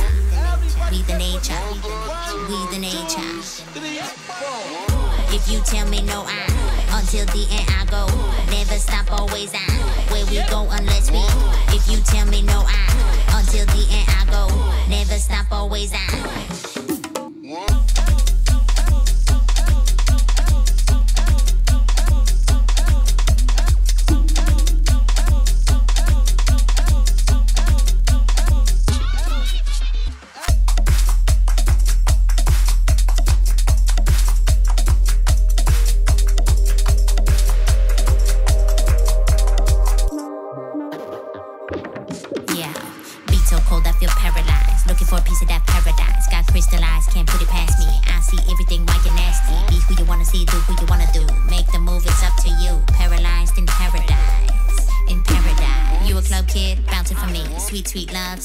We 0.94 1.02
the 1.10 1.18
nature. 1.18 1.58
We 2.46 2.58
the 2.70 2.78
nature. 2.86 3.30
If 5.34 5.50
you 5.50 5.58
tell 5.66 5.90
me 5.90 6.06
no, 6.06 6.22
I 6.30 6.46
until 7.02 7.26
the 7.34 7.42
end 7.50 7.66
I 7.66 7.90
go. 7.90 8.06
Never 8.54 8.78
stop, 8.78 9.10
always 9.10 9.50
I. 9.58 9.66
Where 10.14 10.26
we 10.30 10.38
go 10.54 10.70
unless 10.70 11.10
we. 11.10 11.26
If 11.74 11.90
you 11.90 11.98
tell 12.06 12.30
me 12.30 12.44
no, 12.44 12.62
I 12.70 13.42
until 13.42 13.66
the 13.74 13.90
end 13.90 14.06
I 14.06 14.22
go. 14.30 14.54
Never 14.86 15.18
stop, 15.18 15.50
always 15.52 15.92
I. 15.94 17.01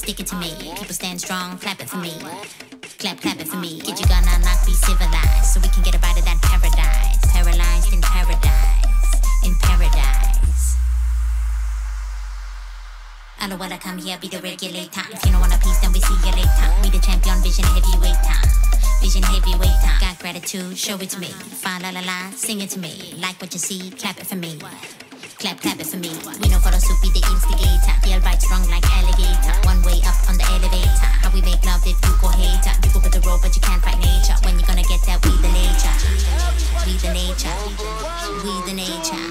stick 0.06 0.20
it 0.20 0.26
to 0.28 0.36
me. 0.36 0.54
People 0.78 0.94
stand 0.94 1.20
strong, 1.20 1.58
clap 1.58 1.80
it 1.80 1.88
for 1.90 1.96
me. 1.96 2.14
Clap, 3.02 3.20
clap 3.20 3.40
it 3.40 3.48
for 3.48 3.56
me. 3.56 3.80
Get 3.80 3.98
your 3.98 4.06
gun 4.06 4.22
unlocked, 4.22 4.64
be 4.64 4.72
civilized. 4.72 5.50
So 5.50 5.58
we 5.58 5.66
can 5.66 5.82
get 5.82 5.96
a 5.96 5.98
bite 5.98 6.16
of 6.16 6.24
that 6.24 6.38
paradise. 6.46 7.18
Paralyzed 7.34 7.92
in 7.92 8.00
paradise. 8.00 9.10
In 9.42 9.52
paradise. 9.66 10.76
I 13.40 13.50
when 13.58 13.72
I 13.72 13.78
come 13.78 13.98
here, 13.98 14.16
be 14.20 14.28
the 14.28 14.38
regulator. 14.38 15.02
If 15.10 15.26
you 15.26 15.32
don't 15.32 15.40
want 15.40 15.54
a 15.54 15.58
piece, 15.58 15.80
then 15.80 15.90
we 15.92 15.98
see 15.98 16.14
you 16.22 16.32
later. 16.38 16.68
Me 16.82 16.88
the 16.88 17.02
champion, 17.02 17.42
vision 17.42 17.64
heavyweight. 17.64 18.22
Vision 19.02 19.24
heavyweight. 19.24 19.82
Got 19.98 20.20
gratitude, 20.20 20.78
show 20.78 20.94
it 21.02 21.10
to 21.10 21.18
me. 21.18 21.34
Fa 21.62 21.80
la 21.82 21.90
la 21.90 22.00
la, 22.06 22.30
sing 22.30 22.60
it 22.60 22.70
to 22.70 22.78
me. 22.78 23.14
Like 23.18 23.40
what 23.40 23.52
you 23.52 23.58
see, 23.58 23.90
clap 23.90 24.20
it 24.20 24.26
for 24.26 24.36
me. 24.36 24.56
Clap, 25.38 25.60
clap 25.60 25.78
it 25.78 25.86
for 25.86 25.98
me. 25.98 26.08
We 26.40 26.48
know 26.48 26.56
for 26.64 26.72
the 26.72 26.80
soup, 26.80 26.96
be 27.04 27.12
the 27.12 27.20
instigator. 27.28 27.92
Feel 28.00 28.20
bite 28.24 28.40
strong 28.40 28.64
like 28.72 28.88
alligator. 28.96 29.52
One 29.68 29.84
way 29.84 30.00
up 30.08 30.16
on 30.32 30.40
the 30.40 30.46
elevator. 30.48 30.88
How 31.20 31.28
we 31.28 31.44
make 31.44 31.60
love 31.60 31.84
if 31.84 31.92
you 31.92 32.12
go 32.24 32.32
hater. 32.32 32.72
You 32.80 32.88
go 32.88 33.04
with 33.04 33.12
the 33.12 33.20
road, 33.20 33.44
but 33.44 33.52
you 33.52 33.60
can't 33.60 33.84
fight 33.84 34.00
nature. 34.00 34.32
When 34.48 34.56
you 34.56 34.64
gonna 34.64 34.80
get 34.88 35.04
that? 35.04 35.20
We 35.28 35.36
the 35.44 35.52
nature. 35.52 35.92
We 36.88 36.96
the 37.04 37.12
nature. 37.12 37.52
We 38.40 38.52
the 38.64 38.74
nature. 38.80 39.24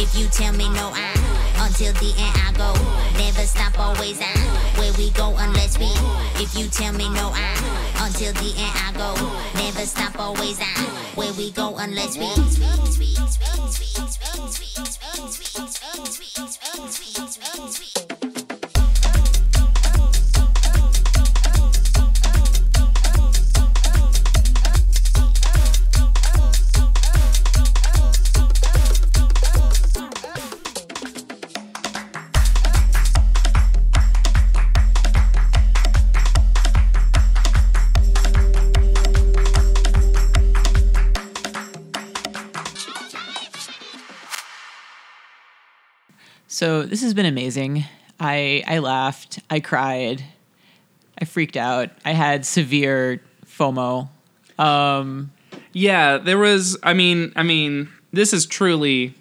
If 0.00 0.16
you 0.16 0.24
tell 0.32 0.56
me 0.56 0.72
no, 0.72 0.88
I 0.96 1.12
until 1.60 1.92
the 2.00 2.08
end 2.16 2.32
I 2.32 2.56
go. 2.56 2.72
Never 3.20 3.44
stop, 3.44 3.76
always 3.78 4.24
I. 4.24 4.32
Where 4.80 4.92
we 4.96 5.10
go 5.12 5.36
unless 5.36 5.76
we. 5.76 5.92
If 6.40 6.56
you 6.56 6.72
tell 6.72 6.96
me 6.96 7.12
no, 7.12 7.28
I 7.36 7.52
until 8.00 8.32
the 8.34 8.54
end 8.56 8.74
I 8.76 8.92
go. 8.96 9.14
Never 9.54 9.86
stop, 9.86 10.18
always 10.18 10.58
I. 10.60 10.64
Where 11.14 11.32
we 11.34 11.50
go 11.50 11.76
unless 11.76 12.16
we. 12.16 12.28
So 46.58 46.82
this 46.82 47.02
has 47.02 47.14
been 47.14 47.24
amazing. 47.24 47.84
I 48.18 48.64
I 48.66 48.80
laughed, 48.80 49.38
I 49.48 49.60
cried, 49.60 50.24
I 51.16 51.24
freaked 51.24 51.56
out. 51.56 51.90
I 52.04 52.10
had 52.10 52.44
severe 52.44 53.22
FOMO. 53.46 54.08
Um, 54.58 55.30
Yeah, 55.72 56.18
there 56.18 56.36
was. 56.36 56.76
I 56.82 56.94
mean, 56.94 57.32
I 57.36 57.44
mean, 57.44 57.88
this 58.12 58.32
is 58.32 58.44
truly, 58.44 59.14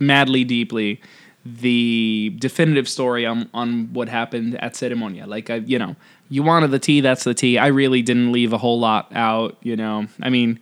madly, 0.00 0.42
deeply, 0.42 1.02
the 1.44 2.34
definitive 2.38 2.88
story 2.88 3.26
on 3.26 3.50
on 3.52 3.92
what 3.92 4.08
happened 4.08 4.54
at 4.54 4.72
Ceremonia. 4.72 5.26
Like 5.26 5.50
I, 5.50 5.56
you 5.56 5.78
know, 5.78 5.96
you 6.30 6.42
wanted 6.42 6.70
the 6.70 6.78
tea, 6.78 7.02
that's 7.02 7.24
the 7.24 7.34
tea. 7.34 7.58
I 7.58 7.66
really 7.66 8.00
didn't 8.00 8.32
leave 8.32 8.54
a 8.54 8.58
whole 8.58 8.80
lot 8.80 9.12
out. 9.14 9.58
You 9.62 9.76
know, 9.76 10.06
I 10.22 10.30
mean, 10.30 10.60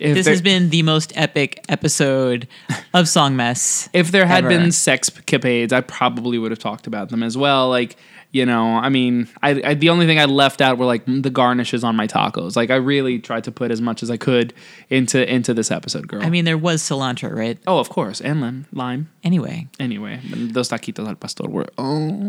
if 0.00 0.14
this 0.14 0.24
there- 0.24 0.32
has 0.34 0.42
been 0.42 0.70
the 0.70 0.82
most 0.82 1.12
epic 1.16 1.64
episode 1.68 2.48
of 2.94 3.08
Song 3.08 3.36
Mess. 3.36 3.88
if 3.92 4.10
there 4.10 4.26
had 4.26 4.44
ever. 4.44 4.48
been 4.48 4.72
sex 4.72 5.10
capades, 5.10 5.72
I 5.72 5.80
probably 5.82 6.38
would 6.38 6.50
have 6.50 6.58
talked 6.58 6.86
about 6.86 7.10
them 7.10 7.22
as 7.22 7.36
well. 7.36 7.68
Like, 7.68 7.96
you 8.32 8.46
know, 8.46 8.76
I 8.76 8.88
mean, 8.90 9.28
I, 9.42 9.60
I 9.64 9.74
the 9.74 9.88
only 9.90 10.06
thing 10.06 10.20
I 10.20 10.24
left 10.26 10.60
out 10.60 10.78
were 10.78 10.84
like 10.84 11.02
the 11.06 11.30
garnishes 11.30 11.82
on 11.82 11.96
my 11.96 12.06
tacos. 12.06 12.54
Like, 12.56 12.70
I 12.70 12.76
really 12.76 13.18
tried 13.18 13.42
to 13.44 13.52
put 13.52 13.70
as 13.72 13.80
much 13.80 14.02
as 14.04 14.10
I 14.10 14.16
could 14.16 14.54
into 14.88 15.18
into 15.28 15.52
this 15.52 15.70
episode, 15.72 16.06
girl. 16.06 16.22
I 16.22 16.30
mean, 16.30 16.44
there 16.44 16.56
was 16.58 16.80
cilantro, 16.82 17.34
right? 17.34 17.58
oh, 17.66 17.78
of 17.78 17.88
course, 17.88 18.20
and 18.20 18.40
lime, 18.40 18.66
lime. 18.72 19.10
Anyway, 19.24 19.66
Anyway, 19.80 20.20
those 20.24 20.68
taquitos 20.68 21.08
al 21.08 21.16
pastor 21.16 21.48
were 21.48 21.66
oh 21.76 22.28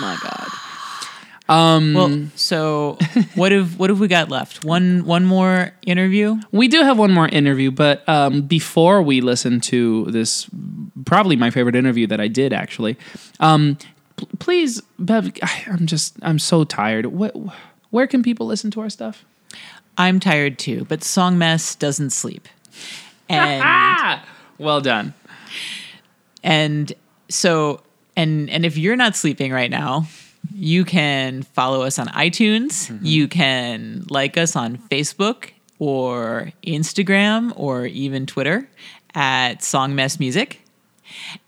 my 0.00 0.16
god. 0.22 0.48
Um, 1.48 1.92
well, 1.94 2.26
so 2.36 2.96
what 3.34 3.52
have 3.52 3.78
what 3.78 3.90
have 3.90 4.00
we 4.00 4.08
got 4.08 4.30
left? 4.30 4.64
One 4.64 5.04
one 5.04 5.24
more 5.26 5.72
interview. 5.86 6.36
We 6.52 6.68
do 6.68 6.82
have 6.82 6.98
one 6.98 7.12
more 7.12 7.28
interview, 7.28 7.70
but 7.70 8.08
um, 8.08 8.42
before 8.42 9.02
we 9.02 9.20
listen 9.20 9.60
to 9.62 10.06
this, 10.06 10.48
probably 11.04 11.36
my 11.36 11.50
favorite 11.50 11.76
interview 11.76 12.06
that 12.06 12.20
I 12.20 12.28
did 12.28 12.52
actually, 12.54 12.96
um, 13.40 13.76
p- 14.16 14.26
please, 14.38 14.80
Bev, 14.98 15.32
I- 15.42 15.64
I'm 15.66 15.86
just, 15.86 16.16
I'm 16.22 16.38
so 16.38 16.64
tired. 16.64 17.06
What, 17.06 17.34
where 17.90 18.06
can 18.06 18.22
people 18.22 18.46
listen 18.46 18.70
to 18.72 18.80
our 18.80 18.88
stuff? 18.90 19.24
I'm 19.98 20.20
tired 20.20 20.58
too, 20.58 20.86
but 20.88 21.04
Song 21.04 21.36
Mess 21.36 21.74
doesn't 21.74 22.10
sleep. 22.10 22.48
And 23.28 24.20
well 24.58 24.80
done. 24.80 25.12
and 26.42 26.90
so 27.28 27.82
and 28.16 28.48
and 28.50 28.64
if 28.64 28.76
you're 28.78 28.96
not 28.96 29.14
sleeping 29.14 29.52
right 29.52 29.70
now, 29.70 30.06
you 30.54 30.84
can 30.84 31.42
follow 31.42 31.82
us 31.82 31.98
on 31.98 32.06
iTunes. 32.08 32.96
You 33.02 33.26
can 33.28 34.04
like 34.08 34.38
us 34.38 34.54
on 34.54 34.78
Facebook 34.78 35.50
or 35.78 36.52
Instagram 36.64 37.52
or 37.56 37.86
even 37.86 38.24
Twitter 38.24 38.68
at 39.14 39.62
Song 39.62 39.94
Mess 39.94 40.20
Music. 40.20 40.60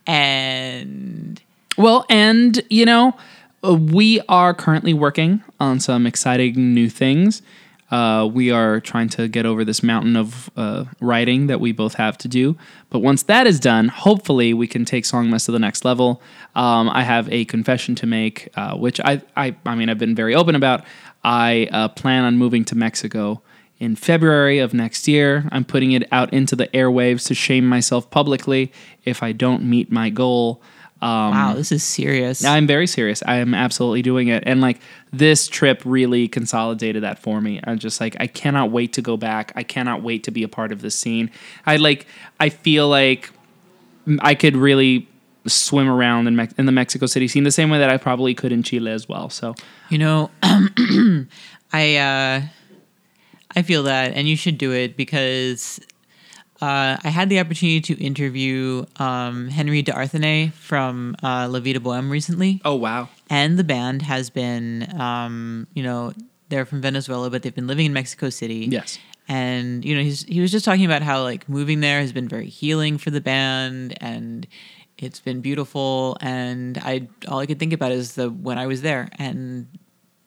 And 0.06 1.40
Well, 1.78 2.04
and 2.10 2.60
you 2.68 2.84
know, 2.84 3.16
uh, 3.64 3.74
we 3.74 4.20
are 4.28 4.52
currently 4.52 4.92
working 4.92 5.42
on 5.60 5.80
some 5.80 6.06
exciting 6.06 6.74
new 6.74 6.88
things. 6.88 7.42
Uh, 7.90 8.28
we 8.32 8.50
are 8.50 8.80
trying 8.80 9.08
to 9.08 9.28
get 9.28 9.46
over 9.46 9.64
this 9.64 9.82
mountain 9.82 10.16
of 10.16 10.50
uh, 10.56 10.84
writing 11.00 11.46
that 11.46 11.60
we 11.60 11.72
both 11.72 11.94
have 11.94 12.18
to 12.18 12.28
do. 12.28 12.56
But 12.90 12.98
once 12.98 13.22
that 13.24 13.46
is 13.46 13.60
done, 13.60 13.88
hopefully 13.88 14.52
we 14.54 14.66
can 14.66 14.84
take 14.84 15.04
Song 15.04 15.30
Mess 15.30 15.46
to 15.46 15.52
the 15.52 15.58
next 15.58 15.84
level. 15.84 16.20
Um, 16.54 16.88
I 16.88 17.04
have 17.04 17.30
a 17.32 17.44
confession 17.44 17.94
to 17.96 18.06
make, 18.06 18.48
uh, 18.56 18.76
which 18.76 19.00
I, 19.00 19.22
I, 19.36 19.54
I 19.64 19.74
mean, 19.74 19.88
I've 19.88 19.98
been 19.98 20.14
very 20.14 20.34
open 20.34 20.54
about. 20.54 20.84
I 21.22 21.68
uh, 21.72 21.88
plan 21.88 22.24
on 22.24 22.36
moving 22.38 22.64
to 22.66 22.74
Mexico 22.74 23.42
in 23.78 23.94
February 23.94 24.58
of 24.58 24.74
next 24.74 25.06
year. 25.06 25.48
I'm 25.52 25.64
putting 25.64 25.92
it 25.92 26.08
out 26.10 26.32
into 26.32 26.56
the 26.56 26.68
airwaves 26.68 27.26
to 27.26 27.34
shame 27.34 27.66
myself 27.68 28.10
publicly 28.10 28.72
if 29.04 29.22
I 29.22 29.32
don't 29.32 29.64
meet 29.64 29.92
my 29.92 30.10
goal. 30.10 30.62
Um, 31.02 31.30
Wow, 31.32 31.52
this 31.54 31.72
is 31.72 31.82
serious. 31.82 32.44
I'm 32.44 32.66
very 32.66 32.86
serious. 32.86 33.22
I 33.26 33.36
am 33.36 33.54
absolutely 33.54 34.02
doing 34.02 34.28
it. 34.28 34.44
And 34.46 34.60
like 34.60 34.80
this 35.12 35.46
trip 35.46 35.82
really 35.84 36.26
consolidated 36.28 37.02
that 37.02 37.18
for 37.18 37.40
me. 37.40 37.60
I'm 37.64 37.78
just 37.78 38.00
like, 38.00 38.16
I 38.18 38.26
cannot 38.26 38.70
wait 38.70 38.94
to 38.94 39.02
go 39.02 39.16
back. 39.16 39.52
I 39.54 39.62
cannot 39.62 40.02
wait 40.02 40.24
to 40.24 40.30
be 40.30 40.42
a 40.42 40.48
part 40.48 40.72
of 40.72 40.80
this 40.80 40.94
scene. 40.94 41.30
I 41.66 41.76
like, 41.76 42.06
I 42.40 42.48
feel 42.48 42.88
like 42.88 43.30
I 44.20 44.34
could 44.34 44.56
really 44.56 45.08
swim 45.46 45.88
around 45.88 46.26
in, 46.26 46.34
Mex- 46.36 46.54
in 46.58 46.66
the 46.66 46.72
Mexico 46.72 47.06
City 47.06 47.28
scene 47.28 47.44
the 47.44 47.50
same 47.50 47.70
way 47.70 47.78
that 47.78 47.90
I 47.90 47.98
probably 47.98 48.34
could 48.34 48.50
in 48.52 48.62
Chile 48.62 48.90
as 48.90 49.08
well. 49.08 49.30
So, 49.30 49.54
You 49.90 49.98
know, 49.98 50.30
I 51.72 51.96
uh, 51.96 52.42
I 53.54 53.62
feel 53.62 53.84
that, 53.84 54.12
and 54.14 54.28
you 54.28 54.36
should 54.36 54.58
do 54.58 54.72
it 54.72 54.96
because 54.96 55.80
uh, 56.62 56.96
I 57.02 57.08
had 57.08 57.28
the 57.28 57.38
opportunity 57.38 57.80
to 57.82 58.02
interview 58.02 58.86
um, 58.96 59.48
Henry 59.48 59.82
D'Arthenay 59.82 60.52
from 60.52 61.14
uh, 61.22 61.48
La 61.50 61.60
Vida 61.60 61.80
Boheme 61.80 62.10
recently. 62.10 62.62
Oh 62.64 62.74
wow! 62.74 63.08
And 63.28 63.58
the 63.58 63.64
band 63.64 64.02
has 64.02 64.30
been, 64.30 64.88
um, 64.98 65.66
you 65.74 65.82
know, 65.82 66.14
they're 66.48 66.64
from 66.64 66.80
Venezuela, 66.80 67.28
but 67.28 67.42
they've 67.42 67.54
been 67.54 67.66
living 67.66 67.86
in 67.86 67.92
Mexico 67.92 68.30
City. 68.30 68.68
Yes. 68.70 68.98
And 69.28 69.84
you 69.84 69.94
know, 69.94 70.02
he's 70.02 70.22
he 70.22 70.40
was 70.40 70.50
just 70.50 70.64
talking 70.64 70.84
about 70.84 71.02
how 71.02 71.22
like 71.22 71.48
moving 71.48 71.80
there 71.80 72.00
has 72.00 72.12
been 72.12 72.28
very 72.28 72.48
healing 72.48 72.96
for 72.96 73.10
the 73.10 73.20
band, 73.20 73.94
and 74.00 74.46
it's 74.96 75.20
been 75.20 75.40
beautiful. 75.40 76.16
And 76.20 76.78
I 76.78 77.08
all 77.28 77.40
I 77.40 77.46
could 77.46 77.58
think 77.58 77.72
about 77.72 77.92
is 77.92 78.14
the 78.14 78.30
when 78.30 78.56
I 78.58 78.66
was 78.66 78.82
there 78.82 79.08
and 79.18 79.66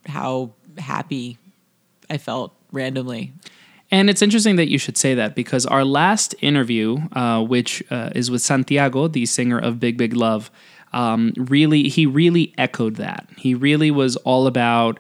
how 0.06 0.54
happy 0.78 1.38
I 2.10 2.18
felt 2.18 2.54
randomly. 2.72 3.34
And 3.92 4.10
it's 4.10 4.22
interesting 4.22 4.56
that 4.58 4.70
you 4.70 4.78
should 4.78 4.98
say 4.98 5.16
that 5.16 5.36
because 5.36 5.66
our 5.66 5.84
last 5.84 6.36
interview, 6.42 7.00
uh, 7.14 7.44
which 7.44 7.84
uh, 7.90 8.12
is 8.14 8.30
with 8.30 8.42
Santiago, 8.42 9.08
the 9.08 9.26
singer 9.26 9.58
of 9.58 9.80
Big 9.80 9.98
Big 9.98 10.16
Love, 10.16 10.52
um, 10.94 11.34
really 11.38 11.84
he 11.90 12.06
really 12.06 12.54
echoed 12.58 12.96
that. 12.98 13.28
He 13.38 13.56
really 13.56 13.92
was 13.92 14.16
all 14.18 14.48
about 14.48 15.00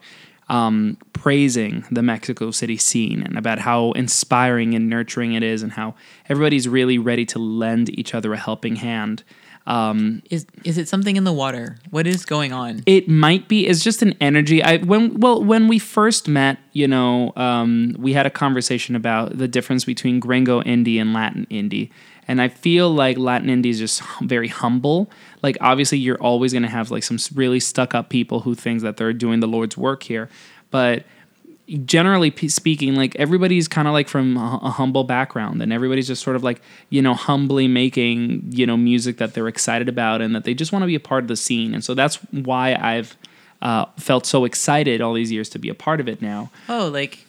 um, 0.49 0.97
praising 1.13 1.85
the 1.91 2.01
Mexico 2.01 2.49
City 2.49 2.77
scene 2.77 3.21
and 3.21 3.37
about 3.37 3.59
how 3.59 3.91
inspiring 3.91 4.73
and 4.73 4.89
nurturing 4.89 5.33
it 5.33 5.43
is, 5.43 5.61
and 5.61 5.71
how 5.71 5.93
everybody's 6.27 6.67
really 6.67 6.97
ready 6.97 7.25
to 7.27 7.39
lend 7.39 7.89
each 7.97 8.15
other 8.15 8.33
a 8.33 8.37
helping 8.37 8.77
hand. 8.77 9.23
Um, 9.69 10.23
Is 10.31 10.47
is 10.63 10.79
it 10.79 10.89
something 10.89 11.15
in 11.15 11.25
the 11.25 11.31
water? 11.31 11.77
What 11.91 12.07
is 12.07 12.25
going 12.25 12.51
on? 12.51 12.81
it 12.87 13.07
might 13.07 13.47
be. 13.47 13.67
It's 13.67 13.83
just 13.83 14.01
an 14.01 14.15
energy. 14.19 14.63
I 14.63 14.77
when 14.77 15.19
well 15.19 15.43
when 15.43 15.67
we 15.67 15.77
first 15.77 16.27
met, 16.27 16.57
you 16.73 16.87
know, 16.87 17.31
um, 17.35 17.95
we 17.99 18.13
had 18.13 18.25
a 18.25 18.31
conversation 18.31 18.95
about 18.95 19.37
the 19.37 19.47
difference 19.47 19.85
between 19.85 20.19
Gringo 20.19 20.61
indie 20.63 20.99
and 20.99 21.13
Latin 21.13 21.45
indie, 21.51 21.91
and 22.27 22.41
I 22.41 22.47
feel 22.47 22.89
like 22.89 23.19
Latin 23.19 23.47
indie 23.49 23.69
is 23.69 23.77
just 23.77 24.01
very 24.23 24.47
humble. 24.47 25.11
Like 25.43 25.55
obviously, 25.61 25.99
you're 25.99 26.21
always 26.21 26.51
going 26.51 26.63
to 26.63 26.69
have 26.69 26.89
like 26.89 27.03
some 27.03 27.19
really 27.35 27.59
stuck 27.59 27.93
up 27.93 28.09
people 28.09 28.39
who 28.39 28.55
think 28.55 28.81
that 28.81 28.97
they're 28.97 29.13
doing 29.13 29.39
the 29.39 29.47
Lord's 29.47 29.77
work 29.77 30.01
here, 30.01 30.29
but 30.71 31.03
generally 31.85 32.33
speaking, 32.47 32.95
like 32.95 33.15
everybody's 33.15 33.67
kind 33.67 33.87
of 33.87 33.93
like 33.93 34.07
from 34.07 34.37
a, 34.37 34.59
a 34.63 34.69
humble 34.69 35.03
background, 35.03 35.61
and 35.61 35.71
everybody's 35.71 36.07
just 36.07 36.23
sort 36.23 36.35
of 36.35 36.43
like 36.43 36.61
you 36.89 37.01
know 37.01 37.13
humbly 37.13 37.67
making 37.67 38.43
you 38.49 38.65
know 38.65 38.77
music 38.77 39.17
that 39.17 39.33
they're 39.33 39.47
excited 39.47 39.89
about 39.89 40.21
and 40.21 40.35
that 40.35 40.43
they 40.43 40.53
just 40.53 40.71
want 40.71 40.83
to 40.83 40.87
be 40.87 40.95
a 40.95 40.99
part 40.99 41.23
of 41.23 41.27
the 41.27 41.35
scene, 41.35 41.73
and 41.73 41.83
so 41.83 41.93
that's 41.93 42.15
why 42.31 42.75
I've 42.75 43.15
uh, 43.61 43.85
felt 43.97 44.25
so 44.25 44.45
excited 44.45 45.01
all 45.01 45.13
these 45.13 45.31
years 45.31 45.49
to 45.49 45.59
be 45.59 45.69
a 45.69 45.75
part 45.75 45.99
of 45.99 46.07
it 46.07 46.21
now. 46.21 46.51
Oh, 46.67 46.89
like 46.91 47.25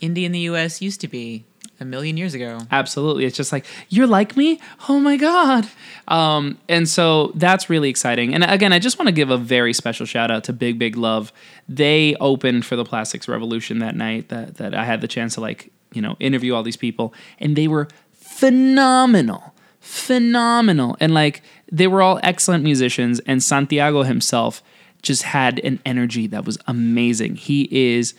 indie 0.00 0.24
in 0.24 0.32
the 0.32 0.40
U.S. 0.40 0.82
used 0.82 1.00
to 1.00 1.08
be 1.08 1.44
a 1.84 1.86
million 1.86 2.16
years 2.16 2.34
ago. 2.34 2.58
Absolutely. 2.70 3.26
It's 3.26 3.36
just 3.36 3.52
like, 3.52 3.66
you're 3.90 4.06
like 4.06 4.36
me? 4.36 4.58
Oh 4.88 4.98
my 4.98 5.16
God. 5.16 5.68
Um, 6.08 6.58
and 6.68 6.88
so 6.88 7.30
that's 7.34 7.70
really 7.70 7.90
exciting. 7.90 8.34
And 8.34 8.42
again, 8.42 8.72
I 8.72 8.78
just 8.78 8.98
want 8.98 9.08
to 9.08 9.12
give 9.12 9.30
a 9.30 9.36
very 9.36 9.72
special 9.72 10.06
shout 10.06 10.30
out 10.30 10.44
to 10.44 10.52
Big 10.52 10.78
Big 10.78 10.96
Love. 10.96 11.32
They 11.68 12.16
opened 12.16 12.64
for 12.64 12.74
the 12.74 12.84
Plastics 12.84 13.28
Revolution 13.28 13.78
that 13.80 13.94
night 13.94 14.30
that, 14.30 14.56
that 14.56 14.74
I 14.74 14.84
had 14.84 15.02
the 15.02 15.08
chance 15.08 15.34
to 15.34 15.40
like, 15.40 15.70
you 15.92 16.02
know, 16.02 16.16
interview 16.18 16.54
all 16.54 16.62
these 16.62 16.76
people. 16.76 17.14
And 17.38 17.54
they 17.54 17.68
were 17.68 17.88
phenomenal. 18.12 19.54
Phenomenal. 19.80 20.96
And 20.98 21.12
like, 21.12 21.42
they 21.70 21.86
were 21.86 22.00
all 22.00 22.18
excellent 22.22 22.64
musicians. 22.64 23.20
And 23.20 23.42
Santiago 23.42 24.02
himself 24.02 24.62
just 25.02 25.22
had 25.22 25.58
an 25.60 25.80
energy 25.84 26.26
that 26.28 26.46
was 26.46 26.56
amazing. 26.66 27.36
He 27.36 27.68
is 27.70 28.14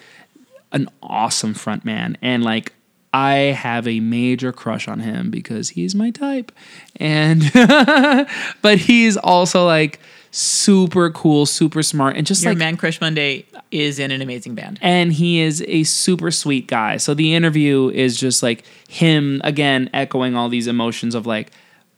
an 0.72 0.88
awesome 1.02 1.54
front 1.54 1.86
man 1.86 2.18
and 2.22 2.44
like 2.44 2.74
I 3.16 3.36
have 3.54 3.88
a 3.88 4.02
major 4.02 4.52
crush 4.52 4.90
on 4.90 5.00
him 5.00 5.32
because 5.32 5.70
he's 5.70 5.96
my 5.96 6.12
type. 6.12 6.52
And 6.98 7.50
but 8.62 8.78
he's 8.78 9.16
also 9.16 9.66
like 9.66 10.02
super 10.32 11.10
cool, 11.12 11.46
super 11.46 11.82
smart 11.82 12.18
and 12.18 12.28
just 12.28 12.44
Your 12.44 12.52
like 12.52 12.58
man 12.58 12.76
Crush 12.76 13.00
Monday 13.00 13.46
is 13.72 14.00
in 14.00 14.12
an 14.12 14.22
amazing 14.22 14.54
band. 14.54 14.80
and 14.82 15.14
he 15.14 15.40
is 15.40 15.64
a 15.66 15.84
super 15.84 16.30
sweet 16.30 16.68
guy. 16.68 16.98
So 16.98 17.14
the 17.14 17.34
interview 17.34 17.90
is 17.90 18.20
just 18.20 18.44
like 18.44 18.66
him 18.90 19.40
again 19.46 19.90
echoing 19.94 20.36
all 20.36 20.50
these 20.50 20.68
emotions 20.68 21.16
of 21.16 21.26
like, 21.26 21.52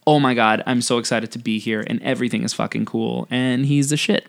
oh 0.06 0.20
my 0.20 0.34
god, 0.34 0.62
I'm 0.66 0.80
so 0.80 0.98
excited 0.98 1.32
to 1.32 1.40
be 1.40 1.58
here, 1.58 1.82
and 1.84 2.00
everything 2.04 2.44
is 2.44 2.54
fucking 2.54 2.84
cool, 2.84 3.26
and 3.28 3.66
he's 3.66 3.90
the 3.90 3.96
shit. 3.96 4.24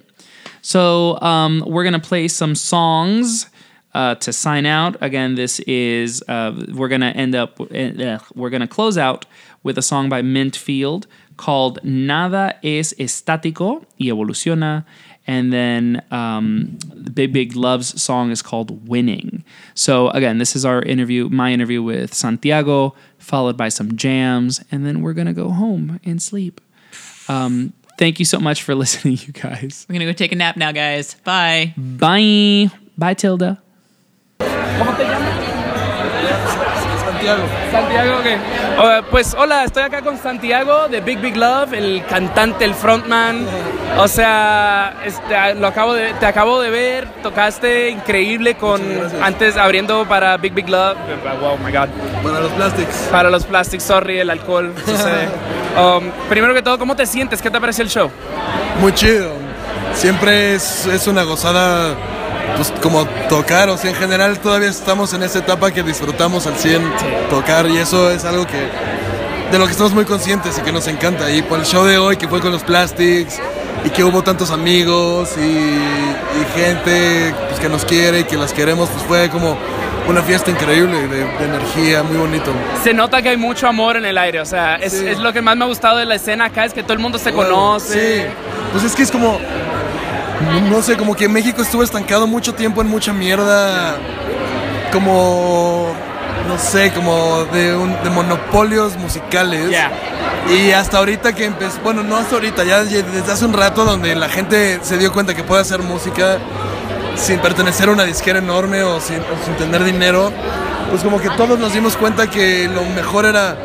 So 0.64 1.22
um, 1.22 1.64
we're 1.68 1.84
gonna 1.84 2.00
play 2.00 2.28
some 2.30 2.56
songs 2.56 3.46
uh, 3.94 4.16
to 4.16 4.32
sign 4.34 4.66
out. 4.66 4.96
Again, 5.02 5.36
this 5.36 5.60
is 5.62 6.24
uh, 6.28 6.66
we're 6.74 6.88
gonna 6.90 7.10
end 7.10 7.36
up 7.36 7.60
uh, 7.60 8.20
we're 8.36 8.50
gonna 8.50 8.68
close 8.68 8.98
out 8.98 9.26
with 9.64 9.78
a 9.78 9.82
song 9.82 10.10
by 10.10 10.22
Mint 10.22 10.56
Field 10.56 11.08
called 11.38 11.80
Nada 11.84 12.60
es 12.64 12.94
estático 13.00 13.86
y 14.00 14.08
evoluciona. 14.08 14.86
And 15.28 15.54
then 15.54 16.02
um, 16.10 16.80
the 16.92 17.12
Big 17.12 17.34
Big 17.34 17.56
Love's 17.56 18.02
song 18.02 18.32
is 18.32 18.42
called 18.42 18.88
Winning. 18.88 19.44
So 19.76 20.10
again, 20.10 20.40
this 20.40 20.56
is 20.56 20.66
our 20.66 20.82
interview, 20.82 21.30
my 21.30 21.54
interview 21.54 21.84
with 21.84 22.16
Santiago, 22.16 22.96
followed 23.20 23.56
by 23.56 23.70
some 23.70 23.96
jams, 23.96 24.64
and 24.72 24.86
then 24.86 25.02
we're 25.02 25.14
gonna 25.14 25.34
go 25.34 25.52
home 25.52 26.00
and 26.04 26.22
sleep. 26.22 26.60
Um, 27.28 27.74
thank 28.00 28.18
you 28.18 28.26
so 28.26 28.40
much 28.40 28.64
for 28.64 28.74
listening, 28.84 29.20
you 29.22 29.34
guys. 29.34 29.86
We're 29.88 29.94
gonna 29.94 30.06
go 30.06 30.14
take 30.14 30.32
a 30.32 30.36
nap 30.36 30.58
now, 30.58 30.72
guys. 30.72 31.14
Bye. 31.24 31.76
Bye. 31.78 32.72
Bye, 32.98 33.14
Tilda. 33.14 33.62
Santiago. 37.06 37.44
Santiago, 37.72 38.24
¿qué? 38.24 38.34
Eh, 38.34 39.02
pues 39.12 39.36
hola, 39.38 39.66
estoy 39.66 39.84
acá 39.84 40.02
con 40.02 40.18
Santiago 40.18 40.88
de 40.88 41.02
Big 41.02 41.20
Big 41.20 41.36
Love, 41.36 41.74
el 41.74 42.04
cantante, 42.08 42.64
el 42.66 42.74
frontman. 42.74 43.46
O 43.98 44.08
sea, 44.08 44.94
este, 45.04 45.56
lo 45.56 45.68
acabo 45.68 45.94
de, 45.94 46.14
te 46.14 46.26
acabo 46.26 46.62
de 46.62 46.70
ver, 46.70 47.08
tocaste 47.22 47.90
increíble 47.90 48.56
con 48.56 48.82
antes 49.22 49.58
abriendo 49.58 50.08
para 50.08 50.38
Big 50.38 50.54
Big 50.54 50.70
Love. 50.70 50.98
Oh 51.42 51.58
my 51.58 51.72
God. 51.72 51.90
Para 52.24 52.40
los 52.40 52.52
plastics. 52.54 52.96
Para 53.12 53.30
los 53.30 53.46
plastics, 53.46 53.84
sorry, 53.84 54.20
el 54.20 54.30
alcohol 54.30 54.74
sucede. 54.86 55.28
Um, 55.78 56.12
primero 56.30 56.54
que 56.54 56.62
todo, 56.62 56.80
¿cómo 56.80 56.96
te 56.96 57.06
sientes? 57.06 57.42
¿Qué 57.42 57.50
te 57.50 57.60
pareció 57.60 57.84
el 57.84 57.90
show? 57.90 58.10
Muy 58.80 58.94
chido. 58.94 59.32
Siempre 59.94 60.56
es, 60.56 60.86
es 60.86 61.08
una 61.08 61.24
gozada, 61.24 61.96
pues 62.56 62.72
como 62.82 63.06
tocar, 63.30 63.70
o 63.70 63.78
sea, 63.78 63.90
en 63.92 63.96
general 63.96 64.40
todavía 64.40 64.70
estamos 64.70 65.14
en 65.14 65.24
esa 65.24 65.40
etapa 65.40 65.72
que 65.72 65.84
disfrutamos 65.84 66.46
al 66.48 66.56
100 66.56 66.82
tocar 67.30 67.68
y 67.68 67.78
eso 67.78 68.10
es 68.12 68.26
algo 68.26 68.46
que 68.46 68.58
de 69.52 69.58
lo 69.58 69.66
que 69.66 69.72
estamos 69.72 69.94
muy 69.94 70.06
conscientes 70.06 70.58
y 70.58 70.62
que 70.62 70.72
nos 70.72 70.88
encanta. 70.88 71.30
Y 71.32 71.42
por 71.42 71.60
el 71.60 71.66
show 71.66 71.84
de 71.86 71.98
hoy 71.98 72.18
que 72.18 72.28
fue 72.28 72.40
con 72.40 72.52
los 72.52 72.64
Plastics 72.64 73.40
y 73.86 73.90
que 73.90 74.04
hubo 74.04 74.22
tantos 74.22 74.52
amigos 74.52 75.30
y, 75.38 75.42
y 75.42 76.46
gente 76.60 77.34
pues, 77.48 77.60
que 77.60 77.70
nos 77.70 77.86
quiere 77.86 78.20
y 78.20 78.24
que 78.26 78.36
las 78.38 78.54
queremos, 78.54 78.90
pues 78.90 79.04
fue 79.06 79.30
como 79.30 79.58
una 80.08 80.22
fiesta 80.24 80.50
increíble 80.52 81.08
de, 81.08 81.18
de 81.26 81.46
energía, 81.46 82.02
muy 82.04 82.18
bonito. 82.18 82.52
Se 82.84 82.94
nota 82.94 83.22
que 83.22 83.30
hay 83.30 83.38
mucho 83.38 83.68
amor 83.68 83.96
en 83.96 84.06
el 84.06 84.18
aire, 84.18 84.42
o 84.42 84.46
sea, 84.46 84.76
es, 84.76 84.94
Sí. 84.94 85.08
es 85.08 85.20
lo 85.20 85.32
que 85.34 85.42
más 85.42 85.56
me 85.56 85.66
ha 85.66 85.68
gustado 85.68 85.98
de 85.98 86.06
la 86.06 86.16
escena 86.16 86.46
acá, 86.46 86.66
es 86.66 86.74
que 86.74 86.82
todo 86.82 86.94
el 86.94 87.00
mundo 87.00 87.18
se 87.20 87.32
Bueno, 87.32 87.52
conoce. 87.52 88.22
Sí, 88.24 88.28
pues 88.72 88.84
es 88.84 88.96
que 88.96 89.04
es 89.04 89.12
como, 89.12 89.40
no- 90.46 90.62
no 90.70 90.82
sé, 90.82 90.98
como 90.98 91.16
que 91.16 91.28
México 91.28 91.62
estuvo 91.62 91.84
estancado 91.84 92.28
mucho 92.28 92.54
tiempo 92.54 92.82
en 92.82 92.88
mucha 92.88 93.14
mierda, 93.14 93.96
como, 94.92 95.94
no 96.48 96.58
sé, 96.58 96.92
como 96.92 97.46
de, 97.46 97.76
un- 97.76 97.96
de 98.04 98.10
monopolios 98.10 98.98
musicales. 98.98 99.70
Y 100.52 100.72
hasta 100.72 100.98
ahorita 100.98 101.34
que 101.34 101.46
empezó, 101.46 101.80
bueno, 101.84 102.02
no 102.04 102.16
hasta 102.18 102.36
ahorita, 102.36 102.64
ya 102.64 102.84
ya 102.84 103.02
desde 103.04 103.32
hace 103.32 103.46
un 103.46 103.54
rato 103.54 103.86
donde 103.86 104.16
la 104.16 104.30
gente 104.30 104.80
se 104.82 104.98
dio 104.98 105.12
cuenta 105.14 105.36
que 105.36 105.44
puede 105.44 105.62
hacer 105.62 105.82
música 105.84 106.38
sin 107.16 107.40
pertenecer 107.40 107.90
a 107.90 107.92
una 107.92 108.04
disquera 108.06 108.40
enorme 108.40 108.82
o 108.84 109.00
sin, 109.00 109.18
o 109.18 109.46
sin 109.46 109.54
tener 109.56 109.84
dinero, 109.84 110.32
pues 110.90 111.04
como 111.04 111.20
que 111.20 111.30
todos 111.32 111.60
nos 111.60 111.74
dimos 111.74 111.96
cuenta 111.98 112.28
que 112.30 112.68
lo 112.74 112.84
mejor 112.96 113.26
era 113.26 113.58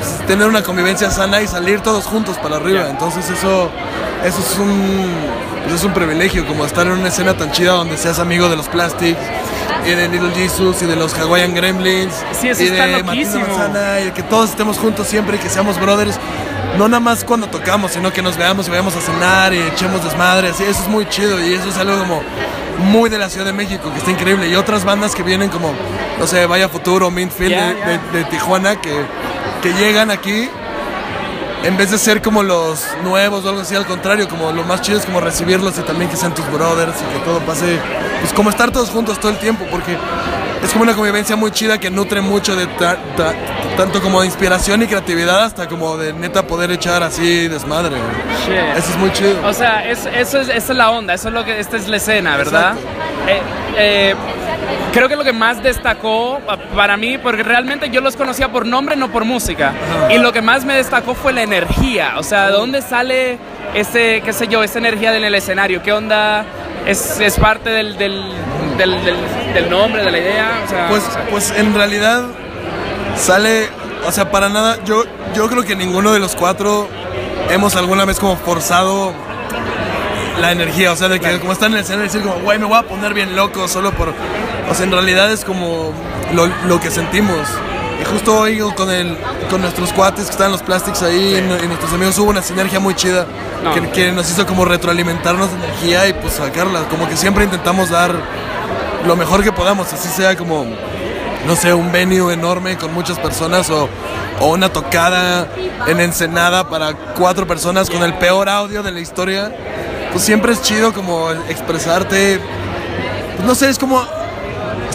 pues, 0.00 0.26
tener 0.26 0.46
una 0.48 0.62
convivencia 0.62 1.10
sana 1.10 1.40
y 1.42 1.46
salir 1.46 1.80
todos 1.80 2.04
juntos 2.06 2.36
para 2.38 2.56
arriba. 2.56 2.88
Entonces 2.90 3.28
eso, 3.30 3.70
eso 4.24 4.38
es 4.40 4.58
un, 4.58 5.10
pues, 5.64 5.76
es 5.76 5.84
un 5.84 5.92
privilegio, 5.92 6.46
como 6.46 6.64
estar 6.64 6.86
en 6.86 6.92
una 6.94 7.08
escena 7.08 7.36
tan 7.36 7.52
chida 7.52 7.72
donde 7.72 7.96
seas 7.96 8.18
amigo 8.18 8.48
de 8.48 8.56
los 8.56 8.68
Plastics. 8.68 9.18
Y 9.86 9.90
de 9.92 10.08
Little 10.08 10.30
Jesus 10.34 10.82
y 10.82 10.86
de 10.86 10.94
los 10.94 11.14
Hawaiian 11.14 11.54
Gremlins 11.54 12.12
Sí, 12.38 12.48
eso 12.48 12.62
y 12.62 12.66
está 12.66 12.84
de 12.84 13.02
loquísimo. 13.02 13.46
Manzana, 13.46 14.00
y 14.00 14.10
que 14.10 14.22
todos 14.22 14.50
estemos 14.50 14.76
juntos 14.78 15.06
siempre 15.06 15.36
y 15.36 15.40
que 15.40 15.48
seamos 15.48 15.80
brothers 15.80 16.18
no 16.76 16.86
nada 16.86 17.00
más 17.00 17.24
cuando 17.24 17.46
tocamos, 17.48 17.92
sino 17.92 18.12
que 18.12 18.20
nos 18.20 18.36
veamos 18.36 18.66
y 18.68 18.70
vayamos 18.70 18.94
a 18.94 19.00
cenar 19.00 19.54
y 19.54 19.58
echemos 19.58 20.04
desmadre, 20.04 20.48
así, 20.50 20.64
eso 20.64 20.82
es 20.82 20.88
muy 20.88 21.08
chido 21.08 21.40
y 21.44 21.54
eso 21.54 21.70
es 21.70 21.78
algo 21.78 21.98
como 21.98 22.22
muy 22.90 23.08
de 23.08 23.16
la 23.18 23.28
Ciudad 23.30 23.46
de 23.46 23.52
México, 23.54 23.90
que 23.90 23.98
está 23.98 24.10
increíble. 24.10 24.48
Y 24.48 24.54
otras 24.54 24.84
bandas 24.84 25.14
que 25.14 25.22
vienen 25.22 25.48
como, 25.48 25.72
no 26.18 26.26
sé, 26.26 26.44
Vaya 26.46 26.68
Futuro, 26.68 27.10
de, 27.10 27.28
ya. 27.50 27.72
de- 28.12 28.18
de 28.18 28.24
Tijuana, 28.24 28.76
que, 28.80 28.90
que 29.62 29.72
llegan 29.74 30.10
aquí, 30.10 30.48
en 31.64 31.76
vez 31.76 31.90
de 31.90 31.98
ser 31.98 32.22
como 32.22 32.42
los 32.42 32.86
nuevos 33.04 33.44
o 33.44 33.48
algo 33.50 33.60
así, 33.60 33.74
al 33.74 33.86
contrario, 33.86 34.28
como 34.28 34.50
lo 34.52 34.64
más 34.64 34.80
chido 34.80 34.98
es 34.98 35.04
como 35.04 35.20
recibirlos 35.20 35.76
y 35.78 35.82
también 35.82 36.10
que 36.10 36.16
sean 36.16 36.34
tus 36.34 36.50
brothers 36.50 36.94
y 37.00 37.18
que 37.18 37.24
todo 37.24 37.40
pase, 37.40 37.78
pues 38.20 38.32
como 38.32 38.50
estar 38.50 38.70
todos 38.70 38.90
juntos 38.90 39.20
todo 39.20 39.30
el 39.32 39.38
tiempo, 39.38 39.66
porque 39.70 39.96
es 40.62 40.70
como 40.72 40.84
una 40.84 40.94
convivencia 40.94 41.36
muy 41.36 41.50
chida 41.50 41.78
que 41.78 41.90
nutre 41.90 42.20
mucho 42.22 42.56
de 42.56 42.66
ta- 42.66 42.96
ta- 43.16 43.34
tanto 43.76 44.00
como 44.02 44.20
de 44.20 44.26
inspiración 44.26 44.82
y 44.82 44.86
creatividad 44.86 45.44
hasta 45.44 45.68
como 45.68 45.96
de 45.96 46.12
neta 46.12 46.46
poder 46.46 46.70
echar 46.70 47.02
así 47.02 47.48
desmadre. 47.48 47.96
Shit. 48.46 48.76
Eso 48.76 48.90
es 48.90 48.96
muy 48.96 49.12
chido. 49.12 49.46
O 49.46 49.52
sea, 49.52 49.86
es- 49.88 50.06
eso 50.06 50.40
es, 50.40 50.48
esa 50.48 50.72
es 50.72 50.78
la 50.78 50.90
onda, 50.90 51.14
eso 51.14 51.28
es 51.28 51.34
lo 51.34 51.44
que, 51.44 51.60
esta 51.60 51.76
es 51.76 51.88
la 51.88 51.96
escena, 51.98 52.36
¿verdad? 52.36 52.74
Creo 54.92 55.08
que 55.08 55.16
lo 55.16 55.22
que 55.24 55.32
más 55.32 55.62
destacó 55.62 56.40
pa- 56.46 56.56
para 56.74 56.96
mí, 56.96 57.16
porque 57.18 57.42
realmente 57.42 57.90
yo 57.90 58.00
los 58.00 58.16
conocía 58.16 58.50
por 58.50 58.66
nombre, 58.66 58.96
no 58.96 59.08
por 59.10 59.24
música, 59.24 59.72
y 60.10 60.18
lo 60.18 60.32
que 60.32 60.42
más 60.42 60.64
me 60.64 60.74
destacó 60.74 61.14
fue 61.14 61.32
la 61.32 61.42
energía, 61.42 62.14
o 62.18 62.22
sea, 62.22 62.46
¿de 62.46 62.52
dónde 62.52 62.82
sale 62.82 63.38
ese, 63.74 64.20
qué 64.24 64.32
sé 64.32 64.48
yo, 64.48 64.62
esa 64.64 64.78
energía 64.78 65.16
en 65.16 65.22
el 65.24 65.34
escenario? 65.34 65.82
¿Qué 65.82 65.92
onda? 65.92 66.44
¿Es, 66.86 67.20
es 67.20 67.38
parte 67.38 67.70
del, 67.70 67.96
del, 67.98 68.24
del, 68.78 68.96
del- 69.54 69.70
nombre, 69.70 70.02
de 70.04 70.10
la 70.10 70.18
idea? 70.18 70.60
O 70.64 70.68
sea, 70.68 70.88
Pues, 70.88 71.02
pues 71.30 71.54
en 71.56 71.72
realidad 71.74 72.24
sale, 73.16 73.68
o 74.06 74.10
sea, 74.12 74.30
para 74.30 74.48
nada, 74.48 74.78
yo, 74.84 75.04
yo 75.34 75.48
creo 75.48 75.62
que 75.64 75.76
ninguno 75.76 76.12
de 76.12 76.18
los 76.18 76.34
cuatro 76.34 76.88
hemos 77.50 77.76
alguna 77.76 78.04
vez 78.04 78.18
como 78.18 78.36
forzado 78.36 79.12
la 80.40 80.52
energía, 80.52 80.90
o 80.92 80.96
sea, 80.96 81.08
de 81.08 81.20
que 81.20 81.38
como 81.38 81.52
están 81.52 81.72
en 81.72 81.78
el 81.78 81.84
escenario 81.84 82.04
decir 82.10 82.22
como, 82.22 82.36
güey, 82.42 82.58
me 82.58 82.64
voy 82.64 82.78
a 82.78 82.82
poner 82.82 83.12
bien 83.14 83.36
loco 83.36 83.68
solo 83.68 83.92
por, 83.92 84.14
o 84.70 84.74
sea, 84.74 84.84
en 84.84 84.92
realidad 84.92 85.30
es 85.32 85.44
como 85.44 85.92
lo, 86.32 86.46
lo 86.66 86.80
que 86.80 86.90
sentimos. 86.90 87.48
Y 88.00 88.04
justo 88.04 88.38
hoy 88.38 88.60
con, 88.76 88.90
el, 88.90 89.16
con 89.50 89.60
nuestros 89.60 89.92
cuates 89.92 90.24
que 90.26 90.30
están 90.30 90.46
en 90.46 90.52
los 90.52 90.62
plastics 90.62 91.02
ahí 91.02 91.34
y, 91.34 91.64
y 91.64 91.66
nuestros 91.66 91.92
amigos 91.92 92.18
hubo 92.18 92.30
una 92.30 92.40
sinergia 92.42 92.80
muy 92.80 92.94
chida 92.94 93.26
No. 93.62 93.74
que, 93.74 93.90
que 93.90 94.12
nos 94.12 94.30
hizo 94.30 94.46
como 94.46 94.64
retroalimentarnos 94.64 95.50
de 95.50 95.56
energía 95.56 96.08
y 96.08 96.14
pues 96.14 96.34
sacarla. 96.34 96.84
Como 96.88 97.06
que 97.08 97.16
siempre 97.16 97.44
intentamos 97.44 97.90
dar 97.90 98.14
lo 99.06 99.16
mejor 99.16 99.42
que 99.42 99.52
podamos, 99.52 99.92
así 99.92 100.08
sea 100.08 100.34
como, 100.36 100.64
no 101.46 101.56
sé, 101.56 101.74
un 101.74 101.92
venue 101.92 102.32
enorme 102.32 102.76
con 102.78 102.92
muchas 102.94 103.18
personas 103.18 103.68
o, 103.70 103.88
o 104.40 104.46
una 104.48 104.70
tocada 104.70 105.48
en 105.86 106.00
Ensenada 106.00 106.68
para 106.70 106.94
cuatro 106.94 107.46
personas 107.46 107.90
con 107.90 108.02
el 108.02 108.14
peor 108.14 108.48
audio 108.48 108.82
de 108.82 108.92
la 108.92 109.00
historia. 109.00 109.52
Pues 110.12 110.24
siempre 110.24 110.52
es 110.52 110.62
chido 110.62 110.94
como 110.94 111.30
expresarte. 111.50 112.40
Pues 113.36 113.46
no 113.46 113.54
sé, 113.54 113.68
es 113.68 113.78
como... 113.78 114.02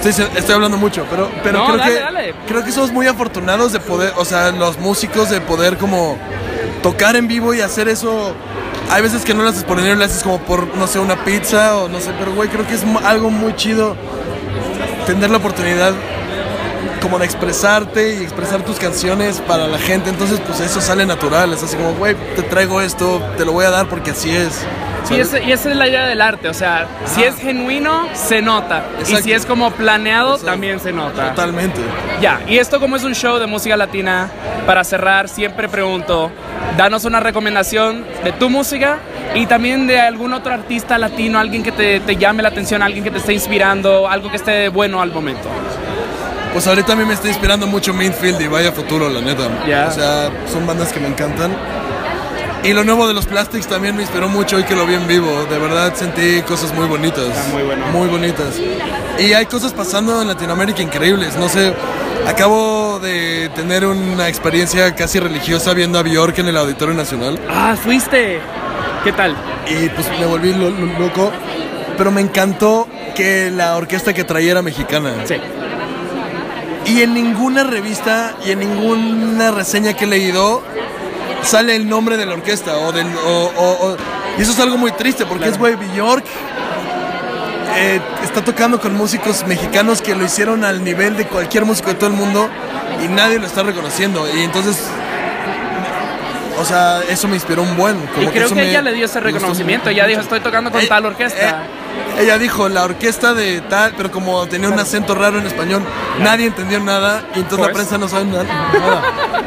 Estoy, 0.05 0.27
estoy 0.35 0.55
hablando 0.55 0.77
mucho, 0.77 1.05
pero, 1.09 1.29
pero 1.43 1.59
No, 1.59 1.65
creo, 1.65 1.77
dale, 1.77 1.93
que, 1.93 1.99
dale. 1.99 2.33
creo 2.47 2.63
que 2.63 2.71
somos 2.71 2.91
muy 2.91 3.07
afortunados 3.07 3.71
de 3.73 3.79
poder, 3.79 4.13
o 4.17 4.25
sea, 4.25 4.51
los 4.51 4.77
músicos 4.79 5.29
de 5.29 5.41
poder 5.41 5.77
como 5.77 6.17
tocar 6.83 7.15
en 7.15 7.27
vivo 7.27 7.53
y 7.53 7.61
hacer 7.61 7.87
eso. 7.87 8.33
Hay 8.91 9.01
veces 9.01 9.25
que 9.25 9.33
no 9.33 9.41
lo 9.43 9.49
haces 9.49 9.63
por 9.63 9.77
dinero, 9.77 9.95
lo 9.95 10.05
haces 10.05 10.21
como 10.21 10.39
por, 10.39 10.67
no 10.77 10.85
sé, 10.87 10.99
una 10.99 11.15
pizza 11.25 11.77
o 11.77 11.89
no 11.89 11.99
sé, 11.99 12.11
pero 12.19 12.33
güey, 12.33 12.49
creo 12.49 12.67
que 12.67 12.75
es 12.75 12.83
algo 13.03 13.31
muy 13.31 13.55
chido 13.55 13.95
tener 15.07 15.31
la 15.31 15.37
oportunidad 15.37 15.93
como 17.01 17.17
de 17.19 17.25
expresarte 17.25 18.15
y 18.15 18.23
expresar 18.23 18.61
tus 18.63 18.77
canciones 18.77 19.41
para 19.47 19.67
la 19.67 19.77
gente. 19.77 20.09
Entonces, 20.09 20.39
pues 20.45 20.59
eso 20.59 20.81
sale 20.81 21.05
natural. 21.05 21.53
Es 21.53 21.63
así 21.63 21.75
como, 21.77 21.93
güey, 21.93 22.15
te 22.35 22.41
traigo 22.43 22.81
esto, 22.81 23.21
te 23.37 23.45
lo 23.45 23.51
voy 23.53 23.65
a 23.65 23.69
dar 23.71 23.87
porque 23.87 24.11
así 24.11 24.29
es. 24.35 24.53
Sí, 25.05 25.13
¿sabes? 25.13 25.33
ese- 25.33 25.43
y 25.45 25.51
esa 25.51 25.69
es 25.69 25.75
la 25.75 25.87
idea 25.87 26.05
del 26.05 26.21
arte, 26.21 26.49
o 26.49 26.53
sea, 26.53 26.87
si 27.05 27.23
es 27.23 27.35
genuino, 27.37 28.07
se 28.13 28.41
nota. 28.41 28.83
Y 28.97 29.01
Exacto. 29.01 29.23
si 29.23 29.31
es 29.33 29.45
como 29.45 29.71
planeado, 29.71 30.37
también 30.37 30.79
se 30.79 30.91
nota. 30.91 31.29
Totalmente. 31.29 31.79
Ya, 32.21 32.41
y 32.47 32.57
esto 32.57 32.79
como 32.79 32.95
es 32.95 33.03
un 33.03 33.13
show 33.15 33.37
de 33.37 33.45
música 33.47 33.77
latina, 33.77 34.29
para 34.65 34.83
cerrar, 34.83 35.29
siempre 35.29 35.69
pregunto, 35.69 36.31
danos 36.77 37.05
una 37.05 37.19
recomendación 37.19 38.03
de 38.23 38.31
tu 38.31 38.49
música 38.49 38.97
y 39.35 39.45
también 39.45 39.85
de 39.85 39.99
algún 39.99 40.33
otro 40.33 40.53
artista 40.53 40.97
latino, 40.97 41.37
alguien 41.39 41.61
que 41.61 41.71
te, 41.71 41.99
te 41.99 42.15
llame 42.15 42.41
la 42.41 42.49
atención, 42.49 42.81
alguien 42.81 43.03
que 43.03 43.11
te 43.11 43.19
esté 43.19 43.33
inspirando, 43.33 44.09
algo 44.09 44.29
que 44.31 44.37
esté 44.37 44.69
bueno 44.69 45.01
al 45.01 45.11
momento. 45.11 45.47
Pues 46.53 46.65
ahorita 46.67 46.93
a 46.93 46.95
mí 46.95 47.03
me 47.03 47.13
está 47.13 47.27
inspirando 47.27 47.67
mucho 47.67 47.93
Mainfield 47.93 48.39
y 48.41 48.47
Vaya 48.47 48.71
Futuro, 48.71 49.09
la 49.09 49.19
neta. 49.19 49.43
Ya. 49.67 49.87
O 49.87 49.91
sea, 49.91 50.29
son 50.51 50.65
bandas 50.65 50.91
que 50.93 51.01
me 51.01 51.09
encantan. 51.09 51.51
Y 52.65 52.73
lo 52.73 52.83
nuevo 52.83 53.07
de 53.07 53.13
los 53.13 53.27
Plastics 53.27 53.67
también 53.67 53.95
me 53.95 54.01
inspiró 54.01 54.27
mucho 54.27 54.55
hoy 54.55 54.63
que 54.63 54.75
lo 54.75 54.87
vi 54.87 54.95
en 54.95 55.07
vivo. 55.07 55.45
De 55.49 55.59
verdad 55.59 55.93
sentí 55.95 56.41
cosas 56.41 56.73
muy 56.73 56.87
bonitas. 56.87 57.27
muy 57.53 57.61
bueno. 57.63 57.85
Muy 57.91 58.07
bonitas. 58.07 58.59
Y 59.19 59.33
hay 59.33 59.45
cosas 59.45 59.71
pasando 59.71 60.19
en 60.21 60.27
Latinoamérica 60.27 60.81
increíbles. 60.81 61.35
No 61.37 61.47
sé, 61.47 61.73
acabo 62.27 62.99
de 62.99 63.49
tener 63.55 63.85
una 63.85 64.27
experiencia 64.27 64.95
casi 64.95 65.19
religiosa 65.19 65.73
viendo 65.75 65.99
a 65.99 66.01
Bjork 66.03 66.39
en 66.39 66.47
el 66.47 66.57
Auditorio 66.57 66.95
Nacional. 66.95 67.39
Ah, 67.49 67.75
fuiste. 67.81 68.39
¿Qué 69.03 69.11
tal? 69.11 69.35
Y 69.69 69.87
pues 69.89 70.07
me 70.19 70.25
volví 70.25 70.51
lo- 70.53 70.71
lo- 70.71 70.99
loco. 70.99 71.31
Pero 71.99 72.09
me 72.11 72.21
encantó 72.21 72.87
que 73.15 73.51
la 73.51 73.75
orquesta 73.77 74.11
que 74.13 74.23
traía 74.23 74.51
era 74.51 74.61
mexicana. 74.63 75.13
Sí. 75.25 75.35
Y 76.87 77.01
en 77.03 77.13
ninguna 77.13 77.63
revista 77.63 78.33
y 78.45 78.51
en 78.51 78.59
ninguna 78.59 79.51
reseña 79.51 79.93
que 79.93 80.05
he 80.05 80.07
leído 80.07 80.61
sale 81.45 81.75
el 81.75 81.87
nombre 81.87 82.17
de 82.17 82.25
la 82.25 82.33
orquesta 82.33 82.77
o 82.77 82.91
del 82.91 83.07
o- 83.15 83.51
o- 83.55 83.87
o- 83.91 83.97
y 84.37 84.41
eso 84.41 84.51
es 84.51 84.59
algo 84.59 84.77
muy 84.77 84.91
triste 84.91 85.25
porque 85.25 85.47
es 85.49 85.57
güey 85.57 85.75
Bjork 85.75 86.25
eh, 87.77 87.99
está 88.23 88.41
tocando 88.43 88.79
con 88.79 88.95
músicos 88.95 89.45
mexicanos 89.47 90.01
que 90.01 90.15
lo 90.15 90.23
hicieron 90.25 90.63
al 90.63 90.83
nivel 90.83 91.17
de 91.17 91.25
cualquier 91.27 91.65
músico 91.65 91.89
de 91.89 91.95
todo 91.95 92.07
el 92.09 92.15
mundo 92.15 92.49
y 93.03 93.07
nadie 93.09 93.37
lo 93.37 93.45
está 93.45 93.63
reconociendo. 93.63 94.25
Y 94.33 94.41
entonces 94.43 94.77
o 96.57 96.63
sea 96.65 97.01
eso 97.09 97.27
me 97.27 97.35
inspiró 97.35 97.61
un 97.63 97.75
buen 97.75 97.99
como 98.07 98.23
y 98.23 98.27
creo 98.31 98.47
que 98.49 98.55
me- 98.55 98.69
ella 98.69 98.81
le 98.81 98.93
dio 98.93 99.05
ese 99.05 99.19
reconocimiento, 99.19 99.89
ella 99.89 100.05
dijo, 100.07 100.21
estoy 100.21 100.39
tocando 100.39 100.71
con 100.71 100.81
Eh, 100.81 100.87
tal 100.87 101.05
orquesta. 101.05 101.63
Ella 102.17 102.37
dijo 102.37 102.69
la 102.69 102.83
orquesta 102.85 103.33
de 103.33 103.59
tal, 103.61 103.93
pero 103.97 104.09
como 104.09 104.45
tenía 104.47 104.69
un 104.69 104.79
acento 104.79 105.15
raro 105.15 105.37
en 105.39 105.45
español, 105.47 105.83
nadie 106.21 106.45
entendió 106.45 106.79
nada 106.79 107.23
y 107.35 107.39
entonces 107.39 107.59
la 107.59 107.63
Pues. 107.65 107.73
prensa 107.75 107.97
no 107.97 108.07
sabe 108.07 108.25
na- 108.25 108.43
nada. 108.43 109.01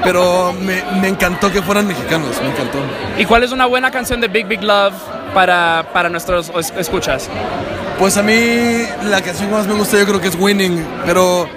Pero 0.05 0.53
me, 0.53 0.83
me 1.01 1.09
encantó 1.09 1.51
que 1.51 1.62
fueran 1.62 1.87
mexicanos, 1.87 2.37
me 2.43 2.51
encantó. 2.51 2.79
¿Y 3.16 3.25
cuál 3.25 3.43
es 3.43 3.53
una 3.53 3.65
buena 3.66 3.91
canción 3.91 4.20
de 4.20 4.29
Big 4.29 4.47
Big 4.47 4.62
Love 4.62 4.93
para, 5.33 5.87
para 5.95 6.09
nuestros 6.11 6.51
es- 6.59 6.73
escuchas? 6.77 7.29
Pues 7.99 8.16
a 8.19 8.23
mí 8.23 8.83
la 9.05 9.23
canción 9.23 9.49
que 9.49 9.55
más 9.55 9.66
me 9.66 9.75
gusta 9.75 9.97
yo 9.99 10.05
creo 10.07 10.20
que 10.20 10.29
es 10.29 10.35
Winning, 10.39 10.87
pero 11.07 11.49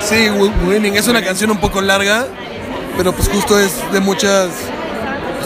sí, 0.00 0.30
Wi- 0.30 0.52
Winning 0.66 0.96
es 0.96 1.08
una 1.08 1.22
canción 1.22 1.50
un 1.50 1.58
poco 1.58 1.80
larga, 1.80 2.26
pero 2.96 3.12
pues 3.12 3.28
justo 3.28 3.58
es 3.58 3.72
de 3.92 4.00
muchas, 4.00 4.48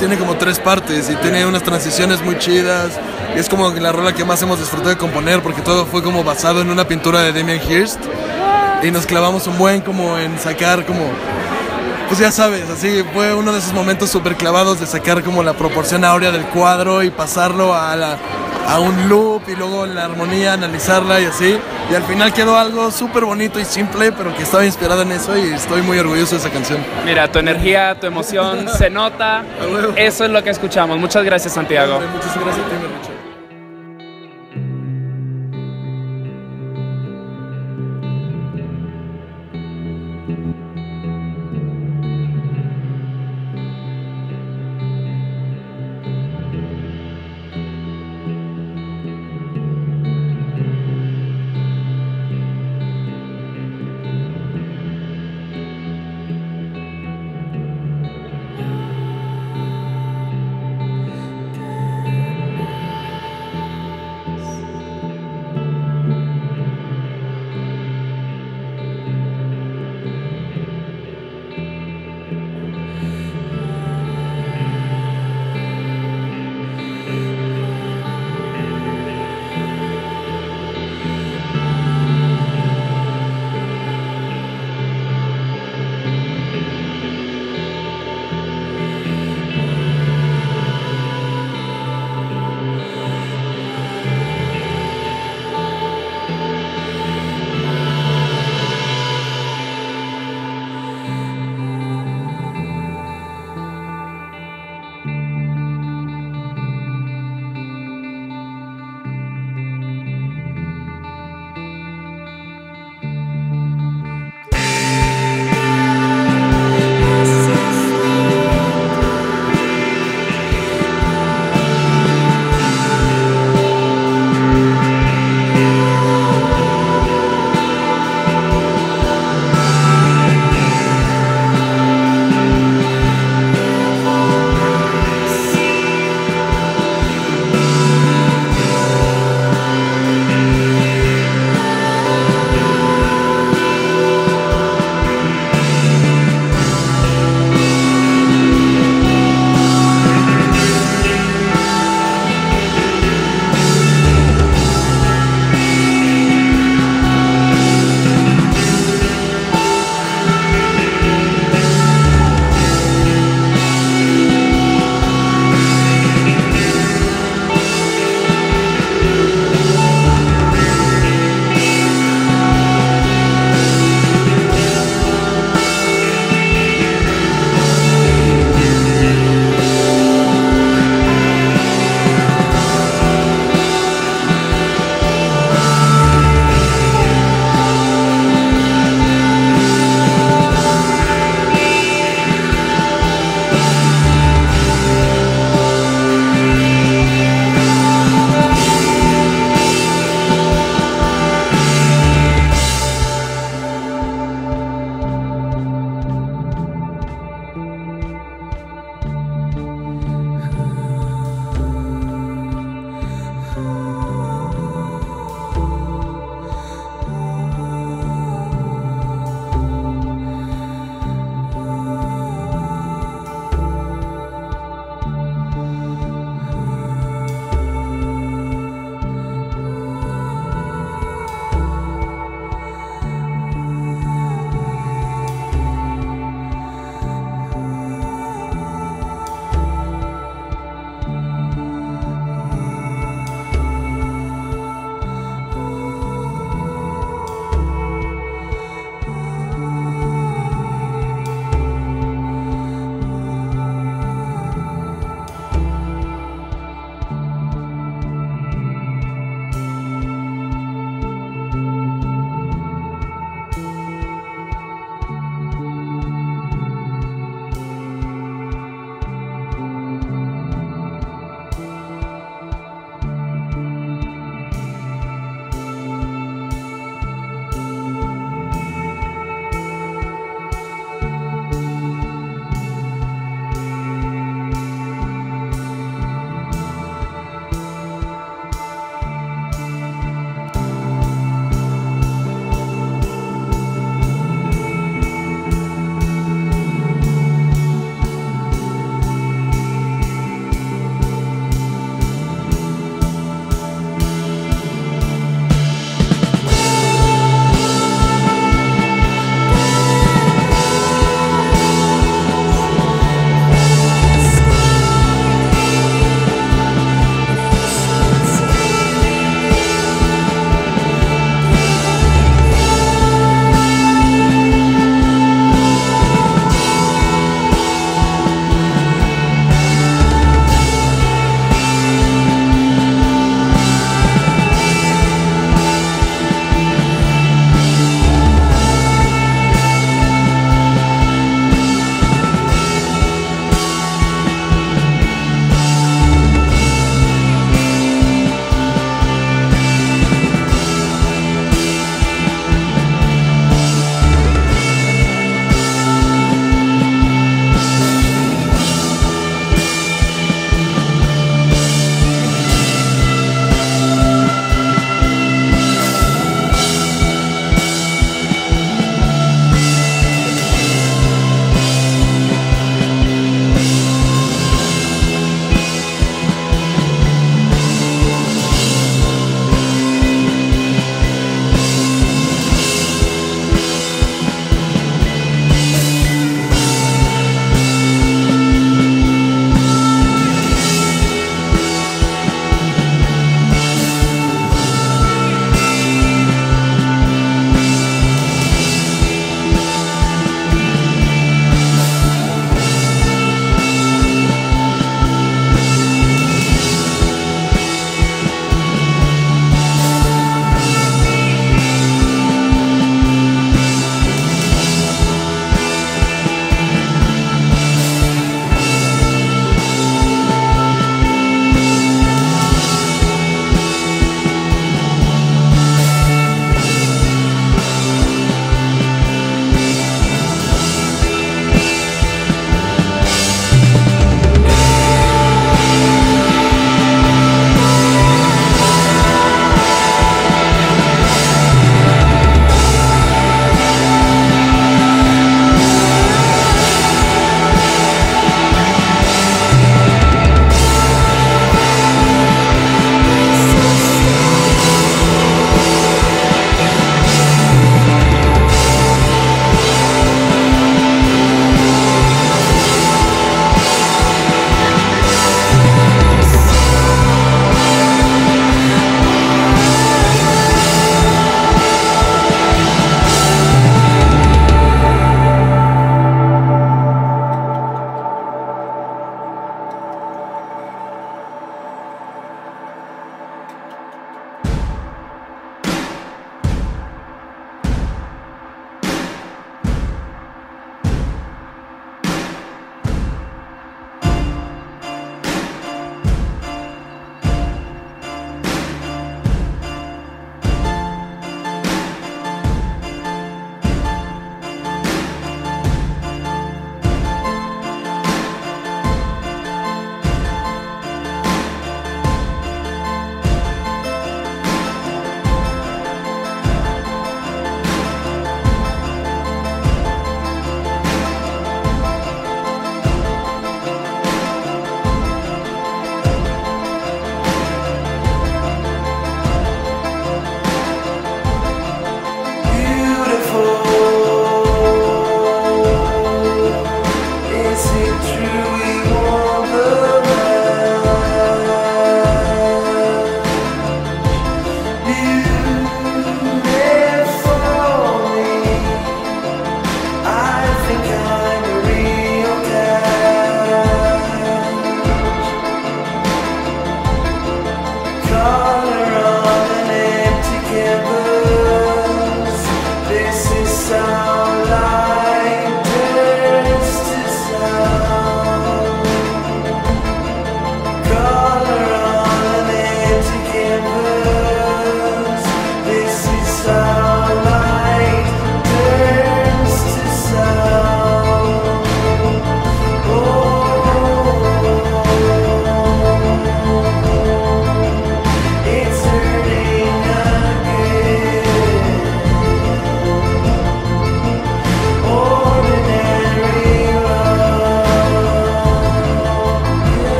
tiene 0.00 0.16
como 0.18 0.34
tres 0.36 0.58
partes 0.58 1.08
y 1.10 1.14
tiene 1.16 1.46
unas 1.46 1.62
transiciones 1.62 2.20
muy 2.22 2.36
chidas. 2.38 2.98
Es 3.36 3.48
como 3.48 3.68
la 3.70 3.92
rola 3.92 4.12
que 4.12 4.24
más 4.24 4.42
hemos 4.42 4.58
disfrutado 4.58 4.90
de 4.90 4.96
componer 4.96 5.40
porque 5.42 5.62
todo 5.62 5.86
fue 5.86 6.02
como 6.02 6.24
basado 6.24 6.60
en 6.62 6.70
una 6.70 6.88
pintura 6.88 7.20
de 7.20 7.32
Damien 7.32 7.60
Hirst 7.62 8.00
y 8.82 8.90
nos 8.90 9.06
clavamos 9.06 9.46
un 9.46 9.56
buen 9.58 9.82
como 9.82 10.18
en 10.18 10.36
sacar 10.40 10.84
como 10.86 11.00
pues 12.08 12.18
ya 12.18 12.32
sabes, 12.32 12.68
así 12.68 13.04
fue 13.14 13.32
uno 13.34 13.52
de 13.52 13.60
esos 13.60 13.72
momentos 13.72 14.10
súper 14.10 14.34
clavados 14.34 14.80
de 14.80 14.86
sacar 14.86 15.22
como 15.22 15.44
la 15.44 15.52
proporción 15.52 16.04
áurea 16.04 16.32
del 16.32 16.42
cuadro 16.46 17.04
y 17.04 17.10
pasarlo 17.10 17.72
a, 17.72 17.94
la- 17.94 18.18
a 18.68 18.78
un 18.80 19.08
loop 19.08 19.42
y 19.48 19.56
luego 19.56 19.86
la 19.86 20.04
armonía, 20.04 20.52
analizarla 20.52 21.20
y 21.20 21.24
así. 21.24 21.58
Y 21.90 21.94
al 21.94 22.02
final 22.04 22.32
quedó 22.32 22.58
algo 22.58 22.90
súper 22.90 23.24
bonito 23.24 23.58
y 23.58 23.64
simple, 23.64 24.12
pero 24.12 24.34
que 24.34 24.42
estaba 24.42 24.64
inspirado 24.64 25.02
en 25.02 25.12
eso 25.12 25.36
y 25.36 25.52
estoy 25.52 25.82
muy 25.82 25.98
orgulloso 25.98 26.36
de 26.36 26.40
esa 26.40 26.50
canción. 26.50 26.78
Mira, 27.04 27.30
tu 27.30 27.38
energía, 27.38 27.96
tu 27.98 28.06
emoción 28.06 28.68
se 28.68 28.90
nota. 28.90 29.44
Eso 29.96 30.24
es 30.24 30.30
lo 30.30 30.42
que 30.42 30.50
escuchamos. 30.50 30.98
Muchas 30.98 31.24
gracias, 31.24 31.54
Santiago. 31.54 32.00
Muchas 32.12 32.34
gracias 32.34 32.66
a 32.66 32.68
ti, 32.68 32.74
Richard. 32.76 33.19